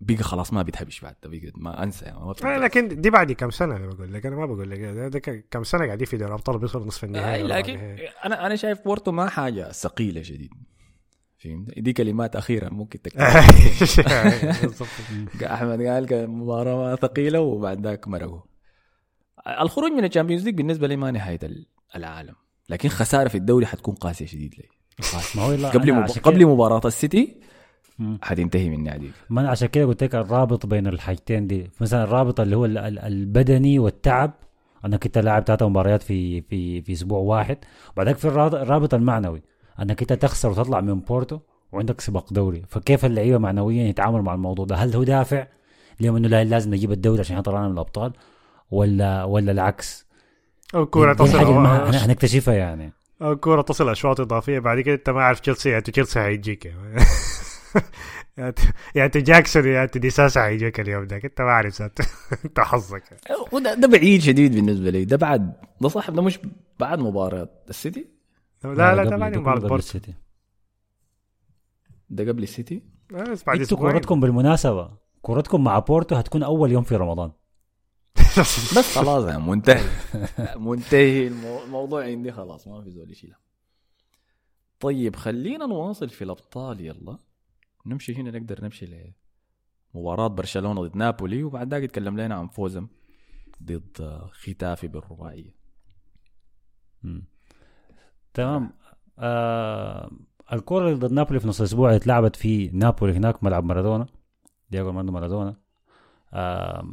بقى 0.00 0.22
خلاص 0.22 0.52
ما 0.52 0.62
بيتهبش 0.62 1.00
بعد 1.00 1.16
ده 1.22 1.30
بقى 1.30 1.52
ما 1.54 1.82
أنسى 1.82 2.04
يعني 2.04 2.18
ما 2.20 2.34
آه،. 2.44 2.58
لكن 2.58 3.00
دي 3.00 3.10
بعد 3.10 3.32
كم 3.32 3.50
سنة 3.50 3.76
أنا 3.76 3.86
بقول 3.86 4.12
لك 4.12 4.26
أنا 4.26 4.36
ما 4.36 4.46
بقول 4.46 4.70
لك 4.70 4.80
ده, 4.80 5.18
كم 5.50 5.64
سنة 5.64 5.86
قاعدين 5.86 6.06
في 6.06 6.16
دوري 6.16 6.28
الأبطال 6.28 6.58
بيوصلوا 6.58 6.86
نصف 6.86 7.04
آه 7.04 7.06
النهائي 7.06 7.42
وربع 7.42 7.56
لكن. 7.56 7.78
أنا 8.24 8.46
أنا 8.46 8.56
شايف 8.56 8.84
بورتو 8.84 9.12
ما 9.12 9.28
حاجة 9.28 9.72
ثقيلة 9.72 10.22
شديد 10.22 10.50
فهمت؟ 11.44 11.78
دي 11.78 11.92
كلمات 11.92 12.36
أخيرة 12.36 12.68
ممكن 12.68 13.02
تكتب 13.02 13.20
بالضبط. 14.62 14.88
أحمد 15.44 15.82
قال 15.82 16.06
كان 16.06 16.30
مباراة 16.30 16.96
ثقيلة 16.96 17.40
وبعد 17.40 17.86
ذاك 17.86 18.08
مرقوا. 18.08 18.40
الخروج 19.60 19.92
من 19.92 20.04
ال 20.04 20.08
Champions 20.08 20.44
League 20.44 20.54
بالنسبة 20.54 20.86
لي 20.86 20.96
ما 20.96 21.10
نهاية 21.10 21.38
ال- 21.42 21.66
العالم. 21.96 22.34
لكن 22.68 22.88
خسارة 22.88 23.28
في 23.28 23.34
الدوري 23.34 23.66
حتكون 23.66 23.94
قاسية 23.94 24.26
شديد 24.26 24.54
لي. 24.58 24.64
قبل 25.70 25.92
مب... 25.92 26.06
قبل 26.22 26.46
مباراة 26.46 26.80
السيتي. 26.84 27.36
حتنتهي 28.22 28.68
من 28.68 28.82
ناديك 28.84 29.12
ما 29.30 29.40
أنا 29.40 29.50
عشان 29.50 29.68
كده 29.68 29.84
قلت 29.84 30.04
لك 30.04 30.14
الرابط 30.14 30.66
بين 30.66 30.86
الحاجتين 30.86 31.46
دي. 31.46 31.70
مثلا 31.80 32.04
الرابط 32.04 32.40
اللي 32.40 32.56
هو 32.56 32.64
ال- 32.64 32.78
ال- 32.78 32.98
البدني 32.98 33.78
والتعب. 33.78 34.32
انك 34.84 35.06
انت 35.06 35.18
لاعب 35.18 35.42
ثلاث 35.44 35.62
مباريات 35.62 36.02
في 36.02 36.40
في 36.40 36.82
في 36.82 36.92
أسبوع 36.92 37.18
واحد. 37.18 37.58
وبعدك 37.92 38.16
في 38.18 38.24
الرا- 38.28 38.62
الرابط 38.62 38.94
المعنوي. 38.94 39.42
انك 39.82 40.00
انت 40.00 40.12
تخسر 40.12 40.50
وتطلع 40.50 40.80
من 40.80 41.00
بورتو 41.00 41.38
وعندك 41.72 42.00
سباق 42.00 42.32
دوري. 42.32 42.62
فكيف 42.68 43.04
اللعيبة 43.04 43.38
معنويا 43.38 43.84
يتعاملوا 43.88 44.22
مع 44.22 44.34
الموضوع 44.34 44.64
ده؟ 44.66 44.76
هل 44.76 44.96
هو 44.96 45.02
دافع 45.02 45.46
ليهم 46.00 46.16
انه 46.16 46.28
لا 46.28 46.44
لازم 46.44 46.74
نجيب 46.74 46.92
الدوري 46.92 47.20
عشان 47.20 47.40
طلعنا 47.40 47.66
من 47.68 47.72
الأبطال؟ 47.74 48.12
ولا 48.70 49.24
ولا 49.24 49.52
العكس؟ 49.52 50.06
أو 50.74 50.86
كوره 50.86 51.12
دي 51.12 51.22
ما- 51.22 51.28
تصل 51.28 51.38
هن- 51.38 51.94
هنكتشفها 51.94 52.54
يعني. 52.54 52.92
أو 53.22 53.36
كوره 53.36 53.62
تصل 53.62 53.88
أشواط 53.88 54.20
إضافية 54.20 54.58
بعد 54.58 54.80
كده 54.80 54.94
أنت 54.94 55.10
ما 55.10 55.22
عارف 55.22 55.40
تشيلسي 55.40 55.68
يا 55.70 55.80
تشيلسي 55.80 56.20
هيجيك 56.20 56.64
يعني. 58.36 59.08
ت 59.08 59.16
جاكسون 59.16 59.64
يا 59.68 59.86
ت 59.86 59.98
ديساسا 59.98 60.46
هيجيك 60.46 60.80
اليوم 60.80 61.04
ده 61.06 61.20
انت 61.24 61.40
ما 61.40 61.50
عارف 61.50 61.82
أنت 62.44 62.60
حظك. 62.60 63.02
وده 63.52 63.74
ده 63.74 63.88
بعيد 63.88 64.20
شديد 64.20 64.54
بالنسبة 64.54 64.90
لي. 64.90 65.04
ده 65.04 65.16
بعد 65.16 65.52
ده 65.80 65.88
صح 65.88 66.10
ده 66.10 66.22
مش 66.22 66.38
بعد 66.80 66.98
مباراة 66.98 67.48
السيتي؟ 67.70 68.06
لا 68.64 68.94
لا 68.94 69.04
ده 69.04 69.10
قبل- 69.10 69.20
بعد 69.20 69.32
ده 69.32 69.40
مباراه 69.40 69.58
قبل 69.58 69.68
بورتو 69.68 69.76
السيتي. 69.86 70.14
ده 72.10 72.28
قبل 72.28 72.42
السيتي؟ 72.42 72.82
بس 73.10 73.44
بعد 73.44 73.60
أنتوا 73.60 73.78
كورتكم 73.78 74.20
بالمناسبة. 74.20 74.96
كورتكم 75.22 75.64
مع 75.64 75.78
بورتو 75.78 76.14
هتكون 76.14 76.42
أول 76.42 76.72
يوم 76.72 76.82
في 76.82 76.96
رمضان. 76.96 77.32
بس 78.78 78.98
خلاص 78.98 79.24
يعني 79.28 79.42
منتهي. 79.42 79.84
منتهي 80.68 81.26
المو- 81.26 81.62
الموضوع 81.64 82.04
عندي 82.04 82.32
خلاص 82.32 82.68
ما 82.68 82.82
في 82.82 82.90
زول 82.90 83.10
يشيلها 83.10 83.38
طيب 84.80 85.16
خلينا 85.16 85.66
نواصل 85.66 86.08
في 86.08 86.24
الأبطال 86.24 86.80
يلا. 86.80 87.18
نمشي 87.86 88.14
هنا 88.14 88.30
نقدر 88.38 88.64
نمشي 88.64 89.12
لمباراة 89.94 90.26
برشلونة 90.26 90.82
ضد 90.86 90.96
نابولي 90.96 91.42
وبعد 91.42 91.70
ذاك 91.74 91.82
يتكلم 91.82 92.20
لنا 92.20 92.34
عن 92.34 92.48
فوزهم 92.48 92.88
ضد 93.62 94.20
ختافي 94.32 94.88
بالرباعية. 94.88 95.54
تمام. 98.34 98.72
آه 99.18 100.10
الكرة 100.52 100.88
اللي 100.88 100.94
ضد 100.94 101.12
نابولي 101.12 101.40
في 101.40 101.48
نص 101.48 101.60
الأسبوع 101.60 101.96
اتلعبت 101.96 102.36
في 102.36 102.70
نابولي 102.72 103.12
هناك 103.12 103.44
ملعب 103.44 103.64
مارادونا 103.64 104.06
دياغو 104.70 104.88
أرماندو 104.88 105.12
مارادونا. 105.12 105.56
آه 106.32 106.84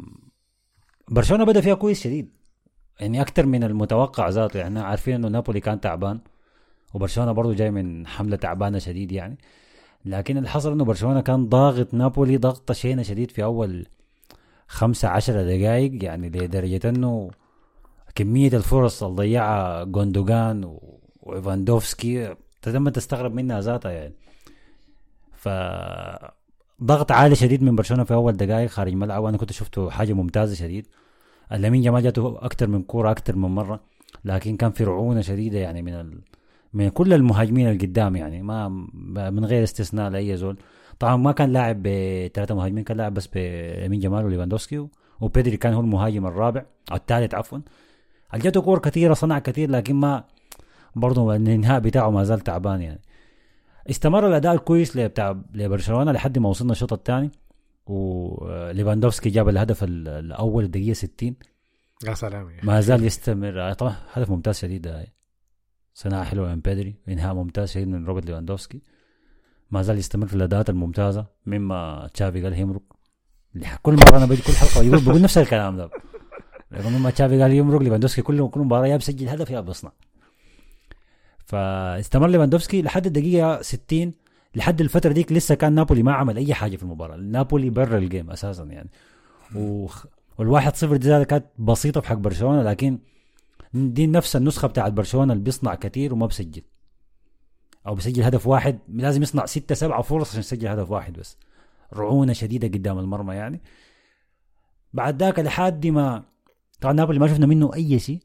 برشلونة 1.11 1.43
بدأ 1.43 1.61
فيها 1.61 1.73
كويس 1.75 2.03
شديد. 2.03 2.33
يعني 2.99 3.21
أكثر 3.21 3.45
من 3.45 3.63
المتوقع 3.63 4.29
ذاته. 4.29 4.57
يعني 4.59 4.79
عارفين 4.79 5.15
إنه 5.15 5.27
نابولي 5.27 5.59
كان 5.59 5.81
تعبان 5.81 6.19
وبرشلونة 6.93 7.31
برضو 7.31 7.53
جاي 7.53 7.71
من 7.71 8.07
حملة 8.07 8.35
تعبانة 8.35 8.79
شديد 8.79 9.11
يعني. 9.11 9.37
لكن 10.05 10.37
اللي 10.37 10.49
حصل 10.49 10.71
إنه 10.71 10.85
برشلونة 10.85 11.21
كان 11.21 11.49
ضاغط 11.49 11.93
نابولي 11.93 12.37
ضغطة 12.37 12.73
شينة 12.73 13.01
شديد 13.01 13.31
في 13.31 13.43
أول 13.43 13.87
خمسة 14.67 15.07
عشرة 15.07 15.43
دقائق 15.43 16.03
يعني 16.03 16.29
لدرجة 16.29 16.89
إنه 16.89 17.31
كمية 18.15 18.47
الفرص 18.47 19.03
اللي 19.03 19.15
ضيعها 19.15 19.83
جوندوجان 19.83 20.77
و- 21.27 21.31
وايفاندوفسكي 21.31 22.27
انت 22.31 22.67
لما 22.67 22.89
تستغرب 22.91 23.33
منها 23.33 23.61
ذاتها 23.61 23.91
يعني. 23.91 24.13
ف 25.35 25.49
ضغط 26.83 27.11
عالي 27.11 27.35
شديد 27.35 27.63
من 27.63 27.75
برشلونة 27.75 28.03
في 28.03 28.13
أول 28.13 28.33
دقائق 28.37 28.69
خارج 28.69 28.91
الملعب. 28.91 29.23
وأنا 29.23 29.37
كنت 29.37 29.51
شفته 29.51 29.89
حاجة 29.89 30.13
ممتازة 30.13 30.55
شديد. 30.55 30.87
لامين 31.51 31.81
جمال 31.81 32.03
جاته 32.03 32.37
أكثر 32.41 32.67
من 32.67 32.81
كورة 32.83 33.11
أكثر 33.11 33.35
من 33.35 33.49
مرة. 33.49 33.79
لكن 34.25 34.57
كان 34.57 34.71
في 34.71 34.83
رعونة 34.83 35.21
شديدة 35.21 35.59
يعني 35.59 35.81
من 35.81 35.93
ال... 35.93 36.19
من 36.73 36.89
كل 36.89 37.13
المهاجمين 37.13 37.67
اللي 37.67 37.85
قدام 37.85 38.15
يعني. 38.15 38.41
ما 38.41 38.69
من 39.29 39.45
غير 39.45 39.63
استثناء 39.63 40.09
لأي 40.09 40.37
زول. 40.37 40.57
طبعا 40.99 41.15
ما 41.15 41.31
كان 41.31 41.53
لاعب 41.53 41.83
بثلاثه 41.83 42.55
مهاجمين 42.55 42.83
كان 42.83 42.97
لاعب 42.97 43.13
بس 43.13 43.27
بيمين 43.27 43.99
جمال 43.99 44.25
وليفاندوسكي 44.25 44.87
وبيدري 45.21 45.57
كان 45.57 45.73
هو 45.73 45.81
المهاجم 45.81 46.25
الرابع 46.27 46.65
أو 46.91 46.95
الثالث 46.95 47.33
عفوا. 47.33 47.59
جاته 48.35 48.61
كور 48.61 48.79
كثيرة 48.79 49.13
صنع 49.13 49.39
كثير 49.39 49.69
لكن 49.71 49.95
ما 49.95 50.23
برضه 50.99 51.35
الانهاء 51.35 51.79
بتاعه 51.79 52.09
ما 52.09 52.23
زال 52.23 52.39
تعبان 52.39 52.81
يعني. 52.81 53.01
استمر 53.89 54.27
الأداء 54.27 54.53
الكويس 54.53 54.97
بتاع 54.97 55.41
لبرشلونة 55.53 56.11
لحد 56.11 56.39
ما 56.39 56.49
وصلنا 56.49 56.71
الشوط 56.71 56.93
الثاني 56.93 57.31
وليفاندوفسكي 57.85 59.29
جاب 59.29 59.49
الهدف 59.49 59.83
الأول 59.83 60.63
الدقيقه 60.63 60.93
60 60.93 61.35
يا 62.07 62.13
سلام 62.13 62.49
يا 62.49 62.59
ما 62.63 62.81
زال 62.81 63.03
يستمر. 63.03 63.73
طبعا 63.73 63.95
هدف 64.13 64.29
ممتاز 64.29 64.57
شديد 64.57 64.93
صناعة 65.93 66.23
حلوة 66.23 66.55
من 66.55 66.59
بيدري 66.59 66.95
إنهاء 67.09 67.33
ممتاز 67.33 67.71
شديد 67.71 67.87
من 67.87 68.05
روبرت 68.05 68.25
ليفاندوفسكي. 68.25 68.81
ما 69.71 69.81
زال 69.81 69.97
يستمر 69.97 70.27
في 70.27 70.33
الأداءات 70.35 70.69
الممتازة 70.69 71.25
مما 71.45 72.09
تشافي 72.13 72.43
قال 72.43 72.59
يمرق. 72.59 72.81
كل 73.81 73.93
مره 73.93 74.17
أنا 74.17 74.25
بجي 74.25 74.41
كل 74.41 74.53
حلقة 74.53 74.83
يقول 74.83 75.05
بقول 75.05 75.21
نفس 75.21 75.37
الكلام 75.37 75.77
ده. 75.77 75.89
مما 76.71 77.09
تشافي 77.09 77.41
قال 77.41 77.51
يمرق 77.51 77.81
ليفاندوفسكي 77.81 78.21
كل 78.21 78.49
كل 78.49 78.59
مباراة 78.59 78.87
يا 78.87 78.97
بسجل 78.97 79.29
هدف 79.29 79.49
يا 79.49 79.59
بصنع 79.59 79.91
فاستمر 81.47 82.27
ليفاندوفسكي 82.27 82.81
لحد 82.81 83.05
الدقيقة 83.05 83.61
60 83.61 84.13
لحد 84.55 84.81
الفترة 84.81 85.11
ديك 85.11 85.31
لسه 85.31 85.55
كان 85.55 85.73
نابولي 85.73 86.03
ما 86.03 86.13
عمل 86.13 86.37
أي 86.37 86.53
حاجة 86.53 86.75
في 86.75 86.83
المباراة. 86.83 87.15
نابولي 87.17 87.69
برا 87.69 87.97
الجيم 87.97 88.31
أساسا 88.31 88.63
يعني. 88.63 88.89
و... 89.55 89.87
والواحد 90.37 90.75
صفر 90.75 90.97
دي 90.97 91.25
كانت 91.25 91.45
بسيطة 91.59 92.01
في 92.01 92.07
حق 92.07 92.15
برشلونة 92.15 92.63
لكن 92.63 92.99
دي 93.73 94.07
نفس 94.07 94.35
النسخة 94.35 94.67
بتاعت 94.67 94.91
برشلونة 94.91 95.33
اللي 95.33 95.43
بيصنع 95.43 95.75
كثير 95.75 96.13
وما 96.13 96.25
بسجل. 96.25 96.61
أو 97.87 97.95
بيسجل 97.95 98.23
هدف 98.23 98.47
واحد 98.47 98.79
لازم 98.89 99.21
يصنع 99.21 99.45
ستة 99.45 99.75
سبعة 99.75 100.01
فرص 100.01 100.29
عشان 100.29 100.39
يسجل 100.39 100.67
هدف 100.67 100.91
واحد 100.91 101.13
بس. 101.19 101.37
رعونة 101.93 102.33
شديدة 102.33 102.67
قدام 102.67 102.99
المرمى 102.99 103.35
يعني. 103.35 103.61
بعد 104.93 105.23
ذاك 105.23 105.39
لحد 105.39 105.87
ما 105.87 106.23
طبعا 106.81 106.93
نابولي 106.93 107.19
ما 107.19 107.27
شفنا 107.27 107.45
منه 107.45 107.73
أي 107.73 107.99
شيء. 107.99 108.19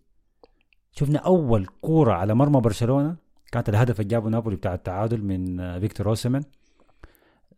شفنا 0.93 1.19
أول 1.19 1.67
كورة 1.81 2.13
على 2.13 2.35
مرمى 2.35 2.61
برشلونة. 2.61 3.17
كانت 3.53 3.69
الهدف 3.69 4.01
اللي 4.01 4.11
جابه 4.11 4.29
نابولي 4.29 4.57
بتاع 4.57 4.75
التعادل 4.75 5.23
من 5.23 5.81
فيكتور 5.81 6.09
أوسيمن. 6.09 6.43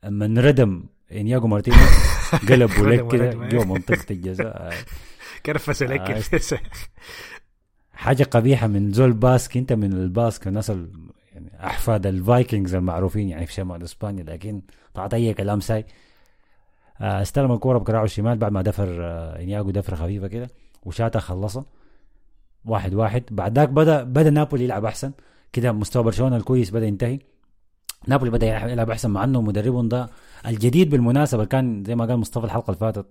اما 0.05 0.27
انردم 0.27 0.85
انياجو 1.12 1.47
مارتينيز. 1.47 1.89
قلب 2.48 2.70
ولك 2.81 3.12
كده 3.12 3.31
جو 3.48 3.65
منطقة 3.65 4.06
الجزاء. 4.11 4.74
كرفس 5.47 5.82
لك 5.82 6.01
آه. 6.01 6.59
حاجة 7.93 8.24
قبيحة 8.24 8.66
من 8.66 8.93
زول 8.93 9.12
باسك. 9.12 9.56
أنت 9.56 9.73
من 9.73 9.93
الباسك 9.93 10.48
الناس 10.48 10.69
يعني 11.32 11.52
أحفاد 11.65 12.06
الفايكنجز 12.06 12.74
المعروفين 12.74 13.28
يعني 13.28 13.47
في 13.47 13.52
شمال 13.52 13.82
إسبانيا. 13.82 14.24
لكن 14.24 14.62
طلعت 14.94 15.15
أي 15.15 15.35
كلام 15.35 15.61
ساي. 15.61 15.86
آه، 17.01 17.23
استلم 17.23 17.52
الكورة 17.52 17.78
بكراعه 17.78 18.05
الشمال. 18.05 18.39
بعد 18.39 18.52
ما 18.52 18.62
دفر 18.62 18.98
آه، 19.01 19.43
انياجو 19.43 19.70
دفره 19.70 19.94
خفيفة 19.97 20.28
كده. 20.28 20.51
وشاتها 20.82 21.20
خلصها. 21.20 21.65
واحد 22.65 22.95
واحد. 22.95 23.24
بعد 23.31 23.59
ذاك 23.59 23.69
بدا 23.69 24.03
بدأ 24.03 24.31
نابولي 24.31 24.65
يلعب 24.65 24.85
أحسن. 24.85 25.12
كده 25.53 25.73
مستوى 25.73 26.03
برشلونة 26.03 26.36
الكويس 26.36 26.70
بدأ 26.70 26.86
ينتهي. 26.86 27.19
نابولي 28.09 28.31
بدأ 28.31 28.47
يلعب 28.47 28.91
أحسن 28.91 29.11
مع 29.11 29.24
إنه 29.24 29.43
مدربهم 29.43 29.89
ده 29.89 30.11
الجديد 30.47 30.91
بالمناسبة 30.91 31.45
كان 31.45 31.85
زي 31.85 31.95
ما 31.95 32.05
قال 32.05 32.16
مصطفى 32.16 32.45
الحلقة 32.45 32.66
اللي 32.66 32.78
فاتت 32.78 33.07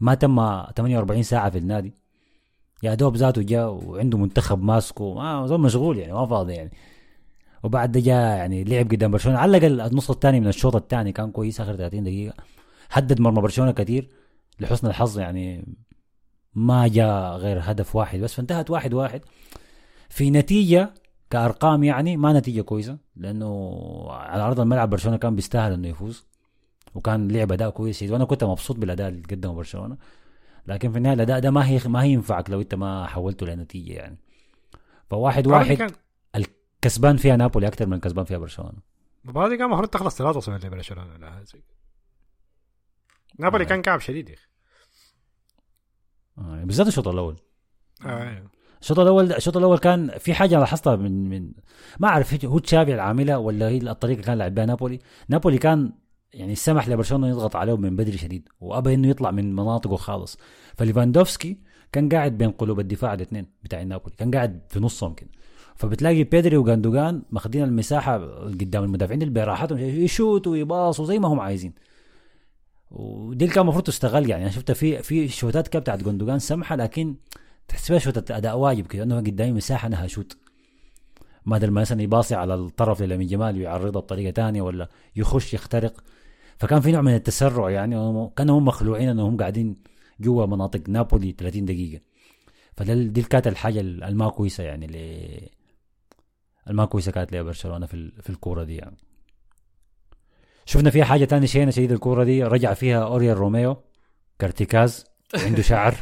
ما 0.00 0.14
تم 0.14 0.36
48 0.76 1.22
ساعة 1.22 1.50
في 1.50 1.58
النادي. 1.58 1.94
يا 2.82 2.94
دوب 2.94 3.16
ذاته 3.16 3.42
جاء 3.42 3.70
وعنده 3.70 4.18
منتخب 4.18 4.62
ماسكه. 4.62 5.14
ما 5.14 5.46
زول 5.46 5.60
مشغول 5.60 5.98
يعني 5.98 6.12
ما 6.12 6.26
فاضي 6.26 6.52
يعني. 6.52 6.70
وبعد 7.62 7.92
ده 7.92 8.00
جاء 8.00 8.36
يعني 8.36 8.64
لعب 8.64 8.90
قدام 8.90 9.10
برشلونة. 9.10 9.38
علق 9.38 9.64
النص 9.64 10.10
الثاني 10.10 10.40
من 10.40 10.48
الشوط 10.48 10.76
الثاني 10.76 11.12
كان 11.12 11.30
كويس 11.30 11.60
آخر 11.60 11.76
30 11.76 12.04
دقيقة. 12.04 12.34
هدد 12.90 13.20
مرمى 13.20 13.40
برشلونة 13.40 13.72
كثير 13.72 14.08
لحسن 14.60 14.86
الحظ 14.86 15.18
يعني. 15.18 15.76
ما 16.56 16.88
جاء 16.88 17.36
غير 17.36 17.60
هدف 17.62 17.96
واحد 17.96 18.18
بس 18.18 18.34
فانتهت 18.34 18.70
واحد 18.70 18.94
واحد. 18.94 19.20
في 20.08 20.30
نتيجة 20.30 20.94
كأرقام 21.30 21.84
يعني 21.84 22.16
ما 22.16 22.32
نتيجة 22.32 22.60
كويسة 22.60 22.98
لأنه 23.16 23.76
على 24.10 24.42
أرض 24.42 24.60
الملعب 24.60 24.90
برشلونة 24.90 25.16
كان 25.16 25.36
بيستاهل 25.36 25.72
إنه 25.72 25.88
يفوز 25.88 26.26
وكان 26.94 27.28
لعب 27.28 27.52
أداء 27.52 27.70
كويس 27.70 28.02
وأنا 28.02 28.24
كنت 28.24 28.44
مبسوط 28.44 28.76
بالأداء 28.76 29.08
اللي 29.08 29.22
قدمه 29.22 29.52
برشلونة 29.54 29.96
لكن 30.66 30.92
في 30.92 30.98
النهاية 30.98 31.14
الأداء 31.14 31.40
ده 31.40 31.50
ما 31.50 31.68
هي 31.68 31.80
ما 31.86 32.02
هينفعك 32.02 32.50
لو 32.50 32.60
أنت 32.60 32.74
ما 32.74 33.06
حولته 33.06 33.46
لنتيجة 33.46 33.92
يعني. 33.92 34.18
فواحد 35.10 35.46
واحد 35.46 35.92
الكسبان 36.36 37.16
فيها 37.16 37.36
نابولي 37.36 37.66
أكثر 37.66 37.86
من 37.86 38.00
كسبان 38.00 38.24
فيها 38.24 38.38
برشلونة. 38.38 38.78
المباراه 39.24 39.48
دي 39.48 39.56
كان 39.56 39.66
المفروض 39.66 39.88
تخلص 39.88 40.22
3-0 40.22 40.48
لبرشلونه 40.48 41.16
لا 41.16 41.44
نابولي 43.38 43.64
آه. 43.64 43.68
كان 43.68 43.82
كعب 43.82 44.00
شديد 44.00 44.28
يا 44.28 44.34
أخي. 44.34 44.46
آه. 46.38 46.64
بالذات 46.64 46.86
الشوط 46.86 47.08
الأول 47.08 47.36
آه. 48.06 48.42
الشوط 48.82 48.98
الأول 48.98 49.32
الشوط 49.32 49.56
الأول 49.56 49.78
كان 49.78 50.10
في 50.18 50.34
حاجة 50.34 50.58
لاحظتها 50.58 50.96
من 50.96 51.28
من 51.28 51.52
ما 51.98 52.08
أعرف 52.08 52.44
هو 52.44 52.58
تشافي 52.58 52.94
العاملة 52.94 53.38
ولا 53.38 53.68
هي 53.68 53.76
الطريقة 53.76 54.14
اللي 54.14 54.26
كان 54.26 54.38
لعب 54.38 54.54
بها 54.54 54.66
نابولي 54.66 54.98
نابولي 55.28 55.58
كان 55.58 55.92
يعني 56.32 56.54
سمح 56.54 56.88
لبرشلونة 56.88 57.28
يضغط 57.28 57.56
عليهم 57.56 57.80
من 57.80 57.96
بدري 57.96 58.18
شديد 58.18 58.48
وأبى 58.60 58.94
إنه 58.94 59.08
يطلع 59.08 59.30
من 59.30 59.52
مناطقه 59.52 59.96
خالص 59.96 60.38
فليفاندوفسكي 60.76 61.58
كان 61.92 62.08
قاعد 62.08 62.38
بين 62.38 62.50
قلوب 62.50 62.80
الدفاع 62.80 63.14
الاثنين 63.14 63.46
بتاع 63.62 63.82
نابولي 63.82 64.16
كان 64.16 64.30
قاعد 64.30 64.60
في 64.68 64.80
نصهم 64.80 65.14
كده 65.14 65.30
فبتلاقي 65.76 66.24
بيدري 66.24 66.56
وغوندوجان 66.56 67.22
ماخذين 67.30 67.64
المساحة 67.64 68.18
قدام 68.44 68.84
المدافعين 68.84 69.22
اللي 69.22 69.34
براحتهم 69.34 69.78
يشوتوا 69.78 70.52
ويباصوا 70.52 71.06
زي 71.06 71.18
ما 71.18 71.28
هم 71.28 71.40
عايزين 71.40 71.74
ودي 72.90 73.44
اللي 73.44 73.54
كان 73.54 73.62
المفروض 73.62 73.84
تستغل 73.84 74.30
يعني. 74.30 74.42
أنا 74.42 74.50
شفتها 74.52 74.74
في 74.74 75.02
في 75.02 75.28
شوتات 75.28 75.68
كده 75.68 75.80
بتاعت 75.80 76.02
جوندوجان 76.02 76.38
سمحة 76.38 76.76
لكن 76.76 77.16
تحسبها 77.68 77.98
شوت 77.98 78.30
أداء 78.30 78.58
واجب 78.58 78.86
كده 78.86 79.02
إنه 79.02 79.16
قدامي 79.16 79.52
مساحة 79.52 79.88
إنها 79.88 80.04
اشوت 80.04 80.36
ما 81.46 81.56
أدري 81.56 81.70
مثلا 81.70 82.02
يباصي 82.02 82.34
على 82.34 82.54
الطرف 82.54 83.02
للامين 83.02 83.26
جمال 83.26 83.56
ويعرضها 83.56 84.00
بطريقة 84.00 84.32
ثانية 84.32 84.62
ولا 84.62 84.88
يخش 85.16 85.54
يخترق. 85.54 86.04
فكان 86.58 86.80
في 86.80 86.92
نوع 86.92 87.00
من 87.02 87.14
التسرع 87.14 87.70
يعني 87.70 87.94
كانوا 88.36 88.58
هم 88.58 88.64
مخلوعين 88.64 89.08
إنهم 89.08 89.36
قاعدين 89.36 89.76
جوا 90.20 90.46
مناطق 90.46 90.88
نابولي 90.88 91.32
30 91.38 91.64
دقيقة. 91.64 92.02
فدي 92.76 93.22
كانت 93.22 93.46
الحاجة 93.46 93.80
الما 93.80 94.28
كويسه 94.28 94.64
يعني 94.64 94.86
ل 94.86 94.96
الما 96.70 96.84
كويسه 96.84 97.12
كانت 97.12 97.32
لبرشلونة 97.32 97.86
في 97.86 98.30
الكورة 98.30 98.64
دي 98.64 98.76
يعني. 98.76 98.96
شفنا 100.66 100.90
فيها 100.90 101.04
حاجة 101.04 101.24
ثانية 101.24 101.46
شينا 101.46 101.70
شديد 101.70 101.92
الكورة 101.92 102.24
دي. 102.24 102.44
رجع 102.44 102.74
فيها 102.74 103.04
اوريال 103.04 103.36
روميو. 103.36 103.76
كارتكاز. 104.38 105.04
عنده 105.34 105.62
شعر. 105.62 105.94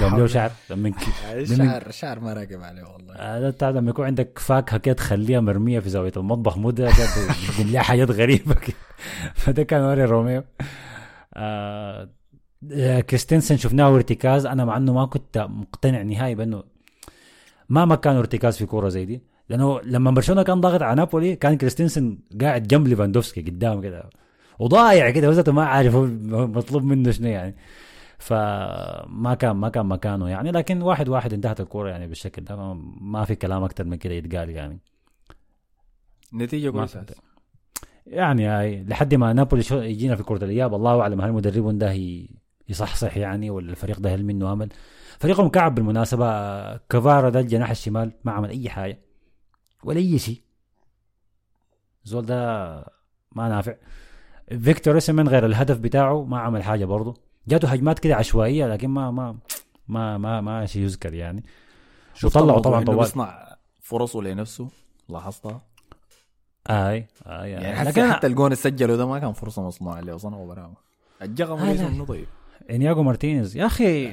لو 0.00 0.08
له 0.08 0.26
شعر. 0.26 0.50
لما 0.70 0.92
شعر 1.56 1.90
شعر 1.90 2.20
ما 2.20 2.32
راكب 2.32 2.62
عليه 2.62 2.82
والله. 2.82 3.14
هذا 3.14 3.50
بتاع 3.50 3.70
لما 3.70 3.90
يكون 3.90 4.04
عندك 4.04 4.38
فاكهة 4.38 4.78
كده 4.78 4.94
تخليها 4.94 5.40
مرمية 5.40 5.80
في 5.80 5.88
زاوية 5.88 6.12
المطبخ 6.16 6.58
مده 6.58 6.90
تقول 6.90 7.72
لها 7.72 7.82
حاجات 7.82 8.10
غريبة 8.10 8.54
كده. 8.54 8.76
فده 9.34 9.62
كان 9.62 9.80
اوريال 9.80 10.10
روميو. 10.10 10.44
آه 11.34 12.08
كريستنسن 13.08 13.56
شفناه 13.56 13.94
ارتكاز 13.94 14.46
أنا 14.46 14.64
مع 14.64 14.76
إنه 14.76 14.92
ما 14.92 15.06
كنت 15.06 15.38
مقتنع 15.38 16.02
نهائي 16.02 16.34
بأنه 16.34 16.62
ما 17.68 17.84
مكان 17.84 18.16
ارتكاز 18.16 18.56
في 18.56 18.66
كورة 18.66 18.88
زي 18.88 19.04
دي. 19.04 19.22
لأنه 19.48 19.80
لما 19.80 20.10
برشلونة 20.10 20.42
كان 20.42 20.60
ضاغط 20.60 20.82
على 20.82 20.96
نابولي 20.96 21.36
كان 21.36 21.56
كريستنسن 21.56 22.18
قاعد 22.40 22.66
جنب 22.66 22.88
ليفاندوفسكي 22.88 23.40
قدام 23.40 23.80
كده. 23.80 24.10
وضايع 24.58 25.10
كده 25.10 25.28
وزته 25.28 25.52
ما 25.52 25.64
عارف 25.64 25.96
مطلوب 25.96 26.84
منه 26.84 27.10
شنو 27.10 27.28
يعني. 27.28 27.56
فما 28.18 29.34
كان 29.38 29.56
ما 29.56 29.68
كان 29.68 29.86
مكانه 29.86 30.28
يعني. 30.28 30.50
لكن 30.50 30.82
واحد 30.82 31.08
واحد 31.08 31.32
انتهت 31.32 31.60
الكورة 31.60 31.90
يعني 31.90 32.06
بالشكل 32.06 32.44
ده. 32.44 32.74
ما 33.00 33.24
في 33.24 33.34
كلام 33.34 33.64
أكثر 33.64 33.84
من 33.84 33.96
كده 33.96 34.14
يتقال 34.14 34.50
يعني. 34.50 34.78
نتيجة 36.34 36.70
كويسة. 36.70 37.04
يعني 38.06 38.46
هاي 38.46 38.84
لحد 38.84 39.14
ما 39.14 39.32
نابولي 39.32 39.64
يجينا 39.70 40.16
في 40.16 40.22
كرة 40.22 40.44
الإياب 40.44 40.74
الله 40.74 41.00
أعلم 41.00 41.20
هل 41.20 41.28
المدرب 41.28 41.78
ده 41.78 41.96
يصحصح 42.68 43.16
يعني 43.16 43.50
ولا 43.50 43.70
الفريق 43.70 44.00
ده 44.00 44.14
هل 44.14 44.24
منه 44.24 44.52
أمل. 44.52 44.68
فريقهم 45.18 45.48
كعب 45.48 45.74
بالمناسبة 45.74 46.26
كفارا 46.76 47.30
ده 47.30 47.40
الجناح 47.40 47.70
الشمال 47.70 48.12
ما 48.24 48.32
عمل 48.32 48.50
أي 48.50 48.68
حاجة. 48.68 49.07
ولا 49.84 49.98
أي 49.98 50.18
شيء. 50.18 50.40
زول 52.04 52.26
ده 52.26 52.36
ما 53.32 53.48
نافع. 53.48 53.74
فيكتور 54.62 54.96
اسمن 54.96 55.28
غير 55.28 55.46
الهدف 55.46 55.78
بتاعه 55.78 56.24
ما 56.24 56.38
عمل 56.38 56.62
حاجة 56.62 56.84
برضه. 56.84 57.14
جاته 57.48 57.68
هجمات 57.68 57.98
كده 57.98 58.14
عشوائية 58.16 58.66
لكن 58.66 58.88
ما 58.88 59.10
ما 59.10 59.36
ما 59.88 60.18
ما, 60.18 60.40
ما 60.40 60.66
شيء 60.66 60.82
يذكر 60.82 61.14
يعني. 61.14 61.44
وطلعوا 62.24 62.60
طبعا 62.60 62.84
طوال. 62.84 62.98
بيصنع 62.98 63.56
فرصه 63.80 64.22
لنفسه 64.22 64.68
لاحظتها؟ 65.08 65.62
اي 66.70 67.06
آي 67.26 67.50
يعني. 67.50 67.76
حتى, 67.76 67.88
لكن 67.88 68.12
حتى 68.12 68.26
الجون 68.26 68.46
اللي 68.46 68.56
سجله 68.56 68.96
ده 68.96 69.06
ما 69.06 69.18
كان 69.18 69.32
فرصة 69.32 69.62
مصنوعة 69.62 69.98
اللي 70.00 70.18
صنعه 70.18 70.46
براه 70.46 70.72
الجغم 71.22 71.64
ليس 71.66 71.80
منه 71.80 72.04
طيب 72.04 72.26
إنياجو 72.70 73.02
مارتينيز. 73.02 73.56
يا 73.56 73.66
أخي. 73.66 74.12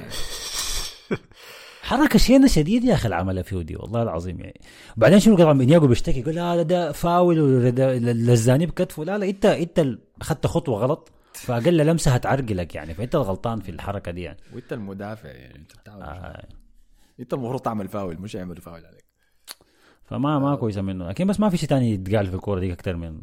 حركة 1.86 2.18
شينه 2.18 2.46
شديد 2.46 2.84
يا 2.84 2.94
أخي 2.94 3.08
العمل 3.08 3.44
فيه 3.44 3.62
دي 3.62 3.76
والله 3.76 4.02
العظيم 4.02 4.40
يعني. 4.40 4.60
بعدين 4.96 5.20
شنو 5.20 5.36
طبعا 5.36 5.62
انياجو 5.62 5.86
بيشتكي 5.86 6.20
يقول 6.20 6.34
لا 6.34 6.62
ده 6.62 6.92
فاول 6.92 7.36
لزاني 8.26 8.66
بكتفه. 8.66 9.04
لا 9.04 9.18
لا 9.18 9.28
إنت 9.28 9.46
إنت 9.46 9.86
أخذت 10.20 10.46
خطوة 10.46 10.78
غلط 10.78 11.12
فاقل 11.32 11.76
لمسة 11.76 12.10
هتعرقلك 12.10 12.74
يعني 12.74 12.94
فإنت 12.94 13.14
الغلطان 13.14 13.60
في 13.60 13.68
الحركة 13.68 14.12
دي 14.12 14.22
يعني. 14.22 14.38
وإنت 14.54 14.72
المدافع 14.72 15.28
يعني 15.28 15.56
أنت 15.56 15.72
بتعمل 15.76 16.02
آه. 16.02 16.48
إنت 17.20 17.34
المفروض 17.34 17.60
تعمل 17.60 17.88
فاول 17.88 18.20
مش 18.20 18.34
يعملوا 18.34 18.60
فاول 18.60 18.86
عليك. 18.86 19.04
فما 20.04 20.38
ما 20.38 20.56
كويسة 20.56 20.82
منه. 20.82 21.08
لكن 21.08 21.26
بس 21.26 21.40
ما 21.40 21.50
في 21.50 21.56
شيء 21.56 21.68
ثاني 21.68 21.90
يتقال 21.90 22.26
في 22.26 22.34
الكورة 22.34 22.60
دي 22.60 22.72
أكثر 22.72 22.96
من 22.96 23.20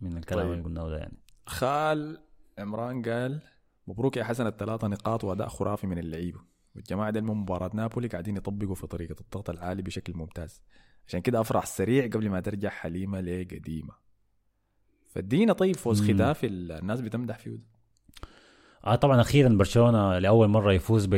من 0.00 0.16
الكلام 0.16 0.42
طيب. 0.42 0.52
اللي 0.52 0.64
قلناه 0.64 0.88
ده 0.88 0.96
يعني. 0.96 1.18
خال 1.46 2.18
عمران 2.58 3.02
قال 3.02 3.40
مبروك 3.86 4.16
يا 4.16 4.24
حسن 4.24 4.46
الثلاثة 4.46 4.88
نقاط 4.88 5.24
وأداء 5.24 5.48
خرافي 5.48 5.86
من 5.86 5.98
اللعيبة. 5.98 6.55
والجماعة 6.76 7.10
دي 7.10 7.20
من 7.20 7.34
مباراة 7.34 7.70
نابولي 7.74 8.08
قاعدين 8.08 8.36
يطبقوا 8.36 8.74
في 8.74 8.86
طريقة 8.86 9.16
الضغط 9.20 9.50
العالي 9.50 9.82
بشكل 9.82 10.14
ممتاز. 10.14 10.62
عشان 11.08 11.20
كده 11.20 11.40
أفرح 11.40 11.66
سريع 11.66 12.06
قبل 12.06 12.30
ما 12.30 12.40
ترجع 12.40 12.68
حليمة 12.68 13.20
لقديمة. 13.20 13.94
فادينا 15.10 15.52
طيب 15.52 15.76
فوز 15.76 16.02
مم. 16.02 16.14
ختافي 16.14 16.46
الناس 16.46 17.00
بتمدح 17.00 17.38
فيه. 17.38 17.50
ده. 17.50 17.62
آه 18.84 18.94
طبعا 18.94 19.20
أخيرا 19.20 19.48
برشلونة 19.48 20.18
لأول 20.18 20.48
مرة 20.48 20.72
يفوز 20.72 21.06
ب... 21.06 21.14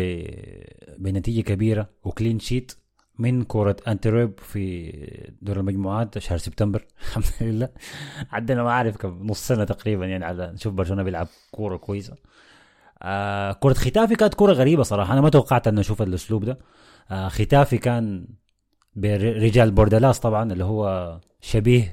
بنتيجة 0.98 1.40
كبيرة 1.40 1.90
و 2.04 2.10
clean 2.10 2.38
sheet 2.38 2.72
من 3.18 3.42
كرة 3.44 3.76
أنتويرب 3.88 4.40
في 4.40 4.92
دور 5.42 5.60
المجموعات 5.60 6.18
شهر 6.18 6.38
سبتمبر. 6.38 6.86
الحمد 7.00 7.24
لله. 7.40 7.68
عندنا 8.30 8.62
ما 8.62 8.70
أعرف 8.70 8.96
كم 8.96 9.26
نص 9.26 9.48
سنة 9.48 9.64
تقريبا 9.64 10.06
يعني 10.06 10.24
على 10.24 10.52
نشوف 10.52 10.74
برشلونة 10.74 11.02
بيلعب 11.02 11.28
كورة 11.50 11.76
كويسة. 11.76 12.16
آه 13.02 13.52
كرة 13.52 13.72
ختافي 13.74 14.14
كانت 14.14 14.34
كرة 14.34 14.52
غريبة 14.52 14.82
صراحة. 14.82 15.12
أنا 15.12 15.20
ما 15.20 15.28
توقعت 15.30 15.68
أن 15.68 15.78
أشوف 15.78 16.02
الأسلوب 16.02 16.44
ده. 16.44 16.58
آه 17.10 17.28
ختافي 17.28 17.78
كان 17.78 18.26
برجال 18.96 19.70
بوردالاس 19.70 20.20
طبعا 20.20 20.52
اللي 20.52 20.64
هو 20.64 21.18
شبيه 21.40 21.92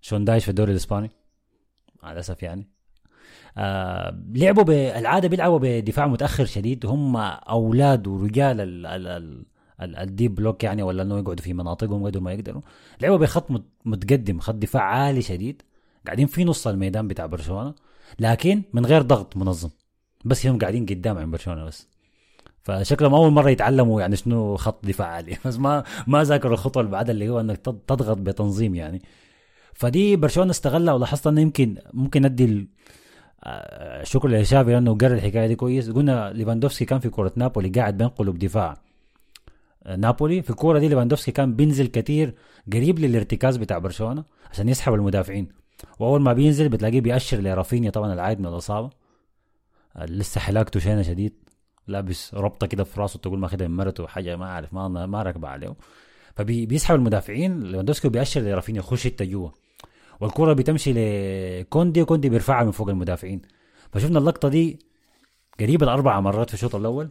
شون 0.00 0.24
دايش 0.24 0.44
في 0.44 0.50
الدوري 0.50 0.72
الإسباني. 0.72 1.10
مع 2.02 2.12
الأسف 2.12 2.42
يعني. 2.42 2.68
آه 3.58 4.22
لعبوا 4.34 4.62
بالعاده 4.62 5.28
بيلعبوا 5.28 5.58
بدفاع 5.62 6.06
متأخر 6.06 6.44
شديد. 6.44 6.86
هم 6.86 7.16
أولاد 7.16 8.06
ورجال 8.06 8.60
ال 8.60 8.86
ال 8.86 9.06
ال 9.06 9.44
ال 9.82 9.96
ال 9.96 10.04
deep 10.04 10.34
block 10.34 10.64
يعني 10.64 10.82
ولا 10.82 11.02
إنه 11.02 11.18
يقعدوا 11.18 11.44
في 11.44 11.52
مناطقهم 11.54 12.04
قدر 12.06 12.20
ما 12.20 12.32
يقدروا. 12.32 12.62
لعبوا 13.00 13.16
بخط 13.16 13.50
مت- 13.50 13.68
متقدم 13.84 14.40
خط 14.40 14.54
دفاع 14.54 14.82
عالي 14.82 15.22
شديد. 15.22 15.62
قاعدين 16.06 16.26
في 16.26 16.44
نص 16.44 16.66
الميدان 16.66 17.08
بتاع 17.08 17.26
برشلونة. 17.26 17.74
لكن 18.20 18.62
من 18.72 18.86
غير 18.86 19.02
ضغط 19.02 19.36
منظم. 19.36 19.70
بس 20.24 20.46
هم 20.46 20.58
قاعدين 20.58 20.86
قدام 20.86 21.18
عند 21.18 21.32
برشلونة 21.32 21.64
بس. 21.64 21.88
فشكلهم 22.62 23.14
أول 23.14 23.30
مرة 23.32 23.50
يتعلموا 23.50 24.00
يعني 24.00 24.16
شنو 24.16 24.56
خط 24.56 24.86
دفاع 24.86 25.06
عالي 25.08 25.36
بس 25.46 25.58
ما 25.58 25.84
ما 26.06 26.24
ذاكروا 26.24 26.52
الخطوة 26.52 26.80
اللي 26.80 26.92
بعدها 26.92 27.12
اللي 27.12 27.28
هو 27.28 27.40
إنك 27.40 27.56
تض- 27.56 27.78
تضغط 27.86 28.16
بتنظيم 28.16 28.74
يعني. 28.74 29.02
فدي 29.74 30.16
برشلونة 30.16 30.50
استغلها 30.50 30.94
ولاحظت 30.94 31.26
إنه 31.26 31.40
يمكن 31.40 31.76
ممكن 31.92 32.24
ادي 32.24 32.44
ال- 32.44 32.68
آه، 33.44 34.04
لشافي 34.24 34.70
لأنه 34.72 34.94
قرر 34.94 35.14
الحكاية 35.14 35.46
دي 35.46 35.54
كويس. 35.56 35.90
قلنا 35.90 36.32
ليفاندوفسكي 36.32 36.84
كان 36.84 36.98
في 37.00 37.08
كره 37.10 37.32
نابولي 37.36 37.68
قاعد 37.68 37.98
بينقله 37.98 38.32
بدفاع 38.32 38.76
آه، 39.86 39.96
نابولي 39.96 40.42
في 40.42 40.50
الكورة 40.50 40.78
دي 40.78 40.88
ليفاندوفسكي 40.88 41.32
كان 41.32 41.54
بينزل 41.56 41.86
كتير 41.86 42.34
قريب 42.72 42.98
للارتكاز 42.98 43.56
بتاع 43.56 43.78
برشلونة 43.78 44.24
عشان 44.50 44.68
يسحب 44.68 44.94
المدافعين. 44.94 45.48
وأول 45.98 46.20
ما 46.20 46.32
بينزل 46.32 46.68
بتلاقيه 46.68 47.00
بيأشر 47.00 47.36
لرافينيا. 47.40 47.90
طبعا 47.90 48.12
العايد 48.12 48.40
من 48.40 48.46
الإصابة. 48.46 48.90
لسه 49.98 50.40
حلاقته 50.40 50.80
شينة 50.80 51.02
شديد. 51.02 51.32
لابس 51.86 52.34
ربطة 52.34 52.66
كده 52.66 52.84
في 52.84 53.00
راسه 53.00 53.18
تقول 53.18 53.38
ما 53.38 53.48
خدها 53.48 53.68
من 53.68 53.76
مرته 53.76 54.06
حاجة 54.06 54.36
ما 54.36 54.44
أعرف 54.46 54.74
ما 54.74 54.88
ما 55.06 55.22
راكبة 55.22 55.48
عليه 55.48 55.74
فبيسحب 56.36 56.94
المدافعين. 56.94 57.60
ليفاندوفسكي 57.62 58.08
بيأشر 58.08 58.40
لرافينيا. 58.40 58.82
خش 58.82 59.06
انت 59.06 59.22
جوا. 59.22 59.50
والكرة 60.20 60.52
بتمشي 60.52 60.92
لكوندي 60.94 62.02
وكوندي 62.02 62.28
بيرفعها 62.28 62.64
من 62.64 62.70
فوق 62.70 62.88
المدافعين. 62.88 63.42
فشفنا 63.92 64.18
اللقطة 64.18 64.48
دي 64.48 64.78
قريبة 65.60 65.84
الأربع 65.84 66.20
مرات 66.20 66.48
في 66.48 66.54
الشوط 66.54 66.74
الأول. 66.74 67.08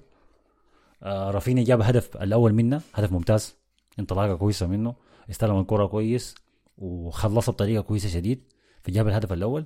آه 1.04 1.32
رافينيا 1.32 1.64
جاب 1.64 1.82
هدف 1.82 2.18
الأول 2.18 2.54
منا 2.54 2.82
هدف 2.94 3.12
ممتاز. 3.12 3.56
انطلاقة 4.00 4.36
كويسة 4.36 4.68
منه. 4.68 4.96
استلم 5.30 5.60
الكرة 5.60 5.86
كويس. 5.86 6.36
وخلصها 6.78 7.52
بطريقة 7.52 7.82
كويسة 7.82 8.10
شديد. 8.10 8.44
فجاب 8.84 9.08
الهدف 9.08 9.34
الأول. 9.34 9.66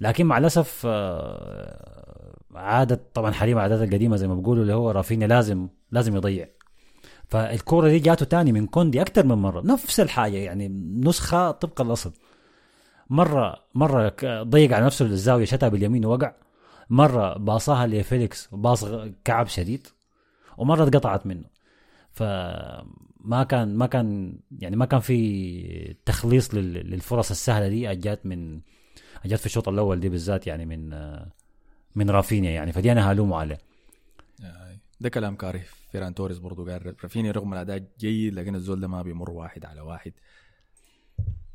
لكن 0.00 0.26
مع 0.26 0.38
الأسف 0.38 0.82
آه 0.86 2.36
عادة 2.54 3.00
طبعا 3.14 3.30
حريم 3.32 3.58
عادات 3.58 3.88
القديمة 3.88 4.16
زي 4.16 4.28
ما 4.28 4.34
بيقولوا 4.34 4.62
اللي 4.62 4.74
هو 4.74 4.90
رافينيا 4.90 5.26
لازم 5.26 5.68
لازم 5.90 6.16
يضيع. 6.16 6.48
فالكرة 7.28 7.88
دي 7.88 7.98
جاته 7.98 8.26
تاني 8.26 8.52
من 8.52 8.66
كوندي 8.66 9.00
أكثر 9.02 9.26
من 9.26 9.34
مرة. 9.34 9.60
نفس 9.60 10.00
الحاجة 10.00 10.36
يعني 10.36 10.68
نسخة 11.04 11.50
طبق 11.50 11.80
الأصل. 11.80 12.12
مرة 13.10 13.56
مرة 13.74 14.08
ك- 14.08 14.42
ضيق 14.42 14.72
على 14.76 14.84
نفسه 14.86 15.04
للزاوية 15.04 15.44
شتها 15.44 15.68
باليمين 15.68 16.04
ووقع. 16.04 16.32
مرة 16.90 17.38
باصاها 17.38 17.86
لفيليكس 17.86 18.48
باص 18.52 18.84
كعب 19.24 19.46
شديد. 19.46 19.86
ومرة 20.58 20.84
اتقطعت 20.88 21.26
منه. 21.26 21.44
فما 23.24 23.44
كان 23.44 23.74
ما 23.76 23.86
كان 23.86 24.38
يعني 24.58 24.76
ما 24.76 24.84
كان 24.84 25.00
في 25.00 25.96
تخليص 26.04 26.54
لل- 26.54 26.72
للفرص 26.90 27.30
السهلة 27.30 27.68
دي 27.68 27.90
أجت 27.90 28.20
من 28.26 28.60
أجت 29.24 29.38
في 29.40 29.46
الشوط 29.46 29.68
الأول 29.68 30.00
دي 30.00 30.08
بالذات 30.08 30.46
يعني 30.46 30.66
من 30.66 30.92
آه، 30.92 31.32
من 31.94 32.10
رافينيا 32.10 32.50
يعني 32.50 32.72
فدي 32.72 32.92
أنا 32.92 33.12
هلومه 33.12 33.36
عليه. 33.36 33.58
آه، 34.44 34.76
ده 35.00 35.08
كلام 35.08 35.36
كان 35.36 35.49
زي 35.49 35.62
فيران 35.92 36.14
توريس 36.14 36.38
برضو 36.38 36.66
قال 36.70 36.96
رافينيا 37.02 37.32
رغم 37.32 37.52
الأداء 37.52 37.84
جيد 37.98 38.34
لكن 38.34 38.54
الزول 38.54 38.80
ده 38.80 38.88
ما 38.88 39.02
بيمر 39.02 39.30
واحد 39.30 39.64
على 39.64 39.80
واحد. 39.80 40.12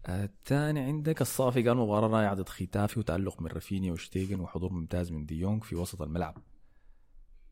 الثاني 0.09 0.79
عندك 0.79 1.21
التصافي 1.22 1.67
قال 1.67 1.77
مباراة 1.77 2.07
رائعة 2.07 2.33
ضد 2.33 2.49
ختافي 2.49 2.99
وتألق 2.99 3.41
من 3.41 3.47
رافينيا 3.47 3.91
وشتيجن 3.91 4.39
وحضور 4.39 4.73
ممتاز 4.73 5.11
من 5.11 5.25
ديونج 5.25 5.63
في 5.63 5.75
وسط 5.75 6.01
الملعب. 6.01 6.37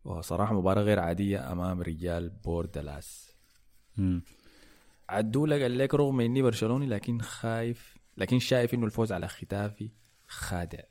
وصراحة 0.06 0.53
مباراة 0.53 0.81
غير 0.81 0.99
عادية 0.99 1.52
أمام 1.52 1.81
رجال 1.81 2.30
بوردالاس 2.30 3.32
مم. 3.98 4.22
عدولة 5.10 5.61
قال 5.61 5.78
لك 5.78 5.94
رغم 5.94 6.22
إني 6.22 6.41
برشلوني 6.41 6.86
لكن 6.86 7.22
خايف 7.22 7.98
لكن 8.18 8.40
شايف 8.40 8.74
إنه 8.74 8.86
الفوز 8.86 9.11
على 9.11 9.28
ختافي 9.28 9.90
خادع. 10.28 10.84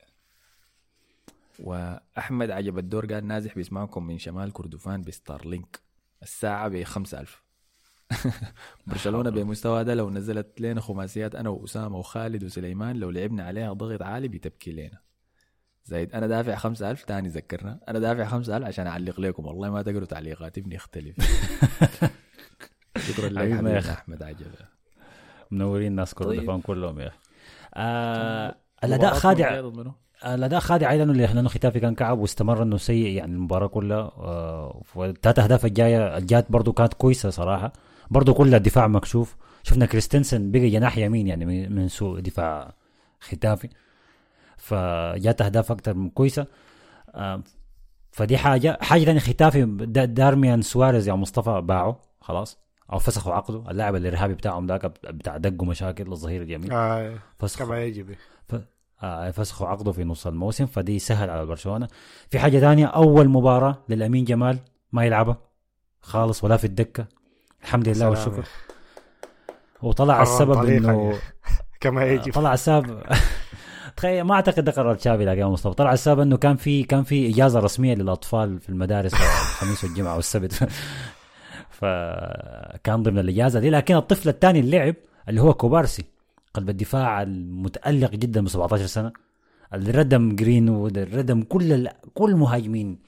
وأحمد 1.59 2.51
عجب 2.51 2.77
الدور 2.77 3.13
قال 3.13 3.27
نازح 3.27 3.55
بيسمعكم 3.55 4.07
من 4.07 4.17
شمال 4.17 4.53
كردفان 4.53 5.01
بستارلينك. 5.01 5.79
الساعة 6.23 6.67
ب 6.67 6.83
5000 6.83 7.43
برشلونة 8.87 9.29
بمستوى 9.29 9.83
ده 9.83 9.93
لو 9.93 10.09
نزلت 10.09 10.61
لنا 10.61 10.81
خماسيات 10.81 11.35
أنا 11.35 11.49
وأسامة 11.49 11.97
وخالد 11.97 12.43
وسليمان 12.43 12.95
لو 12.95 13.09
لعبنا 13.09 13.43
عليها 13.43 13.73
ضغط 13.73 14.01
عالي 14.01 14.27
بتبكي 14.27 14.71
لنا. 14.71 14.99
زايد 15.85 16.11
أنا 16.13 16.27
دافع 16.27 16.55
5000 16.55 17.03
تاني 17.05 17.29
ذكرنا. 17.29 17.79
أنا 17.87 17.99
دافع 17.99 18.25
5000 18.25 18.67
عشان 18.67 18.87
أعلق 18.87 19.19
لكم. 19.19 19.45
والله 19.45 19.69
ما 19.69 19.81
تقروا 19.81 20.05
تعليقات 20.05 20.57
ابني 20.57 20.75
يختلف 20.75 21.15
شكرا 22.97 23.29
لك 23.29 23.37
حبيبنا 23.37 23.51
يا 23.51 23.55
حبيبنا 23.57 23.79
أخي. 23.79 23.91
أحمد 23.91 24.23
عجب 24.23 24.45
منورين 25.51 25.87
الناس 25.87 26.13
طيب. 26.13 26.29
كردفان 26.39 26.61
كلهم 26.61 26.99
يا 26.99 27.07
أخي. 27.07 27.17
آه 27.73 28.55
الأداء 28.83 28.97
مباراة 29.07 29.19
خادع. 29.19 29.61
منو؟ 29.61 29.91
الأداء 30.25 30.59
خادع 30.59 30.91
أيضا 30.91 31.03
اللي 31.03 31.25
لأنه 31.25 31.49
ختافي 31.49 31.79
كان 31.79 31.95
كعب 31.95 32.19
واستمر 32.19 32.63
إنه 32.63 32.77
سيء 32.77 33.07
يعني 33.07 33.33
المباراة 33.33 33.67
كلها. 33.67 33.97
آه، 34.17 34.81
والثلاث 34.95 35.39
أهداف 35.39 35.65
الجاية 35.65 36.17
الجات 36.17 36.51
برضو 36.51 36.73
كانت 36.73 36.93
كويسة 36.93 37.29
صراحة. 37.29 37.73
برضو 38.11 38.33
كلها 38.33 38.57
الدفاع 38.57 38.87
مكشوف. 38.87 39.35
شفنا 39.63 39.85
كريستنسن 39.85 40.51
بقى 40.51 40.69
جناح 40.69 40.97
يمين 40.97 41.27
يعني 41.27 41.45
من 41.45 41.75
من 41.75 41.87
سوء 41.87 42.19
دفاع 42.19 42.73
ختافي. 43.21 43.69
فجات 44.57 45.41
أهداف 45.41 45.71
أكثر 45.71 45.93
من 45.93 46.09
كويسة. 46.09 46.45
آه، 47.15 47.43
فدي 48.11 48.37
حاجة. 48.37 48.77
حاجة 48.81 49.03
ثانية 49.03 49.19
ختافي 49.19 49.65
دا- 49.65 50.05
دارميان 50.05 50.61
سواريز 50.61 51.07
يا 51.07 51.13
مصطفى 51.13 51.61
باعه. 51.61 52.01
خلاص. 52.21 52.62
أو 52.93 52.99
فسخوا 52.99 53.33
عقده. 53.33 53.71
اللاعب 53.71 53.95
الارهابي 53.95 54.33
بتاعهم 54.33 54.67
ذاك 54.67 54.85
بتاع 54.85 55.37
دق 55.37 55.63
مشاكل 55.63 56.11
الظهير 56.11 56.41
اليمين. 56.41 56.71
آه 56.71 57.15
فسخوا. 57.39 57.65
كما 57.65 57.83
يجب. 57.83 58.15
آه، 59.03 59.31
فسخوا 59.31 59.67
عقده 59.67 59.91
في 59.91 60.03
نص 60.03 60.27
الموسم. 60.27 60.65
فدي 60.65 60.99
سهل 60.99 61.29
على 61.29 61.45
برشلونة. 61.45 61.87
في 62.29 62.39
حاجة 62.39 62.59
ثانية 62.59 62.85
أول 62.85 63.29
مباراة 63.29 63.77
للأمين 63.89 64.25
جمال 64.25 64.57
ما 64.91 65.05
يلعبها. 65.05 65.37
خالص 66.01 66.43
ولا 66.43 66.57
في 66.57 66.63
الدكة. 66.67 67.05
الحمد 67.63 67.89
لله. 67.89 68.09
والشكر. 68.09 68.43
وطلع 69.81 70.21
السبب 70.21 70.65
إنه 70.65 71.11
يا 71.13 71.19
كما 71.81 72.05
يجب. 72.05 72.33
طلع 72.33 72.53
السبب. 72.53 73.01
تخيل 73.97 74.23
ما 74.23 74.35
أعتقد 74.35 74.63
ده 74.63 74.71
قرار 74.71 74.95
تشافي 74.95 75.25
لكن 75.25 75.43
مصطفى. 75.45 75.73
طلع 75.75 75.93
السبب 75.93 76.19
إنه 76.19 76.37
كان 76.37 76.55
في 76.55 76.83
كان 76.83 77.03
في 77.03 77.29
إجازة 77.29 77.59
رسمية 77.59 77.95
للأطفال 77.95 78.59
في 78.59 78.69
المدارس 78.69 79.13
الخميس 79.51 79.83
والجمعة 79.83 80.15
والسبت. 80.15 80.69
فكان 81.73 83.03
ضمن 83.03 83.19
الإجازة 83.19 83.59
دي. 83.59 83.69
لكن 83.69 83.95
الطفل 83.95 84.29
الثاني 84.29 84.59
اللي 84.59 84.77
لعب 84.77 84.95
اللي 85.29 85.41
هو 85.41 85.53
كوبارسي 85.53 86.05
قلب 86.53 86.69
الدفاع 86.69 87.21
المتألق 87.21 88.11
جدا 88.11 88.41
ب 88.41 88.47
17 88.47 88.85
سنة. 88.85 89.11
اللي 89.73 89.91
ردم 89.91 90.35
جرين 90.35 90.69
وود 90.69 90.97
ردم 90.97 91.41
كل. 91.43 91.89
كل 92.13 92.35
مهاجمين 92.35 92.99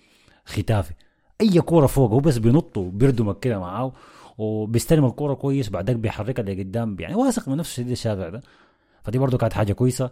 ختافي. 0.45 0.93
أي 1.41 1.61
كورة 1.61 1.87
فوق 1.87 2.11
هو 2.11 2.19
بس 2.19 2.37
بينطوا 2.37 2.91
بيردمك 2.91 3.39
كده 3.39 3.59
معاه 3.59 3.93
وبيستلم 4.37 5.05
الكورة 5.05 5.33
كويس 5.33 5.69
بعدك 5.69 5.95
بيحركها 5.95 6.43
لقدام 6.43 6.97
يعني 6.99 7.15
واثق 7.15 7.49
من 7.49 7.57
نفسه. 7.57 7.73
شديد 7.73 7.91
الشافع 7.91 8.29
ده. 8.29 8.41
فدي 9.03 9.17
برضه 9.17 9.37
كانت 9.37 9.53
حاجة 9.53 9.73
كويسة. 9.73 10.11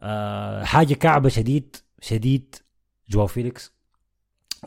آه 0.00 0.64
حاجة 0.64 0.94
كعبة 0.94 1.28
شديد 1.28 1.76
شديد 2.00 2.54
جواو 3.10 3.26
فيليكس. 3.26 3.72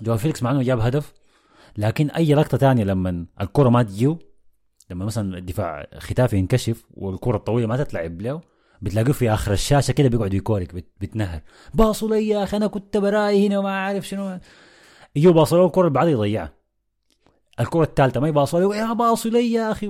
جواو 0.02 0.18
فيليكس 0.18 0.44
مع 0.44 0.52
إنه 0.52 0.64
جاب 0.64 0.80
هدف. 0.80 1.14
لكن 1.78 2.10
أي 2.10 2.34
لقطة 2.34 2.58
تانية 2.58 2.84
لما 2.84 3.26
الكرة 3.42 3.70
ما 3.70 3.84
تجيو 3.84 4.20
لما 4.92 5.06
مثلا 5.06 5.38
الدفاع 5.38 5.88
ختافي 5.98 6.38
ينكشف 6.38 6.84
والكرة 6.94 7.38
الطويلة 7.38 7.68
ما 7.68 7.84
تتلعب 7.84 8.22
له 8.22 8.42
بتلاقيه 8.82 9.12
في 9.12 9.34
آخر 9.34 9.52
الشاشة 9.54 9.92
كده 9.92 10.10
بيقعد 10.10 10.34
يكورك 10.34 10.76
بت- 10.76 10.92
بتنهر. 11.02 11.42
باصوا 11.74 12.10
لي 12.10 12.28
يا 12.28 12.44
أخي 12.44 12.58
أنا 12.58 12.68
كنت 12.68 12.98
براي 12.98 13.48
هنا 13.48 13.60
وما 13.60 13.72
عارف 13.80 14.08
شنو. 14.08 14.40
يجوا 15.16 15.34
باصوا 15.34 15.58
له 15.58 15.66
الكره 15.66 15.82
اللي 15.82 15.94
بعدها 15.94 16.12
يضيعها. 16.12 16.54
الكرة 17.60 17.84
الثالثة 17.84 18.20
ما 18.20 18.28
يباصوا 18.28 18.60
له 18.60 18.76
يا 18.76 18.94
باصوا 18.94 19.32
لي 19.32 19.52
يا 19.54 19.72
أخي 19.72 19.88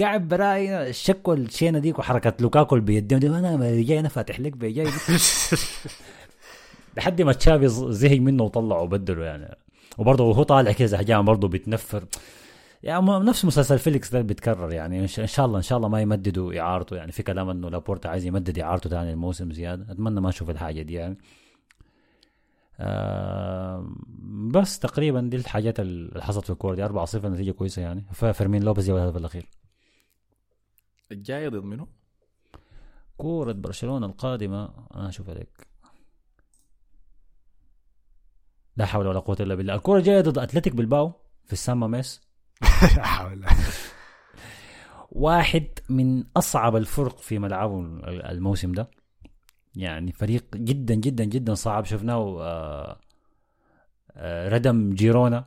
قاعد 0.00 0.28
براي. 0.28 0.88
الشك 0.90 1.28
والشينه 1.28 1.78
ديك 1.78 1.98
وحركة 1.98 2.32
لوكاكو 2.40 2.80
بيديهم 2.80 3.20
دي 3.20 3.28
أنا 3.28 3.80
جاي 3.80 4.00
أنا 4.00 4.08
فاتح 4.08 4.40
لك 4.40 4.52
بيجاي 4.52 4.86
لحد 6.96 7.22
ما 7.22 7.32
تشافي 7.32 7.68
زهق 7.68 8.18
منه 8.20 8.42
وطلعه 8.44 8.82
وبدله 8.82 9.24
يعني. 9.24 9.56
وبرضه 9.98 10.24
وهو 10.24 10.42
طالع 10.42 10.72
كذا 10.72 10.86
زهجان 10.86 11.24
برضه 11.24 11.48
بيتنفر 11.48 12.04
يعني 12.82 13.06
نفس 13.06 13.44
مسلسل 13.44 13.78
فيليكس 13.78 14.12
ده 14.12 14.20
بيتكرر 14.20 14.72
يعني 14.72 15.00
إن 15.00 15.06
شاء 15.06 15.46
الله 15.46 15.56
إن 15.56 15.62
شاء 15.62 15.78
الله 15.78 15.88
ما 15.88 16.00
يمددوا 16.00 16.60
إعارته 16.60 16.96
يعني. 16.96 17.12
في 17.12 17.22
كلام 17.22 17.48
إنه 17.48 17.68
لابورتا 17.70 18.08
عايز 18.08 18.24
يمدد 18.24 18.58
إعارته 18.58 18.90
ثاني 18.90 19.12
الموسم 19.12 19.52
زيادة. 19.52 19.92
أتمنى 19.92 20.20
ما 20.20 20.28
أشوف 20.28 20.50
الحاجة 20.50 20.82
دي 20.82 20.92
يعني. 20.94 21.18
آه 22.80 23.86
بس 24.50 24.78
تقريبا 24.78 25.20
دي 25.20 25.36
الحاجات 25.36 25.80
اللي 25.80 26.22
حصلت 26.22 26.44
في 26.44 26.50
الكورة 26.50 26.74
دي. 26.74 26.88
4-0 26.88 27.14
نتيجة 27.16 27.50
كويسة 27.50 27.82
يعني. 27.82 28.04
فيرمين 28.12 28.62
لوبيز 28.62 28.86
جاب 28.86 28.96
الهدف 28.96 29.16
الأخير. 29.16 29.48
الجاي 31.12 31.48
ضد 31.48 31.64
منه 31.64 31.86
كورة 33.16 33.52
برشلونة 33.52 34.06
القادمة. 34.06 34.70
أنا 34.94 35.08
أشوف 35.08 35.30
عليك 35.30 35.71
لا 38.76 38.86
حول 38.86 39.06
ولا 39.06 39.18
قوة 39.20 39.36
إلا 39.40 39.54
بالله. 39.54 39.74
الكورة 39.74 40.00
جاية 40.00 40.20
ضد 40.20 40.38
أتلتيك 40.38 40.74
بالباو 40.74 41.12
في 41.46 41.52
السان 41.52 41.76
ماميس 41.78 42.20
لا 42.96 43.04
حول 43.06 43.44
واحد 45.10 45.66
من 45.88 46.24
أصعب 46.36 46.76
الفرق 46.76 47.18
في 47.18 47.38
ملعبه 47.38 47.80
الموسم 48.08 48.72
ده. 48.72 48.90
يعني 49.76 50.12
فريق 50.12 50.44
جدا 50.56 50.94
جدا 50.94 51.24
جدا 51.24 51.54
صعب. 51.54 51.84
شفناه 51.84 52.36
آه، 52.40 52.98
آه، 54.16 54.48
ردم 54.48 54.90
جيرونا. 54.94 55.44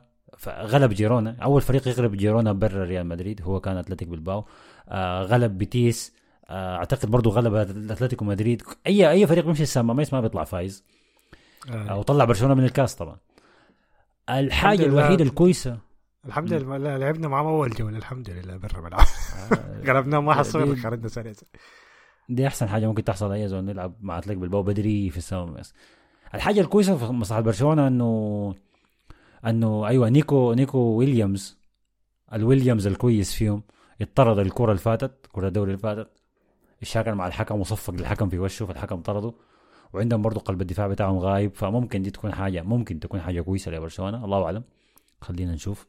غلب 0.48 0.92
جيرونا. 0.92 1.36
أول 1.42 1.60
فريق 1.62 1.88
يغلب 1.88 2.16
جيرونا 2.16 2.52
برا 2.52 2.84
ريال 2.84 3.06
مدريد 3.06 3.42
هو 3.42 3.60
كان 3.60 3.76
أتلتيك 3.76 4.08
بالباو 4.08 4.44
آه، 4.88 5.22
غلب 5.22 5.58
بيتيس. 5.58 6.12
أعتقد 6.50 7.10
برضه 7.10 7.30
غلب 7.30 7.54
أتلتيكو 7.90 8.24
مدريد. 8.24 8.62
اي 8.86 9.10
أي 9.10 9.26
فريق 9.26 9.44
بيمشي 9.44 9.62
السان 9.62 9.86
ماميس 9.86 10.12
ما 10.12 10.20
بيطلع 10.20 10.44
فايز. 10.44 10.84
آه. 11.70 11.98
وطلع 11.98 12.24
برشلونة 12.24 12.54
من 12.54 12.64
الكاس 12.64 12.94
طبعا. 12.94 13.16
الحاجة. 14.30 14.84
الوحيدة 14.86 15.24
الكويسة 15.24 15.78
الحمد 16.26 16.52
لله. 16.52 16.96
لعبنا 16.96 17.28
معاهم 17.28 17.46
أول 17.46 17.70
جوله 17.70 17.98
الحمد 17.98 18.30
لله 18.30 18.56
برا 18.56 18.80
ملعب. 18.80 19.06
غلبناهم 19.86 20.34
1-0 20.34 20.56
دي- 20.56 20.76
خرجنا 20.76 21.08
سريع. 21.08 21.32
دي 22.28 22.46
أحسن 22.46 22.68
حاجة 22.68 22.86
ممكن 22.86 23.04
تحصل 23.04 23.32
أي 23.32 23.48
زول 23.48 23.64
نلعب 23.64 23.94
مع 24.00 24.18
أتلتيك 24.18 24.38
بالباو 24.38 24.62
بدري 24.62 25.10
في 25.10 25.20
بس 25.46 25.74
الحاجة 26.34 26.60
الكويسة 26.60 26.96
في 26.96 27.04
مصلحة 27.12 27.40
برشلونة 27.40 27.86
انه 27.86 28.54
إنه 29.46 29.86
أيوه 29.86 30.08
نيكو 30.08 30.52
نيكو 30.52 30.78
ويليامز 30.78 31.58
الويليامز 32.32 32.86
الكويس 32.86 33.34
فيهم. 33.34 33.62
اطرد 34.00 34.38
الكرة 34.38 34.66
اللي 34.70 34.78
فاتت 34.82 35.26
كرة 35.32 35.48
الدوري 35.48 35.70
اللي 35.70 35.82
فاتت. 35.82 36.08
اشتغل 36.82 37.14
مع 37.14 37.26
الحكم 37.26 37.60
وصفق 37.60 37.94
للحكم 37.94 38.28
في 38.28 38.38
وشه 38.38 38.66
فالحكم 38.66 39.00
طرده. 39.02 39.32
وعندهم 39.92 40.22
برضه 40.22 40.40
قلب 40.40 40.60
الدفاع 40.62 40.86
بتاعهم 40.86 41.18
غايب 41.18 41.54
فممكن 41.54 42.02
دي 42.02 42.10
تكون 42.10 42.34
حاجة 42.34 42.62
ممكن 42.62 43.00
تكون 43.00 43.20
حاجة 43.20 43.40
كويسة 43.40 43.70
لبرشلونة 43.70 44.24
الله 44.24 44.44
أعلم 44.44 44.64
خلينا 45.20 45.52
نشوف 45.52 45.86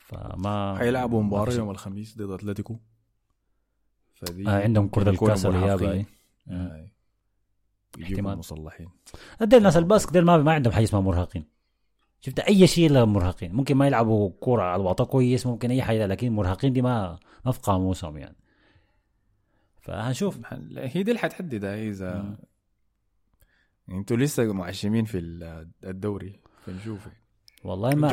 فما 0.00 0.76
حيلعبوا 0.78 1.20
ما 1.22 1.26
مباراة 1.26 1.44
في 1.44 1.50
شيء. 1.50 1.60
يوم 1.60 1.70
الخميس 1.70 2.18
ضد 2.18 2.30
أتلتيكو 2.30 2.76
فدي 4.14 4.48
آه 4.48 4.62
عندهم 4.62 4.88
كرة 4.88 5.10
الكاس 5.10 5.46
مرهقين. 5.46 5.88
أي. 5.90 6.06
آه. 6.48 6.86
يجيبوا 7.98 8.14
احتمال. 8.16 8.38
مصلحين 8.38 8.88
ديل 9.40 9.62
ناس 9.62 9.76
الباسك 9.76 10.12
ديل 10.12 10.24
ما 10.24 10.36
ما 10.36 10.52
عندهم 10.52 10.72
حاجة 10.72 10.84
اسمها 10.84 11.00
مرهقين 11.00 11.44
شفت 12.20 12.38
أي 12.38 12.66
شيء 12.66 12.86
إلا 12.90 13.04
مرهقين 13.04 13.52
ممكن 13.52 13.76
ما 13.76 13.86
يلعبوا 13.86 14.30
كورة 14.40 14.62
على 14.62 14.80
الوطا 14.80 15.04
كويس 15.04 15.46
ممكن 15.46 15.70
أي 15.70 15.82
حاجة 15.82 16.06
لكن 16.06 16.32
مرهقين 16.32 16.72
دي 16.72 16.82
ما 16.82 17.18
ما 17.44 17.52
في 17.52 17.60
قاموسهم 17.60 18.16
يعني 18.18 18.36
فهنشوف. 19.86 20.38
هي 20.76 21.02
دي 21.02 21.10
اللي 21.10 21.18
حتحددها 21.18 21.74
هي 21.74 21.88
إذا 21.88 22.36
أنتوا 23.88 24.16
لسه 24.16 24.52
معشمين 24.52 25.04
في 25.04 25.18
ال- 25.18 25.70
الدوري 25.84 26.40
فنشوف 26.64 27.08
والله 27.64 27.94
ما. 27.94 28.08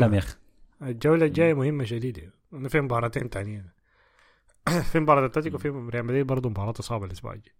نحلم 0.00 0.14
يا 0.14 0.18
أخي 0.18 0.36
الجولة 0.82 1.26
الجاية 1.26 1.54
مهمة 1.54 1.84
شديدة. 1.84 2.32
إنه 2.52 2.68
في 2.68 2.80
مباراتين 2.80 3.30
تانيين. 3.30 3.70
في 4.92 5.00
مباراة 5.00 5.26
اتلتيكو 5.26 5.58
في 5.58 5.68
ريال 5.68 6.04
مدريد 6.04 6.26
برضه 6.26 6.48
مباراة 6.50 6.72
صعبة 6.72 7.04
الأسبوع 7.06 7.32
الجاي. 7.32 7.54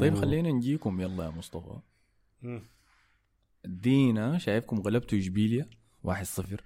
طيب 0.00 0.14
خلينا 0.14 0.50
نجيكم. 0.50 1.00
يلا 1.00 1.24
يا 1.24 1.30
مصطفى. 1.30 1.78
ادينا 3.64 4.38
شايفكم 4.38 4.80
غلبتوا 4.80 5.18
إشبيليا 5.18 5.66
1-0 6.06 6.60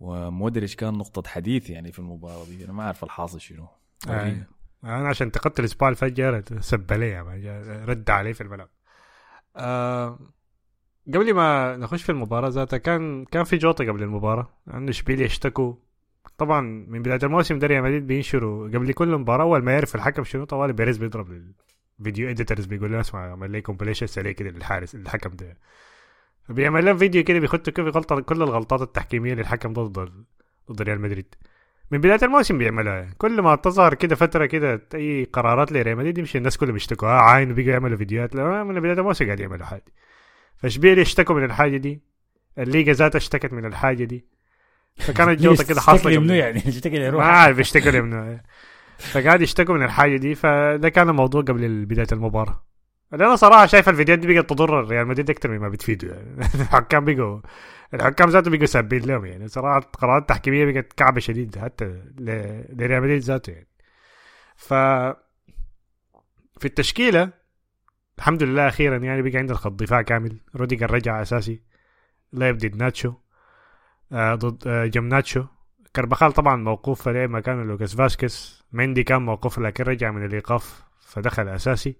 ومودريتش 0.00 0.76
كان 0.76 0.94
نقطة 0.94 1.28
حديث 1.28 1.70
يعني 1.70 1.92
في 1.92 1.98
المباراة 1.98 2.44
دي. 2.44 2.64
أنا 2.64 2.72
ما 2.72 2.82
أعرف 2.82 3.04
الحاصل 3.04 3.40
شنو. 3.40 3.68
ورينا. 4.06 4.46
أنا 4.84 5.08
عشان 5.08 5.26
انتقدت 5.26 5.60
الإسبوع 5.60 5.88
اللي 5.88 5.96
فات 5.96 6.12
جارة 6.12 6.44
سب 6.60 6.92
عليه 6.92 7.12
يعني 7.12 7.40
جا- 7.40 7.84
رد 7.84 8.10
عليه 8.10 8.32
في 8.32 8.40
الملعب. 8.40 8.68
آه 9.56 10.18
قبل 11.14 11.34
ما 11.34 11.76
نخش 11.76 12.02
في 12.02 12.12
المباراة 12.12 12.48
ذاتها 12.48 12.76
كان 12.76 13.24
كان 13.24 13.44
في 13.44 13.56
جوطة 13.56 13.84
قبل 13.88 14.02
المباراة. 14.02 14.48
انه 14.74 14.90
إشبيليا 14.90 15.26
اشتكوا. 15.26 15.74
طبعا 16.38 16.60
من 16.60 17.02
بداية 17.02 17.18
الموسم 17.22 17.58
ده 17.58 17.66
ريال 17.66 17.82
مدريد 17.82 18.06
بينشروا 18.06 18.68
قبل 18.68 18.92
كل 18.92 19.16
مباراة 19.16 19.42
أول 19.44 19.62
ما 19.62 19.72
يعرف 19.72 19.94
الحكم 19.94 20.24
شنو 20.24 20.44
طوالي 20.44 20.72
بيريز 20.72 20.98
بيضرب 20.98 21.42
ال 22.00 22.05
video 22.05 22.30
editors 22.30 22.64
بيقول 22.64 22.92
له 22.92 23.00
اسمع 23.00 23.28
اعمل 23.30 23.50
لي 23.50 23.60
compilation 23.60 24.06
سريع 24.06 24.32
كده 24.32 24.50
للحارس 24.50 24.94
الحكم 24.94 25.30
ده. 25.30 25.56
فبيعمل 26.44 26.84
لهم 26.84 26.96
فيديو 26.96 27.24
كده 27.24 27.38
بيخطوا 27.38 27.72
كيف 27.72 27.86
غلطة 27.86 28.20
كل 28.20 28.42
الغلطات 28.42 28.82
التحكيمية 28.82 29.34
للحكم 29.34 29.72
ضد 29.72 30.12
ضد 30.72 30.82
ريال 30.82 31.00
مدريد. 31.00 31.34
من 31.90 31.98
بداية 31.98 32.18
الموسم 32.22 32.58
بيعملها. 32.58 33.08
كل 33.18 33.40
ما 33.42 33.54
تظهر 33.56 33.94
كده 33.94 34.16
فترة 34.16 34.46
كده 34.46 34.82
أي 34.94 35.24
قرارات 35.32 35.72
لريال 35.72 35.96
مدريد 35.96 36.18
يمشي 36.18 36.38
الناس 36.38 36.56
كلها 36.56 36.72
بيشتكوا. 36.72 37.08
آه 37.08 37.20
عاين 37.20 37.54
بيجوا 37.54 37.72
يعملوا 37.72 37.96
فيديوهات. 37.96 38.34
لا 38.34 38.64
من 38.64 38.80
بداية 38.80 38.92
الموسم 38.98 39.24
قاعد 39.24 39.40
يعملوا 39.40 39.66
حاجة. 39.66 39.84
فاشبيليا 40.56 41.02
اشتكوا 41.02 41.34
من 41.34 41.44
الحاجة 41.44 41.76
دي؟ 41.76 42.02
الليجا 42.58 42.92
ذاتها 42.92 43.16
اشتكت 43.18 43.52
من 43.52 43.64
الحاجة 43.64 44.04
دي. 44.04 44.24
فكانت 44.96 45.40
جوطة 45.42 45.64
كده 45.64 45.80
حاصلة 45.80 46.16
قبل- 46.16 46.30
يعني 46.30 46.60
تشتكي 46.60 46.98
ما 46.98 47.04
يروح 47.04 47.24
عارف 47.24 47.58
يشتكوا 47.58 47.90
لي 47.90 48.00
منه 48.00 48.40
فقاعد 48.98 49.42
يشتكوا 49.42 49.74
من 49.74 49.82
الحاجة 49.82 50.16
دي. 50.16 50.34
فده 50.34 50.88
كان 50.88 51.08
الموضوع 51.08 51.42
قبل 51.42 51.84
بداية 51.86 52.06
المباراة. 52.12 52.64
أنا 53.12 53.36
صراحة 53.36 53.66
شايف 53.66 53.88
الفيديوهات 53.88 54.18
دي 54.26 54.34
بقت 54.34 54.50
تضر 54.50 54.84
ريال 54.88 55.06
مدريد 55.06 55.30
أكثر 55.30 55.50
مما 55.50 55.68
بتفيده 55.68 56.08
يعني. 56.14 56.40
الحكام 56.62 57.04
بقوا 57.04 57.40
الحكام 57.94 58.28
ذاته 58.28 58.50
بقوا 58.50 58.66
سابين 58.66 59.02
لهم 59.02 59.24
يعني. 59.24 59.48
صراحة 59.48 59.80
قرارات 59.80 60.28
تحكيمية 60.28 60.72
بقت 60.72 60.92
كعبة 60.92 61.20
شديد 61.20 61.58
حتى 61.58 61.84
لريال 62.18 63.02
مدريد 63.02 63.22
ذاته 63.22 63.50
يعني. 63.50 63.68
ف 64.56 64.74
في 66.58 66.64
التشكيلة 66.64 67.30
الحمد 68.18 68.42
لله 68.42 68.68
أخيرا 68.68 68.96
يعني 68.96 69.22
بقى 69.22 69.38
عندنا 69.38 69.56
خط 69.56 69.72
دفاع 69.72 70.02
كامل. 70.02 70.40
روديجر 70.56 70.90
رجع 70.90 71.22
أساسي. 71.22 71.62
لعب 72.32 72.58
ضد 72.58 72.76
ناتشو. 72.76 73.14
آه 74.12 74.34
ضد 74.34 74.68
آه 74.68 74.86
جنب 74.86 75.08
ناتشو 75.08 75.44
كربخال 75.96 76.32
طبعا 76.32 76.56
موقوف 76.56 77.02
فلعب 77.02 77.30
مكانه 77.30 77.62
لوكاس 77.64 77.94
فاسكس 77.94 78.64
مندي 78.72 79.02
كان 79.04 79.22
موقوف 79.22 79.58
لكن 79.58 79.84
رجع 79.84 80.10
من 80.10 80.24
الإيقاف 80.24 80.82
فدخل 81.00 81.48
أساسي. 81.48 81.96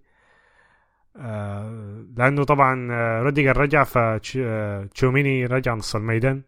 لأنه 2.16 2.44
طبعا 2.44 2.88
آه 2.92 3.22
روديجر 3.22 3.56
رجع 3.56 3.84
فتشوميني 3.84 5.46
رجع 5.46 5.74
نص 5.74 5.96
الميدان 5.96 6.42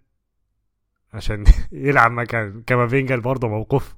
عشان 1.15 1.45
يلعب 1.73 2.13
مكان. 2.13 2.63
كامافينجا 2.63 3.17
برضه 3.17 3.49
موقوف. 3.49 3.97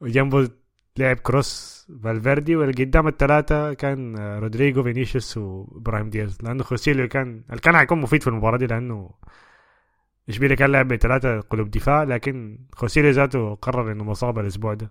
وجنبه 0.00 0.50
لعب 0.98 1.16
كروس 1.16 1.74
فالفيردي 2.04 2.56
واللي 2.56 2.84
قدام 2.84 3.08
الثلاثة 3.08 3.72
كان 3.74 4.16
آه، 4.18 4.38
رودريجو 4.38 4.82
فينيسيوس 4.82 5.36
وإبراهيم 5.36 6.10
دياز. 6.10 6.38
لأنه 6.42 6.62
خوسيليو 6.64 7.08
كان 7.08 7.42
كان 7.62 7.76
حيكون 7.76 8.00
مفيد 8.00 8.22
في 8.22 8.28
المباراة 8.28 8.58
دي 8.58 8.66
لأنه 8.66 9.10
إشبيليا 10.28 10.56
كان 10.56 10.72
لعب 10.72 10.88
بثلاثة 10.88 11.40
قلوب 11.40 11.70
دفاع 11.70 12.02
لكن 12.02 12.58
خوسيليو 12.72 13.10
ذاته 13.10 13.54
قرر 13.54 13.92
إنه 13.92 14.04
مصاب 14.04 14.38
الأسبوع 14.38 14.74
ده. 14.74 14.90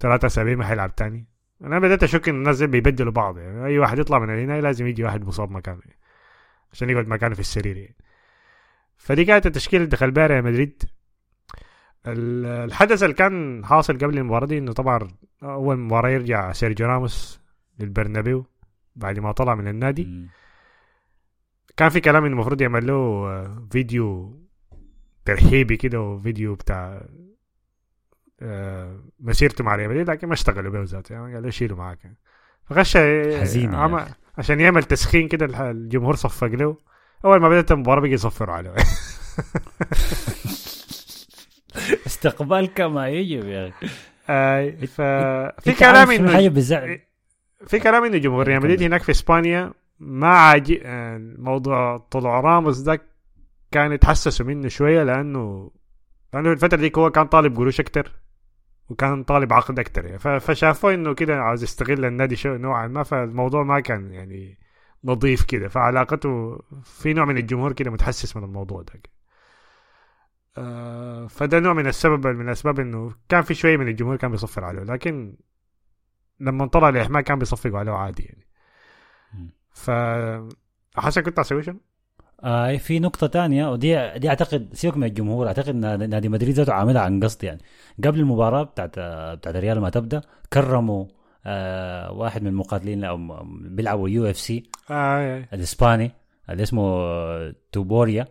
ثلاثة 0.00 0.26
أسابيع 0.26 0.56
ما 0.56 0.64
حيلعب 0.66 0.94
تاني. 0.96 1.26
أنا 1.64 1.78
بدأت 1.78 2.02
أشك 2.02 2.28
إن 2.28 2.34
الناس 2.34 2.62
بيبدلوا 2.62 3.12
بعض 3.12 3.38
يعني 3.38 3.66
أي 3.66 3.78
واحد 3.78 3.98
يطلع 3.98 4.18
من 4.18 4.30
هنا 4.30 4.60
لازم 4.60 4.86
يجي 4.86 5.04
واحد 5.04 5.24
مصاب 5.24 5.50
مكانه 5.50 5.80
عشان 6.72 6.90
يقعد 6.90 7.08
مكانه 7.08 7.34
في 7.34 7.40
السرير 7.40 7.76
يعني. 7.76 7.96
فدي 8.96 9.24
كانت 9.24 9.46
التشكيلة 9.46 9.82
اللي 9.84 9.90
دخل 9.96 10.10
بها 10.10 10.26
ريال 10.26 10.44
مدريد. 10.44 10.82
ال- 12.06 12.46
الحدث 12.46 13.02
اللي 13.02 13.14
كان 13.14 13.64
حاصل 13.66 13.98
قبل 13.98 14.18
المباراة 14.18 14.46
دي 14.46 14.58
إنه 14.58 14.72
طبعا 14.72 15.08
أول 15.42 15.76
مباراة 15.78 16.10
يرجع 16.10 16.52
سيرجيو 16.52 16.86
راموس 16.86 17.40
للبرنابيو 17.78 18.46
بعد 18.96 19.18
ما 19.18 19.32
طلع 19.32 19.54
من 19.54 19.68
النادي. 19.68 20.28
كان 21.76 21.88
في 21.88 22.00
كلام 22.00 22.24
إنه 22.24 22.32
المفروض 22.34 22.60
يعمل 22.60 22.86
له 22.86 22.94
آه، 22.94 23.66
فيديو 23.70 24.38
ترحيبي 25.24 25.76
كده 25.76 26.00
وفيديو 26.00 26.54
بتاع 26.54 27.06
مسيرته 29.20 29.64
مع 29.64 29.76
ريال 29.76 29.88
مدريد 29.90 30.10
لكن 30.10 30.26
ما 30.26 30.34
اشتغلوا 30.34 30.72
به 30.72 30.82
ذاته 30.82 31.12
يعني 31.12 31.34
قال 31.34 31.42
له 31.42 31.50
شيله 31.50 31.76
معاك. 31.76 31.98
يعني. 32.04 32.16
فخش 32.70 32.96
حزين 33.40 33.74
عم- 33.74 33.94
أخي. 33.94 34.10
عشان 34.38 34.60
يعمل 34.60 34.82
تسخين 34.82 35.28
كده 35.28 35.70
الجمهور 35.70 36.14
صفق 36.16 36.46
له. 36.46 36.76
أول 37.24 37.40
ما 37.40 37.48
بدأت 37.48 37.72
المباراة 37.72 38.00
بقي 38.00 38.10
يصفروا 38.10 38.54
عليه. 38.54 38.74
استقبال 42.06 42.74
كما 42.74 43.08
يجب 43.08 43.44
يا 43.46 43.68
أخي. 43.68 43.86
آه، 44.30 44.70
ففي 44.70 45.70
أنت 45.70 45.78
كلام 45.78 46.10
انه 46.10 46.32
حاجة 46.34 46.48
بزعل. 46.48 47.00
في 47.66 47.78
كلام 47.78 48.04
إنه 48.04 48.18
جمهور 48.18 48.46
ريال 48.46 48.58
مدريد 48.60 48.82
هناك 48.82 49.02
في 49.02 49.10
إسبانيا 49.12 49.72
ما 50.00 50.28
عاجي 50.28 50.80
آه، 50.84 51.18
موضوع 51.38 51.96
طلوع 52.10 52.40
راموس 52.40 52.78
ده 52.78 53.00
كان 53.72 53.92
يتحسسوا 53.92 54.46
منه 54.46 54.68
شوية 54.68 55.02
لأنه 55.02 55.70
لأنه 56.34 56.52
الفترة 56.52 56.76
دي 56.78 56.92
هو 56.96 57.10
كان 57.10 57.26
طالب 57.26 57.56
قروش 57.56 57.80
أكتر. 57.80 58.12
وكان 58.88 59.24
طالب 59.24 59.52
عقد 59.52 59.78
أكتر 59.78 60.04
يعني. 60.04 60.18
فشافوه 60.18 60.94
إنه 60.94 61.14
كده 61.14 61.42
عاوز 61.42 61.62
يستغل 61.62 62.04
النادي 62.04 62.36
شو 62.36 62.56
نوعا 62.56 62.86
ما 62.86 63.02
فالموضوع 63.02 63.62
ما 63.62 63.80
كان 63.80 64.12
يعني 64.12 64.58
نظيف 65.04 65.44
كده. 65.44 65.68
فعلاقته 65.68 66.58
في 66.84 67.12
نوع 67.12 67.24
من 67.24 67.36
الجمهور 67.38 67.72
كده 67.72 67.90
متحسس 67.90 68.36
من 68.36 68.44
الموضوع 68.44 68.82
ده. 68.82 68.92
آه 70.58 71.26
فده 71.26 71.60
نوع 71.60 71.72
من 71.72 71.86
السبب 71.86 72.26
من 72.26 72.48
الاسباب 72.48 72.80
إنه 72.80 73.14
كان 73.28 73.42
في 73.42 73.54
شوية 73.54 73.76
من 73.76 73.88
الجمهور 73.88 74.16
كان 74.16 74.30
بيصفر 74.30 74.64
عليه. 74.64 74.82
لكن 74.82 75.36
لما 76.40 76.66
طلع 76.66 76.88
الإحماء 76.88 77.22
كان 77.22 77.38
بيصفقوا 77.38 77.78
عليه 77.78 77.92
عادي 77.92 78.22
يعني. 78.22 78.46
ف 79.70 79.90
حسن 80.96 81.20
كنت 81.20 81.38
أسوي 81.38 81.62
شنو؟ 81.62 81.80
آه 82.44 82.76
في 82.76 82.98
نقطة 82.98 83.26
تانية 83.26 83.70
ودي 83.72 84.18
دي 84.18 84.28
أعتقد 84.28 84.68
سيبك 84.72 84.96
من 84.96 85.04
الجمهور 85.04 85.46
أعتقد 85.46 85.74
نادي 85.74 86.28
مدريد 86.28 86.54
ذاته 86.54 86.72
عاملها 86.72 87.02
عن 87.02 87.24
قصد 87.24 87.44
يعني. 87.44 87.60
قبل 88.04 88.20
المباراة 88.20 88.62
بتاعت 88.62 88.90
بتاعت 89.38 89.56
الريال 89.56 89.80
ما 89.80 89.90
تبدأ 89.90 90.20
كرموا 90.52 91.06
آه 91.46 92.12
واحد 92.12 92.42
من 92.42 92.48
المقاتلين 92.48 93.04
أو 93.04 93.44
بيلعبوا 93.60 94.08
UFC 94.08 94.62
آه 94.90 95.44
الإسباني 95.52 96.12
اللي 96.50 96.62
اسمه 96.62 96.82
آه، 96.82 97.54
توبوريا 97.72 98.26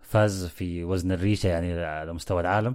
فاز 0.00 0.46
في 0.46 0.84
وزن 0.84 1.12
الريشة 1.12 1.48
يعني 1.48 1.84
على 1.84 2.12
مستوى 2.12 2.40
العالم. 2.40 2.74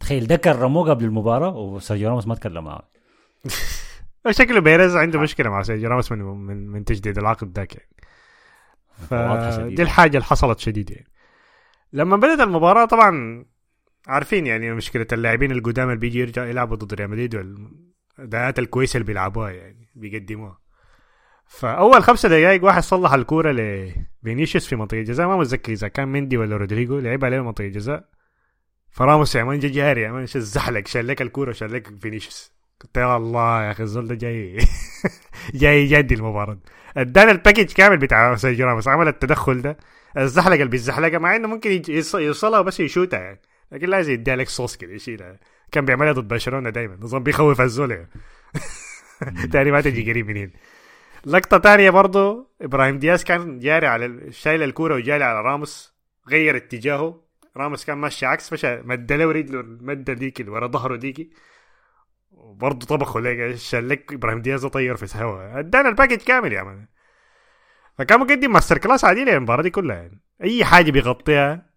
تخيل 0.00 0.26
ده 0.26 0.36
كرموه 0.36 0.90
قبل 0.90 1.04
المباراة 1.04 1.56
وسيرجيو 1.56 2.08
راموس 2.08 2.26
ما 2.26 2.34
تكلم 2.34 2.64
معه. 2.64 2.88
شكله 4.30 4.60
بيريز 4.60 4.96
عنده 4.96 5.20
مشكلة 5.20 5.50
مع 5.50 5.62
سيرجيو 5.62 5.88
راموس 5.88 6.12
من 6.12 6.18
من, 6.18 6.68
من 6.68 6.84
تجديد 6.84 7.18
العقد 7.18 7.56
ذاك 7.56 7.74
يعني. 7.74 7.88
فدي. 8.98 9.82
الحاجة 9.82 10.16
اللي 10.16 10.24
حصلت 10.24 10.58
شديد 10.58 10.90
يعني 10.90 11.06
لما 11.92 12.16
بدأت 12.16 12.40
المباراة 12.40 12.84
طبعا 12.84 13.44
عارفين 14.06 14.46
يعني 14.46 14.74
مشكلة 14.74 15.06
اللاعبين 15.12 15.52
القدام 15.52 15.88
اللي 15.88 16.00
بيجي 16.00 16.18
يرجع 16.18 16.46
يلعبوا 16.46 16.76
ضد 16.76 16.94
ريال 16.94 17.10
مدريد 17.10 17.34
والأداءات 17.34 18.58
الكويسة 18.58 18.96
اللي 18.96 19.06
بيلعبوها 19.06 19.50
يعني 19.50 19.88
بيقدموها. 19.94 20.58
فأول 21.46 22.02
خمسة 22.02 22.28
دقائق 22.28 22.64
واحد 22.64 22.82
صلح 22.82 23.12
الكورة 23.12 23.52
لفينيسيوس 23.52 24.66
في 24.66 24.76
منطقة 24.76 24.98
الجزاء 24.98 25.26
ما 25.26 25.36
متذكر 25.36 25.72
إذا 25.72 25.88
كان 25.88 26.08
مندي 26.08 26.36
ولا 26.36 26.56
رودريجو 26.56 26.98
لعب 26.98 27.24
عليه 27.24 27.40
منطقة 27.40 27.66
الجزاء 27.66 28.04
فراموس 28.90 29.36
يا 29.36 29.44
man 29.44 29.58
جا 29.58 29.68
جاري 29.68 30.02
يا 30.02 30.12
man 30.12 30.26
شو 30.26 30.38
زحلق 30.38 30.86
شال 30.86 31.06
لك 31.06 31.22
الكورة 31.22 31.50
وشال 31.50 31.72
لك 31.72 32.00
فينيسيوس. 32.00 32.57
قلت 32.80 32.96
يا 32.96 33.16
الله 33.16 33.64
يا 33.64 33.70
أخي 33.70 33.82
الزول 33.82 34.06
ده 34.08 34.14
جاي 34.14 34.58
جاي 35.54 35.82
يجدي 35.82 36.14
المباراة. 36.14 36.58
ادانا 36.96 37.30
ال 37.30 37.35
package 37.35 37.72
كامل 37.72 37.96
بتاع 37.96 38.34
سيرجيو 38.36 38.66
راموس 38.66 38.88
عمل 38.88 39.08
التدخل 39.08 39.62
ده 39.62 39.76
الزحلقة 40.16 40.54
اللي 40.54 40.68
بيزحلقها 40.68 41.18
مع 41.18 41.36
إنه 41.36 41.48
ممكن 41.48 41.82
يوصلها 42.14 42.60
بس 42.60 42.80
يشوتها 42.80 43.20
يعني 43.20 43.40
لكن 43.72 43.88
لازم 43.88 44.12
يديها 44.12 44.36
لك 44.36 44.48
صوص 44.48 44.76
كده 44.76 44.92
يشيلها. 44.92 45.38
كان 45.72 45.84
بيعملها 45.84 46.12
ضد 46.12 46.28
برشلونة 46.28 46.70
دايما 46.70 46.96
نظام 47.00 47.22
بيخوف 47.22 47.60
الزول 47.60 47.90
يعني. 47.90 48.08
تاني 49.52 49.70
ما 49.70 49.80
تجي 49.80 50.10
قريب 50.10 50.26
منين. 50.26 50.52
لقطة 51.26 51.58
تانية 51.58 51.90
برضو 51.90 52.50
إبراهيم 52.62 52.98
دياز 52.98 53.24
كان 53.24 53.58
جاري 53.58 53.86
على 53.86 54.32
شايل 54.32 54.62
الكورة 54.62 54.94
وجاري 54.94 55.24
على 55.24 55.40
راموس 55.42 55.94
غير 56.28 56.56
اتجاهه. 56.56 57.20
راموس 57.56 57.84
كان 57.84 57.98
ماشي 57.98 58.26
عكس 58.26 58.52
مشى 58.52 58.76
مد 58.82 59.12
له 59.12 59.32
رجله 59.32 59.60
المده 59.60 60.12
ديك 60.12 60.40
اللي 60.40 60.50
ورا 60.52 60.66
ظهره 60.66 60.96
ديكي. 60.96 61.30
وبرضه 62.58 62.86
طبخوا 62.86 63.20
لك 63.20 63.54
شلك 63.56 64.12
إبراهيم 64.12 64.42
دياز 64.42 64.66
طير 64.66 64.96
في 64.96 65.02
الهواء 65.14 65.58
ادانا 65.58 65.88
ال 65.88 65.91
package 65.91 66.16
كامل 66.16 66.52
يا 66.52 66.62
man. 66.62 66.86
فكان 67.98 68.20
مقدم 68.20 68.52
masterclass 68.52 69.04
عديل 69.04 69.28
المباراة 69.28 69.62
دي 69.62 69.70
كلها 69.70 69.96
يعني. 69.96 70.20
أي 70.42 70.64
حاجة 70.64 70.90
بيغطيها 70.90 71.70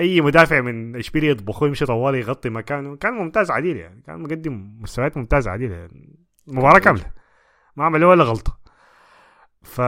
أي 0.00 0.20
مدافع 0.20 0.60
من 0.60 0.96
إشبيلية 0.96 1.30
يطبخوه 1.30 1.68
يمشي 1.68 1.86
طوالي 1.86 2.18
يغطي 2.18 2.50
مكانه 2.50 2.96
كان 2.96 3.12
ممتاز 3.12 3.50
عديل 3.50 3.76
يعني. 3.76 4.02
كان 4.06 4.22
مقدم 4.22 4.76
مستويات 4.80 5.16
ممتازة 5.16 5.50
عديل 5.50 5.70
يعني. 5.70 6.18
مباراة 6.46 6.78
كاملة. 6.78 7.12
ما 7.76 7.84
عمل 7.84 8.04
ولا 8.04 8.24
غلطة. 8.24 8.58
ف 9.62 9.80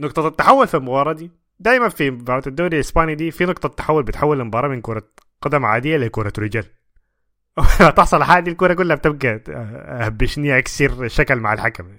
نقطة 0.00 0.28
التحول 0.28 0.66
في 0.66 0.76
المباراة 0.76 1.12
دي 1.12 1.30
دائما 1.60 1.88
في 1.88 2.10
مباراة 2.10 2.42
الدوري 2.46 2.76
الإسباني 2.76 3.14
دي 3.14 3.30
في 3.30 3.44
نقطة 3.44 3.68
تحول 3.68 4.02
بتحول 4.02 4.40
المباراة 4.40 4.68
من 4.68 4.80
كرة 4.80 5.08
قدم 5.42 5.64
عادية 5.64 5.96
لكرة 5.96 6.32
رجال. 6.38 6.64
تحصل 7.96 8.22
حاجة 8.22 8.44
دي 8.44 8.50
الكرة 8.50 8.74
كلها 8.74 8.96
بتبقى 8.96 9.40
هبشني 10.06 10.58
اكسر 10.58 11.08
شكل 11.08 11.36
مع 11.36 11.52
الحكم. 11.52 11.96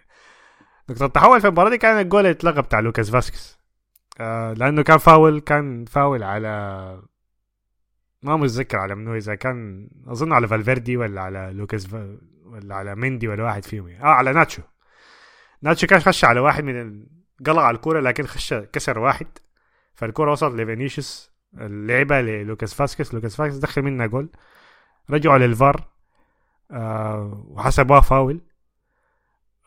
نقطة 0.89 1.05
التحول 1.05 1.41
في 1.41 1.47
المباراة 1.47 1.69
دي 1.69 1.77
كان 1.77 1.99
الجول 1.99 2.19
اللي 2.19 2.31
اتلغى 2.31 2.61
بتاع 2.61 2.79
لوكاس 2.79 3.09
فاسكس 3.09 3.59
آه 4.19 4.53
لأنه 4.53 4.83
كان 4.83 4.97
فاول 4.97 5.39
كان 5.39 5.85
فاول 5.85 6.23
على 6.23 6.49
ما 8.23 8.37
متذكر 8.37 8.77
على 8.77 8.95
منو 8.95 9.15
إذا 9.15 9.35
كان 9.35 9.89
أظن 10.07 10.33
على 10.33 10.47
فالفيردي 10.47 10.97
ولا 10.97 11.21
على 11.21 11.51
لوكاس 11.53 11.87
فا... 11.87 12.17
ولا 12.45 12.75
على 12.75 12.95
مندي 12.95 13.27
ولا 13.27 13.43
واحد 13.43 13.65
فيهم. 13.65 13.87
يعني. 13.87 14.03
آه 14.03 14.07
على 14.07 14.33
ناتشو. 14.33 14.61
ناتشو 15.61 15.87
كان 15.87 15.99
خش 15.99 16.25
على 16.25 16.39
واحد 16.39 16.63
من. 16.63 17.05
قلع 17.45 17.61
على 17.61 17.75
الكورة 17.75 17.99
لكن 17.99 18.27
خش 18.27 18.53
كسر 18.53 18.99
واحد. 18.99 19.27
فالكورة 19.93 20.31
وصلت 20.31 20.55
لفينيسيوس. 20.55 21.31
اللعبة 21.57 22.21
للوكاس 22.21 22.73
فاسكس 22.73 23.13
لوكاس 23.13 23.35
فاسكس 23.35 23.55
دخل 23.55 23.81
منها 23.81 24.05
جول. 24.05 24.29
رجعوا 25.09 25.37
للفار 25.37 25.87
آه 26.71 27.45
وحسبوها 27.47 28.01
فاول. 28.01 28.41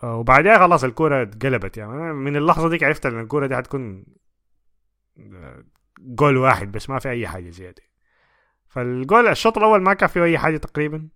آه 0.02 0.16
وبعدها 0.16 0.58
خلاص 0.58 0.84
الكورة 0.84 1.22
اتقلبت. 1.22 1.76
يعني 1.76 2.12
من 2.12 2.36
اللحظة 2.36 2.68
ديك 2.68 2.84
عرفت 2.84 3.06
إن 3.06 3.20
الكورة 3.20 3.46
دي 3.46 3.56
حتكون 3.56 4.04
آه، 5.18 5.64
جول 6.00 6.36
واحد 6.36 6.72
بس 6.72 6.90
ما 6.90 6.98
في 6.98 7.10
أي 7.10 7.28
حاجة 7.28 7.50
زيادة. 7.50 7.82
فالجول 8.68 9.28
الشوط 9.28 9.58
الأول 9.58 9.82
ما 9.82 9.94
كان 9.94 10.08
فيه 10.08 10.24
أي 10.24 10.38
حاجة 10.38 10.56
تقريبا. 10.56 11.08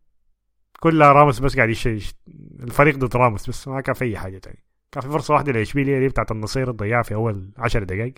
كلها 0.81 1.13
راموس 1.13 1.39
بس 1.39 1.57
قاعد 1.57 1.69
يش... 1.71 1.87
يش- 1.87 2.15
الفريق 2.61 2.97
ضد 2.97 3.17
راموس 3.17 3.49
بس 3.49 3.69
ما 3.69 3.81
كان 3.81 3.95
في 3.95 4.05
أي 4.05 4.19
حاجة 4.19 4.39
تاني 4.39 4.65
كان 4.93 5.03
في 5.03 5.09
فرصة 5.09 5.35
واحدة 5.35 5.53
لإشبيلية 5.53 5.99
دي 5.99 6.09
بتاعت 6.09 6.31
النصير 6.31 6.71
ضيعها 6.71 7.03
في 7.03 7.15
أول 7.15 7.51
عشر 7.59 7.83
دقايق. 7.83 8.15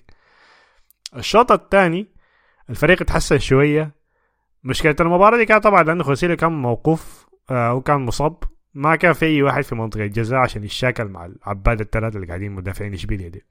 الشوط 1.17 1.53
الثاني 1.53 2.07
الفريق 2.71 3.03
اتحسن 3.03 3.39
شوية. 3.39 4.04
مشكلة 4.65 4.97
المباراة 5.01 5.37
دي 5.37 5.45
كانت 5.45 5.65
طبعا 5.65 5.83
لأنه 5.83 6.05
خوسيلو 6.05 6.37
كان 6.37 6.53
موقوف 6.53 7.27
آه 7.51 7.75
وكان 7.75 8.01
مصاب. 8.01 8.37
ما 8.75 8.97
كان 8.97 9.13
في 9.13 9.27
أي 9.27 9.43
واحد 9.43 9.63
في 9.63 9.75
منطقة 9.75 10.05
الجزاء 10.05 10.39
عشان 10.41 10.65
يتشاكل 10.65 11.05
مع 11.05 11.27
العباد 11.27 11.81
الثلاثة 11.81 12.17
اللي 12.17 12.27
قاعدين 12.27 12.53
مدافعين 12.53 12.95
إشبيلية 12.95 13.29
دي. 13.29 13.45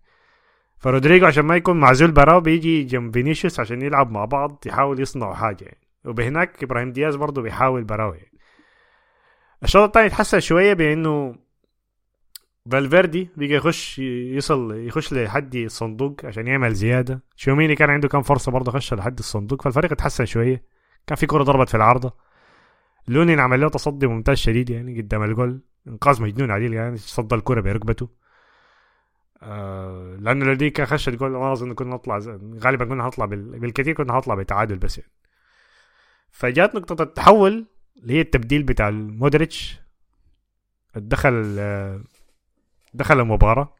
فرودريجو 0.77 1.25
عشان 1.25 1.45
ما 1.45 1.55
يكون 1.55 1.79
معزول 1.79 2.11
براو 2.11 2.39
بيجي 2.41 2.83
جنب 2.83 3.13
فينيسيوس 3.13 3.59
عشان 3.59 3.81
يلعب 3.81 4.11
مع 4.11 4.25
بعض 4.25 4.63
يحاول 4.65 4.99
يصنعوا 4.99 5.33
حاجة. 5.33 5.63
يعني 5.65 5.77
وبهناك 6.05 6.63
إبراهيم 6.63 6.91
دياز 6.91 7.15
برضه 7.15 7.41
بيحاول 7.41 7.83
براو 7.83 8.13
يعني 8.13 8.31
الشوط 9.63 9.83
الثاني 9.83 10.07
اتحسن 10.07 10.39
شوية 10.39 10.73
بأنه 10.73 11.35
فالفيردي 12.71 13.29
بقى 13.37 13.45
يخش 13.47 13.99
يصل 13.99 14.75
يخش 14.75 15.13
لحد 15.13 15.55
الصندوق 15.55 16.25
عشان 16.25 16.47
يعمل 16.47 16.73
زيادة. 16.73 17.23
تشواميني 17.35 17.75
كان 17.75 17.89
عنده 17.89 18.07
كام 18.07 18.21
فرصة 18.21 18.51
برضه 18.51 18.71
خش 18.71 18.93
لحد 18.93 19.19
الصندوق 19.19 19.61
فالفريق 19.61 19.91
اتحسن 19.91 20.25
شوية. 20.25 20.63
كان 21.07 21.15
في 21.15 21.25
كرة 21.25 21.43
ضربت 21.43 21.69
في 21.69 21.75
العارضة. 21.77 22.13
لونين 23.07 23.39
عمل 23.39 23.61
له 23.61 23.69
تصدي 23.69 24.07
ممتاز 24.07 24.37
شديد 24.37 24.69
يعني 24.69 25.01
قدام 25.01 25.23
الجول. 25.23 25.61
انقاذ 25.87 26.21
مجنون 26.21 26.51
عديل 26.51 26.73
يعني 26.73 26.97
صد 26.97 27.33
الكرة 27.33 27.61
بركبته. 27.61 28.09
آه 29.41 30.17
لأنه 30.19 30.45
لو 30.45 30.53
دي 30.53 30.69
كان 30.69 30.85
خش 30.85 31.09
الجول. 31.09 31.31
ما 31.31 31.53
أظن 31.53 31.73
كنا 31.73 31.95
نطلع 31.95 32.19
غالبا 32.59 32.85
كنا 32.85 33.05
هنطلع 33.05 33.25
بال... 33.25 33.59
بالكثير 33.59 33.93
كنا 33.93 34.13
هنطلع 34.13 34.35
بتعادل 34.35 34.77
بس 34.77 34.97
يعني. 34.97 35.11
فجات 36.31 36.75
نقطة 36.75 37.03
التحول 37.03 37.65
اللي 37.97 38.13
هي 38.13 38.21
التبديل 38.21 38.63
بتاع 38.63 38.89
المودريتش 38.89 39.79
دخل 40.95 41.55
آه، 41.59 42.01
دخل 42.93 43.19
المباراة. 43.19 43.75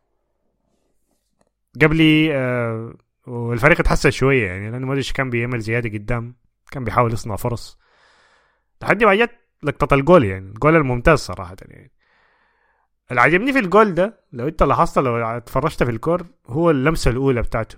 قبلي 1.82 2.36
آه 2.36 2.96
والفريق 3.28 3.80
اتحسن 3.80 4.12
شوية 4.12 4.48
يعني 4.48 4.72
لأنه 4.72 4.86
مودريتش 4.88 5.12
كان 5.14 5.30
بيعمل 5.30 5.60
زيادة 5.60 5.90
قدام. 5.90 6.36
كان 6.74 6.84
بيحاول 6.84 7.14
يصنع 7.14 7.36
فرص. 7.36 7.80
لحد 8.82 9.04
ما 9.04 9.16
جت 9.16 9.32
لقطة 9.64 9.94
الجول 9.94 10.26
يعني 10.26 10.48
الجول 10.50 10.76
الممتاز 10.76 11.20
صراحة 11.20 11.56
يعني. 11.62 11.92
اللي 13.12 13.22
عجبني 13.22 13.54
في 13.54 13.60
الجول 13.60 13.94
ده 13.94 14.20
لو 14.32 14.48
انت 14.48 14.64
لاحظت 14.64 15.00
لو 15.00 15.18
اتفرجت 15.18 15.84
في 15.84 15.90
الكور 15.90 16.26
هو 16.48 16.72
اللمسة 16.72 17.12
الأولى 17.12 17.42
بتاعته. 17.42 17.78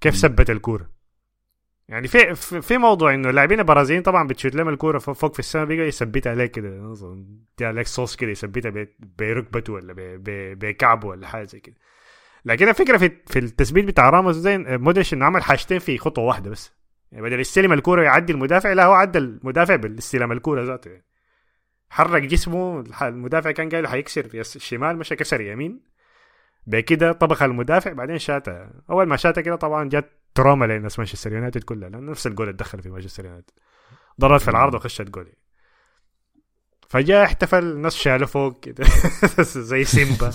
كيف 0.00 0.14
ثبت 0.16 0.50
الكورة. 0.50 0.90
يعني 1.88 2.08
في 2.08 2.34
في 2.62 2.78
موضوع 2.78 3.14
إنه 3.14 3.30
اللاعبين 3.30 3.58
البرازيليين 3.60 4.02
طبعا 4.02 4.28
بتشوت 4.28 4.54
لهم 4.54 4.68
الكورة 4.68 4.98
فوق 4.98 5.32
في 5.32 5.38
السماء 5.38 5.64
بيقى 5.64 5.88
يثبتها 5.88 6.30
عليك 6.30 6.50
كده. 6.50 6.94
عليك 7.60 7.86
صوص 7.86 8.16
كده 8.16 8.30
يثبتها 8.30 8.86
بركبته 9.18 9.72
ولا 9.72 9.94
بكعبه 10.54 11.08
ولا 11.08 11.26
حاجة 11.26 11.44
زي 11.44 11.60
كده. 11.60 11.76
لكن 12.44 12.68
الفكرة 12.68 12.96
في 12.96 13.10
في 13.26 13.38
التثبيت 13.38 13.84
بتاع 13.84 14.10
راموس 14.10 14.36
ده 14.36 14.58
مودريتش 14.58 15.14
إنه 15.14 15.24
عمل 15.24 15.42
حاجتين 15.42 15.78
في 15.78 15.98
خطوة 15.98 16.24
واحدة 16.24 16.50
بس. 16.50 16.72
يعني 17.14 17.26
بدل 17.26 17.40
يستلم 17.40 17.72
الكورة 17.72 18.02
يعدي 18.02 18.32
المدافع 18.32 18.72
لا 18.72 18.84
هو 18.84 18.92
عدى 18.92 19.18
المدافع 19.18 19.76
بالاستلام 19.76 20.32
الكورة 20.32 20.62
ذاته. 20.64 20.90
يعني. 20.90 21.04
حرك 21.90 22.22
جسمه 22.22 22.84
المدافع 23.02 23.50
كان 23.50 23.68
قايل 23.68 23.86
حيكسر 23.88 24.28
يس- 24.34 24.56
الشمال 24.56 24.96
مشى 24.96 25.16
كسر 25.16 25.40
يمين. 25.40 25.80
بكده 26.66 27.12
طبخ 27.12 27.42
المدافع 27.42 27.92
بعدين 27.92 28.18
شاتها 28.18 28.70
أول 28.90 29.06
ما 29.06 29.16
شاتها 29.16 29.40
كده 29.42 29.56
طبعا 29.56 29.88
جت 29.88 30.10
trauma 30.34 30.64
لناس 30.64 30.98
مانشستر 30.98 31.32
يونايتد 31.32 31.62
كلها 31.62 31.88
لأن 31.88 32.06
نفس 32.06 32.26
الجول 32.26 32.46
اللي 32.48 32.56
دخل 32.56 32.82
في 32.82 32.88
مانشستر 32.90 33.24
يونايتد. 33.24 33.50
ضربت 34.20 34.42
في 34.42 34.50
العارضة 34.50 34.74
وخشت 34.74 35.02
جول 35.10 35.32
فجاء 36.88 37.24
احتفل 37.24 37.58
الناس 37.64 37.94
شالوا 37.96 38.26
فوق 38.26 38.60
كده. 38.60 38.84
زي 39.70 39.84
سيمبا. 39.84 40.32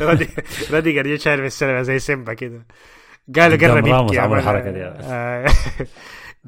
رادي 0.00 0.28
رادي 0.70 0.92
قاعد 1.00 1.14
شايل 1.18 1.38
في 1.40 1.46
السينما 1.46 1.82
زي 1.82 1.98
سيمبا 1.98 2.34
كده. 2.34 2.66
قالوا 3.36 3.56
قرب 3.56 3.86
يبكي 3.86 4.16
يا 4.16 4.20
عمك 4.20 4.30
man. 4.30 4.38
الحركة 4.40 4.70
دي. 4.70 4.84
آه، 4.84 5.46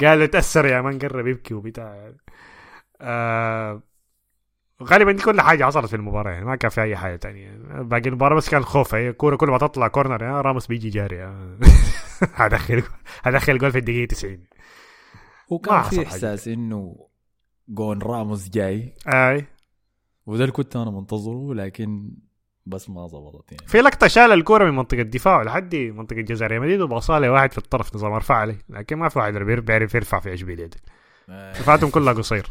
قالوا 0.00 0.26
تأثر 0.26 0.66
يا 0.66 0.80
man 0.80 0.98
قرب 0.98 1.26
يبكي 1.26 1.54
وبتاع 1.54 2.12
آه، 3.00 3.82
غالبا 4.82 5.12
دي 5.12 5.22
كل 5.22 5.40
حاجة 5.40 5.64
حصلت 5.64 5.86
في 5.86 5.96
المباراة 5.96 6.30
يعني 6.30 6.44
ما 6.44 6.56
كان 6.56 6.70
في 6.70 6.82
أي 6.82 6.96
حاجة 6.96 7.16
تانية 7.16 7.50
باقي 7.82 8.08
المباراة 8.08 8.36
بس 8.36 8.48
كان 8.50 8.62
خوف 8.64 8.94
هي 8.94 9.08
الكوره 9.08 9.36
كل 9.36 9.50
ما 9.50 9.58
تطلع 9.58 9.88
كورنر 9.88 10.22
يا 10.22 10.40
راموس 10.40 10.66
بيجي 10.66 10.88
جاري 10.90 11.24
آه. 11.24 11.58
هدخل 12.34 12.82
هدخل 13.22 13.58
جول 13.58 13.72
في 13.72 13.78
الدقيقة 13.78 14.08
90 14.08 14.44
وكان 15.50 15.74
ما 15.74 15.82
في. 15.82 16.02
إحساس 16.06 16.48
إنه 16.48 17.08
جون 17.68 18.02
راموس 18.02 18.48
جاي 18.48 18.94
أي 19.08 19.44
وده 20.26 20.40
اللي 20.44 20.52
كنت 20.52 20.76
أنا 20.76 20.90
منتظره 20.90 21.54
لكن 21.54 22.10
بس 22.66 22.90
ما 22.90 23.06
ظبطت 23.06 23.52
يعني. 23.52 23.66
في 23.66 23.80
لقطة 23.80 24.06
شال 24.06 24.32
الكورة 24.32 24.64
من 24.64 24.76
منطقة 24.76 25.00
الدفاع 25.00 25.42
لحد 25.42 25.74
منطقة 25.76 26.20
جزاء 26.20 26.48
ريال 26.48 26.60
مدريد 26.60 26.80
وباصها 26.80 27.20
لواحد 27.20 27.52
في 27.52 27.58
الطرف 27.58 27.96
نظام 27.96 28.12
ارفع 28.12 28.34
عليه. 28.34 28.58
لكن 28.68 28.96
ما 28.96 29.08
في 29.08 29.18
واحد 29.18 29.34
بيعرف 29.34 29.94
يرفع 29.94 30.20
في 30.20 30.34
اشبيليه 30.34 30.66
دي 30.66 30.78
رفعتهم 31.30 31.90
كلها 31.90 32.12
قصير. 32.12 32.46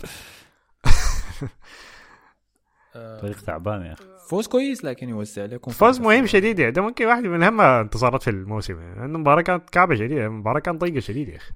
فريق 3.22 3.42
تعبان 3.42 3.82
يا 3.82 3.94
أخي. 3.94 4.04
فوز 4.30 4.48
كويس 4.48 4.86
لكن 4.86 5.10
يوسع 5.10 5.46
لكم 5.46 5.72
فوز 5.72 6.00
مهم 6.00 6.26
شديد 6.26 6.60
يعني 6.60 6.72
ده 6.72 6.82
ممكن 6.82 7.06
واحد 7.06 7.24
من 7.24 7.44
اهم 7.44 7.62
انتصارات 7.62 8.24
في 8.24 8.30
الموسم. 8.30 8.80
يعني 8.80 8.96
لأنه 9.00 9.16
المباراة 9.16 9.42
كانت 9.42 9.70
كعبة 9.70 9.96
شديدة 9.96 10.26
المباراة 10.26 10.60
كانت 10.60 10.82
ضيقة 10.82 11.00
شديد 11.00 11.30
يا 11.30 11.36
أخي. 11.36 11.52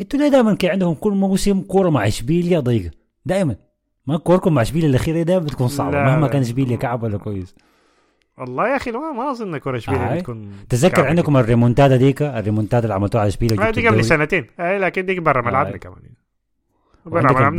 إنتوا 0.00 0.20
ليه 0.20 0.28
دائما 0.28 0.54
كان 0.54 0.70
عندهم 0.70 0.94
كل 0.94 1.12
موسم 1.12 1.60
كورة 1.60 1.90
مع 1.90 2.06
اشبيليا 2.06 2.60
ضيقة؟ 2.60 2.90
دائما. 3.26 3.56
ما 4.06 4.18
كوركم 4.18 4.54
مع 4.54 4.62
اشبيليا 4.62 4.88
الأخيرة 4.88 5.22
دائما 5.22 5.44
بتكون 5.44 5.68
صعبة 5.68 6.02
مهما. 6.02 6.28
كان 6.28 6.40
اشبيليا 6.40 6.76
كعب 6.76 7.02
ولا 7.02 7.18
كويس. 7.18 7.54
والله 8.40 8.68
يا 8.68 8.76
أخي 8.76 8.90
ما 8.90 9.12
ما 9.12 9.30
أظن 9.30 9.56
كورة 9.58 9.76
اشبيليه 9.76 10.12
آي. 10.12 10.18
بتكون 10.18 10.52
تذكر 10.68 11.06
عندكم 11.06 11.36
الريمونتادا 11.36 11.96
ديك 11.96 12.22
الريمونتادا 12.22 12.84
اللي 12.84 12.94
عملتوها 12.94 13.20
على 13.22 13.28
اشبيليا. 13.28 13.68
آه، 13.68 13.70
دي 13.70 13.88
قبل. 13.88 14.04
سنتين 14.04 14.46
اي 14.60 14.78
لكن 14.78 15.06
دي 15.06 15.20
برا 15.20 15.42
ملعبنا 15.42 15.74
آي. 15.74 15.78
كمان 15.78 15.98
يعني. 16.02 16.14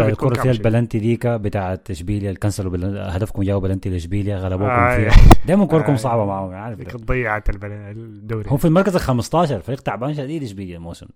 الكرة 0.08 0.42
فيها. 0.42 0.52
البلنتي 0.52 1.00
ديك 1.00 1.28
بتاعت 1.28 1.92
اشبيليا 1.92 2.30
اللي 2.30 2.40
كنسلوا. 2.40 2.78
هدفكم 3.16 3.44
جاوا 3.44 3.60
بلنتي 3.60 3.90
لاشبيليا 3.90 4.38
غلبوكم 4.38 4.72
آي. 4.72 5.12
فيها 5.12 5.24
دائما 5.48 5.66
كوركم 5.66 5.92
آي. 5.92 5.98
صعبة 5.98 6.26
معاهم 6.26 6.54
عارف 6.54 6.78
ديك 6.78 6.92
ده. 6.92 6.98
ضيعت 7.06 7.50
الدوري 7.50 8.50
هم 8.50 8.58
في 8.58 8.66
المركز 8.66 8.96
ال 8.96 9.02
15 9.02 9.60
فريق 9.60 9.82
تعبان 9.82 10.14
شديد 10.14 10.44
اشبيليا 10.44 10.78
الموسم. 10.78 11.08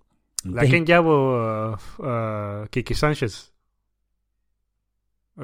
لكن 0.46 0.84
جابوا 0.84 1.38
آه، 1.38 1.78
آه، 2.04 2.66
كيكي 2.66 2.94
سانشيز 2.94 3.53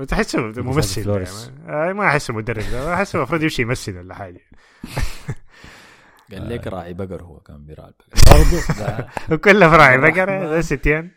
تحسه 0.08 0.40
ممثل. 0.42 1.10
يعني. 1.10 1.90
آه، 1.90 1.94
ما 1.94 2.08
احسه 2.08 2.34
مدرب 2.34 2.64
احسه 2.74 3.18
المفروض 3.18 3.44
يمشي 3.44 3.62
يمثل 3.62 3.98
ولا 3.98 4.16
حاجة 4.16 4.42
قال 6.32 6.50
لك 6.50 6.68
راعي 6.68 6.94
بقر 6.94 7.24
هو 7.24 7.40
كان 7.40 7.66
بيراعي 7.66 7.94
البقر. 8.14 9.10
وكله 9.32 9.70
فراعي 9.70 9.96
الرحمن. 9.96 10.26
بقره 10.26 10.50
ده 10.50 10.62
ستيان 10.62 11.12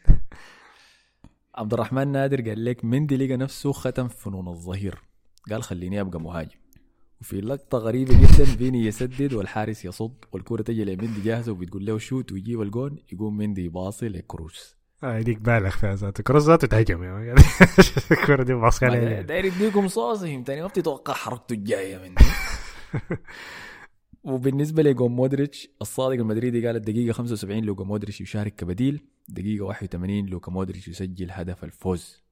عبد 1.54 1.72
الرحمن 1.72 2.08
نادر 2.08 2.48
قال 2.48 2.64
لك 2.64 2.84
مندي 2.84 3.16
لقى 3.16 3.36
نفسه 3.36 3.72
ختم 3.72 4.08
فنون 4.08 4.48
الظهير 4.48 4.98
قال 5.50 5.62
خليني 5.62 6.00
أبقى 6.00 6.20
مهاجم 6.20 6.58
وفي 7.20 7.40
لقطة 7.40 7.78
غريبة 7.78 8.14
جدا 8.14 8.44
فيني 8.44 8.86
يسدد 8.86 9.32
والحارس 9.32 9.84
يصد 9.84 10.14
والكرة 10.32 10.62
تجي 10.62 10.84
لمندي 10.84 11.20
جاهزة 11.20 11.52
وبتقول 11.52 11.86
له 11.86 11.98
شوت 11.98 12.32
ويجيب 12.32 12.62
الجون 12.62 12.98
يقوم 13.12 13.36
مندي 13.36 13.68
باصي 13.68 14.08
لكروس 14.08 14.76
آه، 15.04 15.20
ديك 15.20 15.38
بالغ 15.38 15.70
فيها 15.70 15.94
ذاته 15.94 16.22
كروس 16.22 16.42
ذاته 16.42 16.66
تهجم 16.66 17.00
man. 17.00 17.34
الكوره 18.10 18.42
دي 18.48 18.54
باص 18.54 18.82
عليها 18.82 19.22
داير 19.22 19.44
يديكم 19.44 19.88
صوص 19.88 20.20
فهمتني. 20.20 20.60
ما 20.60 20.66
بتتوقع 20.66 21.14
حركته 21.14 21.52
الجاية 21.52 21.98
مني. 21.98 22.14
وبالنسبة 24.24 24.82
لجون 24.82 25.10
مودريتش 25.12 25.68
الصادق 25.82 26.14
المدريدي 26.14 26.66
قال 26.66 26.76
الدقيقة 26.76 27.12
75 27.12 27.64
لوكا 27.64 27.84
مودريتش 27.84 28.20
يشارك 28.20 28.54
كبديل 28.54 29.06
دقيقة 29.28 29.64
81 29.64 30.26
لوكا 30.26 30.52
مودريتش 30.52 30.88
يسجل 30.88 31.30
هدف 31.30 31.64
الفوز. 31.64 32.22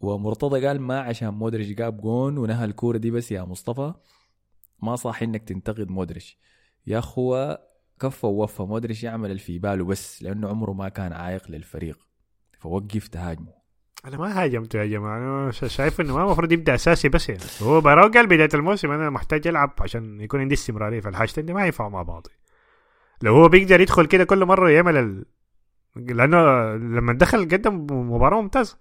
ومرتضى 0.00 0.66
قال 0.66 0.80
ما 0.80 1.00
عشان 1.00 1.28
مودريتش 1.28 1.70
جاب 1.70 2.00
جون 2.00 2.38
ونهى 2.38 2.64
الكورة 2.64 2.98
دي 2.98 3.10
بس 3.10 3.32
يا 3.32 3.42
مصطفى. 3.42 3.94
ما 4.82 4.96
صح 4.96 5.22
إنك 5.22 5.42
تنتقد 5.48 5.88
مودريتش. 5.88 6.38
يا 6.86 6.98
أخوة 6.98 7.69
كفى 8.00 8.26
ووفى 8.26 8.62
مودريتش 8.62 9.04
يعمل 9.04 9.30
اللي 9.30 9.42
في 9.42 9.58
باله 9.58 9.84
بس 9.84 10.22
لأنه 10.22 10.48
عمره 10.48 10.72
ما 10.72 10.88
كان 10.88 11.12
عايق 11.12 11.50
للفريق. 11.50 11.98
فوقف 12.58 13.08
تهاجمه. 13.08 13.60
أنا 14.04 14.16
ما 14.16 14.42
هاجمته 14.42 14.78
يا 14.78 14.86
جماعة 14.86 15.18
أنا 15.18 15.50
شايف 15.50 16.00
إنه 16.00 16.14
ما 16.14 16.24
المفروض 16.24 16.52
يبدأ 16.52 16.74
أساسي 16.74 17.08
بس 17.08 17.28
يعني. 17.28 17.40
هو 17.62 17.80
براو 17.80 18.10
قال 18.10 18.26
بداية 18.26 18.48
الموسم 18.54 18.90
أنا 18.90 19.10
محتاج 19.10 19.46
العب 19.46 19.74
عشان 19.80 20.20
يكون 20.20 20.40
عندي 20.40 20.54
استمرارية 20.54 21.00
فالحاجتين 21.00 21.46
دي 21.46 21.52
ما 21.52 21.66
ينفعوا 21.66 21.90
مع 21.90 22.02
بعض 22.02 22.26
لو 23.22 23.34
هو 23.34 23.48
بيقدر 23.48 23.80
يدخل 23.80 24.06
كده 24.06 24.24
كل 24.24 24.44
مرة 24.44 24.70
يعمل 24.70 24.96
ال... 24.96 25.24
لأنه 25.96 26.38
لما 26.76 27.12
دخل 27.12 27.44
قدم 27.44 27.86
مباراة 27.90 28.40
ممتازة. 28.40 28.78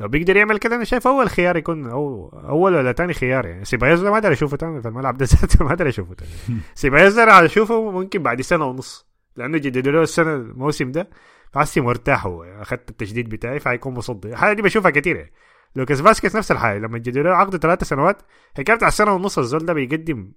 لو 0.00 0.08
بيقدر 0.08 0.36
يعمل 0.36 0.58
كده 0.58 0.76
أنا 0.76 0.84
شايف 0.84 1.06
أول 1.06 1.28
خيار 1.28 1.56
يكون 1.56 1.90
أو 1.90 2.28
أول 2.48 2.74
ولا 2.74 2.92
تاني 2.92 3.14
خيار 3.14 3.46
يعني 3.46 3.64
سيبايوس 3.64 4.00
ما 4.00 4.14
أقدر 4.14 4.32
أشوفه 4.32 4.56
تاني 4.56 4.82
في 4.82 4.88
الملعب 4.88 5.16
ده 5.18 5.24
ذاته 5.24 5.64
ما 5.64 5.70
أقدر 5.70 5.88
أشوفه 5.88 6.14
تاني 6.14 6.60
سيبايوس 6.74 7.14
ده 7.14 7.44
أشوفه 7.44 7.90
ممكن 7.90 8.22
بعد 8.22 8.40
سنة 8.40 8.64
ونص 8.64 9.06
لأنه 9.36 9.58
جددوا 9.58 9.92
له 9.92 10.02
السنة 10.02 10.34
الموسم 10.34 10.92
ده 10.92 11.10
فحسي 11.52 11.80
مرتاح 11.80 12.26
هو 12.26 12.44
أخذت 12.44 12.90
التجديد 12.90 13.28
بتاعي 13.28 13.60
فهيكون 13.60 13.94
مصدي 13.94 14.28
الحاجة 14.28 14.52
دي 14.56 14.62
بشوفها 14.62 14.90
كتير 14.90 15.16
يعني. 15.16 15.32
لوكاس 15.76 16.02
فاسكيز 16.02 16.36
نفس 16.36 16.50
الحاجة 16.50 16.78
لما 16.78 16.98
جددوا 16.98 17.22
له 17.22 17.30
عقده 17.30 17.58
ثلاث 17.58 17.84
سنوات 17.84 18.22
حكايه 18.58 18.76
بتاع 18.76 18.88
السنة 18.88 19.12
ونص 19.14 19.38
الزول 19.38 19.66
ده 19.66 19.72
بيقدم 19.72 20.32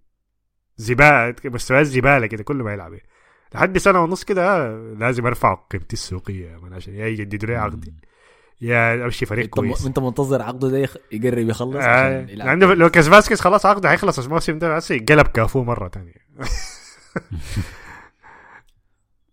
زبالة 0.78 1.36
مستويات 1.46 1.86
زبالة 1.86 2.28
كده 2.28 2.44
كل 2.44 2.56
ما 2.56 2.74
يلعب 2.74 2.94
يعني. 2.94 3.08
لحد 3.54 3.78
سنة 3.78 4.04
ونص 4.04 4.24
كده 4.24 4.58
آه، 4.58 4.96
لازم 5.00 5.26
أرفع 5.26 5.54
قيمتي 5.54 5.94
السوقية 5.94 6.60
عشان 6.72 6.94
يجددوا 6.94 7.50
لي 7.50 7.56
عقدي 7.56 7.94
يا 8.62 9.06
أمشي 9.06 9.26
فريق 9.26 9.44
انت, 9.44 9.54
كويس. 9.54 9.86
انت 9.86 10.00
منتظر 10.00 10.42
عقده 10.42 10.70
ده 10.70 10.78
يقرب 11.12 11.50
يخلص 11.50 11.76
آه، 11.76 11.88
عشان 11.88 12.30
يلعب. 12.30 12.48
لأنه 12.48 12.74
لوكاس 12.74 13.10
فاسكيز 13.10 13.42
خلاص 13.42 13.66
عقده 13.66 13.92
هيخلص 13.92 14.20
الموسم 14.20 14.60
ده 14.60 14.76
بس 14.76 14.92
قلب 14.94 15.28
كافو 15.28 15.64
مرة 15.64 15.90
ثانية 15.90 16.14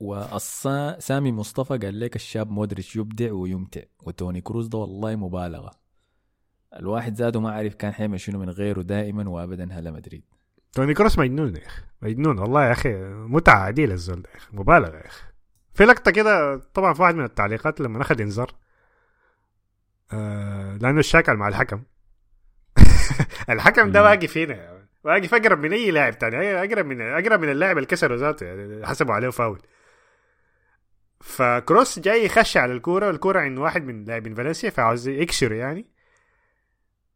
وسامي 0.00 1.32
مصطفى 1.32 1.78
قال 1.78 2.00
لك 2.00 2.16
الشاب 2.16 2.50
مودريتش 2.50 2.96
يبدع 2.96 3.32
ويمتع 3.32 3.80
وتوني 4.02 4.40
كروز 4.40 4.66
ده 4.66 4.78
والله 4.78 5.16
مبالغة. 5.16 5.70
الواحد 6.76 7.14
ذاته 7.14 7.40
ما 7.40 7.50
عارف 7.52 7.74
كان 7.74 7.92
حيعمل 7.92 8.20
شنو 8.20 8.38
من 8.38 8.50
غيره 8.50 8.82
دائما 8.82 9.28
وابدا 9.30 9.68
هلا 9.72 9.90
مدريد. 9.90 10.22
توني 10.72 10.94
كروس 10.94 11.18
مجنون 11.18 11.56
يا 11.56 11.66
أخي 11.66 11.82
مجنون 12.02 12.38
والله 12.38 12.64
يا 12.66 12.72
أخي 12.72 12.94
متعة 13.08 13.58
عديلة 13.58 13.94
الزول 13.94 14.22
ده 14.22 14.30
يا 14.32 14.36
أخي 14.36 14.56
مبالغة 14.56 14.96
يا 14.96 15.06
أخي. 15.06 15.22
في 15.74 15.84
لقطة 15.84 16.10
كده 16.10 16.56
طبعا 16.74 16.94
في 16.94 17.02
واحد 17.02 17.14
من 17.14 17.24
التعليقات 17.24 17.80
لما 17.80 18.02
أخذ 18.02 18.20
إنذار 18.20 18.52
آه 20.12 20.76
لأنه 20.80 21.00
الشاكل 21.00 21.34
مع 21.34 21.48
الحكم. 21.48 21.82
الحكم 23.50 23.92
ده. 23.92 24.02
واقف 24.02 24.38
هنا. 24.38 24.86
واقف 25.04 25.34
أقرب 25.34 25.58
من 25.58 25.72
أي 25.72 25.90
لاعب 25.90 26.18
تاني. 26.18 26.54
أقرب 26.54 26.86
من 26.86 27.00
أقرب 27.00 27.40
من 27.40 27.48
اللاعب 27.50 27.76
اللي 27.76 27.86
كسره 27.86 28.14
ذاته 28.16 28.46
يعني 28.46 28.86
حسبوا 28.86 29.14
عليه 29.14 29.30
فاول. 29.30 29.62
فكروس 31.20 31.98
جاي 31.98 32.24
يخش 32.24 32.56
على 32.56 32.72
الكوره 32.72 33.06
والكورة 33.06 33.40
عند 33.40 33.58
واحد 33.58 33.84
من 33.84 34.04
لاعبين 34.04 34.34
فالنسيا 34.34 34.70
فعاوز 34.70 35.08
يكسر 35.08 35.52
يعني. 35.52 35.86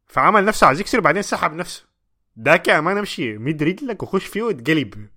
فعمل 0.06 0.44
نفسه 0.44 0.66
عاوز 0.66 0.81
يكسر 0.81 1.01
بعدين 1.01 1.23
سحب 1.23 1.52
نفسه. 1.52 1.86
داك 2.36 2.69
يا 2.69 2.81
ما 2.81 2.94
نمشي 2.94 3.39
مد 3.39 3.62
رجلك 3.62 4.02
وخش 4.02 4.27
فيه 4.27 4.43
وتقلب 4.43 5.09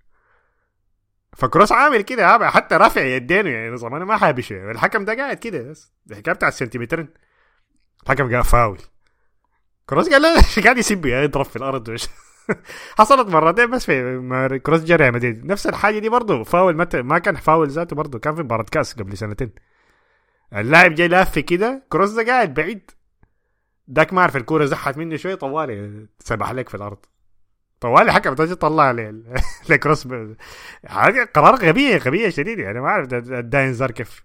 فكروس 1.34 1.72
عامل 1.72 2.02
كده 2.02 2.50
حتى 2.50 2.76
رافع 2.76 3.02
يدينه 3.02 3.50
يعني 3.50 3.78
زمان 3.78 4.04
ما 4.04 4.18
حابش. 4.18 4.52
الحكم 4.52 5.06
ده 5.06 5.16
قاعد 5.16 5.38
كده 5.38 5.62
بس. 5.62 5.94
الحكاية 6.12 6.36
بتاع 6.36 6.48
السنتيمترين 6.48 7.10
الحكم 8.04 8.36
قال 8.36 8.44
فاول 8.44 8.78
كروس 9.86 10.10
قال 10.10 10.22
لا 10.22 10.36
قاعد 10.64 10.78
يسب 10.78 11.06
يعني 11.06 11.24
يضرب 11.24 11.46
في 11.46 11.56
الأرض 11.56 11.90
وش. 11.90 12.08
حصلت 13.00 13.28
مرتين 13.28 13.72
بس 13.72 13.86
في 13.86 14.60
كروس 14.64 14.84
جرى 14.84 15.06
يا 15.06 15.12
مدريد 15.12 15.46
نفس 15.46 15.68
الحاجة 15.68 16.00
دي 16.00 16.10
برضه 16.10 16.44
فاول 16.44 16.78
مت... 16.78 16.96
ما 16.96 17.20
كان 17.20 17.36
فاول 17.36 17.70
ذاته 17.70 17.96
برضه 17.96 18.20
كان 18.20 18.36
في 18.36 18.44
مباراة 18.44 18.66
كاس 18.72 18.94
قبل 18.94 19.18
سنتين. 19.18 19.52
اللاعب 20.56 20.96
جاي 20.96 21.08
لافه 21.08 21.42
كده 21.42 21.84
كروس 21.90 22.12
ده 22.12 22.26
قاعد 22.26 22.54
بعيد. 22.54 22.92
داك 23.88 24.14
ما 24.14 24.22
عارف 24.22 24.38
الكورة 24.38 24.66
زحت 24.66 24.98
منه 24.98 25.16
شوي 25.16 25.36
طوالي 25.36 26.08
سبح 26.20 26.50
عليك 26.50 26.70
في 26.70 26.76
الأرض. 26.76 27.06
طوالي 27.80 28.14
حكم 28.14 28.34
تجي 28.34 28.56
طلع 28.56 28.92
لي 28.92 29.24
الكروس 29.70 30.08
قرار 31.36 31.56
غبية 31.56 31.98
غبية 31.98 32.30
شديد 32.30 32.60
يعني 32.60 32.82
ما 32.82 32.88
أعرف 32.88 33.14
اداء 33.14 33.64
انذار 33.64 33.92
كيف 33.92 34.24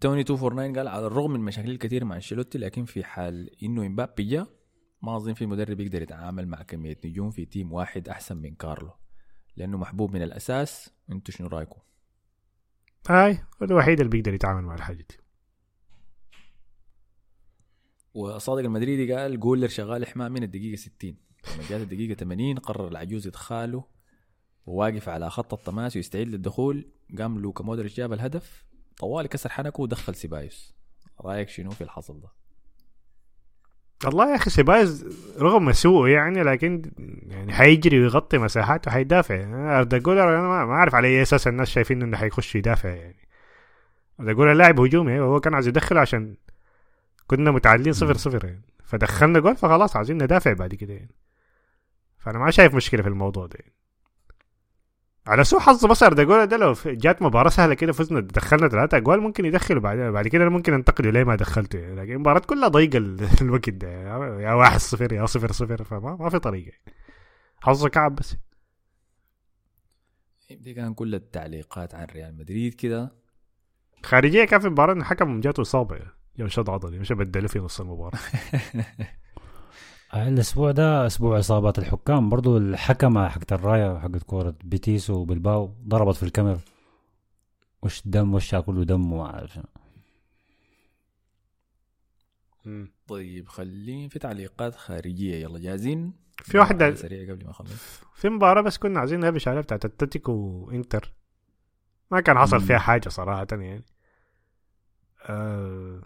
توني 0.00 0.16
249 0.16 0.76
قال 0.76 0.88
على 0.88 1.06
الرغم 1.06 1.30
من 1.30 1.40
مشاكل 1.40 1.70
الكثير 1.70 2.04
مع 2.04 2.16
أنشيلوتي 2.16 2.58
لكن 2.58 2.84
في 2.84 3.04
حال 3.04 3.62
إنه 3.62 3.86
امبابي 3.86 4.24
جا 4.24 4.46
ما 5.02 5.16
أظن 5.16 5.34
في 5.34 5.46
مدرب 5.46 5.80
يقدر 5.80 6.02
يتعامل 6.02 6.48
مع 6.48 6.62
كمية 6.62 6.98
نجوم 7.04 7.30
في 7.30 7.44
team 7.44 7.72
واحد 7.72 8.08
أحسن 8.08 8.36
من 8.36 8.54
كارلو 8.54 8.92
لأنه 9.56 9.78
محبوب 9.78 10.12
من 10.12 10.22
الأساس 10.22 10.90
أنتوا 11.12 11.34
شنو 11.34 11.48
رأيكم؟ 11.48 11.80
هاي 13.08 13.32
هو 13.32 13.66
الوحيد 13.66 14.00
اللي 14.00 14.10
بيقدر 14.10 14.34
يتعامل 14.34 14.62
مع 14.62 14.74
الحاجة 14.74 14.96
دي 14.96 15.16
وصادق 18.14 18.60
المدريدي 18.62 19.14
قال 19.14 19.40
جولر 19.40 19.68
شغال 19.68 20.06
حماه 20.06 20.28
من 20.28 20.42
الدقيقة 20.42 20.76
60 20.76 21.16
لما 21.54 21.68
جات 21.68 21.80
الدقيقة 21.80 22.14
80 22.14 22.58
قرر 22.58 22.88
العجوز 22.88 23.26
يدخاله 23.26 23.84
وواقف 24.66 25.08
على 25.08 25.30
خط 25.30 25.54
التماس 25.54 25.96
ويستعد 25.96 26.26
للدخول 26.26 26.90
قام 27.18 27.38
لوكا 27.38 27.64
مودريتش 27.64 27.96
جاب 27.96 28.12
الهدف 28.12 28.66
طوالي 28.98 29.28
كسر 29.28 29.50
حنكه 29.50 29.80
ودخل 29.80 30.14
سيبايوس. 30.14 30.74
رأيك 31.24 31.48
شنو 31.48 31.70
في 31.70 31.84
الحصل 31.84 32.20
ده؟ 32.20 32.28
والله 34.04 34.30
يا 34.30 34.36
أخي 34.36 34.50
سيبايز 34.50 35.06
رغم 35.38 35.72
سوءه 35.72 36.08
يعني 36.08 36.42
لكن 36.42 36.82
يعني 37.28 37.52
حيجري 37.52 38.00
ويغطي 38.00 38.38
مساحات 38.38 38.86
وحيدافع 38.86 39.34
اردا 39.78 39.98
جولر 39.98 40.38
أنا 40.38 40.48
ما 40.48 40.64
ما 40.64 40.72
أعرف 40.72 40.94
على 40.94 41.08
أي 41.08 41.22
أساس 41.22 41.46
الناس 41.48 41.68
شايفين 41.68 42.02
إنه 42.02 42.16
حيخش 42.16 42.56
يدافع 42.56 42.88
يعني. 42.88 43.28
اردا 44.20 44.32
جولر 44.32 44.52
لاعب 44.52 44.80
هجومي 44.80 45.20
وهو 45.20 45.40
كان 45.40 45.54
عايز 45.54 45.68
يدخل 45.68 45.98
عشان 45.98 46.36
كنا 47.26 47.50
متعادلين 47.50 47.92
صفر 47.92 48.16
صفر 48.16 48.44
يعني. 48.44 48.62
فدخلنا 48.84 49.38
جول 49.38 49.56
فخلاص 49.56 49.96
عايزين 49.96 50.22
ندافع 50.22 50.52
بعد 50.52 50.74
كده 50.74 50.94
يعني. 50.94 51.14
فأنا 52.18 52.38
ما 52.38 52.50
شايف 52.50 52.74
مشكلة 52.74 53.02
في 53.02 53.08
الموضوع 53.08 53.46
ده 53.46 53.58
يعني. 53.60 53.74
على 55.26 55.44
سوء 55.44 55.60
حظ 55.60 55.86
بس 55.86 56.04
جولر 56.04 56.44
ده 56.44 56.56
لو 56.56 56.74
جات 56.86 57.22
مباراة 57.22 57.50
سهلة 57.50 57.74
كده 57.74 57.92
فزنا 57.92 58.20
دخلنا 58.20 58.68
ثلاثة 58.68 58.96
أجوال 58.96 59.20
ممكن 59.20 59.44
يدخلوا 59.44 59.80
بعد 59.82 59.98
بعد 59.98 60.28
كده 60.28 60.48
ممكن 60.48 60.72
ننتقده 60.72 61.10
ليه 61.10 61.24
ما 61.24 61.34
دخلته 61.36 61.78
يعني. 61.78 61.94
لكن 61.96 62.12
المباراه 62.12 62.38
كلها 62.40 62.68
ضيقة 62.68 62.96
ال- 62.98 63.28
الوقت 63.42 63.70
ده. 63.70 63.88
يا 64.40 64.52
واحد 64.52 64.80
صفر 64.80 65.12
يا 65.12 65.26
صفر 65.26 65.52
صفر 65.52 65.84
فما 65.84 66.16
ما 66.16 66.30
في 66.30 66.38
طريقة 66.38 66.72
حظه 67.60 67.88
كعب 67.88 68.14
بس 68.14 68.36
دي 70.50 70.74
كان 70.74 70.94
كل 70.94 71.14
التعليقات 71.14 71.94
عن 71.94 72.06
ريال 72.06 72.36
مدريد 72.36 72.74
كده 72.74 73.12
خارجية 74.04 74.44
كان 74.44 74.60
في 74.60 74.66
المباراه 74.66 74.92
الحكم 74.92 75.40
جاته 75.40 75.60
إصابة 75.60 75.98
يوم 76.38 76.48
شد 76.48 76.70
عضلي 76.70 76.98
مش 76.98 77.12
بدله 77.12 77.48
في 77.48 77.58
نص 77.58 77.80
المباراة 77.80 78.18
الأسبوع 80.14 80.70
ده 80.70 81.06
أسبوع 81.06 81.38
إصابات 81.38 81.78
الحكام. 81.78 82.28
برضو 82.28 82.56
الحكمة 82.56 83.28
حقت 83.28 83.52
الراية 83.52 83.98
حقت 83.98 84.22
كورة 84.22 84.54
بيتيس 84.64 85.10
وبالباو 85.10 85.74
ضربت 85.88 86.16
في 86.16 86.22
الكاميرا. 86.22 86.60
وش 87.82 88.02
دم 88.04 88.34
وشها 88.34 88.60
كله 88.60 88.84
دم؟ 88.84 89.12
وما 89.12 89.24
أعرف. 89.24 89.52
شنو. 92.64 92.86
طيب 93.08 93.48
خلينا 93.48 94.08
في 94.08 94.18
تعليقات 94.18 94.74
خارجية. 94.74 95.34
يلا 95.34 95.58
جاهزين؟ 95.58 96.12
في 96.42 96.58
واحدة 96.58 96.94
سريع 96.94 97.32
قبل 97.32 97.44
ما 97.44 97.50
أخلص. 97.50 98.00
في 98.14 98.28
مباراة 98.28 98.62
بس 98.62 98.78
كنا 98.78 99.00
عايزين 99.00 99.20
نهبش 99.20 99.48
عليها 99.48 99.62
بتاعت 99.62 99.84
أتلتيكو 99.84 100.32
وإنتر. 100.32 101.12
ما 102.10 102.20
كان 102.20 102.38
حصل 102.38 102.60
فيها 102.60 102.78
حاجة 102.78 103.08
صراحة 103.08 103.46
يعني. 103.52 103.84
آه... 105.28 106.02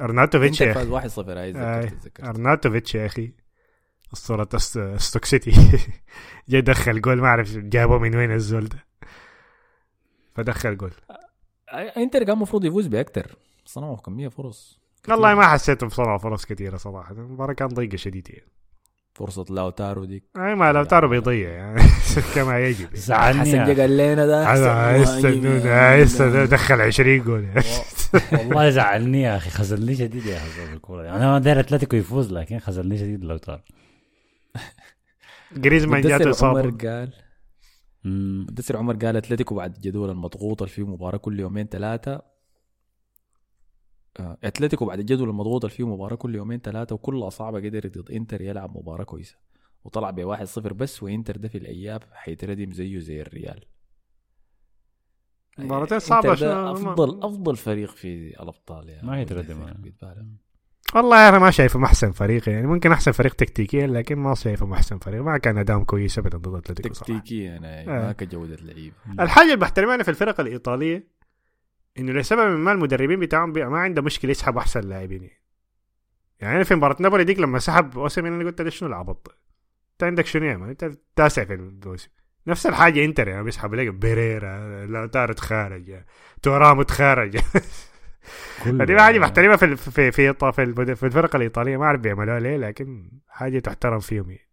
أرناتوفيتش 0.00 0.60
يا 0.60 0.72
فاز 0.72 0.90
أخي 0.92 1.08
1-0 1.08 1.28
هاي 1.28 1.52
آه، 1.56 1.90
أرناتوفيتش 2.22 2.94
يا 2.94 3.06
أخي. 3.06 3.32
أسطورة 4.12 4.48
أست- 4.56 4.96
ستوك 4.96 5.24
سيتي. 5.24 5.52
جاي 6.48 6.60
دخل 6.60 7.00
جول 7.00 7.20
ما 7.20 7.26
أعرف 7.26 7.56
جابه 7.56 7.98
من 7.98 8.16
وين 8.16 8.32
الزول 8.32 8.64
ده. 8.68 8.86
فدخل 10.34 10.76
جول. 10.76 10.92
آه، 11.72 11.78
إنتر 11.96 12.24
كان 12.24 12.36
المفروض 12.36 12.64
يفوز 12.64 12.86
باكثر 12.86 13.36
صنعوا 13.64 13.96
كمية 13.96 14.28
فرص. 14.28 14.80
والله 15.08 15.34
ما 15.34 15.48
حسيت 15.48 15.84
بصنعوا 15.84 16.18
فرص 16.18 16.44
كثيرة 16.46 16.76
صراحة. 16.76 17.12
المباراة 17.12 17.52
كان 17.52 17.68
ضيقة 17.68 17.96
شديدة 17.96 18.30
يعني. 18.34 18.50
فرصة 19.14 19.44
لأوتارو 19.50 20.04
ديك 20.04 20.24
اي 20.36 20.54
ما 20.54 20.72
لو 20.72 20.84
تارو 20.84 21.08
بيضيع 21.08 21.50
يعني 21.50 21.82
كما 22.34 22.58
يجب. 22.58 22.80
يعني. 22.84 22.96
زعلني 22.96 23.40
حسن 23.40 23.80
قال 23.80 23.96
لنا 23.96 24.26
ده. 24.26 24.44
هذا 24.54 24.96
يستنون 24.96 25.58
مهاجم. 25.58 26.02
يستنون 26.02 26.48
دخل 26.48 26.80
20 26.80 27.18
جول. 27.22 27.48
والله 28.32 28.70
زعلني 28.70 29.22
يا 29.22 29.36
أخي. 29.36 29.50
خذلني 29.50 29.94
شديد 29.94 30.26
يا 30.26 30.36
أخي 30.36 30.72
الكورة. 30.74 31.02
يعني 31.04 31.16
أنا 31.16 31.38
داير 31.38 31.60
أتلتيكو 31.60 31.96
يفوز 31.96 32.32
لكن 32.32 32.58
خذلني 32.58 32.98
شديد 32.98 33.24
لو 33.24 33.36
طار 33.36 33.62
جريزمان 35.56 36.00
جاته 36.00 36.24
مدثر 36.24 36.46
عمر 36.46 36.60
إصابة. 36.60 36.88
قال. 36.88 37.12
مدثر 38.48 38.76
عمر 38.76 38.96
قال 38.96 39.16
أتلتيكو 39.16 39.54
بعد 39.54 39.74
الجدول 39.74 40.10
المضغوط 40.10 40.62
اللي 40.62 40.74
فيه 40.74 40.86
مباراة 40.86 41.18
كل 41.18 41.40
يومين 41.40 41.66
ثلاثة 41.66 42.12
آه، 42.12 42.22
أتلتيكو 44.18 44.84
بعد 44.84 44.98
الجدول 44.98 45.28
المضغوط 45.28 45.64
اللي 45.64 45.76
فيه 45.76 45.86
مباراة 45.86 46.16
كل 46.16 46.34
يومين 46.34 46.60
ثلاثة 46.60 46.94
وكلها 46.94 47.30
صعبة 47.30 47.58
قدر 47.58 47.88
ضد 47.88 48.10
إنتر 48.10 48.40
يلعب 48.40 48.76
مباراة 48.76 49.04
كويسة. 49.04 49.36
وطلع 49.84 50.10
ب 50.10 50.36
1-0 50.36 50.58
بس 50.58 51.02
وإنتر 51.02 51.36
ده 51.36 51.48
في 51.48 51.58
الأياب 51.58 52.02
حيتردم 52.12 52.72
زيه 52.72 52.98
زي 52.98 53.20
الريال. 53.22 53.64
مباراتين 55.58 55.98
صعبة 55.98 56.34
ده 56.34 56.72
أفضل 56.72 57.22
أفضل 57.22 57.56
فريق 57.56 57.90
في 57.90 58.40
الأبطال 58.42 58.88
يعني. 58.88 59.06
ما 59.06 59.20
يتردم. 59.20 59.56
والله 60.94 61.28
أنا 61.28 61.38
ما 61.38 61.50
شايفه 61.50 61.84
أحسن 61.84 62.10
فريق 62.10 62.48
يعني 62.48 62.66
ممكن 62.66 62.92
أحسن 62.92 63.12
فريق 63.12 63.34
تكتيكيا 63.34 63.86
لكن 63.86 64.16
ما 64.16 64.34
شايفه 64.34 64.74
أحسن 64.74 64.98
فريق. 64.98 65.22
ما 65.22 65.38
كان 65.38 65.58
اداء 65.58 65.82
كويس 65.82 66.18
ابدا 66.18 66.38
ضد 66.38 66.54
أتلتيكو 66.54 66.94
تكتيكيا 66.94 67.44
يعني 67.50 67.66
آه. 67.66 68.06
ما 68.06 68.12
كجودة 68.12 68.56
لعيب. 68.56 68.92
الحاجة 69.20 69.44
اللي 69.44 69.56
بحترمها 69.56 69.94
أنا 69.94 70.02
في 70.02 70.10
الفرق 70.10 70.40
الإيطالية 70.40 71.19
إنه 71.98 72.12
لسبب 72.12 72.58
ما 72.58 72.72
المدربين 72.72 73.20
بتاعهم 73.20 73.52
ما 73.52 73.78
عنده 73.78 74.02
مشكلة 74.02 74.30
يسحبوا 74.30 74.60
أحسن 74.60 74.80
لاعبين 74.80 75.22
يعني. 75.22 75.40
يعني 76.40 76.56
أنا 76.56 76.64
في 76.64 76.74
مباراة 76.74 76.96
نابولي 77.00 77.24
ديك 77.24 77.38
لما 77.38 77.58
سحب 77.58 77.98
أوسيمين 77.98 78.32
أنا 78.32 78.44
قلت 78.44 78.60
له 78.60 78.70
شنو 78.70 78.88
العبط 78.88 79.34
أنت 79.92 80.02
عندك 80.04 80.26
شنو 80.26 80.44
يا 80.46 80.56
مان 80.56 80.68
أنت 80.68 80.84
التاسع 80.84 81.44
في 81.44 81.54
الموسم 81.54 82.08
نفس 82.46 82.66
الحاجة 82.66 83.04
إنتر 83.04 83.28
يعني 83.28 83.42
بيسحب 83.42 83.74
لك 83.74 83.88
بيريرا 83.88 84.86
لوتارو 84.86 85.32
تخارج 85.32 86.02
تورامو 86.42 86.82
تخارج 86.82 87.38
كله. 88.64 88.84
دي 88.84 89.00
حاجة 89.00 89.18
بحترمها 89.18 89.56
في 89.56 89.76
في 89.76 89.90
في 89.90 90.12
في, 90.12 90.52
في, 90.52 90.62
الفرق- 90.62 90.94
في 90.94 91.06
الفرق 91.06 91.36
الإيطالية 91.36 91.76
ما 91.76 91.84
أعرف 91.84 92.00
بيعملوها 92.00 92.40
ليه 92.40 92.56
لكن 92.56 93.10
حاجة 93.28 93.58
تحترم 93.58 93.98
فيهم 94.00 94.30
يعني. 94.30 94.48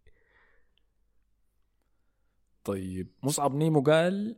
طيب 2.64 3.08
مصعب 3.22 3.54
نيمو 3.54 3.80
قال 3.82 4.36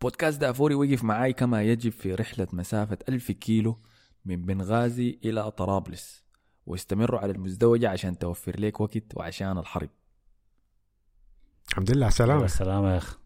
بودكاست 0.00 0.40
دافوري 0.40 0.74
وقف 0.74 1.04
معاي 1.04 1.32
كما 1.32 1.62
يجب 1.62 1.92
في 1.92 2.14
رحلة 2.14 2.48
مسافة 2.52 2.98
ألف 3.08 3.30
كيلو 3.30 3.78
من 4.24 4.46
بنغازي 4.46 5.18
إلى 5.24 5.50
طرابلس 5.50 6.24
واستمروا 6.66 7.20
على 7.20 7.32
المزدوجة 7.32 7.88
عشان 7.90 8.18
توفر 8.18 8.60
لك 8.60 8.80
وقت 8.80 9.16
وعشان 9.16 9.58
الحرب. 9.58 9.90
الحمد 11.70 11.90
لله 11.90 12.04
على 12.06 12.14
سلام 12.14 12.44
السلامه 12.44 12.44
السلامة 12.44 12.92
يا 12.92 12.96
أخي. 12.96 13.16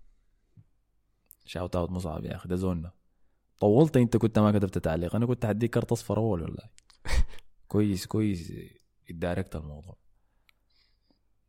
shout 1.46 1.76
out 1.76 1.90
مصعب 1.90 2.24
يا 2.24 2.36
أخي 2.36 2.48
ده 2.48 2.56
زولنا 2.56 2.92
طولت 3.60 3.96
أنت 3.96 4.16
كنت 4.16 4.38
ما 4.38 4.58
كتبت 4.58 4.78
تعليق. 4.78 5.16
أنا 5.16 5.26
كنت 5.26 5.44
هديك 5.44 5.70
كارت 5.70 5.92
أصفر 5.92 6.18
أول 6.18 6.42
والله. 6.42 6.64
كويس 7.68 8.06
كويس. 8.06 8.52
اتداركت 9.10 9.56
الموضوع. 9.56 9.96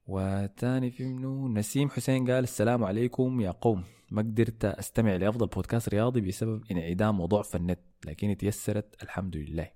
وتاني 0.06 0.92
في 0.92 1.06
منو 1.06 1.48
نسيم 1.48 1.90
حسين 1.90 2.32
قال 2.32 2.44
السلام 2.44 2.84
عليكم 2.84 3.42
يا 3.42 3.52
قوم. 3.52 3.84
ما 4.12 4.22
قدرت 4.22 4.66
أستمع 4.66 5.16
لأفضل 5.16 5.48
بودكاست 5.48 5.90
رياضي 5.90 6.22
بسبب 6.22 6.64
انعدام 6.72 7.20
وضعف 7.20 7.56
النت 7.56 7.80
لكن 8.06 8.38
تيسرت 8.38 9.04
الحمد 9.04 9.38
لله. 9.38 9.72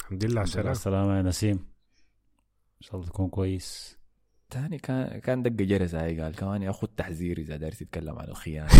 الحمد 0.00 0.24
لله 0.24 0.40
على 0.40 0.46
السلامة. 0.46 0.70
السلامة 0.70 1.16
يا 1.16 1.22
نسيم. 1.22 1.56
إن 2.76 2.80
شاء 2.80 2.94
الله 2.96 3.06
تكون 3.06 3.28
كويس. 3.28 3.98
تاني 4.50 4.78
كان 4.78 5.20
كان 5.20 5.42
دق 5.42 5.50
جرس 5.50 5.94
هاي 5.94 6.20
قال 6.20 6.34
كمان 6.34 6.62
ياخذ 6.62 6.86
تحذير 6.86 7.38
إذا 7.38 7.56
داير 7.56 7.72
تتكلم 7.72 8.18
عن 8.18 8.28
الخيانة. 8.28 8.70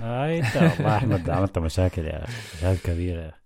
آه 0.00 0.38
إنت 0.38 0.56
والله 0.56 0.96
أحمد 0.96 1.30
عملت 1.30 1.58
مشاكل 1.58 2.04
يا 2.04 2.24
أخي. 2.24 2.56
مشاكل 2.56 2.92
كبيرة 2.92 3.22
يا 3.22 3.28
أخي. 3.28 3.45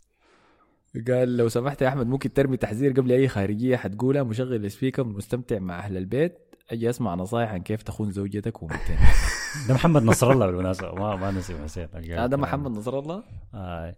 قال 1.09 1.37
لو 1.37 1.49
سمحت 1.49 1.83
يا 1.83 1.89
أحمد 1.89 2.07
ممكن 2.07 2.33
ترمي 2.33 2.57
تحذير 2.57 2.93
قبل 2.93 3.13
أي 3.13 3.29
خارجية 3.29 3.77
حتقولها 3.77 4.23
مشغل 4.23 4.55
السبيكر 4.55 5.05
مستمتع 5.05 5.59
مع 5.59 5.79
أهل 5.79 5.97
البيت 5.97 6.39
أجي 6.71 6.91
أسمع 6.91 7.15
نصائح 7.15 7.51
عن 7.53 7.63
كيف 7.63 7.83
تخون 7.83 8.11
زوجتك 8.11 8.63
ومتين. 8.63 8.97
ده 9.69 9.75
محمد 9.75 10.03
نصر 10.03 10.33
الله 10.33 10.47
بالمناسبة. 10.47 10.95
ما 10.95 11.17
ما 11.17 11.31
نسيب 11.31 11.57
حسين. 11.65 11.89
هذا 12.19 12.37
محمد 12.37 12.71
نصر 12.71 12.99
الله؟ 12.99 13.25
آه. 13.55 13.97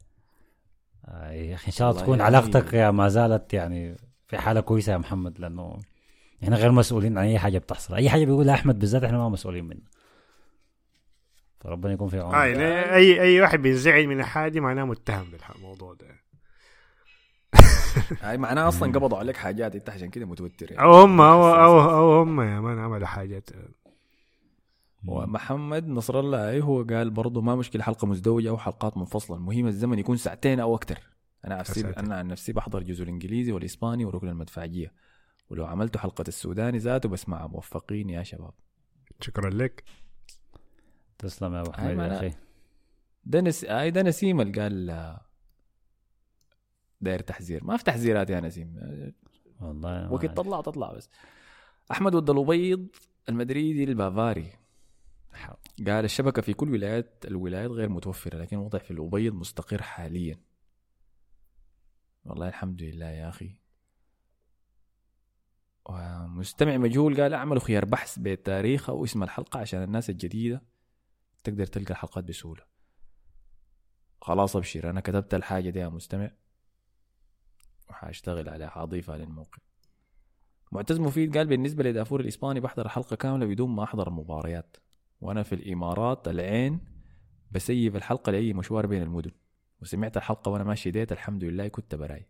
آه 1.08 1.30
يا 1.30 1.54
أخي 1.54 1.66
إن 1.66 1.72
شاء 1.72 1.90
الله 1.90 2.02
تكون 2.02 2.18
يعني- 2.18 2.36
علاقتك 2.36 2.72
يا 2.72 2.90
ما 2.90 3.08
زالت 3.08 3.54
يعني 3.54 3.96
في 4.26 4.38
حالة 4.38 4.60
كويسة 4.60 4.92
يا 4.92 4.98
محمد 4.98 5.40
لأنه 5.40 5.78
إحنا 6.42 6.56
غير 6.56 6.72
مسؤولين 6.72 7.18
عن 7.18 7.24
أي 7.24 7.38
حاجة 7.38 7.58
بتحصل. 7.58 7.94
أي 7.94 8.10
حاجة 8.10 8.24
بيقولها 8.24 8.54
أحمد 8.54 8.78
بالذات 8.78 9.04
إحنا 9.04 9.18
ما 9.18 9.28
مسؤولين 9.28 9.64
منها 9.64 9.90
فربنا 11.60 11.92
يكون 11.92 12.08
في 12.08 12.18
عونه 12.20 12.36
آه 12.38 12.44
يعني 12.44 12.94
اي 12.94 13.20
أي 13.22 13.40
واحد 13.40 13.58
بينزعج 13.62 14.04
من 14.04 14.20
الحاجة 14.20 14.60
معناه 14.60 14.84
متهم 14.84 15.26
بالموضوع 15.30 15.94
ده. 15.94 16.21
هاي 18.22 18.38
معناه 18.38 18.68
أصلا 18.68 18.92
قبضوا 18.92 19.18
عليك 19.18 19.36
حاجات 19.36 19.74
أنت 19.74 19.90
عشان 19.90 20.10
كده 20.10 20.26
متوتر 20.26 20.72
يعني. 20.72 20.82
أو 20.82 20.92
هم 20.92 21.20
أو 21.32 21.54
أو, 21.54 21.80
أو 21.90 22.22
هم 22.22 22.40
يا 22.40 22.60
مان 22.60 22.78
عملوا 22.78 23.06
حاجات. 23.06 23.50
ومحمد 25.06 25.88
نصر 25.88 26.20
الله 26.20 26.50
اي 26.50 26.60
هو 26.60 26.82
قال 26.82 27.10
برضه 27.10 27.40
ما 27.40 27.54
مشكلة 27.56 27.82
حلقة 27.82 28.06
مزدوجة 28.06 28.48
أو 28.48 28.58
حلقات 28.58 28.96
منفصلة 28.96 29.36
المهم 29.36 29.66
الزمن 29.66 29.98
يكون 29.98 30.16
ساعتين 30.16 30.60
أو 30.60 30.74
أكثر 30.74 30.98
أنا 31.44 31.58
نفسي. 31.58 31.80
أنا 31.86 32.16
عن 32.16 32.28
نفسي 32.28 32.52
بحضر 32.52 32.82
جزء 32.82 33.02
الإنجليزي 33.02 33.52
والإسباني 33.52 34.04
وركن 34.04 34.28
المدفعية 34.28 34.92
ولو 35.50 35.66
عملتوا 35.66 36.00
حلقة 36.00 36.24
السوداني 36.28 36.78
ذاته 36.78 37.08
بسمعها 37.08 37.46
موفقين 37.46 38.10
يا 38.10 38.22
شباب. 38.22 38.52
شكرا 39.20 39.50
لك. 39.50 39.84
تسلم 41.18 41.54
يا 41.54 41.60
أبو 41.60 41.72
حميد 41.72 41.98
يا 41.98 42.16
أخي. 42.18 42.32
ده 43.24 43.40
نس... 43.40 43.64
اي 43.64 43.90
ده 43.90 44.02
نسيم 44.02 44.40
اللي 44.40 44.62
قال 44.62 44.90
آه، 44.90 45.20
داير 47.04 47.20
تحذير. 47.20 47.64
ما 47.64 47.76
في 47.76 47.84
تحذيرات 47.84 48.30
يا 48.30 48.40
نسيم. 48.40 48.76
والله 49.60 50.12
وقت. 50.12 50.26
تطلع 50.26 50.60
تطلع 50.60 50.92
بس. 50.92 51.10
أحمد 51.90 52.14
ود 52.14 52.30
البيض 52.30 52.88
المدريدي 53.28 53.84
البافاري. 53.84 54.52
قال 55.86 56.04
الشبكة 56.04 56.42
في 56.42 56.54
كل 56.54 56.72
ولايات 56.72 57.24
الولايات 57.24 57.70
غير 57.70 57.88
متوفرة 57.88 58.38
لكن 58.38 58.56
الوضع 58.56 58.78
في 58.78 58.90
الأبيض 58.90 59.34
مستقر 59.34 59.82
حاليا. 59.82 60.40
والله 62.24 62.48
الحمد 62.48 62.82
لله 62.82 63.06
يا 63.06 63.28
أخي. 63.28 63.56
ومستمع 65.86 66.76
مجهول 66.76 67.20
قال 67.20 67.34
اعملوا 67.34 67.60
خيار 67.60 67.84
بحث 67.84 68.18
بالتاريخ 68.18 68.90
أو 68.90 69.04
اسم 69.04 69.22
الحلقة 69.22 69.60
عشان 69.60 69.82
الناس 69.82 70.10
الجديدة 70.10 70.62
تقدر 71.44 71.66
تلقى 71.66 71.90
الحلقات 71.90 72.24
بسهولة. 72.24 72.62
خلاص 74.20 74.56
أبشر 74.56 74.90
أنا 74.90 75.00
كتبت 75.00 75.34
الحاجة 75.34 75.70
دي 75.70 75.78
يا 75.78 75.88
مستمع. 75.88 76.30
وحاشتغل 77.92 78.48
عليها 78.48 78.68
حاضيفها 78.68 79.16
للموقع 79.16 79.58
معتز 80.72 81.00
مفيد 81.00 81.36
قال 81.38 81.46
بالنسبة 81.46 81.84
لدافور 81.84 82.20
الإسباني 82.20 82.60
بحضر 82.60 82.86
الحلقة 82.86 83.16
كاملة 83.16 83.46
بدون 83.46 83.70
ما 83.70 83.84
أحضر 83.84 84.08
المباريات 84.08 84.76
وأنا 85.20 85.42
في 85.42 85.54
الإمارات 85.54 86.28
العين 86.28 86.80
بسيب 87.50 87.96
الحلقة 87.96 88.32
لأي 88.32 88.52
مشوار 88.52 88.86
بين 88.86 89.02
المدن. 89.02 89.30
وسمعت 89.82 90.16
الحلقة 90.16 90.50
وأنا 90.50 90.64
ماشي 90.64 90.90
ديت 90.90 91.12
الحمد 91.12 91.44
لله 91.44 91.68
كنت 91.68 91.94
براي. 91.94 92.26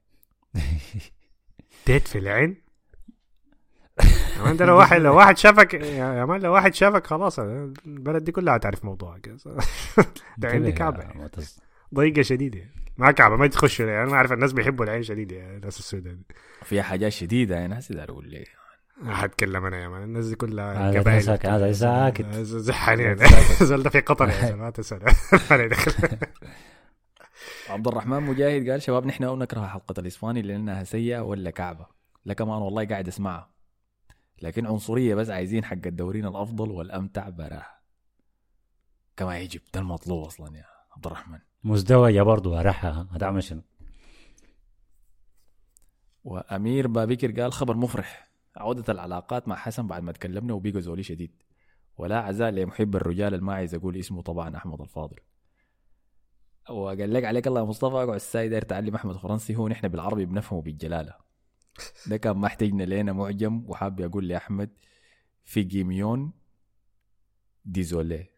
ديت 1.86 2.08
في 2.08 2.18
العين؟ 2.18 2.56
يا 4.36 4.42
مان 4.42 4.56
ده 4.56 4.64
لو 4.64 4.76
واحد 4.76 5.00
لو 5.00 5.16
واحد 5.16 5.38
شافك 5.38 5.74
يا 5.74 6.24
مان 6.24 6.40
لو 6.40 6.52
واحد 6.52 6.74
شافك 6.74 7.06
خلاص 7.06 7.38
البلد 7.38 8.24
دي 8.24 8.32
كلها 8.32 8.58
تعرف 8.58 8.84
موضوعك. 8.84 9.28
ده 10.38 10.48
عندي 10.48 10.68
انتبه 10.68 11.44
يعني. 11.92 12.10
ضيقه 12.10 12.22
شديدة. 12.22 12.60
ما 12.96 13.10
كعبه 13.10 13.36
ما 13.36 13.46
تخش 13.46 13.80
يعني. 13.80 14.02
أنا 14.02 14.10
ما 14.10 14.14
أعرف 14.14 14.32
الناس 14.32 14.52
بيحبوا 14.52 14.84
العين 14.84 15.02
شديدة 15.02 15.36
يعني 15.36 15.56
الناس 15.56 15.78
السودان 15.78 16.22
فيها 16.62 16.82
حاجات 16.82 17.12
شديدة 17.12 17.60
يا 17.60 17.66
ناس 17.66 17.92
دار 17.92 18.10
أقول 18.10 18.28
ليه 18.28 18.44
حتكلم 19.06 19.66
أنا 19.66 19.82
يا 19.82 19.88
مان. 19.88 20.02
الناس 20.02 20.26
دي 20.26 20.34
كلها 20.34 20.90
هذا 20.90 21.00
قبائل. 21.00 21.22
ساكت، 21.22 21.46
هذا 21.46 21.72
ساكت. 21.72 22.34
زحاني 22.40 23.02
يعني 23.02 23.18
زول 23.60 23.82
ده 23.82 23.90
في 23.90 24.00
قطر 24.00 24.28
يا 24.28 24.46
زلمه 24.46 24.62
ما 24.62 24.70
تسال 24.70 25.02
ما 25.50 25.56
لي 25.56 25.68
دخل. 25.68 26.18
عبد 27.68 27.88
الرحمن 27.88 28.22
مجاهد 28.22 28.70
قال 28.70 28.82
شباب 28.82 29.06
نحن 29.06 29.24
أو 29.24 29.36
نكره 29.36 29.66
حلقة 29.66 30.00
الإسباني 30.00 30.42
لأنها 30.42 30.84
سيئة 30.84 31.20
ولا 31.20 31.50
كعبة؟ 31.50 31.86
لا 32.24 32.34
كمان 32.34 32.62
والله 32.62 32.86
قاعد 32.86 33.08
أسمعها. 33.08 33.52
لكن 34.42 34.66
عنصرية 34.66 35.14
بس 35.14 35.30
عايزين 35.30 35.64
حق 35.64 35.86
الدورين 35.86 36.26
الأفضل 36.26 36.70
والأمتع 36.70 37.28
براها. 37.28 37.80
كما 39.16 39.38
يجب. 39.38 39.60
ده 39.74 39.80
المطلوب 39.80 40.24
أصلا 40.24 40.56
يا 40.56 40.64
عبد 40.96 41.06
الرحمن. 41.06 41.38
مزدوجة 41.64 42.22
برضه 42.22 42.60
ارحها 42.60 43.08
هتعمل 43.10 43.42
شنو؟ 43.42 43.62
وأمير 46.24 46.86
بابكر 46.86 47.40
قال 47.42 47.52
خبر 47.52 47.76
مفرح. 47.76 48.28
عودة 48.56 48.92
العلاقات 48.92 49.48
مع 49.48 49.56
حسن 49.56 49.86
بعد 49.86 50.02
ما 50.02 50.12
تكلمنا 50.12 50.54
وبقى 50.54 50.80
زولي 50.80 51.02
شديد. 51.02 51.42
ولا 51.96 52.18
عزاء 52.18 52.50
لمحب 52.50 52.96
الرجال 52.96 53.34
اللي 53.34 53.44
ما 53.44 53.54
عايز 53.54 53.74
أقول 53.74 53.96
اسمه 53.96 54.22
طبعا 54.22 54.56
أحمد 54.56 54.80
الفاضل. 54.80 55.16
وقال 56.70 57.12
لك 57.12 57.24
عليك 57.24 57.46
الله 57.46 57.60
يا 57.60 57.66
مصطفى 57.66 57.94
أقعد 57.94 58.08
الساي 58.14 58.48
داير 58.48 58.62
تعلم 58.62 58.94
أحمد 58.94 59.16
فرنسي 59.16 59.56
هو 59.56 59.68
نحن 59.68 59.88
بالعربي 59.88 60.26
بنفهمه 60.26 60.62
بالجلالة. 60.62 61.14
ده 62.06 62.16
كان 62.16 62.36
ما 62.36 62.46
احتجنا 62.46 62.82
لنا 62.82 63.12
معجم 63.12 63.64
وحاب 63.66 64.00
أقول 64.00 64.28
لأحمد 64.28 64.70
في 65.44 65.62
جيميون 65.62 66.32
ديزولي. 67.64 68.31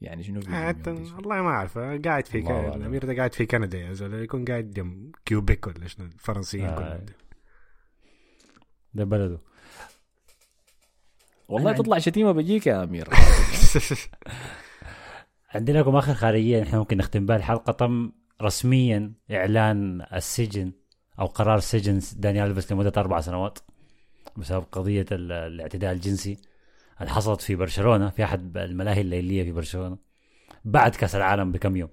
يعني 0.00 0.22
شنو 0.22 0.40
في 0.40 0.50
حتى؟ 0.50 0.90
والله 0.90 1.42
ما 1.42 1.48
أعرف 1.48 1.78
قاعد 1.78 2.26
في 2.26 2.42
كندا. 2.42 2.74
الامير 2.74 3.04
ده 3.04 3.16
قاعد 3.16 3.34
في 3.34 3.46
كندا 3.46 3.78
يا 3.78 3.92
زول 3.92 4.14
يكون 4.14 4.44
قاعد 4.44 4.70
جنب 4.70 5.14
كيوبيك 5.24 5.66
ولا 5.66 5.86
شنو 5.88 6.06
الفرنسيين 6.06 6.64
آه. 6.66 6.76
كلهم 6.76 7.06
ده 8.94 9.04
بلده 9.04 9.38
والله 11.48 11.72
تطلع 11.72 11.98
شتيمة 11.98 12.32
بجيك 12.32 12.66
يا 12.66 12.84
أمير 12.84 13.08
عندنا 15.54 15.78
لكم 15.78 15.96
آخر 15.96 16.14
خارجية 16.14 16.60
نحن 16.62 16.76
ممكن 16.76 16.96
نختم 16.96 17.26
بها 17.26 17.36
الحلقة 17.36 17.72
تم 17.72 18.12
رسميا 18.42 19.12
إعلان 19.30 20.06
السجن 20.12 20.72
أو 21.18 21.26
قرار 21.26 21.58
سجن 21.60 22.00
دانيال 22.16 22.48
ألفيس 22.50 22.72
لمدة 22.72 22.92
أربع 22.96 23.20
سنوات 23.20 23.58
بسبب 24.36 24.64
قضية 24.72 25.06
ال- 25.12 25.32
الاعتداء 25.32 25.92
الجنسي 25.92 26.38
اللي 27.00 27.10
حصلت 27.12 27.40
في 27.40 27.54
برشلونة 27.54 28.10
في 28.10 28.24
أحد 28.24 28.56
الملاهي 28.56 29.00
الليليه 29.00 29.42
في 29.42 29.52
برشلونة 29.52 29.98
بعد 30.64 30.94
كأس 30.94 31.14
العالم 31.14 31.52
بكم 31.52 31.76
يوم. 31.76 31.90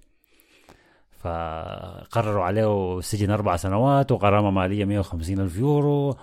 فقرروا 1.12 2.44
عليه 2.44 3.00
سجن 3.02 3.30
أربع 3.32 3.56
سنوات 3.56 4.12
وغرامة 4.12 4.52
مالية 4.52 4.86
150 4.86 5.40
ألف 5.40 5.58
يورو. 5.58 6.18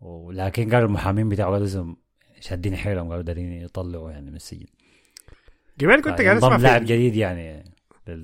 ولكن 0.00 0.74
قال 0.74 0.84
المحامين 0.84 1.28
بتاعه 1.28 1.46
قالوا 1.46 1.60
لازم 1.60 1.96
شادين 2.40 2.76
حيلهم 2.76 3.08
قالوا 3.08 3.22
دارين 3.22 3.52
يطلعوا 3.52 4.10
يعني 4.10 4.30
من 4.30 4.36
السجن. 4.36 4.66
قبل 5.80 6.00
كنت 6.00 6.20
قاعد 6.20 6.36
أسمع 6.36 6.56
لاعب 6.56 6.82
جديد 6.82 7.16
يعني 7.16 7.64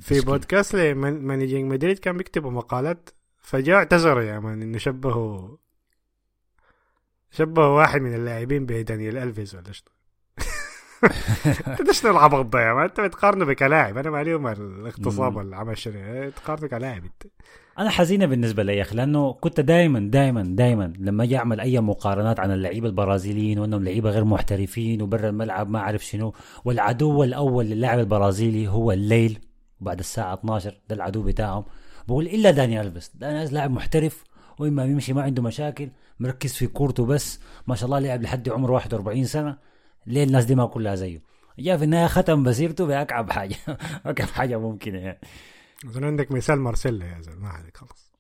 في. 0.01 0.21
بودكاست 0.21 0.75
ل 0.75 0.86
Managing 0.86 1.73
Madrid 1.73 1.99
كان 1.99 2.17
بيكتبوا 2.17 2.51
مقالات 2.51 3.11
فجاء 3.39 3.77
اعتذروا 3.77 4.23
يا 4.23 4.39
man 4.39 4.63
إنه 4.63 4.79
شبهوا 4.79 5.57
شبهوا 7.37 7.67
واحد 7.67 8.01
من 8.01 8.15
اللاعبين 8.15 8.67
بدانيال 8.67 9.17
الفيز 9.19 9.55
ولا 9.55 9.73
شنو؟ 9.73 9.89
انت 11.81 11.93
شنو 11.93 12.11
العبط 12.11 12.47
ده 12.47 12.61
يا 12.69 12.73
man؟ 12.75 12.85
انت 12.85 13.01
بتقارنه 13.01 13.45
بكلاعب. 13.45 13.99
أنا 13.99 14.11
ماليهم 14.11 14.47
الاغتصاب 14.47 15.33
مم. 15.33 15.39
ولا 15.39 15.57
عمل 15.57 15.79
شنو؟ 15.79 16.31
تقارنه 16.31 16.69
كلاعب 16.69 17.05
انت. 17.05 17.33
أنا 17.79 17.91
حزينة 17.91 18.27
بالنسبة 18.27 18.63
لي 18.63 18.77
يا 18.77 18.83
أخي 18.83 18.97
لأنه 18.97 19.33
كنت 19.33 19.61
دائما 19.61 20.01
دائما 20.01 20.43
دائما 20.43 20.93
لما 20.99 21.25
أجي 21.25 21.37
أعمل 21.37 21.61
أي 21.61 21.81
مقارنات 21.81 22.41
عن 22.41 22.51
اللعيبة 22.51 22.89
البرازيليين 22.89 23.59
وأنهم 23.59 23.85
لعيبة 23.85 24.11
غير 24.11 24.25
محترفين 24.25 25.03
وبرا 25.03 25.29
الملعب 25.29 25.71
ما 25.71 25.79
أعرف 25.79 26.05
شنو 26.05 26.35
والعدو 26.65 27.25
الأول 27.25 27.65
للاعب 27.67 27.99
البرازيلي 27.99 28.69
هو 28.69 28.93
الليل 28.93 29.39
وبعد 29.81 29.99
الساعة 29.99 30.35
12 30.35 30.81
ده 30.89 30.95
العدو 30.97 31.23
بتاعهم. 31.23 31.65
بقول 32.09 32.27
إلا 32.27 32.51
داني 32.51 32.81
ألفيس 32.81 33.11
داني 33.15 33.45
لاعب 33.51 33.71
محترف 33.71 34.25
وإما 34.59 34.87
بيمشي 34.87 35.13
ما 35.13 35.23
عنده 35.23 35.43
مشاكل 35.43 35.89
مركز 36.21 36.53
في 36.55 36.67
كورته 36.67 37.07
بس. 37.07 37.41
ما 37.67 37.75
شاء 37.75 37.85
الله 37.87 37.99
لعب 37.99 38.23
لحد 38.23 38.49
عمره 38.49 38.73
41 38.73 39.25
سنة. 39.25 39.59
ليه 40.07 40.25
الناس 40.25 40.45
دي 40.45 40.55
ما 40.55 40.67
كلها 40.67 40.95
زيه؟ 40.95 41.23
جاء 41.59 41.77
في 41.79 41.85
النهاية 41.85 42.07
ختم 42.07 42.43
مسيرته 42.43 42.87
بأكعب 42.87 43.31
حاجة. 43.33 43.57
أكعب 44.07 44.29
حاجة 44.29 44.59
ممكنة 44.59 44.99
يعني. 44.99 45.21
أظن 45.87 46.05
عندك 46.05 46.33
مثال 46.33 46.61
مارسيلا 46.61 47.07
يا 47.07 47.21
زلمة 47.21 47.39
ما 47.43 47.49
عليك 47.49 47.77
خلاص 47.77 48.13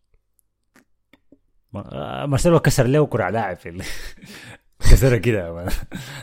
ما- 1.73 2.27
مارسيلو 2.27 2.61
كسر 2.61 2.87
له 2.87 3.07
كرة 3.07 3.31
لاعب 3.31 3.57
في 3.57 3.83
كسرها 4.91 5.19
كده. 5.19 5.65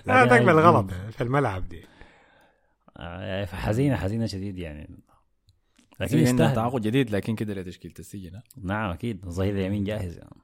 لا 0.05 0.23
هذاك 0.23 0.41
بالغلط 0.41 0.91
في 0.91 1.21
الملعب 1.23 1.69
دي. 1.69 1.85
آه، 2.97 3.45
حزينة 3.45 3.95
حزينة 3.95 4.25
شديد 4.25 4.57
يعني. 4.57 4.99
لكن 6.01 6.17
في 6.17 6.17
عندنا 6.17 6.31
يستاهل. 6.31 6.55
تعاقد 6.55 6.81
جديد 6.81 7.09
لكن 7.11 7.35
كده 7.35 7.53
لتشكيله 7.53 7.93
السجن 7.99 8.35
ها؟ 8.35 8.43
نعم 8.57 8.89
أكيد. 8.91 9.25
الظهير 9.25 9.53
اليمين 9.53 9.83
جاهز 9.83 10.17
يعني. 10.17 10.41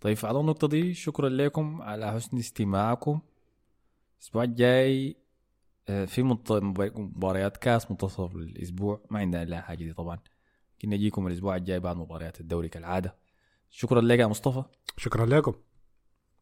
طيب 0.00 0.18
على 0.24 0.40
النقطة 0.40 0.68
دي 0.68 0.94
شكرا 0.94 1.28
لكم 1.28 1.82
على 1.82 2.12
حسن 2.12 2.38
استماعكم. 2.38 3.20
الأسبوع 4.18 4.44
الجاي 4.44 5.16
آه، 5.88 6.04
في 6.04 6.22
مباريات 6.22 7.56
كاس 7.56 7.90
منتصف 7.90 8.36
الأسبوع 8.36 9.00
ما 9.10 9.18
عندنا 9.18 9.44
لا 9.44 9.60
حاجة 9.60 9.84
دي 9.84 9.92
طبعا. 9.92 10.18
كنا 10.82 10.96
نجيكم 10.96 11.26
الأسبوع 11.26 11.56
الجاي 11.56 11.80
بعد 11.80 11.96
مباريات 11.96 12.40
الدوري 12.40 12.68
كالعادة. 12.68 13.16
شكرا 13.70 14.00
لك 14.00 14.18
يا 14.18 14.26
مصطفى. 14.26 14.64
شكرا 14.96 15.26
لكم. 15.26 15.54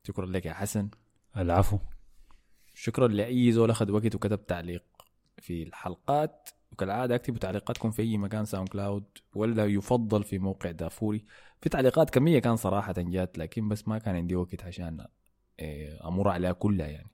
شكرا 0.03 0.27
لك 0.27 0.47
يا 0.47 0.53
حسن. 0.53 0.89
العفو. 1.37 1.79
شكرا 2.75 3.09
لأي 3.09 3.53
زول 3.53 3.71
أخذ 3.71 3.91
وقت 3.91 4.15
وكتب 4.15 4.47
تعليق. 4.47 4.85
في 5.39 5.63
الحلقات. 5.63 6.49
وكالعادة 6.73 7.15
أكتبوا 7.15 7.39
تعليقاتكم 7.39 7.91
في 7.91 8.03
أي 8.03 8.19
مكان 8.19 8.45
SoundCloud 8.45 9.05
ولا 9.35 9.67
يفضل 9.67 10.25
في 10.25 10.39
موقع 10.39 10.71
دافوري. 10.71 11.25
في 11.61 11.69
تعليقات 11.69 12.11
كمية 12.11 12.39
كان 12.39 12.57
صراحة 12.57 12.95
جات 12.99 13.39
لكن 13.39 13.69
بس 13.69 13.89
ما 13.89 13.99
كان 13.99 14.17
عندي 14.17 14.37
وقت 14.37 14.65
عشان 14.65 15.07
إيه، 15.59 16.09
أمر 16.09 16.29
عليها 16.29 16.53
كلها 16.53 16.87
يعني. 16.87 17.11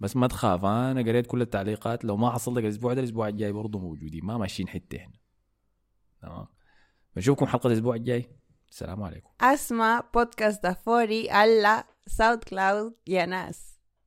بس 0.00 0.16
ما 0.16 0.26
تخاف 0.26 0.64
أنا 0.64 1.00
قريت 1.00 1.26
كل 1.26 1.42
التعليقات. 1.42 2.04
لو 2.04 2.16
ما 2.16 2.30
حصل 2.30 2.56
لك 2.56 2.64
الأسبوع 2.64 2.94
ده 2.94 3.00
الأسبوع 3.00 3.28
الجاي 3.28 3.52
برضه 3.52 3.78
موجودين. 3.78 4.24
ما 4.24 4.36
ماشيين 4.38 4.68
حتة 4.68 4.98
هنا 4.98 5.18
تمام. 6.22 6.46
بنشوفكم 7.16 7.46
حلقة 7.46 7.66
الأسبوع 7.66 7.94
الجاي. 7.94 8.30
السلام 8.70 9.02
عليكم. 9.02 9.30
أسمع 9.40 10.10
بودكاست 10.14 10.62
دافوري 10.62 11.30
على 11.30 11.84
SoundCloud 12.06 12.94
يا 13.06 13.26
ناس. 13.26 13.77